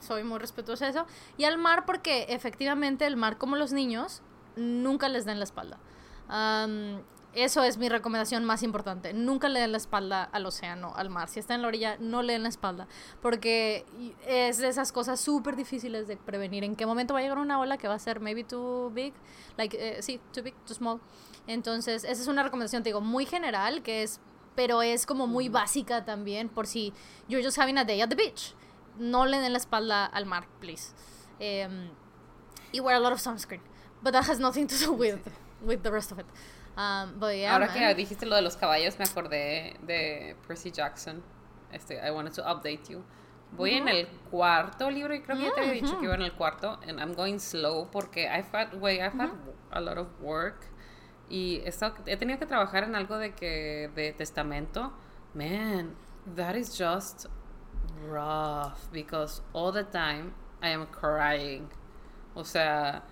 soy 0.00 0.22
muy 0.22 0.38
respetuosa 0.38 0.84
de 0.84 0.90
eso. 0.90 1.06
Y 1.38 1.44
al 1.44 1.56
mar, 1.56 1.86
porque 1.86 2.26
efectivamente 2.28 3.06
el 3.06 3.16
mar, 3.16 3.38
como 3.38 3.56
los 3.56 3.72
niños, 3.72 4.20
nunca 4.56 5.08
les 5.08 5.24
den 5.24 5.38
la 5.38 5.44
espalda. 5.44 5.78
Um, 6.28 7.02
eso 7.36 7.62
es 7.62 7.76
mi 7.76 7.90
recomendación 7.90 8.46
más 8.46 8.62
importante. 8.62 9.12
Nunca 9.12 9.50
le 9.50 9.60
den 9.60 9.70
la 9.70 9.76
espalda 9.76 10.24
al 10.24 10.46
océano, 10.46 10.94
al 10.96 11.10
mar. 11.10 11.28
Si 11.28 11.38
está 11.38 11.54
en 11.54 11.60
la 11.60 11.68
orilla, 11.68 11.98
no 12.00 12.22
le 12.22 12.32
den 12.32 12.42
la 12.42 12.48
espalda. 12.48 12.88
Porque 13.20 13.84
es 14.26 14.56
de 14.56 14.68
esas 14.68 14.90
cosas 14.90 15.20
súper 15.20 15.54
difíciles 15.54 16.08
de 16.08 16.16
prevenir. 16.16 16.64
¿En 16.64 16.76
qué 16.76 16.86
momento 16.86 17.12
va 17.12 17.20
a 17.20 17.22
llegar 17.22 17.36
una 17.36 17.60
ola 17.60 17.76
que 17.76 17.88
va 17.88 17.94
a 17.94 17.98
ser 17.98 18.20
maybe 18.20 18.42
too 18.42 18.90
big? 18.94 19.12
Like, 19.58 19.76
eh, 19.78 20.02
sí, 20.02 20.18
too 20.32 20.42
big, 20.42 20.54
too 20.64 20.72
small. 20.72 20.98
Entonces, 21.46 22.04
esa 22.04 22.22
es 22.22 22.26
una 22.26 22.42
recomendación, 22.42 22.82
te 22.82 22.88
digo, 22.88 23.02
muy 23.02 23.26
general, 23.26 23.82
que 23.82 24.02
es, 24.02 24.18
pero 24.54 24.80
es 24.80 25.04
como 25.04 25.26
muy 25.26 25.50
básica 25.50 26.06
también, 26.06 26.48
por 26.48 26.66
si 26.66 26.94
you're 27.28 27.44
just 27.44 27.58
having 27.58 27.76
a 27.76 27.84
day 27.84 28.00
at 28.00 28.08
the 28.08 28.16
beach. 28.16 28.54
No 28.96 29.26
le 29.26 29.38
den 29.40 29.52
la 29.52 29.58
espalda 29.58 30.06
al 30.06 30.24
mar, 30.24 30.48
please. 30.58 30.94
Um, 31.38 31.90
y 32.72 32.80
wear 32.80 32.96
a 32.96 33.00
lot 33.00 33.12
of 33.12 33.20
sunscreen. 33.20 33.60
But 34.02 34.12
that 34.12 34.24
has 34.24 34.40
nothing 34.40 34.66
to 34.68 34.74
do 34.74 34.92
with, 34.94 35.20
with 35.60 35.82
the 35.82 35.90
rest 35.90 36.12
of 36.12 36.18
it. 36.18 36.24
Um, 36.76 37.22
Ahora 37.48 37.72
que 37.72 37.94
dijiste 37.94 38.26
lo 38.26 38.36
de 38.36 38.42
los 38.42 38.56
caballos, 38.56 38.98
me 38.98 39.06
acordé 39.06 39.78
de 39.82 40.36
Percy 40.46 40.70
Jackson. 40.70 41.22
Este, 41.72 41.94
I 41.94 42.10
wanted 42.10 42.34
to 42.34 42.42
update 42.42 42.88
you. 42.88 43.02
Voy 43.52 43.70
en 43.70 43.88
el 43.88 44.06
cuarto 44.30 44.90
libro 44.90 45.14
y 45.14 45.22
creo 45.22 45.38
que 45.38 45.44
ya 45.44 45.54
te 45.54 45.60
había 45.60 45.72
dicho 45.72 45.98
que 45.98 46.04
iba 46.04 46.14
en 46.14 46.22
el 46.22 46.34
cuarto. 46.34 46.78
And 46.86 47.00
I'm 47.00 47.14
going 47.14 47.38
slow 47.38 47.88
porque 47.90 48.28
I've 48.28 48.48
had, 48.52 48.74
wait, 48.74 49.00
I've 49.00 49.14
had 49.18 49.30
a 49.70 49.80
lot 49.80 49.96
of 49.96 50.08
work. 50.20 50.66
Y 51.30 51.62
he, 51.64 51.68
estado, 51.68 51.94
he 52.06 52.16
tenido 52.16 52.38
que 52.38 52.46
trabajar 52.46 52.84
en 52.84 52.94
algo 52.94 53.16
de 53.16 53.34
que 53.34 53.90
de 53.94 54.12
testamento. 54.12 54.92
Man, 55.32 55.96
that 56.34 56.56
is 56.56 56.76
just 56.76 57.26
rough 58.06 58.90
because 58.92 59.40
all 59.54 59.72
the 59.72 59.84
time 59.84 60.34
I 60.62 60.68
am 60.68 60.86
crying. 60.86 61.70
O 62.34 62.42
sea, 62.42 63.02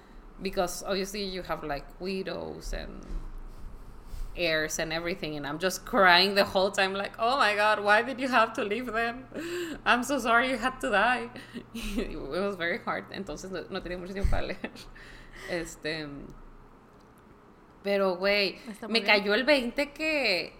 because 0.42 0.82
obviously 0.82 1.24
you 1.24 1.42
have 1.42 1.64
like 1.64 1.86
widows 1.98 2.74
and 2.74 3.04
heirs 4.36 4.78
and 4.78 4.92
everything 4.92 5.36
and 5.36 5.46
I'm 5.46 5.58
just 5.58 5.84
crying 5.84 6.34
the 6.34 6.44
whole 6.44 6.70
time 6.70 6.94
like 6.94 7.12
oh 7.18 7.36
my 7.38 7.54
god 7.54 7.82
why 7.82 8.02
did 8.02 8.20
you 8.20 8.28
have 8.28 8.52
to 8.54 8.64
leave 8.64 8.86
them 8.86 9.24
I'm 9.84 10.02
so 10.02 10.18
sorry 10.18 10.50
you 10.50 10.58
had 10.58 10.80
to 10.80 10.90
die. 10.90 11.28
It 11.74 12.18
was 12.18 12.56
very 12.56 12.78
hard 12.78 13.04
entonces 13.12 13.50
no, 13.50 13.64
no 13.70 13.80
tenía 13.80 13.98
mucho 13.98 14.12
tiempo 14.12 14.30
para 14.30 14.46
leer. 14.46 14.70
Este 15.50 16.06
pero 17.82 18.16
güey 18.16 18.58
me 18.88 19.02
cayó 19.02 19.34
el 19.34 19.44
20 19.44 19.92
que 19.92 20.52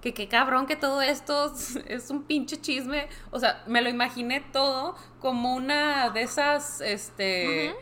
que 0.00 0.14
qué 0.14 0.28
cabrón 0.28 0.66
que 0.66 0.76
todo 0.76 1.02
esto 1.02 1.52
es 1.86 2.10
un 2.10 2.22
pinche 2.24 2.60
chisme. 2.60 3.08
O 3.30 3.38
sea 3.38 3.62
me 3.66 3.82
lo 3.82 3.88
imaginé 3.88 4.40
todo 4.52 4.94
como 5.20 5.54
una 5.54 6.10
de 6.10 6.22
esas 6.22 6.80
este 6.80 7.74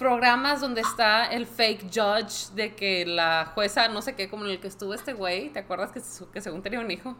programas 0.00 0.62
donde 0.62 0.80
está 0.80 1.26
el 1.26 1.46
fake 1.46 1.82
judge 1.92 2.54
de 2.54 2.74
que 2.74 3.04
la 3.04 3.52
jueza, 3.54 3.88
no 3.88 4.00
sé 4.00 4.16
qué, 4.16 4.30
como 4.30 4.46
en 4.46 4.52
el 4.52 4.58
que 4.58 4.66
estuvo 4.66 4.94
este 4.94 5.12
güey, 5.12 5.50
¿te 5.50 5.58
acuerdas 5.58 5.92
que, 5.92 6.00
que 6.32 6.40
según 6.40 6.62
tenía 6.62 6.80
un 6.80 6.90
hijo? 6.90 7.14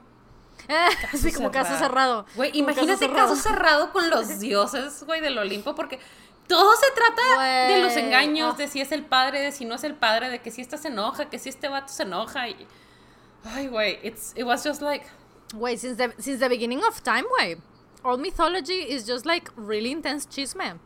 Así 1.13 1.31
como 1.31 1.51
caso 1.51 1.77
cerrado. 1.77 2.25
Güey, 2.35 2.51
imagínate 2.55 3.13
caso 3.13 3.37
cerrado. 3.37 3.93
con 3.93 4.09
los 4.09 4.39
dioses, 4.41 5.05
güey, 5.05 5.21
del 5.21 5.37
Olimpo, 5.37 5.75
porque 5.75 6.01
todo 6.49 6.75
se 6.75 6.91
trata 6.93 7.69
de 7.69 7.83
los 7.83 7.95
engaños, 7.97 8.57
de 8.57 8.67
si 8.67 8.81
es 8.81 8.93
el 8.93 9.05
padre, 9.05 9.41
de 9.41 9.53
si 9.53 9.67
no 9.67 9.75
es 9.75 9.85
el 9.85 9.95
padre, 9.95 10.31
de 10.31 10.41
que 10.41 10.51
si 10.51 10.63
esta 10.63 10.79
se 10.79 10.89
enoja, 10.89 11.29
que 11.29 11.39
si 11.39 11.51
este 11.51 11.69
vato 11.69 11.93
se 11.93 12.05
enoja. 12.05 12.49
Y... 12.49 12.67
Ay, 13.45 13.69
güey, 13.69 13.99
it's, 14.03 14.33
it 14.35 14.45
was 14.45 14.65
just 14.65 14.81
like... 14.81 15.05
Güey, 15.53 15.77
since 15.77 15.97
the, 15.97 16.15
since 16.21 16.39
the 16.41 16.49
beginning 16.49 16.83
of 16.85 17.03
time, 17.03 17.25
güey. 17.39 17.59
All 18.03 18.17
mythology 18.17 18.91
is 18.91 19.07
just 19.07 19.27
like 19.27 19.51
really 19.55 19.93
intense 19.93 20.27
chisme. 20.27 20.81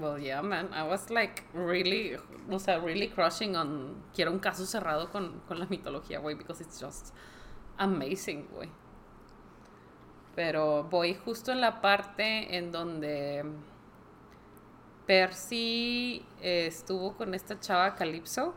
Well, 0.00 0.18
yeah, 0.18 0.42
man. 0.42 0.68
I 0.72 0.82
was 0.82 1.10
like 1.10 1.44
really, 1.54 2.16
o 2.50 2.58
sea, 2.58 2.78
really 2.78 3.08
crushing 3.08 3.56
on. 3.56 4.02
Quiero 4.14 4.32
un 4.32 4.40
caso 4.40 4.64
cerrado 4.64 5.10
con, 5.10 5.40
con 5.48 5.58
la 5.58 5.66
mitología, 5.66 6.20
güey, 6.20 6.36
because 6.36 6.60
it's 6.60 6.78
just 6.80 7.14
amazing, 7.78 8.48
güey. 8.54 8.68
Pero 10.34 10.84
voy 10.84 11.14
justo 11.14 11.52
en 11.52 11.60
la 11.60 11.80
parte 11.80 12.54
en 12.54 12.70
donde 12.70 13.42
Percy 15.06 16.26
eh, 16.42 16.66
estuvo 16.66 17.16
con 17.16 17.32
esta 17.34 17.58
chava 17.58 17.94
Calypso, 17.94 18.54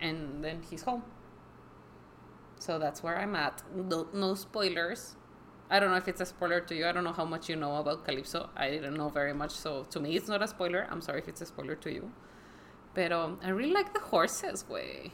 and 0.00 0.42
then 0.42 0.62
he's 0.70 0.82
home. 0.82 1.02
So 2.58 2.78
that's 2.78 3.02
where 3.02 3.16
I'm 3.16 3.34
at. 3.36 3.62
No, 3.74 4.08
no 4.12 4.34
spoilers. 4.34 5.16
I 5.70 5.80
don't 5.80 5.90
know 5.90 5.96
if 5.96 6.08
it's 6.08 6.20
a 6.20 6.26
spoiler 6.26 6.60
to 6.60 6.74
you. 6.74 6.86
I 6.86 6.92
don't 6.92 7.04
know 7.04 7.12
how 7.12 7.24
much 7.24 7.48
you 7.48 7.56
know 7.56 7.76
about 7.76 8.04
Calypso. 8.04 8.50
I 8.56 8.70
didn't 8.70 8.94
know 8.94 9.08
very 9.08 9.32
much, 9.32 9.50
so 9.50 9.84
to 9.90 10.00
me 10.00 10.16
it's 10.16 10.28
not 10.28 10.42
a 10.42 10.48
spoiler. 10.48 10.86
I'm 10.90 11.00
sorry 11.00 11.20
if 11.20 11.28
it's 11.28 11.40
a 11.40 11.46
spoiler 11.46 11.74
to 11.76 11.92
you. 11.92 12.10
Pero 12.94 13.38
I 13.42 13.48
really 13.48 13.72
like 13.72 13.92
the 13.92 14.00
horses, 14.00 14.64
güey. 14.68 15.10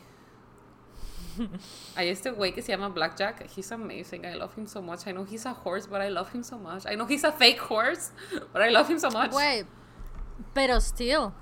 Hay 1.96 2.08
este 2.08 2.32
güey 2.34 2.52
que 2.52 2.62
se 2.62 2.72
llama 2.72 2.90
Blackjack. 2.90 3.48
He's 3.48 3.70
amazing. 3.70 4.26
I 4.26 4.34
love 4.34 4.54
him 4.54 4.66
so 4.66 4.82
much. 4.82 5.06
I 5.06 5.12
know 5.12 5.24
he's 5.24 5.46
a 5.46 5.52
horse, 5.52 5.86
but 5.86 6.00
I 6.00 6.08
love 6.08 6.30
him 6.32 6.42
so 6.42 6.58
much. 6.58 6.84
I 6.86 6.94
know 6.94 7.06
he's 7.06 7.24
a 7.24 7.32
fake 7.32 7.60
horse, 7.60 8.12
but 8.52 8.60
I 8.60 8.68
love 8.68 8.88
him 8.88 8.98
so 8.98 9.10
much. 9.10 9.30
Güey, 9.30 9.64
pero 10.54 10.78
still. 10.80 11.32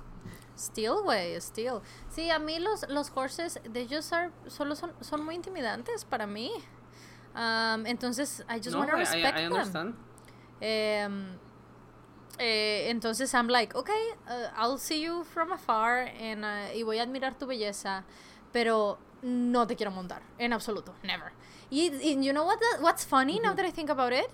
Still, 0.55 1.03
güey, 1.03 1.41
still. 1.41 1.81
Sí, 2.09 2.29
a 2.29 2.39
mí 2.39 2.59
los, 2.59 2.85
los 2.89 3.09
horses, 3.09 3.57
they 3.71 3.87
just 3.87 4.11
are, 4.11 4.29
solo 4.47 4.75
son, 4.75 4.91
son 5.01 5.23
muy 5.23 5.35
intimidantes 5.35 6.03
para 6.03 6.27
mí. 6.27 6.51
Um, 7.39 7.85
entonces, 7.85 8.43
I 8.49 8.59
just 8.59 8.73
no, 8.73 8.79
want 8.79 8.91
to 8.91 8.97
respect 8.97 9.37
I, 9.37 9.45
I 9.45 9.49
them. 9.49 9.95
Um, 10.61 11.39
eh, 12.37 12.89
entonces 12.89 13.33
I'm 13.33 13.47
like, 13.47 13.73
okay, 13.75 14.09
uh, 14.27 14.49
I'll 14.57 14.77
see 14.77 15.01
you 15.01 15.23
from 15.23 15.53
afar 15.53 16.09
and, 16.19 16.43
uh, 16.43 16.75
y 16.75 16.83
voy 16.83 16.99
a 16.99 17.03
admirar 17.03 17.39
tu 17.39 17.47
belleza, 17.47 18.03
pero 18.51 18.97
no 19.21 19.65
te 19.65 19.77
quiero 19.77 19.91
montar, 19.91 20.21
en 20.37 20.51
absoluto, 20.51 20.93
never. 21.01 21.31
Y, 21.71 21.91
y 22.03 22.17
you 22.21 22.33
know 22.33 22.43
what? 22.43 22.59
what's 22.81 23.05
funny 23.05 23.39
now 23.39 23.53
that 23.53 23.65
I 23.65 23.71
think 23.71 23.89
about 23.89 24.11
it? 24.11 24.29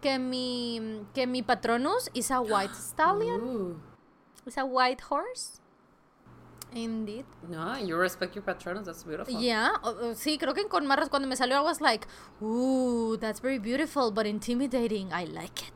Que 0.00 0.18
mi, 0.18 1.02
que 1.12 1.26
mi 1.26 1.42
patronus 1.42 2.08
is 2.14 2.30
a 2.30 2.40
white 2.40 2.74
stallion, 2.74 3.40
Ooh. 3.42 3.80
is 4.46 4.56
a 4.56 4.64
white 4.64 5.02
horse. 5.02 5.60
Indeed. 6.72 7.24
No, 7.48 7.78
you 7.78 7.96
respect 7.98 8.34
your 8.34 8.44
patronus. 8.44 8.84
That's 8.86 9.02
beautiful. 9.04 9.34
Yeah, 9.40 9.72
o- 9.82 10.14
sí, 10.14 10.38
creo 10.38 10.52
que 10.54 10.68
con 10.68 10.86
Marras 10.86 11.08
cuando 11.08 11.26
me 11.26 11.34
salió 11.36 11.56
I 11.60 11.62
was 11.64 11.80
like, 11.80 12.06
ooh, 12.42 13.16
that's 13.18 13.40
very 13.40 13.58
beautiful, 13.58 14.10
but 14.10 14.26
intimidating. 14.26 15.08
I 15.12 15.24
like 15.26 15.62
it. 15.64 15.72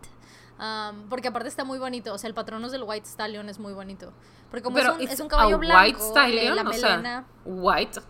Um, 0.60 1.08
porque 1.08 1.28
aparte 1.28 1.48
está 1.48 1.64
muy 1.64 1.78
bonito, 1.78 2.12
o 2.14 2.18
sea, 2.18 2.28
el 2.28 2.34
patronus 2.34 2.70
del 2.72 2.82
White 2.84 3.06
Stallion 3.08 3.48
es 3.48 3.58
muy 3.58 3.72
bonito. 3.72 4.12
Porque 4.50 4.62
como 4.62 4.76
Pero 4.76 4.92
es, 4.92 4.98
un, 4.98 5.08
es 5.08 5.20
un 5.20 5.28
caballo 5.28 5.56
a 5.56 5.58
blanco, 5.58 5.80
white 5.82 5.98
le- 5.98 6.04
stallion, 6.08 6.56
la 6.56 6.62
o 6.62 6.72
sea, 6.72 6.88
melena... 6.90 7.26
white. 7.44 8.00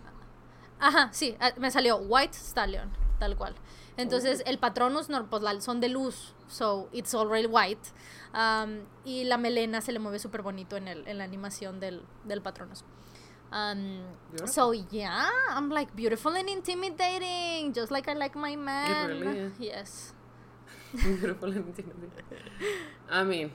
Ajá, 0.79 1.09
sí, 1.13 1.35
ah, 1.39 1.51
me 1.57 1.71
salió 1.71 1.95
White 1.97 2.33
Stallion, 2.37 2.91
tal 3.17 3.37
cual. 3.37 3.55
Entonces, 3.95 4.41
Oh. 4.45 4.49
el 4.49 4.59
patronus 4.59 5.07
no, 5.09 5.25
pues, 5.29 5.41
la- 5.41 5.61
son 5.61 5.79
de 5.79 5.87
luz, 5.87 6.35
so 6.47 6.89
it's 6.91 7.15
already 7.15 7.47
white. 7.47 7.89
Um, 8.33 8.85
y 9.05 9.25
la 9.25 9.37
melena 9.37 9.81
se 9.81 9.91
le 9.91 9.99
mueve 9.99 10.17
súper 10.19 10.41
bonito 10.41 10.75
en, 10.75 10.87
el, 10.87 11.07
en 11.07 11.17
la 11.19 11.23
animación 11.23 11.79
del, 11.79 12.01
del 12.25 12.41
patronus. 12.41 12.83
Um, 13.51 14.01
so 14.45 14.71
yeah, 14.71 15.29
I'm 15.51 15.69
like 15.69 15.95
beautiful 15.95 16.33
and 16.35 16.49
intimidating, 16.49 17.71
just 17.71 17.91
like 17.91 18.07
I 18.09 18.13
like 18.15 18.35
my 18.35 18.55
man. 18.55 19.07
really 19.09 19.37
is. 19.37 19.53
Yes. 19.59 20.13
beautiful 20.93 21.51
and 21.51 21.67
intimidating. 21.67 22.49
I 23.11 23.23
mean, 23.23 23.51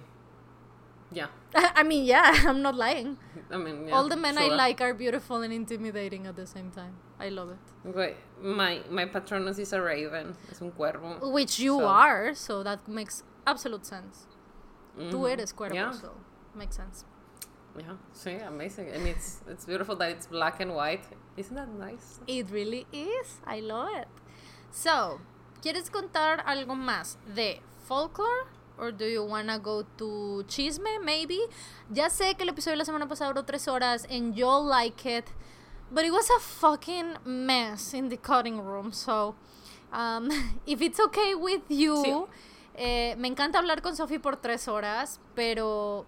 yeah. 1.11 1.27
I 1.75 1.83
mean, 1.83 2.05
yeah, 2.05 2.33
I'm 2.47 2.63
not 2.63 2.77
lying. 2.77 3.17
I 3.51 3.57
mean, 3.57 3.89
yeah, 3.89 3.95
All 3.97 4.09
the 4.09 4.17
men 4.17 4.39
I 4.39 4.47
like 4.47 4.81
are 4.81 4.95
beautiful 4.95 5.43
and 5.43 5.53
intimidating 5.53 6.29
at 6.29 6.37
the 6.37 6.47
same 6.47 6.71
time. 6.71 6.95
I 7.19 7.31
love 7.31 7.51
it. 7.51 8.17
My, 8.41 8.81
my 8.89 9.07
patronus 9.07 9.59
is 9.59 9.73
a 9.73 9.81
raven. 9.83 10.37
Es 10.53 10.63
un 10.63 10.71
cuervo. 10.71 11.33
Which 11.33 11.59
you 11.59 11.81
So- 11.81 11.89
are, 11.89 12.35
so 12.35 12.63
that 12.63 12.87
makes 12.87 13.25
absolute 13.45 13.85
sense. 13.85 14.28
Tú 15.11 15.21
Mhm. 15.21 15.31
eres 15.33 15.53
cuervo, 15.55 15.75
Yeah. 15.75 15.93
so 15.93 16.13
makes 16.55 16.77
sense. 16.77 17.05
Yeah, 17.77 17.97
sí, 18.13 18.41
amazing. 18.45 18.89
And 18.93 19.07
it's, 19.07 19.41
it's 19.47 19.65
beautiful 19.65 19.97
that 19.97 20.11
it's 20.11 20.27
black 20.27 20.61
and 20.61 20.73
white. 20.75 21.05
Isn't 21.37 21.55
that 21.55 21.69
nice? 21.69 22.21
It 22.27 22.51
really 22.51 22.87
is. 22.93 23.41
I 23.47 23.61
love 23.61 23.89
it. 23.95 24.09
So, 24.73 25.21
¿quieres 25.63 25.89
contar 25.91 26.43
algo 26.47 26.75
más 26.75 27.19
de 27.35 27.63
folklore? 27.87 28.47
Or 28.79 28.93
do 28.93 29.05
you 29.07 29.25
wanna 29.25 29.59
go 29.59 29.83
to 29.97 30.45
chisme, 30.47 31.01
maybe? 31.03 31.39
Ya 31.91 32.09
sé 32.11 32.37
que 32.37 32.43
el 32.45 32.49
episodio 32.51 32.73
de 32.75 32.79
la 32.79 32.85
semana 32.85 33.09
pasada 33.09 33.33
duró 33.33 33.45
tres 33.45 33.67
horas 33.69 34.05
and 34.11 34.35
you'll 34.37 34.65
like 34.65 35.05
it. 35.07 35.27
But 35.91 36.05
it 36.05 36.13
was 36.13 36.29
a 36.31 36.39
fucking 36.41 37.19
mess 37.25 37.95
in 37.95 38.09
the 38.09 38.17
cutting 38.19 38.61
room. 38.61 38.93
So, 38.93 39.35
um, 39.93 40.29
if 40.67 40.81
it's 40.83 41.01
okay 41.01 41.35
with 41.35 41.63
you, 41.71 41.95
Sí. 41.97 42.27
Eh, 42.79 43.15
me 43.19 43.29
encanta 43.29 43.59
hablar 43.59 43.83
con 43.83 43.97
Sophie 43.97 44.21
por 44.21 44.37
tres 44.37 44.69
horas, 44.69 45.21
pero 45.35 46.07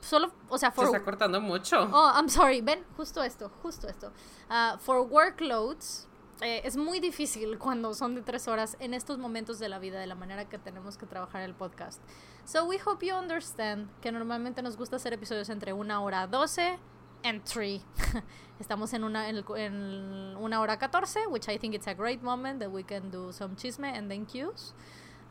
solo, 0.00 0.32
o 0.48 0.58
sea, 0.58 0.70
Se 0.70 0.76
for 0.76 0.86
está 0.86 1.02
cortando 1.04 1.40
mucho. 1.40 1.82
Oh, 1.92 2.10
I'm 2.14 2.28
sorry. 2.28 2.60
Ven, 2.62 2.84
justo 2.96 3.22
esto, 3.22 3.50
justo 3.62 3.86
esto. 3.88 4.12
Ah, 4.48 4.78
for 4.80 5.00
workloads, 5.02 6.08
eh, 6.40 6.62
es 6.64 6.76
muy 6.76 7.00
difícil 7.00 7.58
cuando 7.58 7.92
son 7.94 8.14
de 8.14 8.22
tres 8.22 8.48
horas 8.48 8.76
en 8.80 8.94
estos 8.94 9.18
momentos 9.18 9.58
de 9.58 9.68
la 9.68 9.78
vida, 9.78 10.00
de 10.00 10.06
la 10.06 10.14
manera 10.14 10.48
que 10.48 10.58
tenemos 10.58 10.96
que 10.96 11.04
trabajar 11.06 11.42
el 11.42 11.54
podcast. 11.54 12.00
So 12.46 12.64
we 12.64 12.78
hope 12.84 13.04
you 13.06 13.14
understand 13.14 13.90
que 14.00 14.10
normalmente 14.10 14.62
nos 14.62 14.76
gusta 14.76 14.96
hacer 14.96 15.12
episodios 15.12 15.50
entre 15.50 15.72
una 15.74 16.00
hora 16.00 16.26
12 16.26 16.78
and 17.24 17.44
3. 17.44 17.82
Estamos 18.60 18.92
en 18.94 19.04
una, 19.04 19.28
en, 19.28 19.36
el- 19.36 19.44
en 19.56 20.36
una 20.38 20.60
hora 20.60 20.78
14, 20.78 21.26
which 21.28 21.48
I 21.48 21.58
think 21.58 21.74
it's 21.74 21.86
a 21.86 21.94
great 21.94 22.22
moment 22.22 22.60
that 22.60 22.70
we 22.70 22.82
can 22.82 23.10
do 23.10 23.32
some 23.32 23.54
chisme 23.56 23.84
and 23.94 24.08
thank 24.08 24.34
yous. 24.34 24.74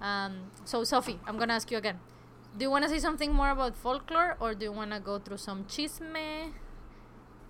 Um, 0.01 0.51
so 0.65 0.83
Sophie, 0.83 1.19
I'm 1.27 1.37
gonna 1.37 1.53
ask 1.53 1.69
you 1.71 1.77
again. 1.77 1.99
Do 2.57 2.65
you 2.65 2.71
want 2.71 2.83
to 2.83 2.89
say 2.89 2.99
something 2.99 3.33
more 3.33 3.49
about 3.51 3.77
folklore, 3.77 4.35
or 4.39 4.53
do 4.55 4.65
you 4.65 4.71
want 4.71 4.91
to 4.91 4.99
go 4.99 5.19
through 5.19 5.37
some 5.37 5.65
chisme, 5.65 6.53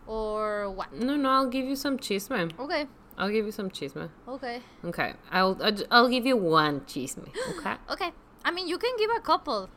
or 0.07 0.69
what? 0.69 0.93
No, 0.93 1.15
no, 1.15 1.29
I'll 1.29 1.47
give 1.47 1.65
you 1.65 1.75
some 1.75 1.97
chisme. 1.97 2.51
Okay, 2.59 2.87
I'll 3.17 3.29
give 3.29 3.45
you 3.45 3.51
some 3.51 3.69
chisme. 3.69 4.09
okay, 4.27 4.61
Okay, 4.83 5.13
I'll, 5.31 5.57
I'll, 5.61 5.77
I'll 5.91 6.09
give 6.09 6.25
you 6.25 6.35
one 6.35 6.81
chisme, 6.81 7.29
okay? 7.57 7.75
okay. 7.89 8.11
I 8.43 8.51
mean, 8.51 8.67
you 8.67 8.77
can 8.77 8.91
give 8.97 9.09
a 9.15 9.19
couple. 9.21 9.69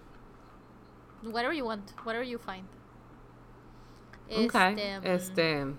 Whatever 1.22 1.52
you 1.52 1.64
want, 1.64 1.92
whatever 2.04 2.24
you 2.24 2.38
find. 2.38 2.66
Okay, 4.30 4.94
um, 4.94 5.04
este... 5.04 5.74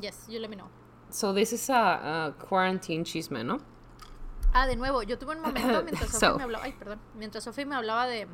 Yes, 0.00 0.26
you 0.28 0.38
let 0.40 0.48
me 0.48 0.56
know. 0.56 0.68
So 1.10 1.32
this 1.32 1.52
is 1.52 1.68
a, 1.68 1.74
a 1.74 2.34
quarantine 2.38 3.04
chisme, 3.04 3.44
¿no? 3.44 3.60
Ah, 4.52 4.66
de 4.66 4.76
nuevo, 4.76 5.02
yo 5.02 5.18
tuve 5.18 5.34
un 5.34 5.42
momento 5.42 5.82
mientras 5.84 6.10
Sophie 6.10 6.28
So. 6.28 6.36
me 6.36 6.42
hablaba, 6.44 6.64
ay, 6.64 6.72
perdón, 6.72 7.00
mientras 7.14 7.44
Sophie 7.44 7.64
me 7.64 7.74
hablaba 7.74 8.06
de, 8.06 8.28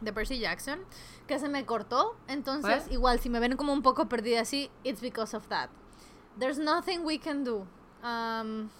de 0.00 0.12
Percy 0.12 0.38
Jackson, 0.38 0.80
que 1.26 1.38
se 1.38 1.48
me 1.48 1.64
cortó, 1.64 2.16
entonces 2.28 2.84
What? 2.84 2.92
igual 2.92 3.20
si 3.20 3.30
me 3.30 3.40
ven 3.40 3.56
como 3.56 3.72
un 3.72 3.82
poco 3.82 4.08
perdida 4.08 4.40
así, 4.40 4.70
it's 4.84 5.00
because 5.00 5.34
of 5.34 5.48
that. 5.48 5.70
There's 6.38 6.58
nothing 6.58 7.04
we 7.04 7.18
can 7.18 7.44
do. 7.44 7.66
Um, 8.02 8.70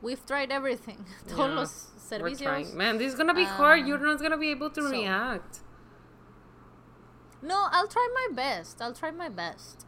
we've 0.00 0.24
tried 0.26 0.52
everything. 0.52 1.04
Todos 1.28 1.50
los 1.50 1.70
servicios. 1.98 2.72
Man, 2.74 2.98
this 2.98 3.12
is 3.12 3.18
gonna 3.18 3.34
be 3.34 3.44
hard. 3.44 3.80
Um, 3.80 3.86
You're 3.86 3.98
not 3.98 4.20
gonna 4.20 4.38
be 4.38 4.50
able 4.50 4.70
to 4.70 4.82
so. 4.82 4.90
react. 4.90 5.60
No, 7.42 7.66
I'll 7.72 7.88
try 7.88 8.08
my 8.14 8.28
best. 8.36 8.80
I'll 8.80 8.94
try 8.94 9.10
my 9.10 9.28
best. 9.28 9.86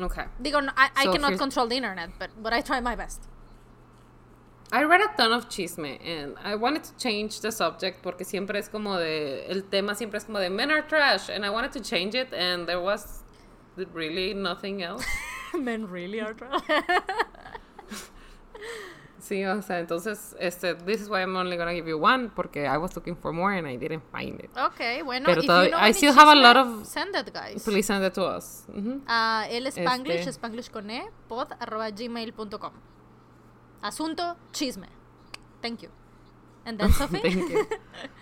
Okay. 0.00 0.24
Digo, 0.40 0.64
no, 0.64 0.72
I, 0.76 0.88
I 0.96 1.04
cannot 1.12 1.36
control 1.36 1.66
the 1.66 1.76
internet, 1.76 2.10
but 2.18 2.30
but 2.42 2.54
I 2.54 2.62
try 2.62 2.80
my 2.80 2.96
best. 2.96 3.27
I 4.70 4.84
read 4.84 5.00
a 5.00 5.08
ton 5.16 5.32
of 5.32 5.48
chisme 5.48 5.98
and 6.04 6.36
I 6.44 6.54
wanted 6.54 6.84
to 6.84 6.94
change 6.98 7.40
the 7.40 7.50
subject 7.50 8.02
porque 8.02 8.24
siempre 8.24 8.58
es 8.58 8.68
como 8.68 8.98
de 8.98 9.46
el 9.50 9.62
tema 9.64 9.94
siempre 9.94 10.18
es 10.18 10.24
como 10.24 10.38
de 10.38 10.50
men 10.50 10.70
are 10.70 10.82
trash 10.82 11.30
and 11.30 11.44
I 11.44 11.48
wanted 11.50 11.72
to 11.72 11.80
change 11.80 12.14
it 12.14 12.34
and 12.34 12.66
there 12.66 12.80
was 12.80 13.22
really 13.94 14.34
nothing 14.34 14.82
else. 14.82 15.06
Men 15.58 15.88
really 15.90 16.20
are 16.20 16.34
Sí, 19.20 19.44
o 19.44 19.60
sea, 19.62 19.78
entonces 19.78 20.36
este 20.38 20.74
this 20.74 21.00
is 21.00 21.08
why 21.08 21.20
I'm 21.22 21.34
only 21.36 21.56
gonna 21.56 21.74
give 21.74 21.88
you 21.88 21.98
one 21.98 22.30
porque 22.30 22.66
I 22.66 22.76
was 22.78 22.94
looking 22.94 23.16
for 23.16 23.32
more 23.32 23.52
and 23.52 23.66
I 23.66 23.76
didn't 23.76 24.02
find 24.12 24.40
it. 24.40 24.50
Okay, 24.56 25.02
bueno, 25.02 25.26
Pero 25.26 25.40
if 25.40 25.46
todavía- 25.46 25.70
you 25.70 25.76
know 25.76 25.86
I 25.86 25.92
still 25.92 26.12
have 26.12 26.28
a 26.28 26.34
lot 26.34 26.56
of- 26.56 26.86
send 26.86 27.14
it, 27.16 27.32
guys. 27.32 27.62
Please 27.64 27.86
send 27.86 28.04
it 28.04 28.14
to 28.14 28.24
us. 28.24 28.64
El 28.68 29.66
Spanglish, 29.66 30.20
Este- 30.26 30.32
Spanglish 30.32 30.70
con 30.70 30.90
E. 30.90 31.10
Asunto, 33.82 34.36
chisme. 34.52 34.86
Thank 35.62 35.82
you. 35.82 35.90
And 36.64 36.78
then 36.78 36.92
Sophie. 36.98 37.20
Thank 37.20 37.50
you. 37.50 37.66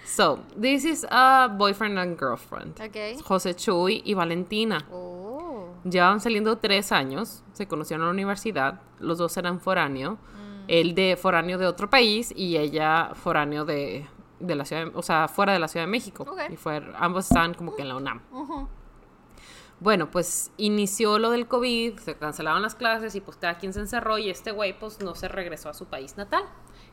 So, 0.05 0.41
this 0.57 0.85
is 0.85 1.05
a 1.11 1.49
boyfriend 1.49 1.99
and 1.99 2.17
girlfriend. 2.19 2.81
Okay. 2.81 3.17
José 3.25 3.55
Chuy 3.55 4.03
y 4.05 4.15
Valentina. 4.15 4.85
Oh. 4.93 5.75
Llevaban 5.85 6.21
saliendo 6.21 6.57
tres 6.59 6.93
años, 6.93 7.43
se 7.53 7.67
conocieron 7.67 8.03
en 8.03 8.07
la 8.09 8.13
universidad, 8.13 8.81
los 8.99 9.19
dos 9.19 9.37
eran 9.37 9.61
foráneo, 9.61 10.19
Mm. 10.37 10.65
él 10.69 10.95
de 10.95 11.17
foráneo 11.17 11.59
de 11.59 11.67
otro 11.67 11.89
país 11.89 12.33
y 12.37 12.57
ella 12.57 13.11
foráneo 13.15 13.65
de, 13.65 14.07
de 14.41 14.55
la 14.57 14.65
ciudad, 14.65 14.89
o 14.95 15.03
sea, 15.03 15.29
fuera 15.29 15.53
de 15.53 15.59
la 15.61 15.69
Ciudad 15.69 15.87
de 15.87 15.91
México. 15.91 16.25
Ok. 16.29 16.51
Y 16.51 16.57
fue, 16.57 16.83
ambos 16.99 17.27
estaban 17.27 17.55
como 17.55 17.75
que 17.77 17.83
en 17.83 17.89
la 17.89 17.97
UNAM. 17.97 18.21
Ujú. 18.33 18.69
Bueno, 19.79 20.11
pues 20.11 20.51
inició 20.57 21.19
lo 21.19 21.31
del 21.31 21.47
COVID, 21.47 21.99
se 21.99 22.17
cancelaron 22.17 22.63
las 22.63 22.75
clases 22.75 23.15
y 23.15 23.21
pues 23.21 23.37
cada 23.37 23.59
quien 23.59 23.75
se 23.75 23.81
encerró 23.81 24.17
y 24.17 24.31
este 24.31 24.51
güey 24.51 24.79
pues 24.79 25.01
no 25.01 25.15
se 25.15 25.29
regresó 25.29 25.69
a 25.69 25.75
su 25.75 25.85
país 25.85 26.17
natal. 26.17 26.45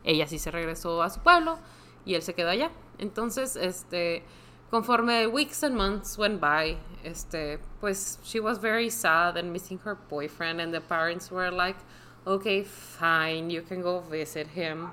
Ella 0.03 0.27
sí 0.27 0.37
se 0.37 0.51
regresó 0.51 1.01
a 1.01 1.09
su 1.09 1.21
pueblo 1.21 1.59
y 2.05 2.15
él 2.15 2.21
se 2.21 2.33
quedó 2.33 2.49
allá. 2.49 2.71
Entonces, 2.97 3.55
este, 3.55 4.23
conforme 4.69 5.27
weeks 5.27 5.63
and 5.63 5.75
months 5.75 6.17
went 6.17 6.41
by, 6.41 6.77
este, 7.03 7.59
pues 7.79 8.19
she 8.21 8.41
was 8.41 8.59
very 8.59 8.89
sad 8.89 9.37
and 9.37 9.51
missing 9.53 9.79
her 9.85 9.95
boyfriend 10.09 10.59
and 10.59 10.73
the 10.73 10.81
parents 10.81 11.31
were 11.31 11.51
like, 11.51 11.77
okay, 12.25 12.65
fine, 12.65 13.49
you 13.49 13.61
can 13.61 13.81
go 13.81 14.01
visit 14.01 14.47
him. 14.55 14.89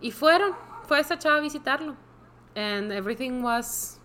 Y 0.00 0.10
fueron, 0.10 0.54
fue 0.86 1.00
esta 1.00 1.18
chava 1.18 1.36
a 1.36 1.40
visitarlo. 1.40 1.96
And 2.56 2.92
everything 2.92 3.42
was 3.42 3.97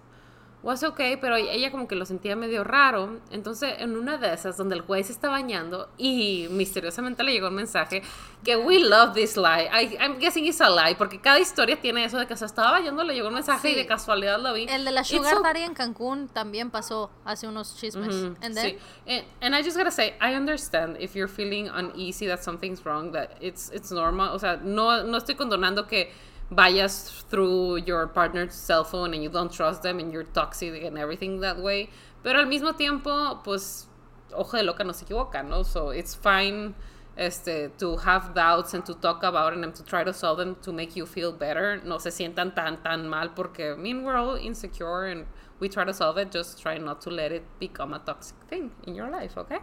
was 0.63 0.81
okay, 0.81 1.17
pero 1.17 1.35
ella 1.35 1.69
como 1.71 1.87
que 1.89 1.95
lo 1.95 2.05
sentía 2.05 2.35
medio 2.37 2.63
raro. 2.63 3.19
Entonces, 3.31 3.75
en 3.79 3.97
una 3.97 4.17
de 4.17 4.33
esas, 4.33 4.55
donde 4.55 4.75
el 4.75 4.81
güey 4.81 5.03
se 5.03 5.11
está 5.11 5.27
bañando 5.29 5.89
y 5.97 6.47
misteriosamente 6.49 7.21
le 7.23 7.33
llegó 7.33 7.49
un 7.49 7.55
mensaje 7.55 8.01
que 8.45 8.55
we 8.55 8.79
love 8.79 9.13
this 9.13 9.35
lie. 9.35 9.67
I, 9.71 9.97
I'm 9.99 10.19
guessing 10.19 10.45
it's 10.45 10.61
a 10.61 10.69
lie, 10.69 10.95
porque 10.95 11.19
cada 11.19 11.39
historia 11.39 11.79
tiene 11.79 12.05
eso 12.05 12.17
de 12.17 12.25
que 12.27 12.35
se 12.37 12.45
estaba 12.45 12.71
bañando, 12.71 13.03
le 13.03 13.13
llegó 13.13 13.27
un 13.27 13.33
mensaje 13.35 13.69
y 13.69 13.73
Sí. 13.73 13.77
de 13.77 13.85
casualidad 13.85 14.39
lo 14.39 14.53
vi. 14.53 14.65
El 14.69 14.85
de 14.85 14.91
la 14.91 15.03
Sugar 15.03 15.35
so- 15.35 15.41
Daddy 15.41 15.63
en 15.63 15.73
Cancún 15.73 16.29
también 16.29 16.71
pasó 16.71 17.11
hace 17.25 17.45
unos 17.47 17.75
chismes. 17.77 18.15
Mhm, 18.15 18.37
And 18.41 18.55
then, 18.55 18.65
sí. 18.71 18.77
And, 19.05 19.25
and 19.41 19.55
I 19.55 19.63
just 19.63 19.75
gotta 19.77 19.91
say, 19.91 20.15
I 20.21 20.33
understand 20.35 20.95
if 21.01 21.13
you're 21.13 21.31
feeling 21.31 21.67
uneasy 21.69 22.25
that 22.27 22.41
something's 22.41 22.83
wrong, 22.85 23.11
that 23.11 23.31
it's 23.41 23.69
it's 23.73 23.91
normal. 23.91 24.29
O 24.33 24.39
sea, 24.39 24.55
no, 24.63 25.03
no 25.03 25.17
estoy 25.17 25.35
condonando 25.35 25.87
que 25.87 26.11
vayas 26.55 27.23
through 27.29 27.77
your 27.85 28.07
partner's 28.07 28.53
cell 28.53 28.83
phone 28.83 29.13
and 29.13 29.23
you 29.23 29.29
don't 29.29 29.51
trust 29.51 29.83
them 29.83 29.99
and 29.99 30.11
you're 30.11 30.23
toxic 30.23 30.83
and 30.83 30.97
everything 30.97 31.39
that 31.41 31.59
way. 31.61 31.89
Pero 32.23 32.39
al 32.39 32.45
mismo 32.45 32.75
tiempo, 32.75 33.41
pues, 33.43 33.87
ojo 34.33 34.57
de 34.57 34.63
loca 34.63 34.83
no 34.83 34.93
se 34.93 35.05
equivoca, 35.05 35.43
¿no? 35.43 35.63
So 35.63 35.89
it's 35.89 36.15
fine 36.15 36.73
este, 37.17 37.69
to 37.77 37.97
have 37.97 38.33
doubts 38.33 38.73
and 38.73 38.85
to 38.85 38.93
talk 38.95 39.23
about 39.23 39.53
them 39.53 39.63
and 39.63 39.75
to 39.75 39.83
try 39.83 40.03
to 40.03 40.13
solve 40.13 40.37
them 40.37 40.55
to 40.61 40.71
make 40.71 40.95
you 40.95 41.05
feel 41.05 41.31
better. 41.31 41.81
No 41.83 41.99
se 41.99 42.09
sientan 42.09 42.55
tan, 42.55 42.81
tan 42.81 43.07
mal 43.07 43.29
porque, 43.35 43.73
I 43.73 43.75
mean, 43.75 44.03
we're 44.03 44.15
all 44.15 44.35
insecure 44.35 45.05
and 45.05 45.25
we 45.59 45.69
try 45.69 45.83
to 45.83 45.93
solve 45.93 46.17
it. 46.17 46.31
Just 46.31 46.61
try 46.61 46.77
not 46.77 47.01
to 47.01 47.09
let 47.09 47.31
it 47.31 47.43
become 47.59 47.93
a 47.93 47.99
toxic 47.99 48.37
thing 48.49 48.71
in 48.87 48.95
your 48.95 49.09
life, 49.09 49.37
¿ok? 49.37 49.61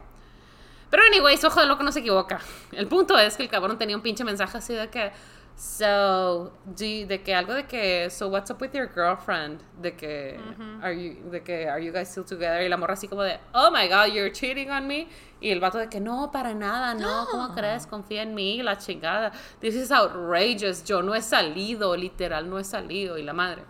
Pero 0.91 1.05
anyways, 1.05 1.45
ojo 1.45 1.61
de 1.61 1.67
loco 1.67 1.83
no 1.85 1.93
se 1.93 2.01
equivoca. 2.01 2.41
El 2.73 2.89
punto 2.89 3.17
es 3.17 3.37
que 3.37 3.45
el 3.45 3.49
cabrón 3.49 3.79
tenía 3.79 3.97
un 3.97 4.03
pinche 4.03 4.25
mensaje 4.25 4.59
así 4.59 4.75
de 4.75 4.89
que 4.89 5.13
so 5.61 6.53
do 6.65 6.87
you- 6.87 7.07
de 7.07 7.23
que 7.23 7.35
algo 7.35 7.53
de 7.53 7.67
que 7.67 8.09
so 8.09 8.29
what's 8.29 8.51
up 8.51 8.63
with 8.63 8.73
your 8.73 8.89
girlfriend 8.95 9.61
de 9.83 9.95
que 9.95 10.41
are 10.83 10.95
you 10.95 11.31
de 11.31 11.43
que 11.43 11.69
are 11.69 11.85
you 11.85 11.93
guys 11.93 12.09
still 12.09 12.25
together 12.25 12.63
y 12.63 12.69
la 12.71 12.79
morra 12.79 12.95
así 12.95 13.07
como 13.09 13.23
de 13.23 13.39
oh 13.53 13.71
my 13.71 13.87
god 13.87 14.07
you're 14.11 14.33
cheating 14.33 14.71
on 14.71 14.87
me. 14.87 15.07
Y 15.43 15.51
el 15.51 15.61
vato 15.61 15.77
de 15.77 15.89
que 15.91 16.01
no 16.01 16.31
para 16.33 16.55
nada 16.55 16.95
no 16.95 17.27
cómo 17.31 17.55
crees 17.55 17.87
confía 17.87 18.23
en 18.23 18.35
mí 18.35 18.63
la 18.63 18.79
chingada. 18.79 19.33
This 19.61 19.75
is 19.75 19.91
outrageous. 19.91 20.83
Yo 20.85 21.03
no 21.03 21.15
he 21.15 21.21
salido 21.21 21.95
literal 21.95 22.49
no 22.49 22.59
he 22.59 22.65
salido. 22.65 23.19
Y 23.19 23.23
la 23.23 23.35
madre 23.35 23.63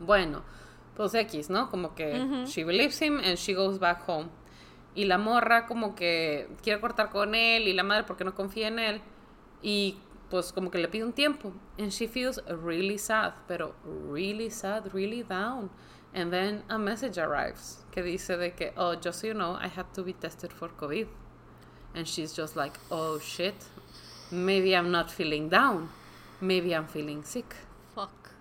bueno 0.00 0.42
pues 0.96 1.14
X 1.14 1.50
no 1.50 1.70
como 1.70 1.94
que 1.94 2.14
she 2.46 2.64
believes 2.64 3.00
him 3.00 3.18
and 3.18 3.36
she 3.36 3.54
goes 3.54 3.78
back 3.78 4.02
home. 4.08 4.28
Y 4.96 5.04
la 5.04 5.18
morra 5.18 5.66
como 5.66 5.94
que 5.94 6.48
quiere 6.64 6.80
cortar 6.80 7.10
con 7.10 7.36
él 7.36 7.68
y 7.68 7.74
la 7.74 7.84
madre 7.84 8.02
porque 8.02 8.24
no 8.24 8.34
confía 8.34 8.66
en 8.68 8.78
él 8.80 9.00
y 9.62 9.98
pues 10.30 10.52
como 10.52 10.70
que 10.70 10.78
le 10.78 10.88
pide 10.88 11.04
un 11.04 11.12
tiempo. 11.12 11.52
And 11.78 11.92
she 11.92 12.06
feels 12.06 12.38
really 12.48 12.98
sad 12.98 13.32
pero 13.46 13.74
really 13.84 14.50
sad 14.50 14.92
really 14.94 15.22
down. 15.22 15.70
And 16.14 16.32
then 16.32 16.62
a 16.68 16.78
message 16.78 17.18
arrives 17.18 17.84
que 17.92 18.02
dice 18.02 18.36
de 18.38 18.50
que 18.50 18.72
oh 18.76 18.94
just 18.94 19.20
so 19.20 19.26
you 19.26 19.34
know 19.34 19.56
I 19.60 19.68
had 19.68 19.92
to 19.94 20.02
be 20.02 20.12
tested 20.12 20.52
for 20.52 20.68
COVID. 20.68 21.08
And 21.94 22.06
she's 22.06 22.32
just 22.32 22.56
like 22.56 22.78
oh 22.90 23.18
shit. 23.18 23.54
Maybe 24.30 24.74
I'm 24.76 24.90
not 24.90 25.10
feeling 25.10 25.48
down. 25.48 25.88
Maybe 26.40 26.74
I'm 26.74 26.86
feeling 26.86 27.22
sick. 27.22 27.54
Fuck. 27.94 28.32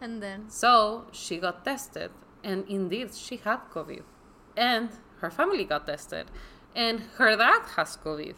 And 0.00 0.22
then, 0.22 0.50
so 0.50 1.06
she 1.12 1.38
got 1.38 1.64
tested, 1.64 2.10
and 2.42 2.68
indeed 2.68 3.14
she 3.14 3.36
had 3.36 3.60
COVID. 3.72 4.02
And 4.56 4.90
her 5.20 5.30
family 5.30 5.64
got 5.64 5.86
tested, 5.86 6.26
and 6.74 7.00
her 7.16 7.36
dad 7.36 7.62
has 7.76 7.96
COVID. 7.96 8.34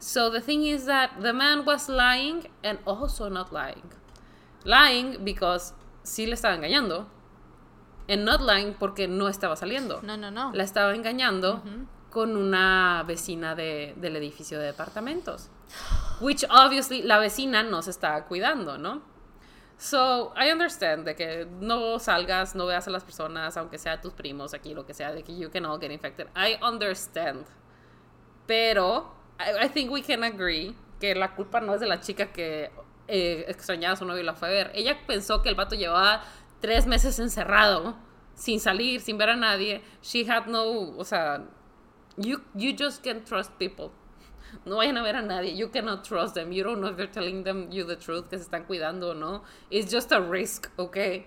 So 0.00 0.30
the 0.30 0.40
thing 0.40 0.62
is 0.64 0.86
that 0.86 1.20
the 1.20 1.32
man 1.32 1.64
was 1.64 1.88
lying 1.88 2.48
and 2.62 2.78
also 2.86 3.28
not 3.28 3.52
lying. 3.52 3.82
Lying 4.64 5.24
because 5.24 5.74
sí 6.04 6.26
le 6.26 6.34
estaba 6.34 6.54
engañando, 6.54 7.06
and 8.08 8.24
not 8.24 8.40
lying 8.40 8.74
porque 8.78 9.08
no 9.08 9.28
estaba 9.28 9.56
saliendo. 9.56 10.00
no, 10.02 10.16
no, 10.16 10.30
no. 10.30 10.52
La 10.52 10.62
estaba 10.64 10.94
engañando 10.94 11.62
con 12.10 12.36
una 12.36 13.02
vecina 13.06 13.54
de- 13.54 13.94
del 13.96 14.16
edificio 14.16 14.58
de 14.58 14.66
departamentos. 14.66 15.50
Which 16.20 16.44
obviously 16.50 17.02
la 17.02 17.18
vecina 17.18 17.62
no 17.62 17.82
se 17.82 17.90
estaba 17.90 18.24
cuidando, 18.26 18.78
¿no? 18.78 19.02
So, 19.76 20.32
I 20.36 20.50
understand 20.50 21.04
de 21.04 21.14
que 21.14 21.46
no 21.60 21.98
salgas, 22.00 22.54
no 22.56 22.66
veas 22.66 22.88
a 22.88 22.90
las 22.90 23.04
personas, 23.04 23.56
aunque 23.56 23.78
sea 23.78 24.00
tus 24.00 24.12
primos 24.12 24.52
aquí, 24.54 24.74
lo 24.74 24.84
que 24.86 24.94
sea, 24.94 25.12
de 25.12 25.22
que 25.22 25.36
you 25.36 25.50
can 25.50 25.64
all 25.66 25.78
get 25.78 25.90
infected. 25.92 26.26
I 26.34 26.56
understand. 26.62 27.44
Pero, 28.46 29.14
I, 29.38 29.68
think 29.68 29.90
we 29.90 30.02
can 30.02 30.24
agree 30.24 30.74
que 31.00 31.14
la 31.14 31.34
culpa 31.34 31.60
no 31.60 31.74
es 31.74 31.80
de 31.80 31.86
la 31.86 32.00
chica 32.00 32.32
que 32.32 32.70
eh, 33.06 33.44
extrañaba 33.48 33.94
a 33.94 33.96
su 33.96 34.04
novio 34.04 34.22
y 34.22 34.24
la 34.24 34.34
fue 34.34 34.48
a 34.48 34.50
ver. 34.50 34.70
Ella 34.74 34.98
pensó 35.06 35.42
que 35.42 35.48
el 35.48 35.54
vato 35.54 35.76
llevaba 35.76 36.22
tres 36.60 36.86
meses 36.86 37.18
encerrado, 37.18 37.96
sin 38.34 38.60
salir, 38.60 39.00
sin 39.00 39.16
ver 39.16 39.30
a 39.30 39.36
nadie. 39.36 39.82
She 40.02 40.28
had 40.28 40.46
no, 40.46 40.96
o 40.96 41.04
sea, 41.04 41.44
you, 42.16 42.42
you 42.54 42.74
just 42.76 43.02
can't 43.02 43.24
trust 43.24 43.52
people. 43.58 43.92
No 44.64 44.76
vayan 44.76 44.96
a 44.96 45.02
ver 45.02 45.16
a 45.16 45.22
nadie. 45.22 45.54
You 45.54 45.68
cannot 45.70 46.04
trust 46.04 46.34
them. 46.34 46.52
You 46.52 46.64
don't 46.64 46.80
know 46.80 46.88
if 46.88 46.96
they're 46.96 47.06
telling 47.06 47.44
them 47.44 47.70
you 47.70 47.84
the 47.84 47.96
truth, 47.96 48.28
que 48.30 48.38
se 48.38 48.44
están 48.44 48.66
cuidando 48.66 49.10
o 49.10 49.14
no. 49.14 49.42
It's 49.70 49.90
just 49.90 50.12
a 50.12 50.20
risk, 50.20 50.70
okay? 50.78 51.26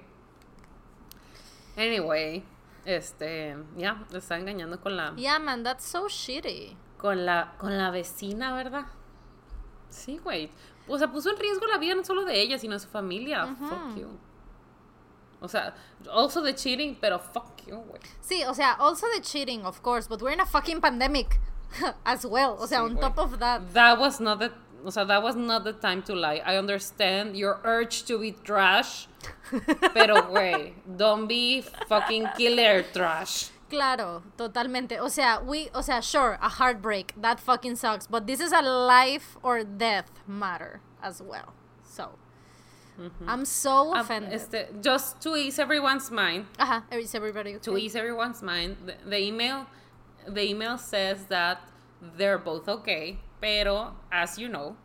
Anyway, 1.77 2.43
este, 2.85 3.55
ya, 3.77 4.05
le 4.11 4.19
está 4.19 4.37
engañando 4.37 4.81
con 4.81 4.97
la, 4.97 5.13
Yeah, 5.15 5.39
man, 5.39 5.63
that's 5.63 5.85
so 5.85 6.07
shitty. 6.07 6.75
Con 7.01 7.25
la, 7.25 7.53
con 7.57 7.75
la 7.77 7.89
vecina, 7.89 8.53
¿verdad? 8.53 8.85
Sí, 9.89 10.19
güey. 10.19 10.51
O 10.87 10.97
sea, 10.99 11.11
puso 11.11 11.31
en 11.31 11.37
riesgo 11.37 11.65
la 11.65 11.79
vida 11.79 11.95
no 11.95 12.03
solo 12.03 12.23
de 12.25 12.39
ella, 12.39 12.59
sino 12.59 12.75
de 12.75 12.79
su 12.79 12.87
familia. 12.87 13.55
Fuck 13.59 13.97
you. 13.97 14.19
O 15.41 15.47
sea, 15.47 15.73
also 16.11 16.43
the 16.43 16.53
cheating, 16.53 16.95
pero 17.01 17.17
fuck 17.17 17.65
you, 17.65 17.77
güey. 17.77 17.99
Sí, 18.21 18.43
o 18.45 18.53
sea, 18.53 18.73
also 18.73 19.07
the 19.15 19.21
cheating, 19.21 19.65
of 19.65 19.81
course, 19.81 20.07
but 20.07 20.21
we're 20.21 20.31
in 20.33 20.39
a 20.39 20.45
fucking 20.45 20.79
pandemic 20.79 21.39
as 22.05 22.23
well. 22.23 22.55
O 22.59 22.67
sea, 22.67 22.81
Sí, 22.81 22.91
on 22.91 22.97
top 22.97 23.17
of 23.17 23.39
that. 23.39 23.73
That 23.73 23.99
was 23.99 24.19
not 24.19 24.39
the, 24.39 24.51
o 24.85 24.91
sea, 24.91 25.03
that 25.05 25.23
was 25.23 25.35
not 25.35 25.63
the 25.63 25.73
time 25.73 26.03
to 26.03 26.13
lie. 26.13 26.41
I 26.45 26.57
understand 26.57 27.35
your 27.35 27.59
urge 27.63 28.03
to 28.05 28.19
be 28.19 28.33
trash, 28.43 29.07
pero 29.93 30.21
güey, 30.29 30.73
don't 30.85 31.27
be 31.27 31.63
fucking 31.87 32.27
killer 32.37 32.83
trash. 32.93 33.50
Claro, 33.71 34.21
totalmente. 34.37 34.99
O 34.99 35.07
sea, 35.07 35.39
we, 35.41 35.69
o 35.73 35.81
sea, 35.81 36.01
sure, 36.01 36.37
a 36.41 36.49
heartbreak, 36.49 37.13
that 37.15 37.39
fucking 37.39 37.77
sucks, 37.77 38.05
but 38.05 38.27
this 38.27 38.41
is 38.41 38.51
a 38.51 38.61
life 38.61 39.37
or 39.41 39.63
death 39.63 40.11
matter 40.27 40.81
as 41.01 41.21
well. 41.21 41.53
So, 41.81 42.09
I'm 43.25 43.45
so 43.45 43.93
Ah, 43.95 44.01
offended. 44.01 44.33
Este, 44.33 44.67
just 44.83 45.21
to 45.21 45.35
ease 45.37 45.57
everyone's 45.57 46.11
mind, 46.11 46.45
Ajá, 46.59 46.83
is 46.91 47.15
everybody 47.15 47.57
to 47.59 47.77
ease 47.77 47.95
everyone's 47.95 48.41
mind, 48.43 48.75
the, 48.85 48.95
the 49.09 49.17
email, 49.17 49.65
the 50.27 50.43
email 50.43 50.77
says 50.77 51.25
that 51.29 51.61
they're 52.17 52.37
both 52.37 52.67
okay, 52.67 53.17
pero 53.39 53.95
as 54.11 54.37
you 54.37 54.49
know, 54.49 54.75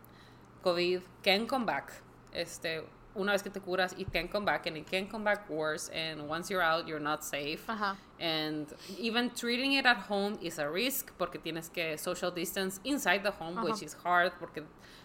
COVID 0.64 1.02
can 1.24 1.46
come 1.46 1.66
back. 1.66 1.90
Este, 2.32 2.82
una 3.16 3.32
vez 3.32 3.42
que 3.42 3.50
te 3.50 3.60
curas, 3.60 3.94
it 3.98 4.12
can 4.12 4.28
come 4.28 4.44
back, 4.44 4.66
and 4.66 4.76
it 4.76 4.86
can 4.86 5.06
come 5.06 5.24
back 5.24 5.48
worse. 5.48 5.88
And 5.88 6.28
once 6.28 6.50
you're 6.50 6.62
out, 6.62 6.86
you're 6.86 7.00
not 7.00 7.24
safe. 7.24 7.66
Ajá. 7.66 7.96
And 8.20 8.66
even 8.98 9.30
treating 9.30 9.72
it 9.72 9.86
at 9.86 9.96
home 9.96 10.38
is 10.40 10.58
a 10.58 10.68
risk 10.68 11.12
porque 11.18 11.38
tienes 11.42 11.70
que 11.72 11.96
social 11.98 12.30
distance 12.30 12.80
inside 12.84 13.22
the 13.22 13.30
home, 13.30 13.62
which 13.62 13.82
is 13.82 13.94
hard 14.04 14.32
porque 14.38 14.62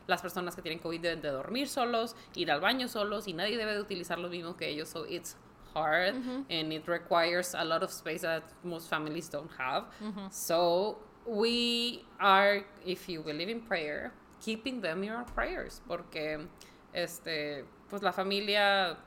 las 0.08 0.22
personas 0.22 0.56
que 0.56 0.62
tienen 0.62 0.80
COVID 0.80 1.02
deben 1.02 1.22
de 1.22 1.32
dormir 1.32 1.68
solos, 1.68 2.16
ir 2.36 2.52
al 2.52 2.62
baño 2.62 2.88
solos 2.88 3.28
y 3.28 3.34
nadie 3.34 3.58
debe 3.58 3.74
de 3.74 3.82
utilizar 3.82 4.18
lo 4.18 4.30
mismo 4.30 4.58
que 4.58 4.68
ellos. 4.68 4.90
So 4.90 5.04
it's 5.04 5.36
hard 5.74 6.16
and 6.50 6.74
it 6.74 6.88
requires 6.88 7.54
a 7.54 7.64
lot 7.64 7.82
of 7.84 7.92
space 7.92 8.22
that 8.22 8.44
most 8.64 8.90
families 8.90 9.30
don't 9.30 9.52
have. 9.58 9.86
So 10.32 10.98
we 11.26 12.04
are, 12.20 12.66
if 12.86 13.08
you 13.08 13.22
believe 13.22 13.50
in 13.50 13.62
prayer, 13.62 14.12
keeping 14.42 14.82
them 14.82 15.04
in 15.04 15.10
your 15.10 15.24
prayers 15.24 15.82
porque 15.88 16.48
este, 16.94 17.64
pues 17.91 18.01
la 18.01 18.13
familia 18.13 18.97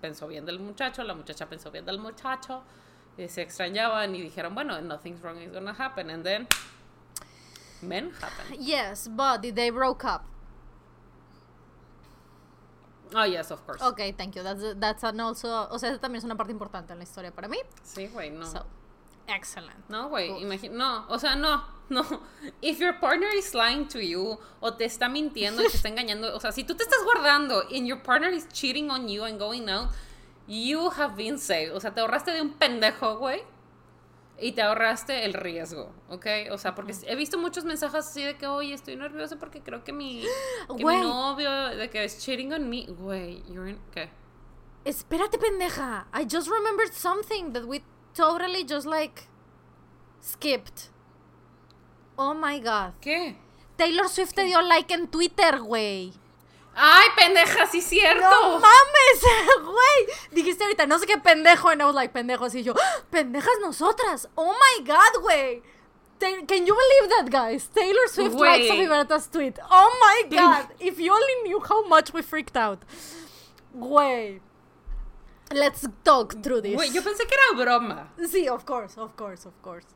pensó 0.00 0.28
bien 0.28 0.46
del 0.46 0.60
muchacho, 0.60 1.02
la 1.02 1.14
muchacha 1.14 1.48
pensó 1.48 1.72
bien 1.72 1.84
del 1.84 1.98
muchacho, 1.98 2.62
y 3.18 3.28
se 3.28 3.42
extrañaban 3.42 4.14
y 4.14 4.22
dijeron, 4.22 4.54
bueno, 4.54 4.80
nothing's 4.80 5.20
wrong 5.20 5.38
is 5.42 5.52
gonna 5.52 5.74
happen, 5.76 6.08
and 6.08 6.22
then 6.22 6.46
men 7.82 8.12
happen. 8.22 8.62
Yes, 8.64 9.08
but 9.08 9.42
did 9.42 9.56
they 9.56 9.70
broke 9.70 10.04
up? 10.04 10.22
Oh, 13.12 13.24
yes, 13.24 13.50
of 13.50 13.64
course. 13.66 13.82
Ok, 13.82 14.16
thank 14.16 14.36
you. 14.36 14.42
That's, 14.42 14.78
that's 14.78 15.02
an 15.02 15.20
also, 15.20 15.68
o 15.70 15.78
sea, 15.78 15.90
esa 15.90 15.98
también 15.98 16.18
es 16.18 16.24
una 16.24 16.36
parte 16.36 16.52
importante 16.52 16.92
en 16.92 16.98
la 16.98 17.04
historia 17.04 17.32
para 17.32 17.48
mí. 17.48 17.58
Sí, 17.82 18.08
güey, 18.08 18.30
no. 18.30 18.46
So, 18.46 18.64
excellent. 19.28 19.88
No, 19.88 20.08
güey, 20.08 20.30
no, 20.70 21.06
o 21.08 21.18
sea, 21.18 21.36
no, 21.36 21.64
no. 21.88 22.04
If 22.60 22.78
your 22.78 22.98
partner 22.98 23.28
is 23.36 23.54
lying 23.54 23.88
to 23.88 24.00
you 24.00 24.38
o 24.60 24.74
te 24.74 24.84
está 24.84 25.08
mintiendo 25.08 25.62
y 25.62 25.68
te 25.68 25.76
está 25.76 25.88
engañando, 25.88 26.34
o 26.34 26.40
sea, 26.40 26.52
si 26.52 26.64
tú 26.64 26.74
te 26.74 26.82
estás 26.82 27.02
guardando 27.04 27.62
and 27.72 27.86
your 27.86 28.02
partner 28.02 28.32
is 28.32 28.48
cheating 28.48 28.90
on 28.90 29.08
you 29.08 29.24
and 29.24 29.38
going 29.38 29.68
out, 29.68 29.90
you 30.46 30.90
have 30.90 31.16
been 31.16 31.38
saved. 31.38 31.72
O 31.72 31.80
sea, 31.80 31.92
te 31.94 32.00
ahorraste 32.00 32.32
de 32.32 32.42
un 32.42 32.54
pendejo, 32.54 33.18
güey. 33.18 33.42
Y 34.38 34.52
te 34.52 34.60
ahorraste 34.60 35.24
el 35.24 35.32
riesgo, 35.32 35.94
¿ok? 36.10 36.26
O 36.50 36.58
sea, 36.58 36.74
porque 36.74 36.94
he 37.06 37.16
visto 37.16 37.38
muchos 37.38 37.64
mensajes 37.64 38.06
así 38.06 38.22
de 38.22 38.36
que, 38.36 38.46
oye, 38.46 38.74
estoy 38.74 38.94
nerviosa 38.94 39.38
porque 39.38 39.62
creo 39.62 39.82
que 39.82 39.94
mi, 39.94 40.22
que 40.68 40.84
mi 40.84 41.00
novio, 41.00 41.50
de 41.50 41.88
que 41.88 42.04
es 42.04 42.18
cheating 42.18 42.52
on 42.52 42.68
me. 42.68 42.84
Güey, 42.86 43.42
you're 43.48 43.70
in, 43.70 43.80
¿qué? 43.92 44.10
Espérate, 44.84 45.38
pendeja. 45.38 46.06
I 46.12 46.26
just 46.30 46.48
remembered 46.50 46.92
something 46.92 47.54
that 47.54 47.64
we 47.64 47.82
totally 48.16 48.64
just 48.64 48.86
like 48.86 49.28
skipped. 50.20 50.88
Oh 52.18 52.34
my 52.34 52.58
god. 52.58 52.94
¿Qué? 53.00 53.36
Taylor 53.76 54.08
Swift 54.08 54.34
te 54.34 54.44
dio 54.44 54.60
like 54.62 54.90
en 54.94 55.06
Twitter, 55.08 55.58
güey. 55.60 56.12
¡Ay, 56.78 57.08
pendeja, 57.16 57.66
sí 57.66 57.80
cierto! 57.80 58.20
No 58.20 58.58
mames, 58.58 59.22
güey. 59.64 60.16
Dijiste 60.30 60.62
ahorita, 60.64 60.86
no 60.86 60.98
sé 60.98 61.06
qué 61.06 61.16
pendejo. 61.18 61.70
And 61.70 61.80
I 61.80 61.84
was 61.86 61.94
like, 61.94 62.12
pendejo. 62.12 62.44
Así 62.44 62.62
yo, 62.62 62.74
¡Ah! 62.78 63.02
pendejas 63.10 63.58
nosotras. 63.62 64.28
Oh 64.34 64.52
my 64.52 64.84
god, 64.84 65.22
güey. 65.22 65.62
Can 66.18 66.66
you 66.66 66.74
believe 66.74 67.10
that, 67.10 67.30
guys? 67.30 67.68
Taylor 67.68 68.08
Swift 68.08 68.34
likes 68.36 68.64
Güey. 68.64 68.68
Sophie 68.68 68.86
Berta's 68.86 69.28
tweet. 69.28 69.58
Oh 69.70 69.90
my 70.00 70.36
god. 70.36 70.68
If 70.80 70.98
you 70.98 71.12
only 71.12 71.34
knew 71.44 71.60
how 71.60 71.86
much 71.86 72.12
we 72.14 72.22
freaked 72.22 72.56
out. 72.56 72.78
Güey. 73.76 74.40
Let's 75.52 75.86
talk 76.04 76.42
through 76.42 76.62
this. 76.62 76.74
Güey, 76.74 76.92
yo 76.92 77.02
pensé 77.02 77.24
que 77.26 77.36
era 77.36 77.64
broma. 77.64 78.08
Sí, 78.28 78.48
of 78.48 78.64
course, 78.64 78.98
of 78.98 79.16
course, 79.16 79.46
of 79.46 79.54
course. 79.62 79.86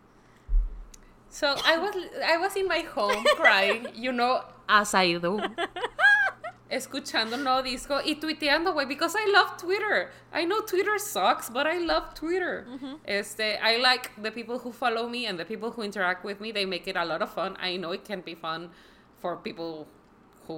So 1.28 1.54
I 1.64 1.78
was 1.78 1.94
I 2.24 2.36
was 2.38 2.56
in 2.56 2.66
my 2.68 2.80
home 2.80 3.24
crying, 3.36 3.88
you 3.94 4.12
know, 4.12 4.42
as 4.68 4.94
I 4.94 5.14
do. 5.14 5.40
Escuchando 6.70 7.36
nuevo 7.36 7.62
disco 7.62 7.96
y 7.96 8.14
tuiteando, 8.20 8.72
güey, 8.72 8.86
because 8.86 9.16
I 9.16 9.26
love 9.32 9.56
Twitter. 9.56 10.10
I 10.32 10.44
know 10.44 10.60
Twitter 10.60 10.98
sucks, 10.98 11.50
but 11.50 11.66
I 11.66 11.78
love 11.78 12.14
Twitter. 12.14 12.64
Mm-hmm. 12.70 12.94
Este, 13.04 13.58
I 13.60 13.78
like 13.78 14.10
the 14.22 14.30
people 14.30 14.60
who 14.60 14.70
follow 14.70 15.08
me 15.08 15.26
and 15.26 15.36
the 15.36 15.44
people 15.44 15.72
who 15.72 15.82
interact 15.82 16.24
with 16.24 16.40
me. 16.40 16.52
They 16.52 16.64
make 16.66 16.86
it 16.86 16.96
a 16.96 17.04
lot 17.04 17.22
of 17.22 17.30
fun. 17.30 17.56
I 17.60 17.76
know 17.76 17.90
it 17.90 18.04
can 18.04 18.20
be 18.20 18.36
fun 18.36 18.70
for 19.18 19.36
people 19.36 19.88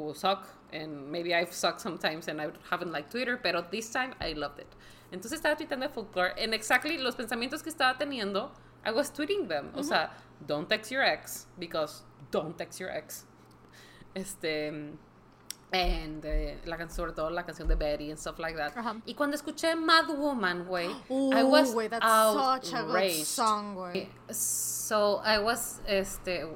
who 0.01 0.14
suck, 0.14 0.48
and 0.73 1.10
maybe 1.10 1.35
I've 1.35 1.52
sucked 1.52 1.81
sometimes 1.81 2.28
and 2.28 2.40
I 2.40 2.48
haven't 2.70 2.93
liked 2.93 3.10
Twitter, 3.10 3.36
pero 3.36 3.64
this 3.70 3.90
time 3.90 4.14
I 4.20 4.32
loved 4.32 4.59
it. 4.60 4.69
Entonces 5.12 5.40
estaba 5.40 5.56
de 5.59 5.89
folklore, 5.89 6.32
and 6.39 6.55
exactly 6.55 6.97
los 6.98 7.14
pensamientos 7.14 7.62
que 7.62 7.70
estaba 7.70 7.98
teniendo, 7.98 8.51
I 8.85 8.90
was 8.93 9.10
tweeting 9.10 9.48
them. 9.48 9.70
O 9.77 9.82
sea, 9.82 10.10
don't 10.47 10.69
text 10.69 10.90
your 10.90 11.02
ex, 11.02 11.47
because 11.59 12.02
don't 12.31 12.56
text 12.56 12.81
your 12.81 12.90
ex. 12.90 13.27
Este. 14.14 14.73
And 15.74 16.23
eh, 16.27 16.56
la 16.66 16.77
can- 16.77 16.90
sobre 16.90 17.12
todo 17.12 17.31
la 17.31 17.44
canción 17.44 17.66
de 17.66 17.77
Betty 17.77 18.10
and 18.10 18.19
stuff 18.19 18.39
like 18.39 18.56
that. 18.56 18.77
Ajá. 18.77 19.01
Y 19.06 19.14
cuando 19.14 19.36
escuché 19.36 19.74
Mad 19.74 20.06
Woman, 20.10 20.66
güey, 20.66 20.90
I 21.09 21.43
was 21.44 21.73
güey, 21.73 21.89
that's 21.89 22.05
such 22.05 22.74
a 22.74 22.82
good 22.82 23.24
song, 23.24 23.74
güey. 23.74 24.09
So 24.31 25.23
I 25.24 25.39
was 25.39 25.81
este 25.86 26.47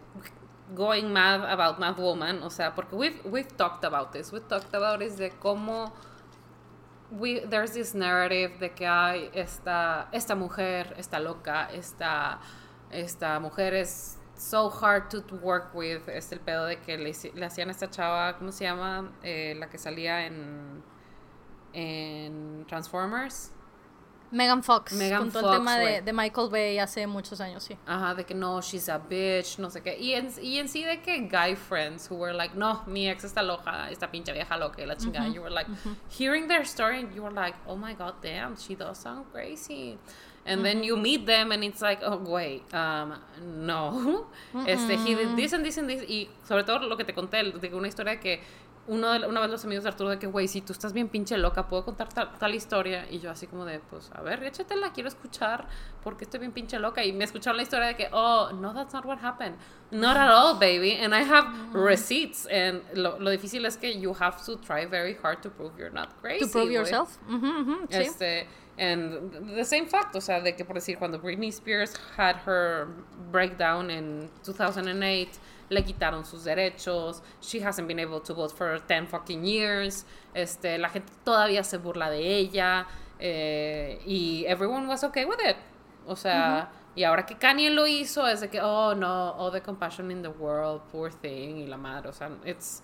going 0.74 1.12
mad 1.12 1.40
about 1.44 1.78
Mad 1.78 1.98
Woman, 1.98 2.42
o 2.42 2.48
sea, 2.48 2.72
porque 2.74 2.92
we've 2.92 3.24
we've 3.24 3.56
talked 3.56 3.84
about 3.84 4.12
this. 4.12 4.32
We've 4.32 4.48
talked 4.48 4.74
about 4.74 5.02
is 5.02 5.16
de 5.16 5.30
cómo 5.30 5.92
we 7.10 7.40
there's 7.40 7.72
this 7.72 7.94
narrative 7.94 8.58
de 8.58 8.70
que 8.70 8.86
hay 8.86 9.30
esta 9.32 10.08
esta 10.12 10.34
mujer 10.34 10.94
está 10.98 11.22
loca, 11.22 11.68
esta 11.72 12.40
esta 12.90 13.38
mujer 13.40 13.74
es 13.74 14.18
so 14.34 14.68
hard 14.68 15.08
to 15.10 15.22
work 15.42 15.74
with, 15.74 16.08
es 16.08 16.30
el 16.32 16.40
pedo 16.40 16.66
de 16.66 16.76
que 16.76 16.98
le, 16.98 17.10
hacían 17.10 17.70
esta 17.70 17.88
chava, 17.88 18.36
¿cómo 18.36 18.52
se 18.52 18.64
llama? 18.64 19.12
Eh, 19.22 19.54
la 19.58 19.68
que 19.70 19.78
salía 19.78 20.26
en 20.26 20.82
Transformers. 22.68 23.55
Megan 24.30 24.62
Fox. 24.62 24.92
Megan 24.92 25.22
con 25.22 25.32
todo 25.32 25.42
Fox, 25.42 25.54
el 25.54 25.58
tema 25.58 25.76
de, 25.76 26.12
Michael 26.12 26.48
Bay 26.50 26.78
hace 26.78 27.06
muchos 27.06 27.40
años, 27.40 27.62
sí. 27.62 27.76
Ajá, 27.86 28.14
de 28.14 28.24
que 28.24 28.34
no, 28.34 28.60
she's 28.60 28.88
a 28.88 28.98
bitch, 28.98 29.58
no 29.58 29.70
sé 29.70 29.82
qué. 29.82 29.96
Y 29.98 30.12
en, 30.12 30.30
y 30.42 30.58
en 30.58 30.68
sí 30.68 30.84
de 30.84 31.00
que 31.00 31.20
guy 31.20 31.54
friends 31.54 32.10
who 32.10 32.16
were 32.16 32.34
like, 32.34 32.54
no, 32.56 32.82
mi 32.86 33.08
ex 33.08 33.24
está 33.24 33.42
loca, 33.42 33.90
esta 33.90 34.10
pinche 34.10 34.32
vieja 34.32 34.56
loca 34.56 34.84
la 34.84 34.96
chingada. 34.96 35.32
You 35.32 35.42
were 35.42 35.50
like, 35.50 35.68
hearing 36.08 36.48
their 36.48 36.64
story, 36.64 37.00
and 37.00 37.14
you 37.14 37.22
were 37.22 37.32
like, 37.32 37.56
oh 37.66 37.76
my 37.76 37.94
god, 37.94 38.14
damn, 38.22 38.56
she 38.56 38.74
does 38.74 38.98
sound 38.98 39.26
crazy. 39.32 39.98
And 40.46 40.64
then 40.64 40.84
you 40.84 40.96
meet 40.96 41.26
them 41.26 41.50
and 41.50 41.64
it's 41.64 41.82
like, 41.82 42.00
oh, 42.04 42.18
wait, 42.18 42.62
um, 42.72 43.18
no. 43.42 44.26
Este, 44.66 44.96
he 45.04 45.14
did 45.14 45.36
this 45.36 45.52
and 45.52 45.64
this 45.64 45.76
and 45.76 45.90
this. 45.90 46.02
Y 46.08 46.28
sobre 46.44 46.62
todo 46.62 46.86
lo 46.86 46.96
que 46.96 47.04
te 47.04 47.12
conté, 47.12 47.42
de 47.42 47.74
una 47.74 47.88
historia 47.88 48.20
que 48.20 48.40
uno 48.88 49.12
de, 49.12 49.26
una 49.26 49.40
vez 49.40 49.50
los 49.50 49.64
amigos 49.64 49.84
de 49.84 49.90
Arturo 49.90 50.10
de 50.10 50.18
que, 50.18 50.26
güey, 50.26 50.48
si 50.48 50.60
tú 50.60 50.72
estás 50.72 50.92
bien 50.92 51.08
pinche 51.08 51.36
loca, 51.36 51.66
puedo 51.66 51.84
contar 51.84 52.08
tal, 52.12 52.32
tal 52.38 52.54
historia. 52.54 53.06
Y 53.10 53.18
yo 53.18 53.30
así 53.30 53.46
como 53.46 53.64
de, 53.64 53.80
pues, 53.80 54.10
a 54.14 54.22
ver, 54.22 54.42
échatela, 54.44 54.92
quiero 54.92 55.08
escuchar 55.08 55.66
porque 56.02 56.24
estoy 56.24 56.40
bien 56.40 56.52
pinche 56.52 56.78
loca. 56.78 57.04
Y 57.04 57.12
me 57.12 57.24
escucharon 57.24 57.56
la 57.56 57.62
historia 57.64 57.88
de 57.88 57.96
que, 57.96 58.08
oh, 58.12 58.50
no, 58.52 58.72
that's 58.72 58.92
not 58.92 59.04
what 59.04 59.18
happened. 59.22 59.56
Not 59.90 60.16
at 60.16 60.30
all, 60.30 60.58
baby. 60.58 60.92
And 60.92 61.14
I 61.14 61.22
have 61.22 61.48
receipts. 61.72 62.46
And 62.46 62.82
lo, 62.94 63.18
lo 63.18 63.30
difícil 63.30 63.64
es 63.66 63.76
que 63.76 63.98
you 63.98 64.14
have 64.18 64.44
to 64.44 64.56
try 64.56 64.86
very 64.86 65.16
hard 65.20 65.42
to 65.42 65.50
prove 65.50 65.76
you're 65.78 65.90
not 65.90 66.20
crazy. 66.20 66.44
To 66.44 66.50
prove 66.50 66.68
güey. 66.68 66.74
yourself. 66.74 67.18
Ujú, 67.28 67.46
ujú, 67.46 67.86
sí. 67.88 67.96
Este, 67.96 68.46
and 68.78 69.56
the 69.56 69.64
same 69.64 69.86
fact, 69.86 70.14
o 70.16 70.20
sea, 70.20 70.40
de 70.40 70.54
que 70.54 70.64
por 70.64 70.76
decir, 70.76 70.98
cuando 70.98 71.18
Britney 71.18 71.50
Spears 71.50 71.94
had 72.16 72.36
her 72.46 72.88
breakdown 73.30 73.90
in 73.90 74.28
2008, 74.44 75.38
le 75.68 75.82
quitaron 75.84 76.24
sus 76.24 76.44
derechos, 76.44 77.22
she 77.40 77.60
hasn't 77.60 77.86
been 77.88 77.98
able 77.98 78.20
to 78.20 78.32
vote 78.34 78.52
for 78.52 78.78
10 78.86 79.06
fucking 79.08 79.44
years, 79.44 80.04
este, 80.34 80.78
la 80.78 80.88
gente 80.88 81.12
todavía 81.24 81.64
se 81.64 81.78
burla 81.78 82.08
de 82.10 82.36
ella, 82.38 82.86
eh, 83.18 84.00
y 84.06 84.44
everyone 84.46 84.86
was 84.86 85.02
okay 85.04 85.24
with 85.24 85.40
it. 85.44 85.56
O 86.06 86.14
sea, 86.14 86.70
y 86.94 87.02
ahora 87.02 87.26
que 87.26 87.36
Kanye 87.36 87.70
lo 87.70 87.86
hizo, 87.86 88.26
es 88.28 88.40
de 88.40 88.48
que, 88.48 88.60
oh 88.60 88.94
no, 88.94 89.32
all 89.36 89.50
the 89.50 89.60
compassion 89.60 90.10
in 90.12 90.22
the 90.22 90.30
world, 90.30 90.82
poor 90.92 91.10
thing, 91.10 91.58
y 91.58 91.66
la 91.66 91.76
madre, 91.76 92.08
o 92.10 92.12
sea, 92.12 92.30
it's, 92.44 92.80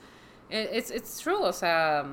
it's, 0.50 0.90
it's 0.90 1.20
true, 1.20 1.40
o 1.44 1.52
sea, 1.52 2.04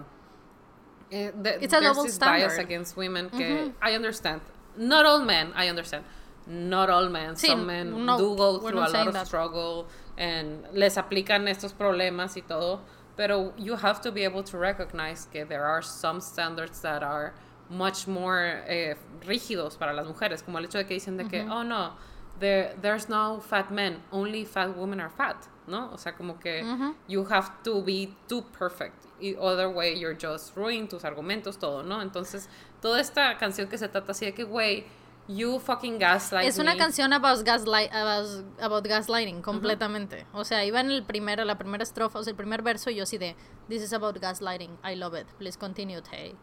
eh, 1.11 1.31
the- 1.41 1.63
It's 1.63 1.73
a 1.73 1.79
there's 1.79 1.95
double 1.95 2.03
this 2.03 2.19
bias 2.19 2.57
against 2.59 2.95
women 2.95 3.29
que 3.31 3.73
I 3.81 3.95
understand. 3.95 4.41
Not 4.77 5.05
all 5.05 5.23
men, 5.25 5.51
I 5.55 5.67
understand. 5.67 6.05
Not 6.45 6.89
all 6.89 7.09
men. 7.09 7.35
Sí, 7.35 7.47
Some 7.47 7.65
men 7.65 8.05
no, 8.05 8.17
do 8.17 8.35
go 8.35 8.59
through 8.59 8.79
a 8.79 8.87
lot 8.89 9.07
of 9.07 9.13
that. 9.13 9.27
struggle 9.27 9.87
and 10.19 10.67
les 10.73 10.97
aplican 10.97 11.47
estos 11.47 11.73
problemas 11.73 12.37
y 12.37 12.41
todo. 12.41 12.81
Pero 13.15 13.53
you 13.57 13.75
have 13.75 14.01
to 14.01 14.11
be 14.11 14.23
able 14.23 14.43
to 14.43 14.57
recognize 14.57 15.25
que 15.31 15.45
there 15.45 15.65
are 15.65 15.81
some 15.81 16.21
standards 16.21 16.81
that 16.81 17.01
are 17.03 17.33
much 17.69 18.07
more 18.07 18.63
eh, 18.67 18.95
rígidos 19.25 19.77
para 19.77 19.93
las 19.93 20.05
mujeres, 20.05 20.43
como 20.43 20.57
el 20.57 20.65
hecho 20.65 20.77
de 20.77 20.85
que 20.85 20.95
dicen 20.95 21.17
de 21.17 21.25
que, 21.25 21.41
oh 21.49 21.63
no, 21.63 21.93
there, 22.39 22.73
there's 22.81 23.09
no 23.09 23.39
fat 23.39 23.71
men, 23.71 24.01
only 24.11 24.45
fat 24.45 24.75
women 24.75 24.99
are 24.99 25.09
fat, 25.09 25.47
¿no? 25.67 25.89
O 25.93 25.97
sea, 25.97 26.13
como 26.13 26.35
que 26.39 26.63
you 27.07 27.25
have 27.25 27.51
to 27.63 27.81
be 27.81 28.15
too 28.27 28.41
perfect. 28.41 29.05
Y 29.21 29.35
other 29.37 29.69
way 29.69 29.93
you're 29.93 30.15
just 30.15 30.55
ruined 30.55 30.89
tus 30.89 31.03
argumentos, 31.03 31.59
todo, 31.59 31.83
¿no? 31.83 32.01
Entonces, 32.01 32.47
toda 32.81 32.99
esta 32.99 33.37
canción 33.37 33.67
que 33.67 33.77
se 33.77 33.87
trata 33.89 34.13
así 34.13 34.25
de 34.25 34.33
que, 34.33 34.45
güey, 34.45 34.85
you 35.29 35.59
fucking 35.59 35.99
gaslight 35.99 36.47
es 36.47 36.57
una 36.57 36.73
me. 36.73 36.79
canción 36.79 37.13
about, 37.13 37.45
gaslight, 37.45 37.91
about, 37.93 38.45
about 38.59 38.85
gaslighting, 38.85 39.41
completamente. 39.41 40.25
O 40.33 40.43
sea, 40.43 40.65
iba 40.65 40.79
en 40.79 40.89
el 40.89 41.03
primero, 41.03 41.45
la 41.45 41.57
primera 41.57 41.83
estrofa, 41.83 42.19
o 42.19 42.23
sea, 42.23 42.31
el 42.31 42.37
primer 42.37 42.63
verso, 42.63 42.89
y 42.89 42.95
yo 42.95 43.03
así 43.03 43.17
de, 43.17 43.35
This 43.69 43.83
is 43.83 43.93
about 43.93 44.19
gaslighting, 44.19 44.77
I 44.83 44.95
love 44.95 45.13
it, 45.13 45.27
please 45.37 45.57
continue, 45.57 46.01
Tay. 46.01 46.35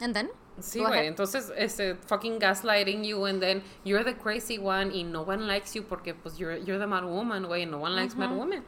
And 0.00 0.14
then? 0.14 0.30
Sí, 0.58 0.80
güey. 0.80 1.06
Entonces, 1.06 1.52
este, 1.56 1.94
fucking 1.94 2.38
gaslighting 2.40 3.04
you 3.04 3.26
and 3.26 3.40
then 3.40 3.62
you're 3.84 4.04
the 4.04 4.16
crazy 4.16 4.58
one 4.58 4.90
y 4.92 5.02
no 5.02 5.22
one 5.22 5.46
likes 5.46 5.74
you 5.74 5.82
porque, 5.82 6.14
pues, 6.14 6.38
you're, 6.38 6.56
you're 6.56 6.78
the 6.78 6.86
mad 6.86 7.04
woman, 7.04 7.44
güey, 7.44 7.62
and 7.62 7.70
no 7.70 7.78
one 7.78 7.94
likes 7.94 8.16
mad 8.16 8.32
women. 8.32 8.64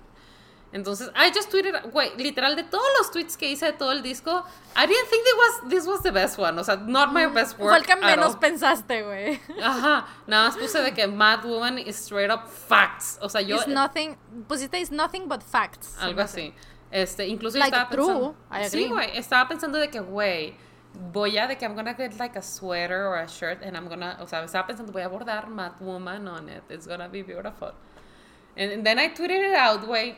Entonces, 0.75 1.09
I 1.15 1.31
just 1.33 1.53
tweeted, 1.53 1.93
güey, 1.93 2.11
literal, 2.17 2.57
de 2.57 2.65
todos 2.65 2.85
los 2.99 3.13
tweets 3.13 3.37
que 3.37 3.49
hice 3.49 3.67
de 3.67 3.75
todo 3.75 3.93
el 3.93 4.03
disco, 4.03 4.45
I 4.77 4.87
didn't 4.89 5.09
think 5.09 5.25
it 5.25 5.37
was, 5.37 5.71
this 5.71 5.87
was 5.87 6.03
the 6.03 6.11
best 6.11 6.37
one. 6.37 6.59
O 6.59 6.65
sea, 6.65 6.75
not 6.75 7.13
my 7.13 7.27
best 7.27 7.57
work 7.61 7.71
Fue 7.71 7.79
el 7.79 7.85
que 7.85 7.95
menos 7.95 8.35
all. 8.35 8.41
pensaste, 8.41 9.03
güey. 9.05 9.41
Ajá, 9.63 10.05
nada 10.27 10.49
más 10.49 10.57
puse 10.57 10.83
de 10.83 10.93
que 10.93 11.07
Mad 11.07 11.45
Woman 11.45 11.79
is 11.79 11.95
straight 11.97 12.29
up 12.29 12.49
facts. 12.49 13.19
O 13.23 13.29
sea, 13.29 13.41
yo... 13.41 13.55
It's 13.55 13.69
nothing, 13.69 14.17
pusiste 14.49 14.81
is 14.81 14.91
nothing 14.91 15.29
but 15.29 15.43
facts. 15.43 15.97
Algo 16.01 16.21
así. 16.23 16.53
Este, 16.91 17.29
incluso 17.29 17.57
Like, 17.57 17.73
estaba 17.73 17.91
true, 17.91 18.07
pensando. 18.07 18.37
I 18.51 18.69
Sí, 18.69 18.89
güey. 18.89 19.17
Estaba 19.17 19.49
pensando 19.49 19.79
de 19.79 19.89
que, 19.89 20.01
güey, 20.01 20.57
voy 21.13 21.39
a, 21.39 21.47
de 21.47 21.57
que 21.57 21.65
I'm 21.65 21.77
gonna 21.77 21.95
get 21.95 22.19
like 22.19 22.37
a 22.37 22.43
sweater 22.43 23.07
or 23.07 23.19
a 23.19 23.29
shirt 23.29 23.63
and 23.63 23.77
I'm 23.77 23.89
gonna, 23.89 24.19
o 24.21 24.27
sea, 24.27 24.43
estaba 24.43 24.67
pensando, 24.67 24.93
voy 24.93 25.03
a 25.03 25.09
bordar 25.09 25.47
Mad 25.47 25.75
Woman 25.81 26.27
on 26.27 26.49
it. 26.49 26.65
It's 26.69 26.89
gonna 26.89 27.09
be 27.09 27.23
beautiful. 27.23 27.73
And, 28.57 28.85
then 28.85 28.99
I 28.99 29.09
tweeted 29.15 29.51
it 29.51 29.55
out, 29.55 29.87
güey. 29.87 30.17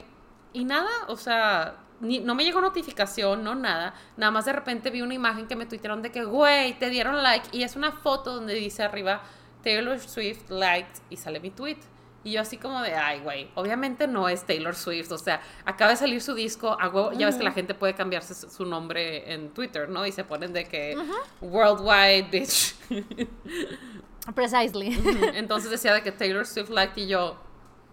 Y 0.53 0.65
nada, 0.65 0.91
o 1.09 1.17
sea, 1.17 1.77
ni, 2.01 2.21
no 2.21 2.35
me 2.35 2.45
llegó 2.45 2.61
notificación, 2.61 3.45
no 3.45 3.55
nada. 3.55 3.95
Nada 4.17 4.31
más 4.31 4.45
de 4.45 4.53
repente 4.53 4.91
vi 4.91 5.03
una 5.03 5.15
imagen 5.15 5.47
que 5.47 5.57
me 5.57 5.67
tuitearon 5.67 6.03
de 6.03 6.11
que, 6.11 6.25
güey, 6.25 6.79
te 6.79 6.91
dieron 6.91 7.23
like. 7.23 7.49
Y 7.53 7.63
es 7.63 7.77
una 7.77 7.93
foto 7.93 8.35
donde 8.35 8.55
dice 8.55 8.83
arriba, 8.83 9.23
Taylor 9.63 9.99
Swift 9.99 10.51
liked, 10.51 11.03
y 11.11 11.17
sale 11.17 11.41
mi 11.41 11.51
tweet. 11.51 11.79
Y 12.27 12.33
yo 12.33 12.41
así 12.41 12.57
como 12.57 12.83
de, 12.83 12.93
ay, 12.93 13.21
güey, 13.21 13.49
obviamente 13.55 14.09
no 14.09 14.29
es 14.29 14.45
Taylor 14.45 14.75
Swift, 14.75 15.13
o 15.13 15.19
sea, 15.19 15.41
acaba 15.65 15.93
de 15.93 15.97
salir 15.97 16.21
su 16.21 16.35
disco, 16.35 16.77
a 16.81 16.89
huevo, 16.89 17.13
ya 17.13 17.27
ves 17.27 17.37
que 17.37 17.45
la 17.45 17.53
gente 17.53 17.73
puede 17.73 17.95
cambiarse 17.95 18.35
su, 18.35 18.65
nombre 18.65 19.33
en 19.33 19.51
Twitter, 19.51 19.89
¿no? 19.89 20.05
Y 20.05 20.11
se 20.11 20.25
ponen 20.25 20.53
de 20.53 20.65
que 20.65 20.99
worldwide 21.41 22.29
bitch. 22.33 22.75
Precisely. 24.35 25.01
Entonces 25.35 25.71
decía 25.71 25.95
de 25.95 26.03
que 26.03 26.11
Taylor 26.11 26.45
Swift 26.47 26.71
liked 26.71 27.01
y 27.01 27.07
yo, 27.07 27.39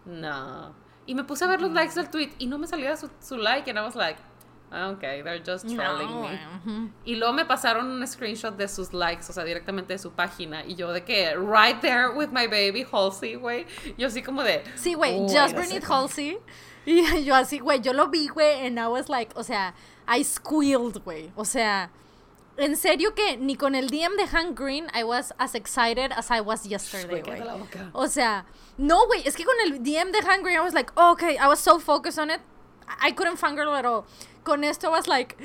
no. 0.05 0.82
Y 1.05 1.15
me 1.15 1.23
puse 1.23 1.43
a 1.43 1.47
ver 1.47 1.61
los 1.61 1.71
likes 1.71 1.95
del 1.95 2.09
tweet 2.09 2.31
y 2.39 2.47
no 2.47 2.57
me 2.57 2.67
salía 2.67 2.95
su, 2.95 3.09
su 3.19 3.37
like 3.37 3.69
and 3.69 3.77
I 3.77 3.83
was 3.83 3.95
like, 3.95 4.17
Ah, 4.75 4.89
ok, 4.89 5.01
they're 5.23 5.37
just 5.37 5.67
trolling 5.69 6.21
me. 6.21 6.91
Y 7.05 7.15
luego 7.15 7.31
me 7.31 7.45
pasaron 7.45 7.85
un 7.85 8.07
screenshot 8.07 8.57
de 8.57 8.67
sus 8.67 8.91
likes, 8.91 9.29
o 9.29 9.33
sea, 9.33 9.43
directamente 9.43 9.93
de 9.93 9.99
su 9.99 10.09
página. 10.11 10.65
Y 10.65 10.73
yo 10.73 10.91
de 10.91 11.03
que, 11.03 11.35
right 11.37 11.79
there 11.79 12.09
with 12.09 12.29
my 12.29 12.47
baby 12.47 12.83
Halsey, 12.91 13.35
güey. 13.35 13.67
Yo 13.99 14.07
así 14.07 14.23
como 14.23 14.41
de. 14.41 14.63
Sí, 14.75 14.95
güey, 14.95 15.19
just 15.29 15.53
Bernard 15.55 15.83
Halsey. 15.83 16.39
Y 16.85 17.23
yo 17.23 17.33
así, 17.33 17.59
güey, 17.59 17.79
yo 17.79 17.93
lo 17.93 18.09
vi, 18.09 18.27
güey, 18.27 18.67
and 18.67 18.77
I 18.77 18.87
was 18.87 19.07
like, 19.07 19.31
o 19.37 19.43
sea, 19.43 19.73
I 20.05 20.21
squealed, 20.21 21.01
güey. 21.05 21.31
O 21.37 21.45
sea, 21.45 21.89
en 22.57 22.75
serio 22.75 23.13
que 23.15 23.37
ni 23.37 23.55
con 23.55 23.75
el 23.75 23.89
DM 23.89 24.15
de 24.17 24.27
Hank 24.27 24.57
Green 24.57 24.87
I 24.93 25.03
was 25.03 25.33
as 25.39 25.55
excited 25.55 26.11
as 26.11 26.29
I 26.29 26.41
was 26.41 26.65
yesterday, 26.65 27.21
güey. 27.21 27.41
O 27.93 28.07
sea, 28.07 28.45
no, 28.77 29.05
güey, 29.07 29.25
es 29.25 29.35
que 29.35 29.45
con 29.45 29.55
el 29.65 29.79
DM 29.83 30.11
de 30.11 30.21
Hank 30.21 30.43
Green 30.43 30.57
I 30.57 30.61
was 30.61 30.73
like, 30.73 30.91
oh, 30.95 31.11
okay, 31.13 31.37
I 31.37 31.47
was 31.47 31.59
so 31.59 31.79
focused 31.79 32.19
on 32.19 32.29
it. 32.29 32.41
I 33.01 33.11
couldn't 33.11 33.37
fangirl 33.37 33.77
at 33.77 33.85
all. 33.85 34.05
Con 34.43 34.63
esto 34.63 34.91
was 34.91 35.07
like, 35.07 35.37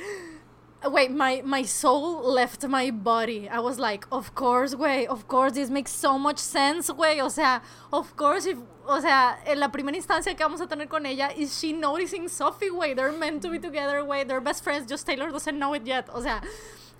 wait, 0.87 1.11
my, 1.11 1.43
my 1.45 1.63
soul 1.63 2.23
left 2.23 2.67
my 2.67 2.91
body. 2.91 3.49
I 3.49 3.61
was 3.61 3.79
like, 3.79 4.07
of 4.13 4.35
course, 4.35 4.75
güey, 4.75 5.07
of 5.07 5.27
course, 5.29 5.53
this 5.53 5.71
makes 5.71 5.93
so 5.93 6.19
much 6.19 6.39
sense, 6.39 6.91
güey. 6.91 7.21
O 7.23 7.29
sea, 7.29 7.63
of 7.93 8.15
course, 8.17 8.47
if, 8.47 8.59
o 8.87 9.01
sea, 9.01 9.39
en 9.47 9.61
la 9.61 9.69
primera 9.69 9.97
instancia 9.97 10.37
que 10.37 10.45
vamos 10.45 10.61
a 10.61 10.67
tener 10.67 10.89
con 10.89 11.07
ella, 11.07 11.31
is 11.37 11.59
she 11.59 11.73
noticing 11.73 12.29
Sophie, 12.29 12.71
güey? 12.71 12.95
They're 12.95 13.13
meant 13.13 13.43
to 13.43 13.51
be 13.51 13.59
together, 13.59 14.03
güey. 14.03 14.27
They're 14.27 14.41
best 14.41 14.63
friends, 14.63 14.89
just 14.89 15.07
Taylor 15.07 15.31
doesn't 15.31 15.59
know 15.59 15.75
it 15.75 15.87
yet. 15.87 16.09
O 16.13 16.21
sea, 16.21 16.41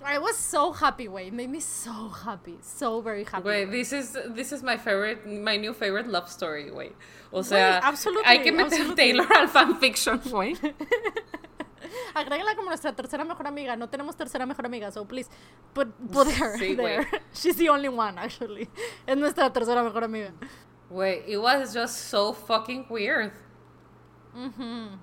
I 0.03 0.17
was 0.17 0.37
so 0.37 0.71
happy, 0.71 1.07
way. 1.07 1.27
It 1.27 1.33
made 1.33 1.49
me 1.49 1.59
so 1.59 2.09
happy, 2.09 2.57
so 2.61 3.01
very 3.01 3.23
happy. 3.25 3.43
Wait, 3.43 3.65
this 3.65 3.91
is 3.91 4.17
this 4.29 4.51
is 4.51 4.63
my 4.63 4.77
favorite, 4.77 5.27
my 5.27 5.57
new 5.57 5.73
favorite 5.73 6.07
love 6.07 6.29
story, 6.29 6.71
way. 6.71 6.91
O 7.31 7.41
sea, 7.41 7.81
hay 8.25 8.39
que 8.39 8.51
meter 8.51 8.95
Taylor 8.95 9.27
al 9.35 9.47
fanfiction, 9.47 10.19
güey. 10.19 10.55
Agrégala 12.15 12.55
como 12.55 12.69
nuestra 12.69 12.93
tercera 12.95 13.25
mejor 13.25 13.47
amiga. 13.47 13.75
No 13.75 13.87
tenemos 13.87 14.15
tercera 14.15 14.45
mejor 14.47 14.65
amiga, 14.65 14.91
so 14.91 15.05
please 15.05 15.29
put, 15.73 15.87
put 16.11 16.27
her 16.27 16.57
sí, 16.57 16.75
there. 16.75 17.07
She's 17.33 17.55
the 17.55 17.69
only 17.69 17.89
one, 17.89 18.17
actually. 18.17 18.69
Es 19.05 19.17
nuestra 19.17 19.49
tercera 19.49 19.83
mejor 19.83 20.03
amiga. 20.03 20.33
Wait, 20.89 21.25
it 21.27 21.37
was 21.37 21.73
just 21.73 22.09
so 22.09 22.33
fucking 22.33 22.85
weird. 22.89 23.31
Mm-hmm. 24.35 24.95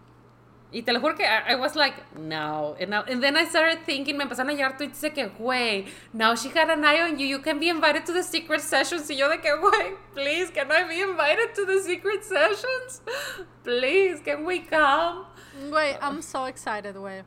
Y 0.72 0.82
te 0.82 0.93
lo 0.93 1.01
juro 1.01 1.16
que 1.16 1.24
I, 1.24 1.55
was 1.55 1.76
like, 1.76 1.94
no. 2.18 2.76
And, 2.80 3.22
then 3.22 3.36
I 3.36 3.44
started 3.44 3.84
thinking, 3.86 4.18
me 4.18 4.24
empezaron 4.24 4.51
a 4.51 4.52
llegar 4.52 4.76
tweets 4.76 5.01
de 5.01 5.10
que, 5.10 5.28
güey, 5.28 5.86
now 6.12 6.34
she 6.34 6.48
had 6.48 6.68
an 6.70 6.84
eye 6.84 7.01
on 7.01 7.18
you, 7.18 7.26
you 7.26 7.38
can 7.38 7.59
be 7.59 7.68
invited 7.68 8.05
to 8.06 8.12
the 8.12 8.22
secret 8.22 8.60
sessions. 8.60 9.09
Y 9.09 9.16
yo 9.16 9.28
de 9.28 9.38
que, 9.38 9.51
güey, 9.56 9.94
please, 10.14 10.51
can 10.51 10.70
I 10.70 10.82
be 10.82 11.01
invited 11.01 11.55
to 11.55 11.64
the 11.64 11.80
secret 11.82 12.24
sessions? 12.24 13.01
Please, 13.64 14.20
can 14.20 14.44
we 14.44 14.60
come? 14.60 15.26
Güey, 15.70 15.97
I'm 16.02 16.20
so 16.20 16.44
excited, 16.44 16.97
güey. 16.97 17.22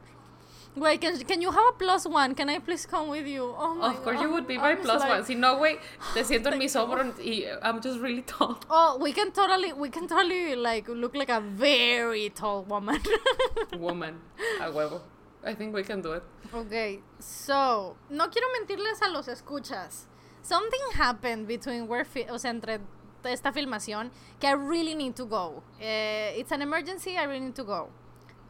Güey, 0.80 0.98
can, 0.98 1.18
can 1.26 1.42
you 1.42 1.52
have 1.52 1.68
a 1.70 1.78
plus 1.78 2.06
one? 2.08 2.34
Can 2.34 2.50
I 2.50 2.60
please 2.60 2.86
come 2.86 3.10
with 3.10 3.28
you? 3.28 3.54
Oh 3.58 3.76
my 3.76 3.90
Of 3.90 4.02
course 4.02 4.22
you 4.22 4.32
would 4.32 4.48
be 4.48 4.58
my 4.58 4.76
plus 4.76 5.04
one. 5.04 5.26
Si 5.26 5.36
no, 5.36 5.58
güey, 5.58 5.78
te 6.14 6.24
siento 6.24 6.48
en 6.52 6.58
mis 6.60 6.74
hombros 6.74 7.20
y 7.20 7.46
I'm 7.62 7.82
just 7.82 8.00
really 8.00 8.22
tall. 8.22 8.58
Oh, 8.70 8.98
we 8.98 9.12
can 9.12 9.32
totally, 9.32 9.74
we 9.74 9.90
can 9.90 10.08
totally 10.08 10.56
like 10.56 10.88
look 10.88 11.16
like 11.16 11.30
a 11.30 11.42
very 11.42 12.30
tall 12.30 12.64
woman. 12.64 13.02
woman, 13.78 14.22
a 14.62 14.72
huevo. 14.72 15.02
I 15.44 15.54
think 15.54 15.74
we 15.76 15.84
can 15.84 16.02
do 16.02 16.14
it. 16.14 16.24
Okay, 16.54 17.02
so, 17.20 17.98
no 18.10 18.28
quiero 18.30 18.48
mentirles 18.58 19.02
a 19.02 19.10
los 19.10 19.28
escuchas. 19.28 20.06
Something 20.42 20.80
happened 20.96 21.48
between 21.48 21.88
where, 21.88 22.06
o 22.30 22.38
sea, 22.38 22.52
entre 22.52 22.80
esta 23.26 23.52
filmación 23.52 24.12
que 24.40 24.48
I 24.48 24.54
really 24.54 24.96
need 24.96 25.16
to 25.16 25.26
go. 25.26 25.62
Uh, 25.80 26.38
it's 26.38 26.52
an 26.52 26.62
emergency, 26.62 27.18
I 27.18 27.24
really 27.24 27.46
need 27.48 27.56
to 27.56 27.66
go. 27.66 27.90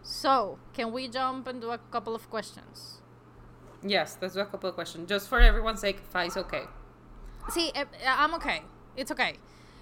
So, 0.02 0.58
can 0.74 0.92
we 0.92 1.08
jump 1.08 1.48
and 1.48 1.62
do 1.62 1.72
a 1.72 1.78
couple 1.78 2.16
of 2.16 2.30
questions? 2.30 3.02
Yes, 3.84 4.18
let's 4.22 4.34
do 4.34 4.42
a 4.42 4.46
couple 4.46 4.70
of 4.70 4.76
questions. 4.76 5.08
Just 5.08 5.30
for 5.30 5.40
everyone's 5.40 5.80
sake, 5.80 6.00
Fai's 6.12 6.36
okay. 6.38 6.64
Sí, 7.50 7.72
eh, 7.74 7.86
I'm 8.06 8.34
okay. 8.36 8.64
It's 8.96 9.12
okay. 9.12 9.36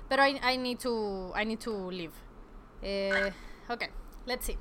But 0.10 0.20
I, 0.20 0.40
I 0.42 0.56
need 0.56 0.80
to 0.82 1.32
I 1.36 1.44
need 1.44 1.60
to 1.62 1.72
leave. 1.72 2.14
Eh, 2.82 3.32
okay, 3.70 3.90
let's 4.26 4.46
see. 4.46 4.58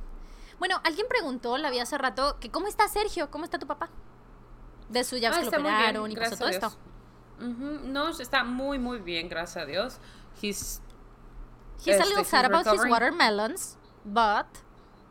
Bueno, 0.58 0.80
alguien 0.84 1.06
preguntó, 1.08 1.58
la 1.58 1.70
vi 1.70 1.78
hace 1.80 1.98
rato, 1.98 2.38
que 2.40 2.50
cómo 2.50 2.66
está 2.66 2.88
Sergio, 2.88 3.30
cómo 3.30 3.44
está 3.44 3.58
tu 3.58 3.66
papá. 3.66 3.90
De 4.88 5.04
su 5.04 5.18
ya 5.18 5.30
ah, 5.30 5.38
que 5.38 5.44
lo 5.44 5.48
operaron 5.48 6.10
y 6.10 6.16
pasó 6.16 6.36
todo 6.36 6.48
esto. 6.48 6.72
No, 7.38 8.08
está 8.08 8.44
muy, 8.44 8.78
muy 8.78 8.98
bien, 8.98 9.28
gracias 9.28 9.64
a 9.64 9.66
Dios. 9.66 9.98
He's, 10.40 10.80
He's 11.78 11.88
este, 11.88 12.02
a 12.02 12.06
little 12.06 12.24
sad 12.24 12.46
about 12.46 12.66
his 12.66 12.84
watermelons, 12.88 13.76
but 14.04 14.46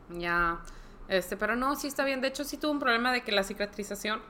ya, 0.09 0.59
este, 1.07 1.37
pero 1.37 1.55
no, 1.55 1.75
sí 1.75 1.87
está 1.87 2.03
bien. 2.03 2.21
De 2.21 2.27
hecho, 2.27 2.43
sí 2.43 2.57
tuvo 2.57 2.71
un 2.71 2.79
problema 2.79 3.11
de 3.11 3.21
que 3.21 3.31
la 3.31 3.43
cicatrización 3.43 4.21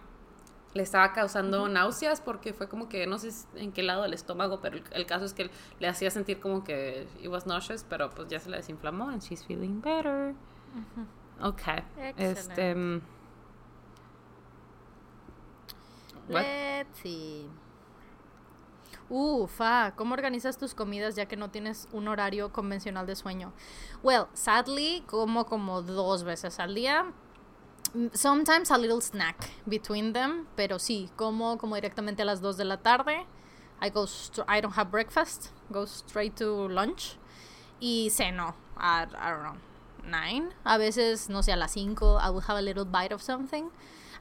le 0.73 0.84
estaba 0.84 1.14
causando 1.14 1.69
náuseas 1.69 2.19
porque 2.19 2.53
fue 2.53 2.68
como 2.68 2.89
que 2.89 3.07
no 3.07 3.18
sé 3.18 3.30
en 3.56 3.72
qué 3.72 3.81
lado 3.81 4.03
del 4.03 4.14
estómago, 4.14 4.60
pero 4.60 4.77
el, 4.91 5.06
caso 5.06 5.23
es 5.23 5.34
que 5.34 5.49
le 5.80 5.88
hacía 5.88 6.11
sentir 6.11 6.41
como 6.41 6.65
que 6.65 7.07
it 7.22 7.30
was 7.30 7.47
nauseous, 7.47 7.85
pero 7.88 8.10
pues 8.10 8.27
ya 8.27 8.41
se 8.41 8.49
la 8.49 8.57
desinflamó 8.57 9.07
and 9.10 9.22
she's 9.22 9.43
feeling 9.45 9.80
better. 9.80 10.35
Okay. 11.41 11.81
Este 12.18 12.76
mm, 12.76 13.02
Let's 16.27 16.99
see. 17.02 17.49
Ufa, 19.10 19.94
¿cómo 19.95 20.15
organizas 20.15 20.57
tus 20.57 20.73
comidas 20.73 21.15
ya 21.15 21.27
que 21.27 21.36
no 21.36 21.52
tienes 21.52 21.88
un 21.91 22.07
horario 22.07 22.52
convencional 22.52 23.06
de 23.06 23.15
sueño? 23.15 23.53
Well, 24.02 24.26
sadly, 24.34 25.03
como 25.06 25.45
como 25.45 25.84
dos 25.84 26.23
veces 26.23 26.60
al 26.60 26.73
día. 26.73 27.14
Sometimes 28.14 28.72
a 28.72 28.77
little 28.77 28.99
snack 29.02 29.52
between 29.65 30.11
them, 30.11 30.48
pero 30.56 30.80
sí, 30.80 31.10
como 31.15 31.57
como 31.57 31.76
directamente 31.76 32.23
a 32.23 32.26
las 32.26 32.41
2 32.41 32.57
de 32.57 32.65
la 32.65 32.77
tarde. 32.77 33.27
I 33.82 33.90
go 33.90 34.06
I 34.48 34.60
don't 34.60 34.76
have 34.76 34.90
breakfast, 34.90 35.52
go 35.69 35.84
straight 35.84 36.36
to 36.38 36.68
lunch 36.68 37.18
y 37.80 38.10
ceno 38.10 38.56
at 38.76 39.10
I 39.14 39.30
don't 39.30 39.44
know, 39.44 39.57
9. 40.03 40.49
A 40.64 40.77
veces, 40.77 41.30
no 41.30 41.44
sé, 41.44 41.53
a 41.53 41.57
las 41.57 41.73
5 41.73 42.19
I 42.19 42.30
will 42.32 42.41
have 42.41 42.57
a 42.57 42.61
little 42.61 42.86
bite 42.86 43.14
of 43.14 43.22
something. 43.22 43.69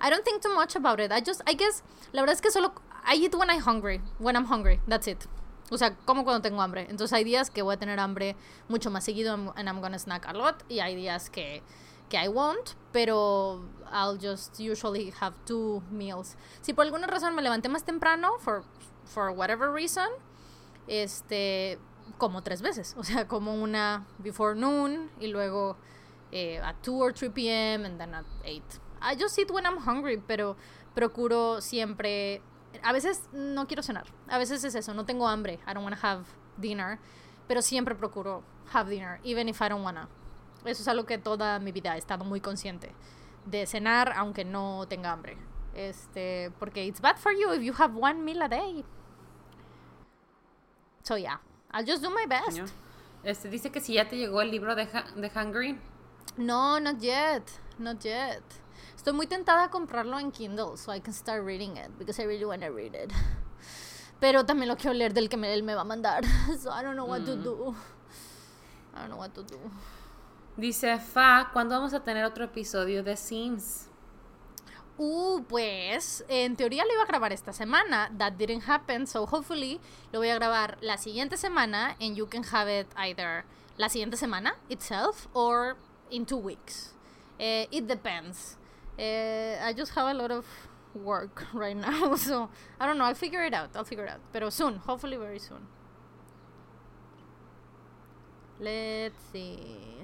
I 0.00 0.10
don't 0.10 0.24
think 0.24 0.42
too 0.42 0.54
much 0.54 0.76
about 0.76 1.00
it. 1.00 1.10
I 1.10 1.20
just 1.20 1.40
I 1.46 1.54
guess 1.54 1.82
la 2.12 2.20
verdad 2.20 2.34
es 2.34 2.42
que 2.42 2.50
solo 2.50 2.74
I 3.04 3.14
eat 3.16 3.34
when 3.34 3.50
I'm 3.50 3.60
hungry. 3.60 4.00
When 4.18 4.36
I'm 4.36 4.46
hungry. 4.46 4.80
That's 4.88 5.06
it. 5.06 5.26
O 5.70 5.76
sea, 5.76 5.96
como 6.04 6.24
cuando 6.24 6.40
tengo 6.42 6.60
hambre. 6.60 6.86
Entonces 6.88 7.12
hay 7.12 7.24
días 7.24 7.50
que 7.50 7.62
voy 7.62 7.74
a 7.74 7.78
tener 7.78 7.98
hambre 7.98 8.36
mucho 8.68 8.90
más 8.90 9.04
seguido 9.04 9.34
and 9.56 9.68
I'm 9.68 9.80
gonna 9.80 9.98
snack 9.98 10.26
a 10.26 10.32
lot. 10.32 10.62
Y 10.68 10.80
hay 10.80 10.94
días 10.94 11.30
que, 11.30 11.62
que 12.08 12.16
I 12.16 12.28
won't, 12.28 12.74
pero 12.92 13.64
I'll 13.90 14.18
just 14.18 14.58
usually 14.60 15.12
have 15.20 15.34
two 15.46 15.82
meals. 15.90 16.36
Si 16.60 16.72
por 16.72 16.84
alguna 16.84 17.06
razón 17.06 17.34
me 17.34 17.42
levanté 17.42 17.68
más 17.68 17.84
temprano, 17.84 18.38
for, 18.38 18.64
for 19.04 19.30
whatever 19.30 19.70
reason, 19.70 20.08
este, 20.86 21.78
como 22.18 22.42
tres 22.42 22.62
veces. 22.62 22.94
O 22.98 23.04
sea, 23.04 23.26
como 23.26 23.54
una 23.54 24.06
before 24.18 24.54
noon 24.54 25.10
y 25.20 25.28
luego 25.28 25.76
eh, 26.32 26.58
at 26.62 26.76
2 26.82 26.94
or 26.94 27.12
3 27.12 27.30
p.m. 27.30 27.84
and 27.84 27.98
then 27.98 28.14
at 28.14 28.24
8. 28.44 28.62
I 29.00 29.14
just 29.14 29.38
eat 29.38 29.50
when 29.50 29.66
I'm 29.66 29.78
hungry, 29.78 30.16
pero 30.16 30.56
procuro 30.94 31.60
siempre 31.60 32.42
a 32.82 32.92
veces 32.92 33.28
no 33.32 33.66
quiero 33.66 33.82
cenar. 33.82 34.06
A 34.28 34.38
veces 34.38 34.64
es 34.64 34.74
eso, 34.74 34.94
no 34.94 35.04
tengo 35.04 35.28
hambre. 35.28 35.58
I 35.66 35.74
don't 35.74 35.84
want 35.84 35.98
to 35.98 36.06
have 36.06 36.24
dinner. 36.56 36.98
Pero 37.46 37.62
siempre 37.62 37.94
procuro 37.94 38.42
have 38.72 38.88
dinner, 38.88 39.20
even 39.22 39.48
if 39.48 39.60
I 39.60 39.68
don't 39.68 39.84
wanna. 39.84 40.08
Eso 40.64 40.82
es 40.82 40.88
algo 40.88 41.04
que 41.04 41.18
toda 41.18 41.58
mi 41.58 41.72
vida 41.72 41.94
he 41.94 41.98
estado 41.98 42.24
muy 42.24 42.40
consciente. 42.40 42.92
De 43.44 43.66
cenar 43.66 44.12
aunque 44.16 44.44
no 44.44 44.86
tenga 44.88 45.12
hambre. 45.12 45.36
Este, 45.74 46.50
porque 46.58 46.84
it's 46.86 47.00
bad 47.00 47.18
for 47.18 47.32
you 47.32 47.52
if 47.52 47.62
you 47.62 47.74
have 47.78 47.94
one 47.94 48.24
meal 48.24 48.42
a 48.42 48.48
day. 48.48 48.84
So 51.02 51.16
yeah, 51.16 51.38
I'll 51.70 51.84
just 51.84 52.02
do 52.02 52.10
my 52.10 52.26
best. 52.26 52.60
Este 53.22 53.50
dice 53.50 53.70
que 53.70 53.80
si 53.80 53.94
ya 53.94 54.08
te 54.08 54.16
llegó 54.16 54.40
el 54.40 54.50
libro 54.50 54.74
de, 54.74 54.86
de 54.86 55.30
Hungry. 55.34 55.78
No, 56.36 56.78
not 56.78 57.00
yet. 57.00 57.42
Not 57.78 58.02
yet. 58.04 58.42
Estoy 59.04 59.16
muy 59.16 59.26
tentada 59.26 59.64
a 59.64 59.70
comprarlo 59.70 60.18
en 60.18 60.32
Kindle 60.32 60.78
so 60.78 60.90
I 60.90 60.98
can 60.98 61.12
start 61.12 61.44
reading 61.44 61.76
it 61.76 61.90
because 61.98 62.18
I 62.18 62.24
really 62.24 62.46
want 62.46 62.62
to 62.62 62.70
read 62.70 62.94
it. 62.94 63.12
Pero 64.18 64.46
también 64.46 64.66
lo 64.66 64.78
quiero 64.78 64.94
leer 64.94 65.12
del 65.12 65.28
que 65.28 65.36
él 65.36 65.62
me 65.62 65.74
va 65.74 65.82
a 65.82 65.84
mandar. 65.84 66.24
So 66.58 66.70
I 66.70 66.82
don't 66.82 66.94
know 66.94 67.04
what 67.04 67.26
to 67.26 67.36
mm. 67.36 67.42
do. 67.42 67.76
I 68.94 69.00
don't 69.00 69.10
know 69.10 69.18
what 69.18 69.34
to 69.34 69.42
do. 69.42 69.58
Dice 70.56 70.98
Fa, 70.98 71.50
¿cuándo 71.52 71.74
vamos 71.74 71.92
a 71.92 72.00
tener 72.00 72.24
otro 72.24 72.46
episodio 72.46 73.02
de 73.02 73.14
Sims? 73.14 73.90
Uh, 74.96 75.42
pues 75.50 76.24
en 76.28 76.56
teoría 76.56 76.86
lo 76.86 76.94
iba 76.94 77.02
a 77.02 77.06
grabar 77.06 77.34
esta 77.34 77.52
semana. 77.52 78.10
That 78.16 78.38
didn't 78.38 78.66
happen, 78.66 79.06
so 79.06 79.26
hopefully 79.26 79.82
lo 80.12 80.20
voy 80.20 80.30
a 80.30 80.36
grabar 80.36 80.78
la 80.80 80.96
siguiente 80.96 81.36
semana 81.36 81.94
and 82.00 82.16
you 82.16 82.26
can 82.26 82.42
have 82.44 82.70
it 82.70 82.86
either 82.96 83.44
la 83.76 83.90
siguiente 83.90 84.16
semana 84.16 84.54
itself 84.70 85.28
or 85.34 85.76
in 86.10 86.24
two 86.24 86.38
weeks. 86.38 86.94
Uh, 87.38 87.66
it 87.70 87.86
depends. 87.86 88.56
Uh, 88.98 89.56
I 89.62 89.72
just 89.76 89.92
have 89.94 90.06
a 90.08 90.14
lot 90.14 90.30
of 90.30 90.44
work 90.94 91.46
right 91.52 91.76
now, 91.76 92.14
so 92.28 92.48
I 92.78 92.86
don't 92.86 92.96
know. 92.98 93.04
I'll 93.04 93.14
figure 93.14 93.42
it 93.44 93.52
out. 93.54 93.70
I'll 93.74 93.84
figure 93.84 94.04
it 94.04 94.10
out. 94.10 94.20
Pero 94.32 94.50
soon, 94.50 94.76
hopefully 94.76 95.16
very 95.16 95.38
soon. 95.38 95.66
Let's 98.60 99.18
see. 99.32 99.98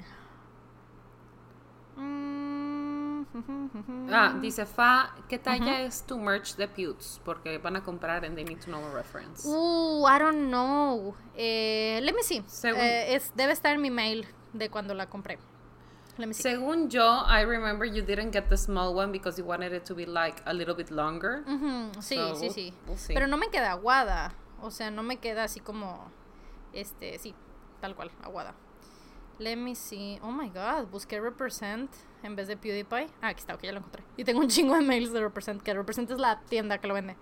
Mm, 1.97 3.27
Ah, 4.13 4.35
dice 4.41 4.67
Fa, 4.67 5.15
¿qué 5.29 5.39
talla 5.39 5.83
es 5.83 6.03
tu 6.03 6.19
merch 6.19 6.57
de 6.57 6.67
Pewds? 6.67 7.21
Porque 7.25 7.59
van 7.59 7.77
a 7.77 7.83
comprar 7.85 8.25
and 8.25 8.35
they 8.37 8.43
need 8.45 8.61
to 8.61 8.71
know 8.71 8.83
a 8.85 8.91
reference. 8.91 9.47
Uh, 9.47 10.03
I 10.05 10.19
don't 10.19 10.51
know. 10.51 11.15
Eh, 11.37 12.01
let 12.03 12.15
me 12.15 12.23
see. 12.23 12.43
Eh, 12.65 13.15
es, 13.15 13.31
debe 13.37 13.53
estar 13.53 13.73
en 13.75 13.81
mi 13.83 13.91
mail 13.91 14.27
de 14.53 14.69
cuando 14.69 14.95
la 14.95 15.07
compré. 15.07 15.39
Let 16.21 16.27
me 16.29 16.35
see. 16.35 16.43
Según 16.43 16.91
yo, 16.91 17.25
I 17.27 17.43
remember 17.45 17.87
you 17.87 18.03
didn't 18.03 18.31
get 18.33 18.49
the 18.49 18.57
small 18.57 18.95
one 18.95 19.11
because 19.11 19.39
you 19.41 19.45
wanted 19.47 19.73
it 19.73 19.85
to 19.87 19.95
be 19.95 20.05
like 20.07 20.43
a 20.47 20.53
little 20.53 20.75
bit 20.75 20.91
longer. 20.91 21.43
Ujú, 21.47 21.93
Sí, 22.03 22.17
So, 22.17 22.35
sí, 22.35 22.47
we'll- 22.47 22.53
sí. 22.53 22.75
we'll. 22.87 22.99
Pero 23.15 23.27
no 23.27 23.37
me 23.37 23.49
queda 23.49 23.73
aguada. 23.73 24.35
O 24.63 24.71
sea, 24.71 24.91
no 24.91 25.03
me 25.03 25.17
queda 25.17 25.45
así 25.45 25.61
como. 25.61 26.11
Este, 26.73 27.19
sí, 27.19 27.35
tal 27.81 27.97
cual, 27.97 28.11
aguada. 28.23 28.55
Let 29.39 29.57
me 29.57 29.75
see. 29.75 30.19
Oh 30.23 30.31
my 30.31 30.51
god, 30.51 30.89
busqué 30.91 31.19
Represent 31.19 31.91
en 32.23 32.37
vez 32.37 32.47
de 32.47 32.57
PewDiePie. 32.59 33.07
Ah, 33.23 33.29
aquí 33.29 33.41
está, 33.41 33.55
ok, 33.55 33.63
ya 33.63 33.73
lo 33.73 33.79
encontré. 33.79 34.05
Y 34.19 34.25
tengo 34.25 34.41
un 34.41 34.49
chingo 34.49 34.75
de 34.75 34.83
mails 34.83 35.13
de 35.15 35.21
Represent, 35.21 35.63
que 35.63 35.73
Represent 35.73 36.11
es 36.11 36.19
la 36.19 36.41
tienda 36.43 36.77
que 36.79 36.87
lo 36.87 36.93
vende. 36.95 37.17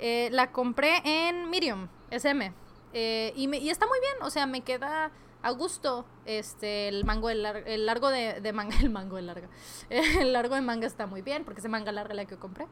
Eh, 0.00 0.28
la 0.32 0.50
compré 0.50 1.00
en 1.04 1.48
Medium, 1.48 1.86
SM. 2.10 2.52
Eh, 2.92 3.32
y, 3.36 3.46
me- 3.46 3.58
y 3.58 3.70
está 3.70 3.86
muy 3.86 4.00
bien, 4.00 4.14
o 4.22 4.30
sea, 4.30 4.46
me 4.46 4.62
queda 4.62 5.12
a 5.42 5.50
gusto 5.50 6.06
este 6.24 6.88
el 6.88 7.04
mango 7.04 7.30
el 7.30 7.42
largo 7.86 8.10
de, 8.10 8.52
manga 8.52 8.76
el 8.80 8.90
mango 8.90 9.16
de 9.16 9.22
larga 9.22 9.48
el 9.90 10.32
largo 10.32 10.54
de 10.54 10.60
manga 10.60 10.86
está 10.86 11.06
muy 11.06 11.22
bien 11.22 11.44
porque 11.44 11.60
es 11.60 11.68
manga 11.68 11.92
larga 11.92 12.14
la 12.14 12.24
que 12.24 12.36
compré 12.36 12.66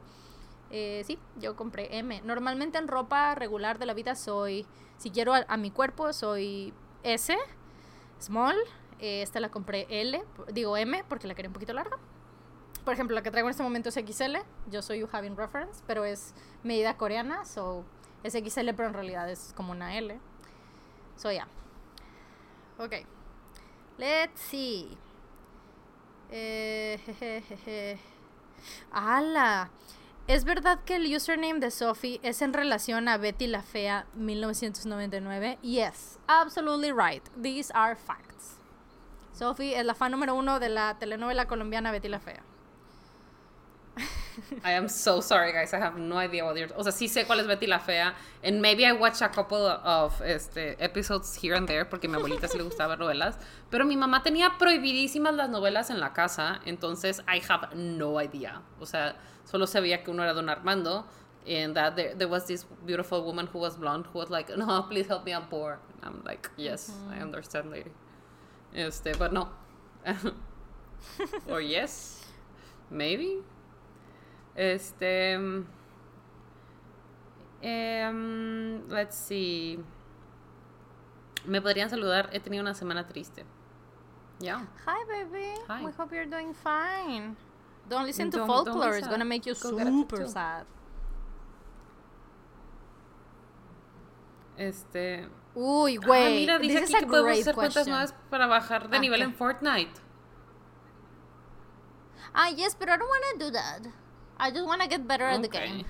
eh, 0.71 1.03
sí, 1.05 1.19
yo 1.37 1.55
compré 1.55 1.99
M. 1.99 2.21
Normalmente 2.23 2.77
en 2.77 2.87
ropa 2.87 3.35
regular 3.35 3.79
de 3.79 3.85
la 3.85 3.93
vida 3.93 4.15
soy, 4.15 4.65
si 4.97 5.11
quiero 5.11 5.33
a, 5.33 5.45
a 5.47 5.57
mi 5.57 5.71
cuerpo, 5.71 6.11
soy 6.11 6.73
S, 7.03 7.37
small. 8.19 8.57
Eh, 8.99 9.21
esta 9.21 9.39
la 9.39 9.49
compré 9.49 9.87
L, 9.89 10.23
digo 10.53 10.77
M, 10.77 11.03
porque 11.07 11.27
la 11.27 11.35
quería 11.35 11.49
un 11.49 11.53
poquito 11.53 11.73
larga. 11.73 11.97
Por 12.83 12.93
ejemplo, 12.93 13.15
la 13.15 13.23
que 13.23 13.31
traigo 13.31 13.47
en 13.47 13.51
este 13.51 13.63
momento 13.63 13.89
es 13.89 13.95
XL. 13.95 14.37
Yo 14.69 14.81
soy 14.81 14.99
You 14.99 15.09
Having 15.11 15.37
Reference, 15.37 15.81
pero 15.87 16.05
es 16.05 16.33
medida 16.63 16.97
coreana, 16.97 17.45
so 17.45 17.83
es 18.23 18.33
XL, 18.33 18.69
pero 18.75 18.87
en 18.87 18.93
realidad 18.93 19.29
es 19.29 19.53
como 19.55 19.71
una 19.71 19.97
L. 19.97 20.19
So, 21.15 21.31
ya. 21.31 21.47
Ok. 22.77 22.93
Let's 23.97 24.41
see. 24.41 24.97
Eh. 26.31 27.97
¿Es 30.27 30.43
verdad 30.43 30.79
que 30.83 30.95
el 30.95 31.15
username 31.15 31.59
de 31.59 31.69
Sophie 31.71 32.19
es 32.23 32.41
en 32.41 32.53
relación 32.53 33.07
a 33.07 33.17
Betty 33.17 33.47
la 33.47 33.61
Fea 33.61 34.07
1999? 34.15 35.59
Yes, 35.61 36.19
absolutely 36.27 36.91
right. 36.91 37.23
These 37.41 37.71
are 37.73 37.95
facts. 37.95 38.57
Sophie 39.33 39.77
es 39.77 39.85
la 39.85 39.93
fan 39.93 40.11
número 40.11 40.33
uno 40.33 40.59
de 40.59 40.69
la 40.69 40.97
telenovela 40.97 41.45
colombiana 41.45 41.91
Betty 41.91 42.09
la 42.09 42.19
Fea. 42.19 42.41
I 44.63 44.71
am 44.71 44.89
so 44.89 45.21
sorry, 45.21 45.53
guys. 45.53 45.73
I 45.73 45.79
have 45.79 45.97
no 45.97 46.17
idea 46.17 46.43
what 46.43 46.57
you're. 46.57 46.69
O 46.75 46.83
sea, 46.83 46.91
sí 46.91 47.07
sé 47.07 47.25
cuál 47.25 47.39
es 47.39 47.47
Betty 47.47 47.67
la 47.67 47.79
Fea. 47.79 48.13
And 48.43 48.61
maybe 48.61 48.85
I 48.85 48.91
watched 48.91 49.21
a 49.21 49.29
couple 49.29 49.65
of 49.65 50.21
este, 50.21 50.75
episodes 50.79 51.35
here 51.35 51.55
and 51.55 51.67
there 51.67 51.85
porque 51.85 52.05
a 52.05 52.09
mi 52.09 52.17
abuelita 52.17 52.47
sí 52.47 52.57
le 52.57 52.63
gustaba 52.63 52.89
ver 52.89 52.99
novelas. 52.99 53.37
Pero 53.69 53.85
mi 53.85 53.95
mamá 53.95 54.23
tenía 54.23 54.57
prohibidísimas 54.57 55.33
las 55.33 55.49
novelas 55.49 55.89
en 55.89 55.99
la 55.99 56.13
casa. 56.13 56.59
Entonces, 56.65 57.21
I 57.27 57.41
have 57.49 57.75
no 57.75 58.21
idea. 58.21 58.61
O 58.79 58.85
sea, 58.85 59.15
solo 59.45 59.67
sabía 59.67 60.03
que 60.03 60.11
uno 60.11 60.23
era 60.23 60.33
Don 60.33 60.49
Armando. 60.49 61.05
And 61.47 61.75
that 61.75 61.95
there, 61.95 62.15
there 62.15 62.27
was 62.27 62.47
this 62.47 62.65
beautiful 62.85 63.23
woman 63.23 63.45
who 63.45 63.59
was 63.59 63.77
blonde 63.77 64.07
who 64.11 64.17
was 64.17 64.31
like, 64.31 64.49
no, 64.57 64.81
please 64.89 65.07
help 65.07 65.25
me, 65.25 65.31
I'm 65.31 65.45
poor. 65.45 65.79
I'm 66.01 66.23
like, 66.25 66.49
yes, 66.57 66.91
I 67.11 67.21
understand, 67.21 67.69
lady. 67.69 67.91
Este, 68.75 69.15
but 69.17 69.31
no. 69.31 69.49
or 71.47 71.61
yes, 71.61 72.25
maybe. 72.89 73.43
Este. 74.55 75.33
em, 77.61 78.87
let's 78.89 79.15
see. 79.15 79.83
Me 81.45 81.61
podrían 81.61 81.89
saludar. 81.89 82.29
He 82.33 82.39
tenido 82.39 82.61
una 82.61 82.73
semana 82.73 83.07
triste. 83.07 83.45
Ya. 84.39 84.67
Hi, 84.85 85.03
baby. 85.07 85.53
Hi. 85.67 85.83
We 85.85 85.91
hope 85.91 86.13
you're 86.15 86.25
doing 86.29 86.53
fine. 86.53 87.35
Don't 87.89 88.05
listen 88.05 88.31
to 88.31 88.37
Don't- 88.39 88.47
don't 88.47 88.65
folklore. 88.65 88.97
It's 88.97 89.07
gonna 89.07 89.25
make 89.25 89.45
you 89.45 89.53
super 89.55 90.27
sad. 90.27 90.65
Este. 94.57 95.27
Uy, 95.53 95.97
ah, 96.01 96.05
güey. 96.05 96.39
mira, 96.41 96.59
dice 96.59 96.79
aquí 96.79 96.93
que 96.93 97.05
podemos 97.07 97.39
hacer 97.39 97.55
cuentas 97.55 97.87
nuevas 97.87 98.13
para 98.29 98.47
bajar 98.47 98.89
de 98.89 98.97
Ah, 98.97 98.99
nivel 98.99 99.19
¿qué? 99.19 99.23
en 99.25 99.33
Fortnite. 99.33 100.01
Ah, 102.33 102.49
yes, 102.49 102.75
but 102.77 102.89
I 102.89 102.97
don't 102.97 103.07
want 103.09 103.23
to 103.39 103.45
do 103.45 103.51
that. 103.51 103.81
I 104.37 104.51
just 104.51 104.65
want 104.65 104.81
to 104.81 104.87
get 104.87 105.07
better 105.07 105.25
at 105.25 105.41
the 105.41 105.47
game. 105.47 105.85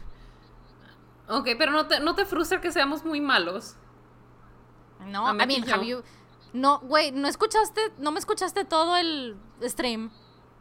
Ok, 1.28 1.50
pero 1.58 1.72
no 1.72 1.88
te, 1.88 2.00
no 2.00 2.14
te 2.14 2.26
frustra 2.26 2.62
que 2.62 2.72
seamos 2.72 3.04
muy 3.04 3.20
malos. 3.20 3.76
No, 5.08 5.28
I 5.28 5.46
mean, 5.46 5.64
have 5.68 5.86
yo. 5.86 6.00
you... 6.00 6.04
No, 6.54 6.80
güey, 6.80 7.12
no 7.12 7.28
escuchaste, 7.28 7.94
no 7.98 8.12
me 8.12 8.20
escuchaste 8.20 8.64
todo 8.64 8.96
el 8.96 9.36
stream. 9.64 10.12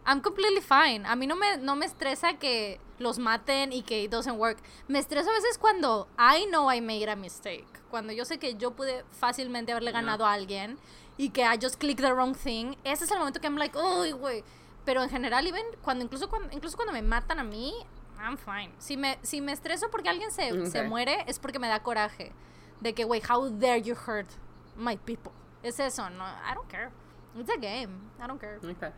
I'm 0.06 0.20
completely 0.20 0.60
fine. 0.60 1.06
A 1.06 1.16
mí 1.16 1.26
no 1.26 1.36
me, 1.36 1.56
no 1.58 1.76
me 1.76 1.86
estresa 1.86 2.34
que 2.34 2.80
los 2.98 3.18
maten 3.18 3.72
y 3.72 3.82
que 3.82 4.02
it 4.02 4.10
doesn't 4.10 4.38
work. 4.38 4.58
Me 4.88 4.98
estresa 4.98 5.30
a 5.30 5.32
veces 5.32 5.56
cuando 5.58 6.08
I 6.18 6.46
know 6.46 6.70
I 6.70 6.80
made 6.80 7.08
a 7.08 7.16
mistake. 7.16 7.66
Cuando 7.90 8.12
yo 8.12 8.24
sé 8.24 8.38
que 8.38 8.56
yo 8.56 8.72
pude 8.72 9.04
fácilmente 9.12 9.72
haberle 9.72 9.92
ganado 9.92 10.26
a 10.26 10.32
alguien 10.32 10.78
y 11.16 11.30
que 11.30 11.42
I 11.42 11.58
just 11.60 11.76
clicked 11.78 12.04
the 12.04 12.12
wrong 12.12 12.34
thing. 12.34 12.74
Ese 12.84 13.04
es 13.04 13.10
el 13.10 13.18
momento 13.18 13.40
que 13.40 13.46
I'm 13.46 13.56
like, 13.56 13.78
uy, 13.78 14.12
güey. 14.12 14.44
Pero 14.84 15.02
en 15.02 15.08
general, 15.10 15.46
even, 15.46 15.64
cuando 15.82 16.04
incluso, 16.04 16.28
cuando 16.28 16.48
incluso 16.52 16.76
cuando 16.76 16.92
me 16.92 17.02
matan 17.02 17.38
a 17.38 17.44
mí, 17.44 17.72
I'm 18.18 18.36
fine. 18.38 18.72
Si 18.78 18.96
me, 18.96 19.18
si 19.22 19.40
me 19.40 19.52
estreso 19.52 19.90
porque 19.90 20.08
alguien 20.08 20.30
se, 20.30 20.66
se 20.70 20.80
Ok. 20.82 20.86
muere, 20.88 21.24
es 21.26 21.38
porque 21.38 21.58
me 21.58 21.68
da 21.68 21.82
coraje. 21.82 22.32
De 22.80 22.94
que, 22.94 23.04
güey, 23.04 23.22
how 23.28 23.48
dare 23.50 23.80
you 23.82 23.94
hurt 23.94 24.28
my 24.76 24.96
people. 24.96 25.32
Es 25.62 25.80
eso, 25.80 26.08
no, 26.10 26.24
I 26.24 26.54
don't 26.54 26.68
care. 26.70 26.90
It's 27.36 27.50
a 27.50 27.56
game, 27.56 27.98
I 28.22 28.26
don't 28.26 28.38
care. 28.40 28.58
Ok. 28.58 28.92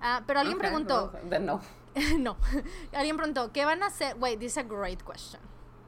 Ah, 0.00 0.22
pero 0.26 0.40
alguien 0.40 0.56
Ok, 0.56 0.60
preguntó, 0.62 1.10
well, 1.12 1.28
then 1.30 1.46
no. 1.46 1.60
no, 2.18 2.36
alguien 2.92 3.16
preguntó, 3.16 3.52
¿qué 3.52 3.64
van 3.64 3.82
a 3.82 3.86
hacer? 3.86 4.16
Wait, 4.18 4.38
this 4.38 4.52
is 4.52 4.58
a 4.58 4.62
great 4.62 5.02
question. 5.04 5.40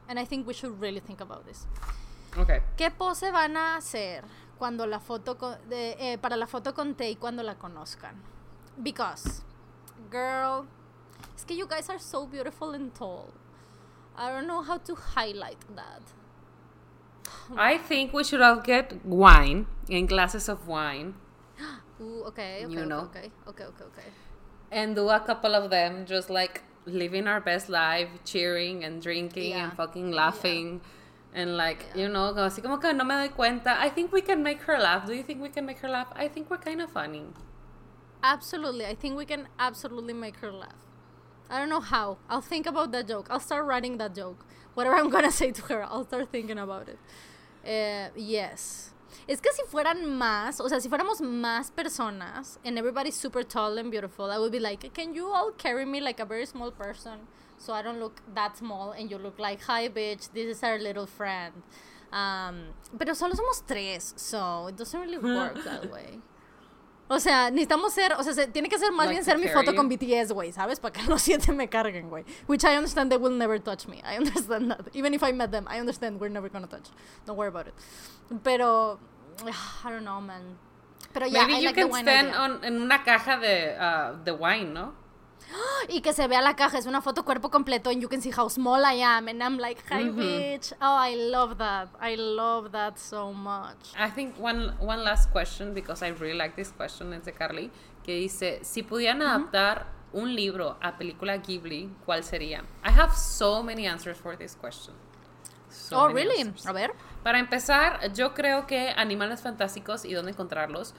And 0.07 0.19
I 0.19 0.25
think 0.25 0.47
we 0.47 0.53
should 0.53 0.79
really 0.79 1.01
think 1.01 1.21
about 1.21 1.45
this. 1.45 1.67
Ok. 2.37 2.49
¿Qué 2.77 2.91
pose 2.91 3.31
van 3.31 3.57
a 3.57 3.77
hacer 3.77 4.23
cuando 4.57 4.85
la 4.85 4.99
foto 4.99 5.37
con- 5.37 5.57
de- 5.69 5.95
eh, 6.13 6.17
para 6.17 6.35
la 6.35 6.45
foto 6.47 6.73
con 6.73 6.95
Tay 6.95 7.15
cuando 7.15 7.41
la 7.43 7.55
conozcan? 7.55 8.15
Because, 8.81 9.41
girl, 10.09 10.65
es 11.35 11.43
que 11.45 11.55
you 11.55 11.67
guys 11.67 11.89
are 11.89 11.99
so 11.99 12.25
beautiful 12.25 12.71
and 12.71 12.93
tall. 12.93 13.31
I 14.17 14.31
don't 14.31 14.47
know 14.47 14.61
how 14.61 14.77
to 14.77 14.95
highlight 14.95 15.59
that. 15.75 16.01
I 17.57 17.77
think 17.77 18.13
we 18.13 18.23
should 18.23 18.41
all 18.41 18.57
get 18.59 19.05
wine 19.05 19.65
in 19.89 20.05
glasses 20.05 20.47
of 20.49 20.67
wine 20.67 21.15
Ooh, 22.01 22.23
okay, 22.27 22.63
okay, 22.65 22.71
You 22.73 22.79
okay, 22.79 22.87
know. 22.87 22.99
okay, 23.01 23.31
okay, 23.47 23.63
okay, 23.65 23.83
okay. 23.85 24.09
and 24.71 24.95
do 24.95 25.09
a 25.09 25.19
couple 25.19 25.53
of 25.55 25.69
them 25.69 26.05
just 26.05 26.29
like 26.29 26.63
living 26.85 27.27
our 27.27 27.39
best 27.39 27.69
life, 27.69 28.09
cheering 28.25 28.83
and 28.83 29.01
drinking 29.01 29.51
Yeah. 29.51 29.65
and 29.69 29.73
fucking 29.73 30.11
laughing. 30.11 30.81
And 31.33 31.55
like, 31.57 31.85
Yeah. 31.95 32.03
you 32.03 32.09
know, 32.09 32.33
así 32.35 32.61
como 32.61 32.77
que 32.77 32.93
no 32.93 33.03
me 33.03 33.15
doy 33.15 33.29
cuenta. 33.29 33.77
I 33.79 33.89
think 33.89 34.11
we 34.11 34.21
can 34.21 34.43
make 34.43 34.61
her 34.63 34.77
laugh. 34.77 35.05
Do 35.07 35.13
you 35.13 35.23
think 35.23 35.41
we 35.41 35.49
can 35.49 35.65
make 35.65 35.79
her 35.79 35.89
laugh? 35.89 36.07
I 36.15 36.27
think 36.27 36.49
we're 36.49 36.57
kind 36.57 36.81
of 36.81 36.91
funny. 36.91 37.23
Absolutely. 38.23 38.85
I 38.85 38.95
think 38.95 39.17
we 39.17 39.25
can 39.25 39.47
absolutely 39.59 40.13
make 40.13 40.37
her 40.37 40.51
laugh. 40.51 40.87
I 41.49 41.59
don't 41.59 41.69
know 41.69 41.81
how. 41.81 42.17
I'll 42.29 42.41
think 42.41 42.65
about 42.65 42.91
that 42.93 43.07
joke. 43.07 43.27
I'll 43.29 43.39
start 43.41 43.65
writing 43.65 43.97
that 43.97 44.15
joke. 44.15 44.45
Whatever 44.73 44.95
I'm 44.95 45.09
gonna 45.09 45.31
say 45.41 45.51
to 45.51 45.61
her, 45.63 45.83
I'll 45.83 46.05
start 46.05 46.31
thinking 46.31 46.57
about 46.57 46.87
it. 46.87 46.97
Eh, 47.65 48.09
yes. 48.15 48.93
Es 49.27 49.39
que 49.39 49.51
si 49.53 49.61
fueran 49.63 50.05
más, 50.05 50.59
o 50.59 50.67
sea, 50.67 50.79
si 50.81 50.89
fuéramos 50.89 51.21
más 51.21 51.71
personas 51.71 52.57
and 52.65 52.79
everybody's 52.79 53.15
super 53.15 53.43
tall 53.43 53.77
and 53.77 53.91
beautiful, 53.91 54.31
I 54.31 54.39
would 54.39 54.51
be 54.51 54.59
like, 54.59 54.91
can 54.93 55.13
you 55.13 55.27
all 55.27 55.51
carry 55.51 55.85
me 55.85 56.01
like 56.01 56.19
a 56.19 56.25
very 56.25 56.45
small 56.45 56.71
person 56.71 57.27
so 57.57 57.73
I 57.73 57.81
don't 57.83 57.99
look 57.99 58.21
that 58.33 58.57
small 58.57 58.91
and 58.91 59.11
you 59.11 59.17
look 59.17 59.37
like, 59.37 59.61
hi 59.61 59.87
bitch, 59.87 60.31
this 60.33 60.57
is 60.57 60.63
our 60.63 60.79
little 60.79 61.05
friend. 61.05 61.53
Um, 62.11 62.73
pero 62.97 63.13
solo 63.13 63.33
somos 63.33 63.65
tres, 63.67 64.13
so 64.17 64.67
it 64.67 64.77
doesn't 64.77 64.99
really 64.99 65.17
work 65.19 65.63
that 65.63 65.91
way. 65.91 66.19
O 67.07 67.19
sea, 67.19 67.51
necesitamos 67.51 67.93
ser, 67.93 68.13
o 68.13 68.23
sea, 68.23 68.33
se, 68.33 68.47
tiene 68.47 68.69
que 68.69 68.79
ser 68.79 68.91
más 68.91 69.05
Like 69.05 69.11
bien 69.11 69.25
ser 69.25 69.37
mi 69.37 69.47
foto 69.47 69.71
you. 69.71 69.75
con 69.75 69.89
BTS, 69.89 70.31
güey, 70.31 70.51
¿sabes? 70.51 70.79
Para 70.79 70.93
que 70.93 71.03
los 71.09 71.21
siete 71.21 71.51
me 71.51 71.67
carguen, 71.67 72.09
güey. 72.09 72.23
Which 72.47 72.63
I 72.63 72.75
understand 72.77 73.11
they 73.11 73.19
will 73.19 73.37
never 73.37 73.59
touch 73.59 73.87
me. 73.87 74.01
I 74.03 74.17
understand 74.17 74.71
that. 74.71 74.87
Even 74.93 75.13
if 75.13 75.21
I 75.21 75.33
met 75.33 75.51
them, 75.51 75.67
I 75.69 75.79
understand 75.79 76.19
we're 76.19 76.31
never 76.31 76.49
gonna 76.49 76.67
touch. 76.67 76.89
Don't 77.25 77.37
worry 77.37 77.49
about 77.49 77.67
it. 77.67 77.73
Pero, 78.43 78.99
I 79.83 79.91
don't 79.91 80.05
know, 80.05 80.21
man. 80.21 80.57
Pero 81.13 81.27
ya, 81.27 81.45
Maybe 81.45 81.53
I 81.53 81.59
you 81.59 81.65
like 81.65 81.75
the 81.75 81.81
can 81.81 81.91
wine 81.91 82.03
stand 82.05 82.35
on, 82.35 82.63
en 82.63 82.81
una 82.81 83.03
caja 83.03 83.37
de, 83.37 83.75
uh, 83.77 84.23
de 84.23 84.31
wine, 84.31 84.73
¿no? 84.73 84.93
Y 85.89 86.01
que 86.01 86.13
se 86.13 86.27
vea 86.27 86.41
la 86.41 86.55
caja, 86.55 86.77
es 86.77 86.85
una 86.85 87.01
foto 87.01 87.25
cuerpo 87.25 87.49
completo 87.51 87.89
and 87.89 88.01
you 88.01 88.07
can 88.07 88.21
see 88.21 88.31
how 88.31 88.49
small 88.49 88.81
I 88.85 89.01
am 89.03 89.27
and 89.27 89.41
I'm 89.43 89.57
like, 89.57 89.81
hi 89.89 90.05
Mhm. 90.05 90.15
bitch. 90.17 90.73
Oh, 90.81 90.97
I 90.97 91.15
love 91.15 91.57
that. 91.57 91.89
I 91.99 92.15
love 92.15 92.71
that 92.71 92.97
so 92.97 93.33
much. 93.33 93.93
I 93.97 94.09
think 94.09 94.35
one, 94.39 94.75
one 94.79 95.03
last 95.03 95.31
question, 95.31 95.73
because 95.73 96.01
I 96.05 96.11
really 96.11 96.37
like 96.37 96.55
this 96.55 96.71
question, 96.71 97.13
es 97.13 97.25
de 97.25 97.33
Carly, 97.33 97.69
que 98.03 98.15
dice, 98.15 98.59
si 98.63 98.81
pudieran 98.83 99.21
adaptar 99.21 99.87
un 100.13 100.33
libro 100.35 100.77
a 100.81 100.97
película 100.97 101.37
Ghibli, 101.37 101.89
¿cuál 102.05 102.23
sería? 102.23 102.61
I 102.85 102.91
have 102.97 103.13
so 103.15 103.61
many 103.61 103.85
answers 103.87 104.17
for 104.17 104.37
this 104.37 104.55
question. 104.55 104.95
So 105.69 105.99
oh, 106.01 106.07
really? 106.07 106.39
answers. 106.39 106.65
A 106.67 106.71
ver. 106.71 106.93
Para 107.23 107.39
empezar, 107.39 108.13
yo 108.13 108.33
creo 108.33 108.67
que 108.67 108.93
Animales 108.95 109.41
Fantásticos 109.41 110.05
y 110.05 110.13
dónde 110.13 110.31
encontrarlos 110.31 110.93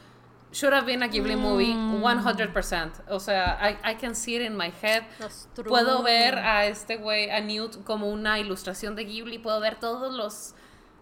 should 0.55 0.73
have 0.73 0.87
been 0.87 1.03
a 1.03 1.09
Ghibli 1.09 1.37
movie 1.37 1.75
Mm. 1.75 2.01
100%. 2.03 3.03
O 3.11 3.19
sea, 3.19 3.59
I, 3.61 3.93
I 3.93 3.95
can 3.97 4.15
see 4.15 4.37
it 4.37 4.43
in 4.43 4.57
my 4.57 4.73
head. 4.83 5.03
Puedo 5.67 6.03
ver 6.03 6.39
a 6.39 6.67
este 6.67 6.97
güey, 6.97 7.31
a 7.31 7.41
Newt, 7.41 7.83
como 7.85 8.09
una 8.09 8.39
ilustración 8.39 8.95
de 8.95 9.05
Ghibli. 9.05 9.39
Puedo 9.39 9.61
ver 9.61 9.79
todos 9.81 10.13
los, 10.15 10.55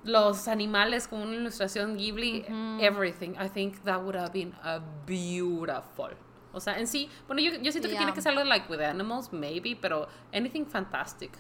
los 0.05 0.49
animales 0.49 1.07
como 1.07 1.23
una 1.24 1.35
ilustración 1.35 1.97
Ghibli. 1.97 2.47
Everything. 2.81 3.35
I 3.39 3.49
think 3.49 3.83
that 3.85 4.01
would 4.03 4.16
have 4.16 4.33
been 4.33 4.55
a 4.62 4.81
beautiful. 5.07 6.11
O 6.55 6.61
sea, 6.61 6.79
en 6.79 6.87
sí, 6.87 7.09
bueno, 7.27 7.41
yo, 7.41 7.53
yo 7.62 7.73
siento 7.73 7.89
que 7.89 7.97
tiene 7.97 8.12
que 8.12 8.20
ser 8.20 8.33
algo 8.33 8.45
like 8.45 8.70
with 8.70 8.81
animals, 8.81 9.33
maybe, 9.33 9.77
pero 9.81 10.07
anything 10.35 10.65
fantastic. 10.66 11.33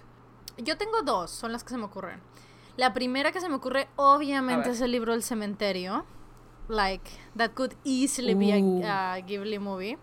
Yo 0.58 0.76
tengo 0.78 1.02
dos, 1.02 1.30
son 1.30 1.52
las 1.52 1.64
que 1.64 1.70
se 1.70 1.76
me 1.78 1.84
ocurren. 1.84 2.20
La 2.76 2.94
primera 2.94 3.30
que 3.32 3.40
se 3.40 3.48
me 3.50 3.56
ocurre, 3.56 3.88
obviamente, 3.96 4.70
es 4.70 4.80
el 4.80 4.90
libro 4.92 5.12
El 5.12 5.22
Cementerio. 5.22 6.06
Like, 6.68 7.10
that 7.36 7.54
could 7.54 7.74
easily 7.84 8.34
be 8.34 8.50
a, 8.52 9.22
Ghibli 9.26 9.58
movie. 9.58 9.96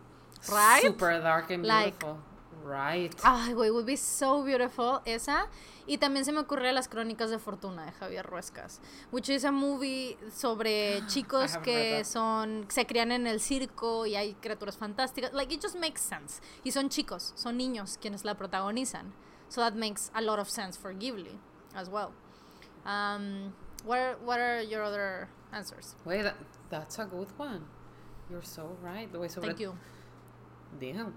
Right? 0.49 0.81
Super 0.83 1.19
dark 1.21 1.49
and 1.51 1.65
Like- 1.65 1.99
beautiful. 1.99 2.17
right. 2.63 3.13
Ay, 3.23 3.53
güey, 3.53 3.71
would 3.71 3.85
be 3.85 3.95
so 3.97 4.43
beautiful 4.43 5.01
esa. 5.05 5.47
Y 5.87 5.97
también 5.97 6.23
se 6.23 6.31
me 6.31 6.39
ocurre 6.39 6.71
Las 6.71 6.87
Crónicas 6.87 7.31
de 7.31 7.39
Fortuna 7.39 7.85
de 7.85 7.91
Javier 7.93 8.23
Ruescas, 8.25 8.79
which 9.11 9.29
is 9.29 9.43
a 9.43 9.51
movie 9.51 10.17
sobre 10.31 11.01
chicos 11.07 11.57
que 11.63 12.03
son 12.05 12.65
se 12.69 12.85
crían 12.85 13.11
en 13.11 13.25
el 13.25 13.39
circo 13.39 14.05
y 14.05 14.15
hay 14.15 14.35
criaturas 14.35 14.77
fantásticas. 14.77 15.33
Like 15.33 15.51
it 15.53 15.61
just 15.63 15.77
makes 15.79 16.01
sense. 16.01 16.41
Y 16.63 16.71
son 16.71 16.89
chicos, 16.89 17.31
son 17.35 17.57
niños 17.57 17.97
quienes 17.99 18.23
la 18.23 18.35
protagonizan. 18.35 19.13
So 19.47 19.61
that 19.61 19.73
makes 19.73 20.11
a 20.13 20.21
lot 20.21 20.37
of 20.37 20.47
sense 20.47 20.77
for 20.77 20.93
Ghibli 20.93 21.39
as 21.73 21.89
well. 21.89 22.11
Um, 22.85 23.53
what 23.85 23.97
are, 23.99 24.15
what 24.23 24.39
are 24.39 24.61
your 24.61 24.83
other 24.83 25.29
answers? 25.51 25.95
Wait, 26.05 26.23
that, 26.23 26.35
that's 26.69 26.99
a 26.99 27.05
good 27.05 27.27
one. 27.37 27.65
You're 28.29 28.43
so 28.43 28.77
right. 28.81 29.11
Güey, 29.11 29.29
sobre- 29.29 29.47
Thank 29.47 29.59
you. 29.59 29.73
Damn. 30.79 31.13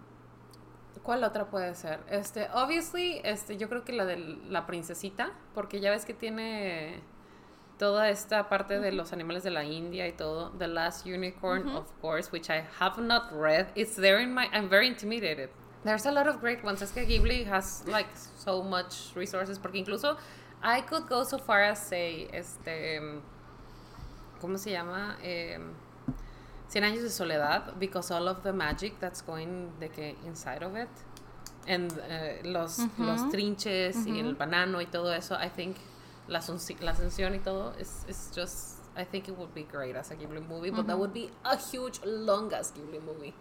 ¿Cuál 1.02 1.24
otra 1.24 1.50
puede 1.50 1.74
ser? 1.74 2.00
Este, 2.08 2.48
obviously, 2.52 3.20
este, 3.24 3.56
yo 3.56 3.68
creo 3.68 3.84
que 3.84 3.92
la 3.92 4.04
de 4.04 4.16
la 4.48 4.66
princesita, 4.66 5.30
porque 5.54 5.80
ya 5.80 5.90
ves 5.90 6.04
que 6.04 6.14
tiene 6.14 7.02
toda 7.78 8.08
esta 8.10 8.48
parte 8.48 8.78
de 8.78 8.92
los 8.92 9.12
animales 9.12 9.42
de 9.42 9.50
la 9.50 9.64
India 9.64 10.06
y 10.06 10.12
todo. 10.12 10.50
The 10.58 10.68
Last 10.68 11.04
Unicorn, 11.06 11.68
of 11.70 11.86
course, 12.00 12.30
which 12.30 12.48
I 12.50 12.62
have 12.78 12.98
not 13.02 13.32
read. 13.32 13.72
It's 13.74 13.96
there 13.96 14.20
in 14.22 14.32
my. 14.32 14.48
I'm 14.52 14.68
very 14.68 14.86
intimidated. 14.86 15.50
There's 15.84 16.06
a 16.06 16.12
lot 16.12 16.28
of 16.28 16.40
great 16.40 16.62
ones. 16.62 16.80
Es 16.82 16.92
que 16.92 17.04
Ghibli 17.04 17.44
has 17.46 17.84
like 17.88 18.08
so 18.14 18.62
much 18.62 19.12
resources, 19.16 19.58
porque 19.58 19.78
incluso 19.78 20.16
I 20.62 20.80
could 20.82 21.08
go 21.08 21.24
so 21.24 21.38
far 21.38 21.62
as 21.64 21.80
say, 21.80 22.28
este, 22.32 23.00
¿cómo 24.40 24.58
se 24.58 24.70
llama? 24.70 25.16
Em, 25.22 25.74
Cien 26.68 26.84
años 26.84 27.02
de 27.02 27.10
soledad, 27.10 27.74
because 27.78 28.10
all 28.10 28.26
of 28.28 28.42
the 28.42 28.52
magic 28.52 28.98
that's 28.98 29.20
going 29.20 29.70
de 29.78 29.88
que 29.90 30.16
inside 30.24 30.62
of 30.62 30.74
it, 30.74 30.88
and 31.68 31.92
eh, 32.08 32.40
los, 32.44 32.78
los 32.98 33.28
trinches 33.30 34.06
y 34.06 34.18
el 34.20 34.36
banano 34.36 34.80
y 34.80 34.86
todo 34.86 35.12
eso, 35.12 35.34
I 35.34 35.50
think 35.50 35.76
la, 36.28 36.40
la 36.80 36.92
ascensión 36.92 37.34
y 37.34 37.40
todo, 37.44 37.74
is, 37.78 38.06
is 38.08 38.30
just, 38.34 38.78
I 38.96 39.04
think 39.04 39.28
it 39.28 39.36
would 39.36 39.54
be 39.54 39.64
great 39.64 39.96
as 39.96 40.12
a 40.12 40.16
Ghibli 40.16 40.48
movie, 40.48 40.70
but 40.70 40.86
that 40.86 40.98
would 40.98 41.12
be 41.12 41.30
a 41.44 41.58
huge, 41.58 42.00
long 42.06 42.50
ass 42.54 42.72
Ghibli 42.72 43.04
movie. 43.04 43.34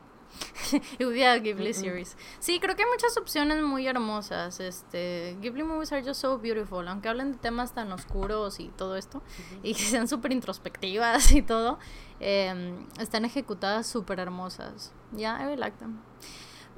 It 0.99 1.05
would 1.05 1.13
be 1.13 1.23
a 1.25 1.37
Ghibli 1.37 1.73
series. 1.73 2.15
Sí, 2.39 2.59
creo 2.59 2.75
que 2.75 2.83
hay 2.83 2.89
muchas 2.89 3.17
opciones 3.17 3.61
muy 3.61 3.87
hermosas. 3.87 4.59
Este, 4.59 5.37
Ghibli 5.41 5.63
movies 5.63 5.91
are 5.91 6.03
just 6.03 6.21
so 6.21 6.37
beautiful. 6.37 6.87
Aunque 6.87 7.09
hablen 7.09 7.33
de 7.33 7.37
temas 7.37 7.73
tan 7.73 7.91
oscuros 7.91 8.59
y 8.59 8.69
todo 8.69 8.95
esto, 8.95 9.21
y 9.63 9.73
que 9.73 9.83
sean 9.83 10.07
súper 10.07 10.31
introspectivas 10.31 11.31
y 11.31 11.41
todo, 11.41 11.79
em, 12.19 12.87
están 12.99 13.25
ejecutadas 13.25 13.87
súper 13.87 14.19
hermosas. 14.19 14.93
Yeah, 15.15 15.37
I 15.39 15.43
really 15.43 15.57
like 15.57 15.77
them. 15.77 15.99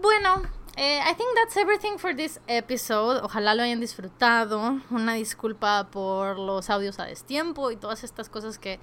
Bueno, 0.02 0.42
eh, 0.76 1.00
I 1.00 1.14
think 1.14 1.30
that's 1.36 1.56
everything 1.56 1.98
for 1.98 2.16
this 2.16 2.40
episode. 2.48 3.22
Ojalá 3.24 3.54
lo 3.54 3.62
hayan 3.62 3.80
disfrutado. 3.80 4.80
Una 4.90 5.14
disculpa 5.14 5.90
por 5.92 6.40
los 6.40 6.70
audios 6.70 7.00
a 7.00 7.06
destiempo 7.06 7.70
y 7.70 7.76
todas 7.76 8.04
estas 8.04 8.28
cosas 8.28 8.58
que 8.58 8.80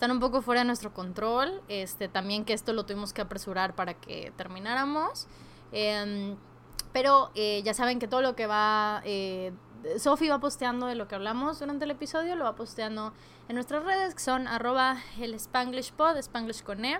están 0.00 0.12
un 0.12 0.18
poco 0.20 0.40
fuera 0.40 0.62
de 0.62 0.64
nuestro 0.64 0.94
control. 0.94 1.60
Este, 1.68 2.08
también 2.08 2.46
que 2.46 2.54
esto 2.54 2.72
lo 2.72 2.86
tuvimos 2.86 3.12
que 3.12 3.20
apresurar 3.20 3.74
para 3.74 3.92
que 3.92 4.32
termináramos. 4.34 5.26
Em, 5.72 6.38
pero 6.94 7.30
eh, 7.34 7.60
ya 7.64 7.74
saben 7.74 7.98
que 7.98 8.08
todo 8.08 8.22
lo 8.22 8.34
que 8.34 8.46
va... 8.46 9.02
Eh, 9.04 9.52
Sofi 9.98 10.30
va 10.30 10.40
posteando 10.40 10.86
de 10.86 10.94
lo 10.94 11.06
que 11.06 11.16
hablamos 11.16 11.58
durante 11.58 11.84
el 11.84 11.90
episodio, 11.90 12.34
lo 12.34 12.44
va 12.44 12.54
posteando 12.54 13.12
en 13.48 13.56
nuestras 13.56 13.84
redes, 13.84 14.14
que 14.14 14.20
son 14.20 14.48
arroba 14.48 14.96
el 15.18 15.34
Spanglish 15.34 15.92
Pod, 15.92 16.16
Spanglish 16.16 16.62
con 16.62 16.82
E, 16.86 16.98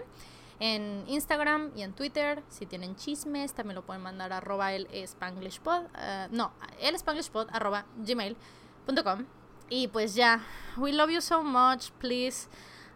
en 0.59 1.05
Instagram 1.07 1.71
y 1.75 1.81
en 1.81 1.95
Twitter. 1.95 2.43
Si 2.51 2.67
tienen 2.67 2.97
chismes, 2.97 3.55
también 3.55 3.77
lo 3.77 3.83
pueden 3.83 4.03
mandar 4.03 4.31
arroba 4.31 4.75
el 4.75 4.87
Spanglish 4.93 5.61
Pod, 5.61 5.85
eh, 5.99 6.29
no, 6.33 6.53
el 6.81 6.95
Spanglish 6.97 7.31
Pod, 7.31 7.49
arroba 7.51 7.87
gmail.com. 7.97 9.25
Y 9.71 9.89
pues 9.89 10.15
ya, 10.15 10.43
we 10.77 10.93
love 10.93 11.11
you 11.11 11.23
so 11.23 11.43
much, 11.43 11.93
please. 11.93 12.47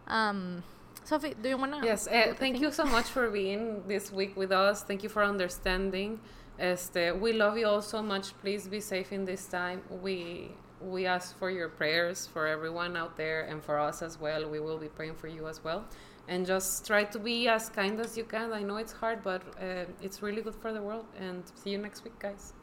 Um, 0.07 0.63
Sophie, 1.03 1.35
do 1.41 1.49
you 1.49 1.57
wanna? 1.57 1.81
Yes, 1.83 2.07
uh, 2.07 2.33
thank 2.37 2.59
you 2.59 2.71
so 2.71 2.85
much 2.85 3.05
for 3.05 3.29
being 3.29 3.83
this 3.87 4.11
week 4.11 4.35
with 4.35 4.51
us. 4.51 4.83
Thank 4.83 5.03
you 5.03 5.09
for 5.09 5.23
understanding. 5.23 6.19
Este, 6.59 7.13
we 7.19 7.33
love 7.33 7.57
you 7.57 7.67
all 7.67 7.81
so 7.81 8.01
much. 8.01 8.33
Please 8.41 8.67
be 8.67 8.79
safe 8.79 9.11
in 9.11 9.25
this 9.25 9.45
time. 9.45 9.81
We 10.01 10.51
we 10.81 11.05
ask 11.05 11.37
for 11.37 11.49
your 11.49 11.69
prayers 11.69 12.27
for 12.27 12.47
everyone 12.47 12.97
out 12.97 13.15
there 13.17 13.41
and 13.43 13.63
for 13.63 13.79
us 13.79 14.01
as 14.01 14.19
well. 14.19 14.49
We 14.49 14.59
will 14.59 14.77
be 14.77 14.87
praying 14.87 15.15
for 15.15 15.27
you 15.27 15.47
as 15.47 15.63
well. 15.63 15.85
And 16.27 16.45
just 16.45 16.87
try 16.87 17.03
to 17.03 17.19
be 17.19 17.47
as 17.47 17.69
kind 17.69 17.99
as 17.99 18.17
you 18.17 18.23
can. 18.23 18.51
I 18.51 18.63
know 18.63 18.77
it's 18.77 18.93
hard, 18.93 19.23
but 19.23 19.43
uh, 19.61 19.85
it's 20.01 20.23
really 20.23 20.41
good 20.41 20.55
for 20.55 20.73
the 20.73 20.81
world. 20.81 21.05
And 21.19 21.43
see 21.55 21.69
you 21.71 21.77
next 21.77 22.03
week, 22.03 22.17
guys. 22.19 22.54